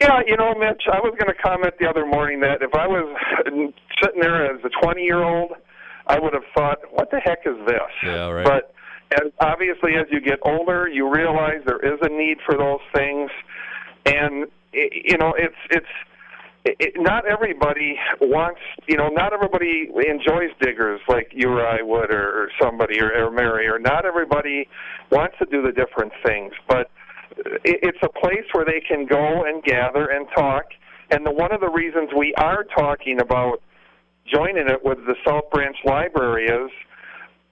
Yeah, 0.00 0.20
you 0.26 0.36
know, 0.36 0.54
Mitch, 0.54 0.84
I 0.90 0.98
was 1.00 1.14
going 1.18 1.34
to 1.34 1.42
comment 1.42 1.74
the 1.78 1.86
other 1.86 2.06
morning 2.06 2.40
that 2.40 2.62
if 2.62 2.74
I 2.74 2.86
was 2.86 3.14
sitting 4.02 4.20
there 4.20 4.54
as 4.54 4.60
a 4.64 4.70
20 4.82 5.02
year 5.02 5.22
old, 5.22 5.52
I 6.06 6.18
would 6.18 6.32
have 6.32 6.44
thought, 6.54 6.78
what 6.90 7.10
the 7.10 7.20
heck 7.20 7.40
is 7.44 7.56
this? 7.66 7.92
Yeah, 8.02 8.30
right. 8.30 8.44
But 8.44 8.74
as, 9.12 9.30
obviously, 9.40 9.96
as 9.96 10.06
you 10.10 10.20
get 10.20 10.38
older, 10.42 10.88
you 10.88 11.12
realize 11.12 11.60
there 11.66 11.80
is 11.80 11.98
a 12.02 12.08
need 12.08 12.38
for 12.46 12.56
those 12.56 12.80
things, 12.94 13.30
and 14.06 14.46
i 14.74 14.88
you 14.92 15.18
know, 15.18 15.34
it's 15.36 15.56
it's. 15.70 15.86
It, 16.62 16.76
it, 16.78 16.92
not 16.98 17.24
everybody 17.26 17.96
wants, 18.20 18.60
you 18.86 18.94
know, 18.94 19.08
not 19.08 19.32
everybody 19.32 19.88
enjoys 20.06 20.50
diggers 20.60 21.00
like 21.08 21.32
you 21.32 21.48
or 21.48 21.66
I 21.66 21.80
would, 21.80 22.10
or, 22.10 22.42
or 22.42 22.50
somebody, 22.60 23.00
or, 23.00 23.10
or 23.14 23.30
Mary, 23.30 23.66
or 23.66 23.78
not 23.78 24.04
everybody 24.04 24.68
wants 25.10 25.36
to 25.38 25.46
do 25.46 25.62
the 25.62 25.72
different 25.72 26.12
things. 26.22 26.52
But 26.68 26.90
it, 26.90 26.90
it's 27.64 27.98
a 28.02 28.08
place 28.08 28.44
where 28.52 28.64
they 28.64 28.80
can 28.80 29.06
go 29.06 29.44
and 29.44 29.62
gather 29.62 30.06
and 30.06 30.26
talk. 30.34 30.66
And 31.10 31.26
the, 31.26 31.30
one 31.30 31.52
of 31.52 31.60
the 31.60 31.70
reasons 31.70 32.10
we 32.16 32.34
are 32.34 32.64
talking 32.64 33.20
about 33.20 33.62
joining 34.32 34.68
it 34.68 34.84
with 34.84 34.98
the 35.06 35.16
South 35.26 35.50
Branch 35.50 35.76
Library 35.84 36.46
is 36.46 36.70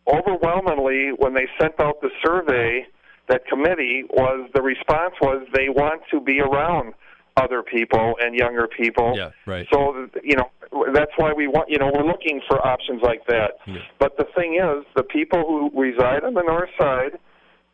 overwhelmingly 0.06 1.10
when 1.16 1.34
they 1.34 1.46
sent 1.60 1.78
out 1.80 2.00
the 2.00 2.10
survey, 2.24 2.86
that 3.28 3.46
committee 3.46 4.04
was 4.10 4.48
the 4.54 4.62
response 4.62 5.14
was 5.20 5.46
they 5.52 5.68
want 5.68 6.02
to 6.10 6.20
be 6.20 6.40
around 6.40 6.94
other 7.36 7.62
people 7.62 8.14
and 8.20 8.34
younger 8.34 8.66
people. 8.66 9.14
Yeah, 9.16 9.30
right. 9.46 9.66
So 9.72 10.08
you 10.22 10.36
know 10.36 10.50
that's 10.92 11.12
why 11.16 11.32
we 11.32 11.46
want 11.46 11.70
you 11.70 11.78
know 11.78 11.90
we're 11.94 12.06
looking 12.06 12.40
for 12.48 12.66
options 12.66 13.02
like 13.02 13.26
that. 13.26 13.58
But 13.98 14.16
the 14.16 14.24
thing 14.36 14.54
is, 14.56 14.84
the 14.96 15.02
people 15.02 15.44
who 15.46 15.70
reside 15.78 16.24
on 16.24 16.34
the 16.34 16.42
north 16.42 16.70
side, 16.80 17.18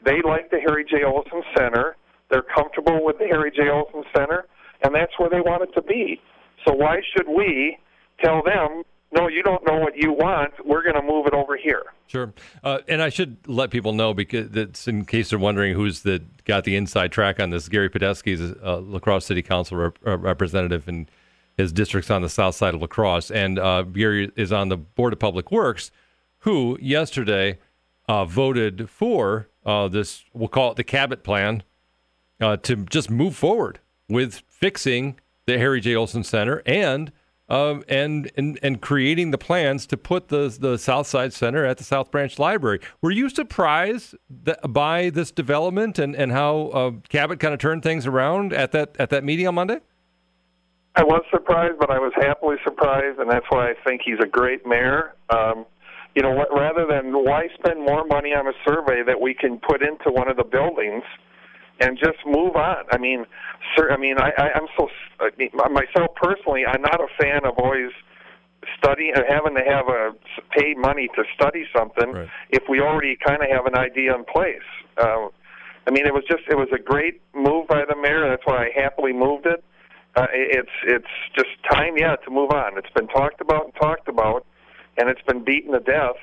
they 0.05 0.23
like 0.23 0.51
the 0.51 0.61
Harry 0.61 0.85
J. 0.85 1.05
Olson 1.05 1.43
Center. 1.57 1.97
They're 2.31 2.43
comfortable 2.43 3.05
with 3.05 3.19
the 3.19 3.27
Harry 3.27 3.51
J. 3.51 3.69
Olson 3.69 4.05
Center, 4.17 4.47
and 4.83 4.95
that's 4.95 5.13
where 5.19 5.29
they 5.29 5.41
want 5.41 5.63
it 5.63 5.75
to 5.75 5.83
be. 5.83 6.21
So 6.67 6.73
why 6.75 7.01
should 7.15 7.29
we 7.29 7.79
tell 8.23 8.43
them, 8.43 8.83
no, 9.13 9.29
you 9.29 9.43
don't 9.43 9.65
know 9.67 9.79
what 9.79 9.97
you 9.97 10.13
want. 10.13 10.53
We're 10.65 10.83
going 10.83 10.97
to 10.97 11.03
move 11.03 11.27
it 11.27 11.35
over 11.35 11.57
here. 11.57 11.85
Sure. 12.07 12.33
Uh, 12.63 12.79
and 12.89 13.01
I 13.01 13.09
should 13.09 13.37
let 13.47 13.71
people 13.71 13.93
know 13.93 14.15
because 14.15 14.51
that's 14.51 14.89
in 14.89 15.05
case 15.05 15.31
they're 15.31 15.39
wondering 15.39 15.75
who's 15.75 16.03
the 16.03 16.23
got 16.45 16.65
the 16.65 16.77
inside 16.77 17.13
track 17.13 17.39
on 17.41 17.51
this. 17.51 17.69
Gary 17.69 17.91
Padesky 17.91 18.33
is 18.33 18.41
a 18.41 18.77
La 18.77 18.99
Crosse 18.99 19.27
City 19.27 19.43
Council 19.43 19.77
rep, 19.77 19.99
uh, 20.07 20.19
representative 20.19 20.89
and 20.89 21.11
his 21.57 21.73
district's 21.73 22.11
on 22.11 22.23
the 22.23 22.29
south 22.29 22.57
side 22.57 22.75
of 22.75 22.81
La 22.81 22.87
Crosse. 22.87 23.31
And 23.31 23.59
uh, 23.59 23.83
Gary 23.83 24.33
is 24.37 24.53
on 24.53 24.69
the 24.69 24.77
Board 24.77 25.13
of 25.13 25.19
Public 25.19 25.53
Works, 25.53 25.91
who 26.41 26.77
yesterday 26.81 27.59
uh, 28.09 28.25
voted 28.25 28.89
for 28.91 29.49
uh, 29.65 29.89
this, 29.89 30.25
we'll 30.33 30.49
call 30.49 30.71
it 30.71 30.77
the 30.77 30.85
Kabat 30.85 31.23
plan, 31.23 31.63
uh, 32.41 32.57
to 32.59 32.77
just 32.77 33.11
move 33.11 33.37
forward 33.37 33.81
with 34.09 34.43
fixing 34.49 35.19
the 35.47 35.59
Harry 35.59 35.81
J. 35.81 35.95
Olson 35.95 36.25
Center 36.25 36.63
and 36.67 37.13
um, 37.47 37.85
and, 37.89 38.31
and 38.39 38.59
and 38.63 38.81
creating 38.81 39.31
the 39.31 39.37
plans 39.39 39.87
to 39.89 39.99
put 39.99 40.29
the 40.29 40.55
the 40.59 40.79
South 40.79 41.07
Side 41.07 41.33
Center 41.35 41.67
at 41.67 41.77
the 41.77 41.85
South 41.85 42.11
Branch 42.11 42.39
Library. 42.39 42.81
Were 43.03 43.11
you 43.11 43.29
surprised 43.29 44.15
that, 44.45 44.73
by 44.73 45.11
this 45.11 45.31
development 45.31 45.99
and 45.99 46.17
and 46.17 46.33
how 46.33 46.71
uh, 46.73 46.91
Kabat 47.11 47.41
kind 47.41 47.53
of 47.53 47.61
turned 47.61 47.83
things 47.83 48.07
around 48.07 48.55
at 48.55 48.73
that 48.73 48.97
at 48.99 49.11
that 49.11 49.25
meeting 49.25 49.47
on 49.47 49.55
Monday? 49.55 49.81
I 50.97 51.03
was 51.03 51.23
surprised, 51.31 51.79
but 51.79 51.91
I 51.91 51.99
was 51.99 52.13
happily 52.17 52.57
surprised, 52.65 53.19
and 53.19 53.29
that's 53.31 53.47
why 53.49 53.71
I 53.71 53.75
think 53.85 54.03
he's 54.05 54.21
a 54.23 54.27
great 54.27 54.65
mayor. 54.65 55.15
Um, 55.29 55.67
you 56.15 56.23
know, 56.23 56.45
rather 56.55 56.87
than 56.87 57.13
why 57.13 57.49
spend 57.59 57.81
more 57.81 58.05
money 58.07 58.33
on 58.33 58.47
a 58.47 58.53
survey 58.67 59.03
that 59.07 59.21
we 59.21 59.35
can 59.35 59.59
put 59.59 59.83
into 59.83 60.11
one 60.11 60.29
of 60.29 60.37
the 60.37 60.45
buildings 60.45 61.03
and 61.81 61.99
just 61.99 62.19
move 62.25 62.55
on. 62.55 62.85
I 62.93 62.99
mean, 62.99 63.27
sir, 63.77 63.91
I 63.91 63.97
mean, 63.97 64.17
I, 64.19 64.31
I, 64.39 64.51
I'm 64.55 64.67
so 64.77 64.89
I 65.21 65.31
mean, 65.37 65.51
myself 65.53 66.15
personally, 66.15 66.63
I'm 66.67 66.83
not 66.83 67.01
a 67.01 67.09
fan 67.21 67.45
of 67.45 67.55
always 67.59 67.91
studying 68.79 69.13
having 69.29 69.55
to 69.55 69.65
have 69.67 69.89
a 69.89 70.13
pay 70.57 70.75
money 70.75 71.09
to 71.15 71.25
study 71.35 71.65
something 71.77 72.15
if 72.51 72.63
we 72.69 72.81
already 72.81 73.17
kind 73.27 73.43
of 73.43 73.49
have 73.51 73.67
an 73.67 73.77
idea 73.77 74.15
in 74.15 74.25
place. 74.25 74.65
Um, 75.03 75.31
I 75.87 75.91
mean, 75.91 76.07
it 76.07 76.15
was 76.15 76.25
just 76.29 76.43
it 76.49 76.57
was 76.57 76.69
a 76.73 76.79
great 76.79 77.21
move 77.35 77.69
by 77.69 77.83
the 77.89 77.97
mayor. 77.97 78.29
That's 78.29 78.47
why 78.47 78.67
I 78.67 78.81
happily 78.81 79.13
moved 79.13 79.47
it. 79.47 79.63
Uh, 80.17 80.27
it's 80.33 80.71
it's 80.87 81.15
just 81.37 81.51
time, 81.71 81.97
yeah, 81.99 82.17
to 82.25 82.31
move 82.31 82.51
on. 82.53 82.79
It's 82.79 82.91
been 82.95 83.09
talked 83.09 83.41
about 83.41 83.65
and 83.65 83.75
talked 83.75 84.09
about, 84.09 84.47
and 84.97 85.09
it's 85.09 85.23
been 85.23 85.45
beaten 85.45 85.73
to 85.73 85.81
death. 85.81 86.17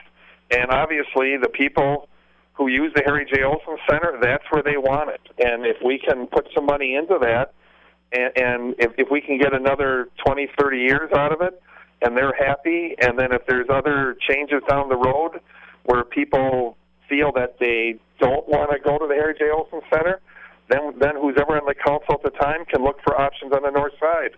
And 0.50 0.72
obviously, 0.72 1.38
the 1.38 1.50
people 1.50 2.10
who 2.54 2.68
use 2.68 2.92
the 2.96 3.04
Harry 3.06 3.26
J. 3.32 3.44
Olson 3.44 3.78
Center, 3.90 4.18
that's 4.22 4.44
where 4.50 4.64
they 4.64 4.78
want 4.78 5.10
it. 5.10 5.22
And 5.40 5.66
if 5.66 5.78
we 5.84 5.98
can 5.98 6.28
put 6.28 6.48
some 6.54 6.66
money 6.66 6.96
into 6.96 7.18
that, 7.22 7.54
and, 8.12 8.32
and 8.36 8.76
if, 8.78 8.92
if 8.98 9.08
we 9.10 9.22
can 9.22 9.38
get 9.38 9.54
another 9.54 10.10
20, 10.26 10.50
30 10.60 10.78
years 10.78 11.12
out 11.16 11.32
of 11.32 11.42
it, 11.42 11.62
and 12.02 12.18
they're 12.18 12.34
happy, 12.34 12.96
and 13.00 13.18
then 13.18 13.32
if 13.32 13.46
there's 13.48 13.68
other 13.70 14.18
changes 14.28 14.62
down 14.68 14.90
the 14.90 14.98
road 14.98 15.40
where 15.86 16.04
people 16.04 16.76
feel 17.08 17.32
that 17.34 17.58
they 17.60 18.00
don't 18.20 18.48
want 18.48 18.72
to 18.72 18.80
go 18.80 18.98
to 18.98 19.08
the 19.08 19.14
Harry 19.14 19.36
J. 19.38 19.46
Olson 19.54 19.82
Center, 19.94 20.20
then 20.70 20.94
then 21.00 21.16
who's 21.20 21.36
ever 21.40 21.58
on 21.58 21.66
the 21.68 21.76
council 21.76 22.16
at 22.16 22.24
the 22.24 22.38
time 22.40 22.66
can 22.66 22.84
look 22.84 22.98
for 23.04 23.20
options 23.20 23.52
on 23.54 23.64
the 23.64 23.72
north 23.72 23.94
side. 24.00 24.32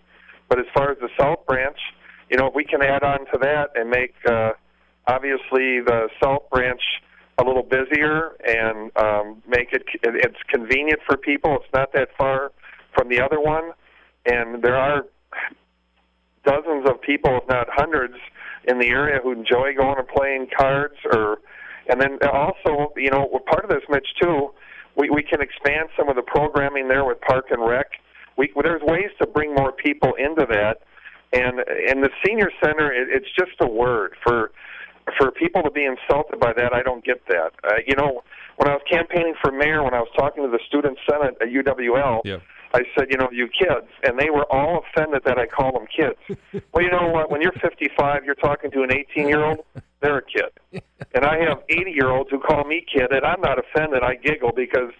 But 0.48 0.58
as 0.58 0.66
far 0.74 0.90
as 0.90 0.98
the 0.98 1.08
South 1.18 1.46
Branch, 1.46 1.78
you 2.30 2.36
know, 2.36 2.48
if 2.48 2.54
we 2.54 2.64
can 2.64 2.82
add 2.82 3.02
on 3.02 3.20
to 3.32 3.38
that 3.40 3.70
and 3.74 3.90
make 3.90 4.14
uh, 4.28 4.52
obviously 5.06 5.80
the 5.80 6.08
South 6.22 6.48
Branch 6.50 6.80
a 7.38 7.44
little 7.44 7.62
busier 7.62 8.36
and 8.46 8.90
um, 8.96 9.42
make 9.46 9.72
it 9.72 9.82
it's 10.02 10.38
convenient 10.48 11.00
for 11.06 11.16
people. 11.16 11.56
It's 11.56 11.72
not 11.74 11.92
that 11.92 12.08
far 12.16 12.52
from 12.96 13.08
the 13.08 13.20
other 13.20 13.40
one, 13.40 13.72
and 14.24 14.62
there 14.62 14.76
are 14.76 15.04
dozens 16.44 16.88
of 16.88 17.00
people, 17.00 17.38
if 17.42 17.48
not 17.48 17.66
hundreds, 17.70 18.14
in 18.68 18.78
the 18.78 18.88
area 18.88 19.18
who 19.22 19.32
enjoy 19.32 19.74
going 19.76 19.98
and 19.98 20.08
playing 20.08 20.46
cards. 20.56 20.94
Or, 21.12 21.38
and 21.88 22.00
then 22.00 22.18
also, 22.32 22.92
you 22.96 23.10
know, 23.10 23.28
part 23.46 23.64
of 23.64 23.70
this, 23.70 23.82
Mitch, 23.88 24.06
too, 24.20 24.50
we 24.96 25.10
we 25.10 25.22
can 25.22 25.40
expand 25.40 25.88
some 25.98 26.08
of 26.08 26.16
the 26.16 26.22
programming 26.22 26.88
there 26.88 27.04
with 27.04 27.20
Park 27.20 27.46
and 27.50 27.66
Rec. 27.66 27.86
We 28.36 28.52
there's 28.62 28.82
ways 28.82 29.10
to 29.20 29.26
bring 29.26 29.54
more 29.54 29.72
people 29.72 30.12
into 30.18 30.46
that, 30.50 30.82
and 31.34 31.58
and 31.58 32.02
the 32.02 32.10
senior 32.24 32.50
center, 32.62 32.92
it, 32.92 33.08
it's 33.10 33.30
just 33.36 33.60
a 33.60 33.66
word 33.66 34.14
for 34.22 34.52
for 35.18 35.30
people 35.30 35.62
to 35.62 35.70
be 35.70 35.84
insulted 35.84 36.40
by 36.40 36.52
that, 36.54 36.72
I 36.72 36.82
don't 36.82 37.04
get 37.04 37.26
that. 37.28 37.52
Uh, 37.62 37.74
you 37.86 37.94
know, 37.94 38.22
when 38.56 38.68
I 38.68 38.74
was 38.74 38.82
campaigning 38.90 39.34
for 39.42 39.52
mayor, 39.52 39.82
when 39.82 39.94
I 39.94 40.00
was 40.00 40.08
talking 40.16 40.44
to 40.44 40.50
the 40.50 40.60
student 40.66 40.98
senate 41.08 41.36
at 41.40 41.48
UWL, 41.48 42.22
yeah. 42.24 42.38
I 42.72 42.80
said, 42.98 43.06
you 43.10 43.18
know, 43.18 43.28
you 43.30 43.46
kids, 43.46 43.86
and 44.02 44.18
they 44.18 44.30
were 44.30 44.50
all 44.50 44.82
offended 44.82 45.22
that 45.26 45.38
I 45.38 45.46
call 45.46 45.72
them 45.72 45.86
kids. 45.86 46.40
well, 46.72 46.82
you 46.82 46.90
know 46.90 47.08
what? 47.08 47.30
When 47.30 47.40
you're 47.40 47.52
55, 47.52 48.24
you're 48.24 48.34
talking 48.34 48.70
to 48.72 48.82
an 48.82 48.92
18 48.92 49.28
year 49.28 49.44
old. 49.44 49.64
They're 50.04 50.18
a 50.18 50.22
kid, 50.22 50.82
and 51.14 51.24
I 51.24 51.38
have 51.48 51.62
80 51.70 51.90
year 51.92 52.10
olds 52.10 52.28
who 52.30 52.38
call 52.38 52.64
me 52.64 52.84
kid, 52.92 53.10
and 53.10 53.24
I'm 53.24 53.40
not 53.40 53.58
offended. 53.58 54.02
I 54.02 54.16
giggle 54.16 54.52
because 54.54 54.92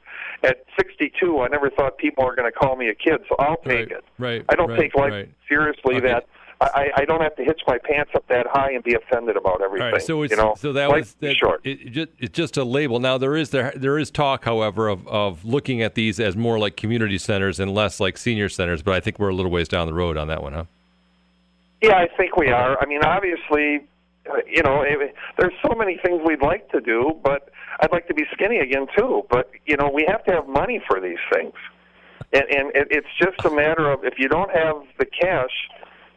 at 0.43 0.65
62, 0.79 1.41
I 1.41 1.49
never 1.49 1.69
thought 1.69 1.99
people 1.99 2.25
were 2.25 2.35
going 2.35 2.51
to 2.51 2.59
call 2.59 2.75
me 2.75 2.89
a 2.89 2.95
kid, 2.95 3.21
so 3.29 3.37
I'll 3.39 3.59
take 3.59 3.91
it. 3.91 4.03
Right. 4.19 4.43
I 4.49 4.55
don't 4.55 4.71
right, 4.71 4.81
take 4.81 4.95
life 4.95 5.13
right. 5.13 5.29
seriously 5.47 5.97
Okay. 5.97 6.07
that. 6.07 6.27
I, 6.61 6.89
I 6.97 7.05
don't 7.05 7.21
have 7.21 7.37
to 7.37 7.45
hitch 7.45 7.61
my 7.67 7.77
pants 7.77 8.13
up 8.15 8.27
that 8.29 8.47
high 8.47 8.71
and 8.71 8.83
be 8.83 8.95
offended 8.95 9.37
about 9.37 9.61
everything. 9.61 9.93
right, 9.93 10.01
so 10.03 10.23
it's, 10.23 10.31
you 10.31 10.37
know, 10.39 10.55
so 10.57 10.73
that 10.73 10.89
Life 10.89 11.01
was 11.01 11.15
that, 11.21 11.37
short. 11.37 11.61
It, 11.65 11.81
it 11.81 11.91
just, 11.91 12.09
it's 12.19 12.35
just 12.35 12.57
a 12.57 12.65
label. 12.65 13.01
Now 13.01 13.19
there 13.19 13.37
is 13.37 13.51
there 13.51 13.75
there 13.77 13.99
is 13.99 14.11
talk, 14.11 14.45
however, 14.45 14.89
of 14.89 15.07
of 15.09 15.45
looking 15.45 15.83
at 15.83 15.95
these 15.95 16.19
as 16.19 16.37
more 16.37 16.59
like 16.59 16.77
community 16.77 17.19
centers 17.19 17.61
and 17.61 17.75
less 17.75 18.01
like 18.01 18.17
senior 18.17 18.49
centers. 18.49 18.81
But 18.83 18.95
I 18.95 19.01
think 19.01 19.19
we're 19.19 19.31
a 19.31 19.35
little 19.35 19.51
ways 19.51 19.69
down 19.69 19.87
the 19.87 19.93
road 19.93 20.17
on 20.17 20.29
that 20.29 20.43
one, 20.43 20.53
huh? 20.55 20.65
Yeah, 21.83 21.97
I 21.97 22.07
think 22.17 22.37
we 22.37 22.49
are. 22.49 22.81
I 22.81 22.87
mean, 22.87 23.03
obviously, 23.05 23.85
uh, 24.31 24.37
you 24.47 24.63
know, 24.63 24.83
it, 24.83 25.15
there's 25.39 25.53
so 25.67 25.75
many 25.75 25.99
things 26.03 26.23
we'd 26.25 26.43
like 26.43 26.71
to 26.71 26.81
do, 26.81 27.13
but 27.23 27.51
I'd 27.81 27.93
like 27.93 28.09
to 28.09 28.15
be 28.15 28.25
skinny 28.33 28.59
again 28.59 28.87
too. 28.97 29.23
But 29.31 29.51
you 29.67 29.77
know, 29.77 29.91
we 29.93 30.05
have 30.09 30.25
to 30.25 30.33
have 30.33 30.49
money 30.49 30.81
for 30.89 31.01
these 31.01 31.19
things, 31.33 31.55
and 32.33 32.45
and 32.51 32.71
it, 32.75 32.89
it's 32.91 33.09
just 33.19 33.45
a 33.45 33.51
matter 33.55 33.91
of 33.91 34.05
if 34.05 34.15
you 34.19 34.29
don't 34.29 34.51
have 34.51 34.77
the 34.99 35.07
cash, 35.07 35.51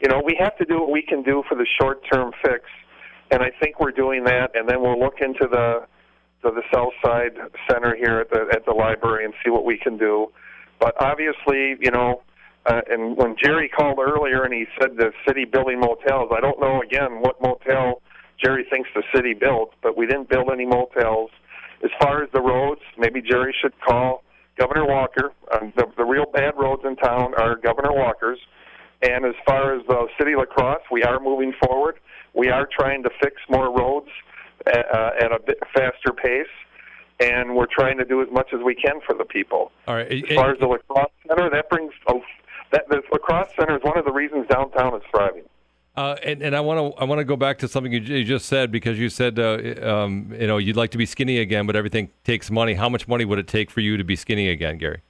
you 0.01 0.07
know, 0.07 0.21
we 0.23 0.37
have 0.39 0.57
to 0.57 0.65
do 0.65 0.79
what 0.79 0.91
we 0.91 1.01
can 1.01 1.23
do 1.23 1.43
for 1.49 1.55
the 1.55 1.67
short-term 1.79 2.31
fix, 2.43 2.63
and 3.31 3.41
I 3.41 3.51
think 3.59 3.79
we're 3.79 3.91
doing 3.91 4.23
that. 4.25 4.51
And 4.55 4.69
then 4.69 4.81
we'll 4.81 4.99
look 4.99 5.19
into 5.19 5.47
the 5.49 5.85
to 6.43 6.51
the 6.51 6.63
South 6.73 6.93
Side 7.03 7.31
Center 7.69 7.95
here 7.95 8.19
at 8.19 8.29
the 8.29 8.47
at 8.53 8.65
the 8.65 8.73
library 8.73 9.25
and 9.25 9.33
see 9.43 9.49
what 9.49 9.65
we 9.65 9.77
can 9.77 9.97
do. 9.97 10.31
But 10.79 10.95
obviously, 11.01 11.75
you 11.81 11.91
know, 11.91 12.21
uh, 12.67 12.81
and 12.89 13.15
when 13.15 13.35
Jerry 13.41 13.69
called 13.69 13.99
earlier 13.99 14.43
and 14.43 14.53
he 14.53 14.65
said 14.79 14.97
the 14.97 15.11
city 15.25 15.45
building 15.45 15.79
motels, 15.79 16.31
I 16.35 16.41
don't 16.41 16.59
know 16.59 16.81
again 16.81 17.21
what 17.21 17.41
motel 17.41 18.01
Jerry 18.43 18.65
thinks 18.69 18.89
the 18.93 19.03
city 19.15 19.33
built, 19.33 19.73
but 19.81 19.97
we 19.97 20.05
didn't 20.05 20.29
build 20.29 20.49
any 20.51 20.65
motels. 20.65 21.31
As 21.83 21.91
far 22.01 22.23
as 22.23 22.29
the 22.33 22.41
roads, 22.41 22.81
maybe 22.97 23.21
Jerry 23.21 23.55
should 23.61 23.73
call 23.81 24.23
Governor 24.57 24.85
Walker. 24.85 25.31
Um, 25.51 25.71
the, 25.75 25.85
the 25.95 26.03
real 26.03 26.25
bad 26.33 26.53
roads 26.57 26.83
in 26.85 26.95
town 26.97 27.33
are 27.35 27.55
Governor 27.55 27.93
Walker's. 27.93 28.39
And 29.01 29.25
as 29.25 29.35
far 29.45 29.75
as 29.75 29.85
the 29.87 30.07
city 30.19 30.33
of 30.33 30.39
La 30.39 30.45
Crosse, 30.45 30.81
we 30.91 31.03
are 31.03 31.19
moving 31.19 31.53
forward. 31.63 31.99
We 32.33 32.49
are 32.49 32.67
trying 32.67 33.03
to 33.03 33.09
fix 33.21 33.35
more 33.49 33.71
roads 33.71 34.09
at, 34.65 34.85
uh, 34.93 35.11
at 35.21 35.31
a 35.31 35.39
bit 35.45 35.59
faster 35.73 36.11
pace, 36.11 36.47
and 37.19 37.55
we're 37.55 37.67
trying 37.71 37.97
to 37.99 38.05
do 38.05 38.21
as 38.21 38.27
much 38.31 38.49
as 38.53 38.59
we 38.65 38.75
can 38.75 38.99
for 39.05 39.15
the 39.15 39.25
people. 39.25 39.71
All 39.87 39.95
right. 39.95 40.11
As 40.11 40.35
far 40.35 40.51
as 40.51 40.59
the 40.59 40.65
La 40.65 40.77
Crosse 40.89 41.11
center, 41.27 41.49
that 41.49 41.69
brings 41.69 41.93
that 42.71 42.87
the 42.89 43.01
La 43.11 43.17
Crosse 43.17 43.49
center 43.57 43.77
is 43.77 43.83
one 43.83 43.97
of 43.97 44.05
the 44.05 44.11
reasons 44.11 44.47
downtown 44.47 44.95
is 44.95 45.03
thriving. 45.11 45.43
Uh, 45.95 46.15
and, 46.23 46.43
and 46.43 46.55
I 46.55 46.59
want 46.59 46.95
to 46.95 47.01
I 47.01 47.05
want 47.05 47.19
to 47.19 47.25
go 47.25 47.35
back 47.35 47.57
to 47.59 47.67
something 47.67 47.91
you, 47.91 47.99
you 47.99 48.23
just 48.23 48.45
said 48.45 48.71
because 48.71 48.99
you 48.99 49.09
said 49.09 49.39
uh, 49.39 49.57
um, 49.81 50.31
you 50.39 50.45
know 50.45 50.59
you'd 50.59 50.75
like 50.75 50.91
to 50.91 50.97
be 50.97 51.07
skinny 51.07 51.39
again, 51.39 51.65
but 51.65 51.75
everything 51.75 52.11
takes 52.23 52.51
money. 52.51 52.75
How 52.75 52.87
much 52.87 53.07
money 53.07 53.25
would 53.25 53.39
it 53.39 53.47
take 53.47 53.71
for 53.71 53.79
you 53.79 53.97
to 53.97 54.03
be 54.03 54.15
skinny 54.15 54.49
again, 54.49 54.77
Gary? 54.77 55.01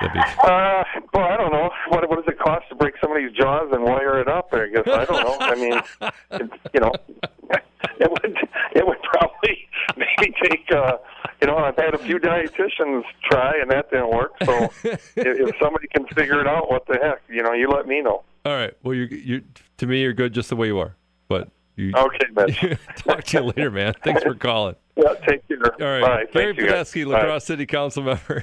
That'd 0.00 0.12
be- 0.14 0.20
Uh, 0.44 0.84
well, 1.14 1.24
I 1.28 1.36
don't 1.36 1.52
know. 1.52 1.70
What, 1.88 2.08
what 2.08 2.16
does 2.24 2.32
it 2.32 2.38
cost 2.38 2.68
to 2.70 2.74
break 2.74 2.94
somebody's 3.00 3.32
jaws 3.32 3.68
and 3.72 3.84
wire 3.84 4.20
it 4.20 4.28
up? 4.28 4.48
I 4.52 4.66
guess 4.68 4.86
I 4.86 5.04
don't 5.04 5.22
know. 5.24 5.36
I 5.40 5.54
mean, 5.54 5.80
it, 6.32 6.50
you 6.74 6.80
know, 6.80 6.92
it 7.98 8.10
would 8.10 8.36
it 8.74 8.86
would 8.86 9.02
probably 9.02 9.68
maybe 9.96 10.34
take. 10.44 10.70
Uh, 10.72 10.96
you 11.42 11.46
know, 11.46 11.56
I've 11.56 11.76
had 11.76 11.94
a 11.94 11.98
few 11.98 12.18
dietitians 12.18 13.02
try, 13.30 13.52
and 13.60 13.70
that 13.70 13.90
didn't 13.90 14.10
work. 14.10 14.32
So 14.44 14.52
if, 14.84 15.16
if 15.16 15.56
somebody 15.60 15.86
can 15.88 16.06
figure 16.08 16.40
it 16.40 16.46
out, 16.46 16.70
what 16.70 16.86
the 16.86 16.98
heck? 17.02 17.22
You 17.28 17.42
know, 17.42 17.52
you 17.52 17.68
let 17.68 17.86
me 17.86 18.00
know. 18.02 18.22
All 18.44 18.54
right. 18.54 18.72
Well, 18.82 18.94
you 18.94 19.04
you 19.04 19.42
to 19.78 19.86
me 19.86 20.00
you're 20.02 20.12
good 20.12 20.32
just 20.32 20.48
the 20.50 20.56
way 20.56 20.66
you 20.68 20.78
are. 20.78 20.96
But 21.28 21.48
you 21.76 21.92
Okay, 21.96 22.26
Mitch. 22.34 22.78
talk 22.96 23.24
to 23.24 23.36
you 23.38 23.44
later, 23.44 23.70
man. 23.70 23.94
Thanks 24.02 24.22
for 24.22 24.34
calling. 24.34 24.76
Yeah, 24.96 25.14
take 25.26 25.46
care. 25.48 25.58
All 25.62 26.00
right, 26.00 26.02
Bye. 26.02 26.40
Gary 26.40 26.54
Thank 26.54 26.58
you, 26.58 26.68
guys. 26.68 26.92
Bye. 26.92 27.02
La 27.04 27.20
Crosse 27.20 27.44
City 27.44 27.64
Council 27.66 28.02
member, 28.02 28.42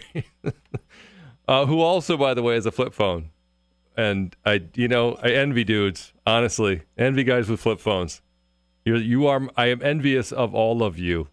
uh, 1.48 1.66
who 1.66 1.82
also, 1.82 2.18
by 2.18 2.34
the 2.34 2.44
way, 2.44 2.56
has 2.56 2.66
a 2.66 2.72
flip 2.72 2.94
phone. 2.94 3.30
And 3.96 4.36
I, 4.46 4.64
you 4.76 4.88
know, 4.88 5.18
I 5.24 5.30
envy 5.30 5.64
dudes. 5.64 6.14
Honestly, 6.26 6.84
envy 6.98 7.24
guys 7.24 7.50
with 7.50 7.60
flip 7.60 7.80
phones. 7.80 8.22
You're, 8.86 8.98
you 8.98 9.28
are. 9.28 9.50
I 9.56 9.68
am 9.68 9.82
envious 9.82 10.32
of 10.32 10.54
all 10.54 10.84
of 10.84 11.00
you. 11.00 11.30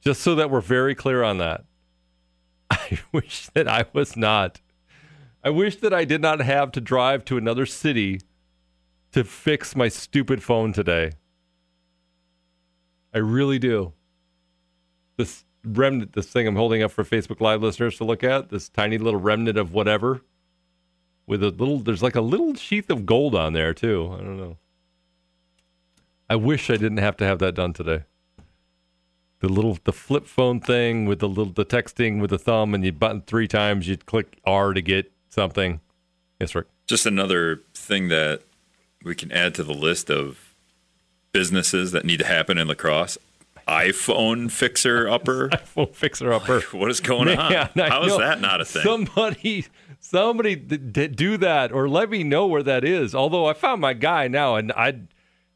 Just 0.00 0.20
so 0.20 0.34
that 0.36 0.50
we're 0.50 0.60
very 0.60 0.94
clear 0.94 1.22
on 1.22 1.38
that. 1.38 1.64
I 2.70 3.00
wish 3.12 3.48
that 3.54 3.66
I 3.66 3.86
was 3.92 4.16
not. 4.16 4.60
I 5.42 5.50
wish 5.50 5.76
that 5.76 5.94
I 5.94 6.04
did 6.04 6.20
not 6.20 6.40
have 6.40 6.70
to 6.72 6.80
drive 6.80 7.24
to 7.26 7.36
another 7.36 7.66
city 7.66 8.20
to 9.12 9.24
fix 9.24 9.74
my 9.74 9.88
stupid 9.88 10.42
phone 10.42 10.72
today. 10.72 11.12
I 13.14 13.18
really 13.18 13.58
do. 13.58 13.94
This 15.16 15.45
remnant, 15.66 16.12
this 16.12 16.26
thing 16.26 16.46
I'm 16.46 16.56
holding 16.56 16.82
up 16.82 16.90
for 16.90 17.04
Facebook 17.04 17.40
Live 17.40 17.62
listeners 17.62 17.96
to 17.98 18.04
look 18.04 18.22
at, 18.22 18.50
this 18.50 18.68
tiny 18.68 18.98
little 18.98 19.20
remnant 19.20 19.58
of 19.58 19.72
whatever, 19.72 20.22
with 21.26 21.42
a 21.42 21.50
little, 21.50 21.78
there's 21.78 22.02
like 22.02 22.14
a 22.14 22.20
little 22.20 22.54
sheath 22.54 22.88
of 22.88 23.04
gold 23.04 23.34
on 23.34 23.52
there 23.52 23.74
too. 23.74 24.12
I 24.14 24.18
don't 24.18 24.38
know. 24.38 24.56
I 26.28 26.36
wish 26.36 26.70
I 26.70 26.76
didn't 26.76 26.98
have 26.98 27.16
to 27.18 27.24
have 27.24 27.38
that 27.40 27.54
done 27.54 27.72
today. 27.72 28.04
The 29.40 29.48
little, 29.48 29.78
the 29.84 29.92
flip 29.92 30.26
phone 30.26 30.60
thing 30.60 31.06
with 31.06 31.18
the 31.18 31.28
little, 31.28 31.52
the 31.52 31.64
texting 31.64 32.20
with 32.20 32.30
the 32.30 32.38
thumb, 32.38 32.74
and 32.74 32.84
you 32.84 32.92
button 32.92 33.22
three 33.26 33.46
times, 33.46 33.86
you 33.86 33.96
click 33.96 34.38
R 34.44 34.72
to 34.72 34.80
get 34.80 35.12
something. 35.28 35.80
Yes, 36.40 36.54
Rick. 36.54 36.66
Just 36.86 37.06
another 37.06 37.62
thing 37.74 38.08
that 38.08 38.42
we 39.04 39.14
can 39.14 39.30
add 39.32 39.54
to 39.56 39.62
the 39.62 39.74
list 39.74 40.10
of 40.10 40.54
businesses 41.32 41.92
that 41.92 42.04
need 42.04 42.18
to 42.18 42.26
happen 42.26 42.56
in 42.56 42.66
La 42.66 42.74
Crosse. 42.74 43.18
iPhone 43.68 44.50
fixer 44.50 45.08
upper. 45.08 45.48
iPhone 45.50 45.94
fixer 45.94 46.32
upper. 46.32 46.60
What 46.72 46.90
is 46.90 47.00
going 47.00 47.26
Man, 47.26 47.38
on? 47.38 47.52
I 47.80 47.88
How 47.88 48.02
is 48.04 48.08
know. 48.08 48.18
that 48.18 48.40
not 48.40 48.60
a 48.60 48.64
thing? 48.64 48.82
Somebody, 48.82 49.66
somebody 49.98 50.54
d- 50.56 50.76
d- 50.76 51.08
do 51.08 51.36
that 51.38 51.72
or 51.72 51.88
let 51.88 52.10
me 52.10 52.22
know 52.22 52.46
where 52.46 52.62
that 52.62 52.84
is. 52.84 53.14
Although 53.14 53.46
I 53.46 53.54
found 53.54 53.80
my 53.80 53.92
guy 53.92 54.28
now, 54.28 54.54
and 54.56 54.70
I, 54.72 55.00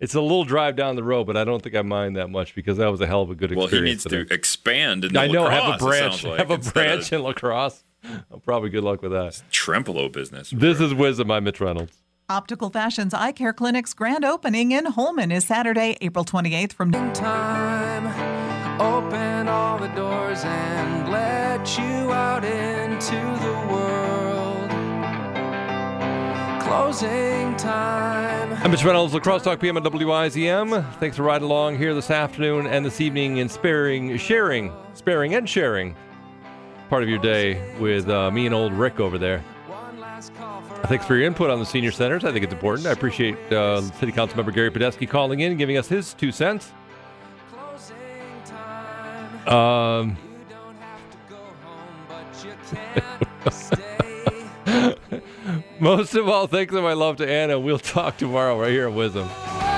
it's 0.00 0.14
a 0.14 0.20
little 0.20 0.44
drive 0.44 0.74
down 0.76 0.96
the 0.96 1.04
road, 1.04 1.26
but 1.26 1.36
I 1.36 1.44
don't 1.44 1.62
think 1.62 1.76
I 1.76 1.82
mind 1.82 2.16
that 2.16 2.30
much 2.30 2.54
because 2.54 2.78
that 2.78 2.88
was 2.88 3.00
a 3.00 3.06
hell 3.06 3.22
of 3.22 3.30
a 3.30 3.34
good 3.34 3.52
experience. 3.52 3.72
well, 3.72 3.80
he 3.82 3.86
needs 3.88 4.04
to 4.04 4.34
expand. 4.34 5.04
Into 5.04 5.20
I 5.20 5.28
know. 5.28 5.48
Have 5.48 5.74
a 5.74 5.78
branch. 5.78 6.24
like, 6.24 6.38
have 6.38 6.50
a 6.50 6.58
branch 6.58 7.12
of 7.12 7.18
in 7.18 7.22
La 7.22 7.32
Crosse. 7.32 7.84
Well, 8.30 8.40
probably 8.40 8.70
good 8.70 8.82
luck 8.82 9.02
with 9.02 9.12
that. 9.12 9.42
Trempealeau 9.52 10.10
business. 10.10 10.50
This 10.50 10.80
is 10.80 10.94
WIZM. 10.94 11.30
I'm 11.30 11.44
Mitch 11.44 11.60
Reynolds. 11.60 11.96
Optical 12.30 12.70
Fashion's 12.70 13.12
Eye 13.12 13.32
Care 13.32 13.52
Clinic's 13.52 13.92
grand 13.92 14.24
opening 14.24 14.70
in 14.70 14.86
Holmen 14.86 15.32
is 15.32 15.44
Saturday, 15.44 15.96
April 16.00 16.24
28th 16.24 16.72
from 16.72 16.92
time. 17.12 18.06
Open 18.80 19.48
all 19.48 19.76
the 19.78 19.88
doors 19.88 20.44
and 20.44 21.10
let 21.10 21.76
you 21.76 22.12
out 22.12 22.44
into 22.44 23.16
the 23.16 23.66
world. 23.72 24.70
Closing 26.62 27.56
time. 27.56 28.52
I'm 28.62 28.70
Mitch 28.70 28.84
Reynolds, 28.84 29.12
La 29.12 29.18
Crosse 29.18 29.42
Talk 29.42 29.58
PM 29.58 29.76
at 29.76 29.82
WIZM. 29.82 30.88
Thanks 31.00 31.16
for 31.16 31.24
riding 31.24 31.46
along 31.46 31.78
here 31.78 31.94
this 31.94 32.12
afternoon 32.12 32.68
and 32.68 32.86
this 32.86 33.00
evening 33.00 33.40
and 33.40 33.50
sparing, 33.50 34.16
sharing, 34.18 34.72
sparing 34.94 35.34
and 35.34 35.48
sharing 35.48 35.96
part 36.88 37.02
of 37.02 37.08
your 37.08 37.18
day 37.18 37.76
with 37.80 38.08
uh, 38.08 38.30
me 38.30 38.46
and 38.46 38.54
old 38.54 38.72
Rick 38.72 39.00
over 39.00 39.18
there. 39.18 39.42
Thanks 40.84 41.06
for 41.06 41.16
your 41.16 41.26
input 41.26 41.50
on 41.50 41.58
the 41.58 41.66
senior 41.66 41.92
centers. 41.92 42.24
I 42.24 42.32
think 42.32 42.44
it's 42.44 42.52
important. 42.52 42.86
I 42.86 42.92
appreciate 42.92 43.36
uh, 43.52 43.80
City 43.80 44.12
Council 44.12 44.36
member 44.36 44.50
Gary 44.52 44.70
Padesky 44.70 45.08
calling 45.08 45.40
in 45.40 45.56
giving 45.56 45.78
us 45.78 45.88
his 45.88 46.14
two 46.14 46.32
cents. 46.32 46.72
Um, 49.46 50.16
most 55.80 56.14
of 56.14 56.28
all, 56.28 56.46
thanks 56.46 56.74
of 56.74 56.82
my 56.82 56.92
love 56.92 57.16
to 57.16 57.30
Anna. 57.30 57.58
We'll 57.58 57.78
talk 57.78 58.16
tomorrow 58.16 58.60
right 58.60 58.70
here 58.70 58.88
at 58.88 58.94
WIZM. 58.94 59.69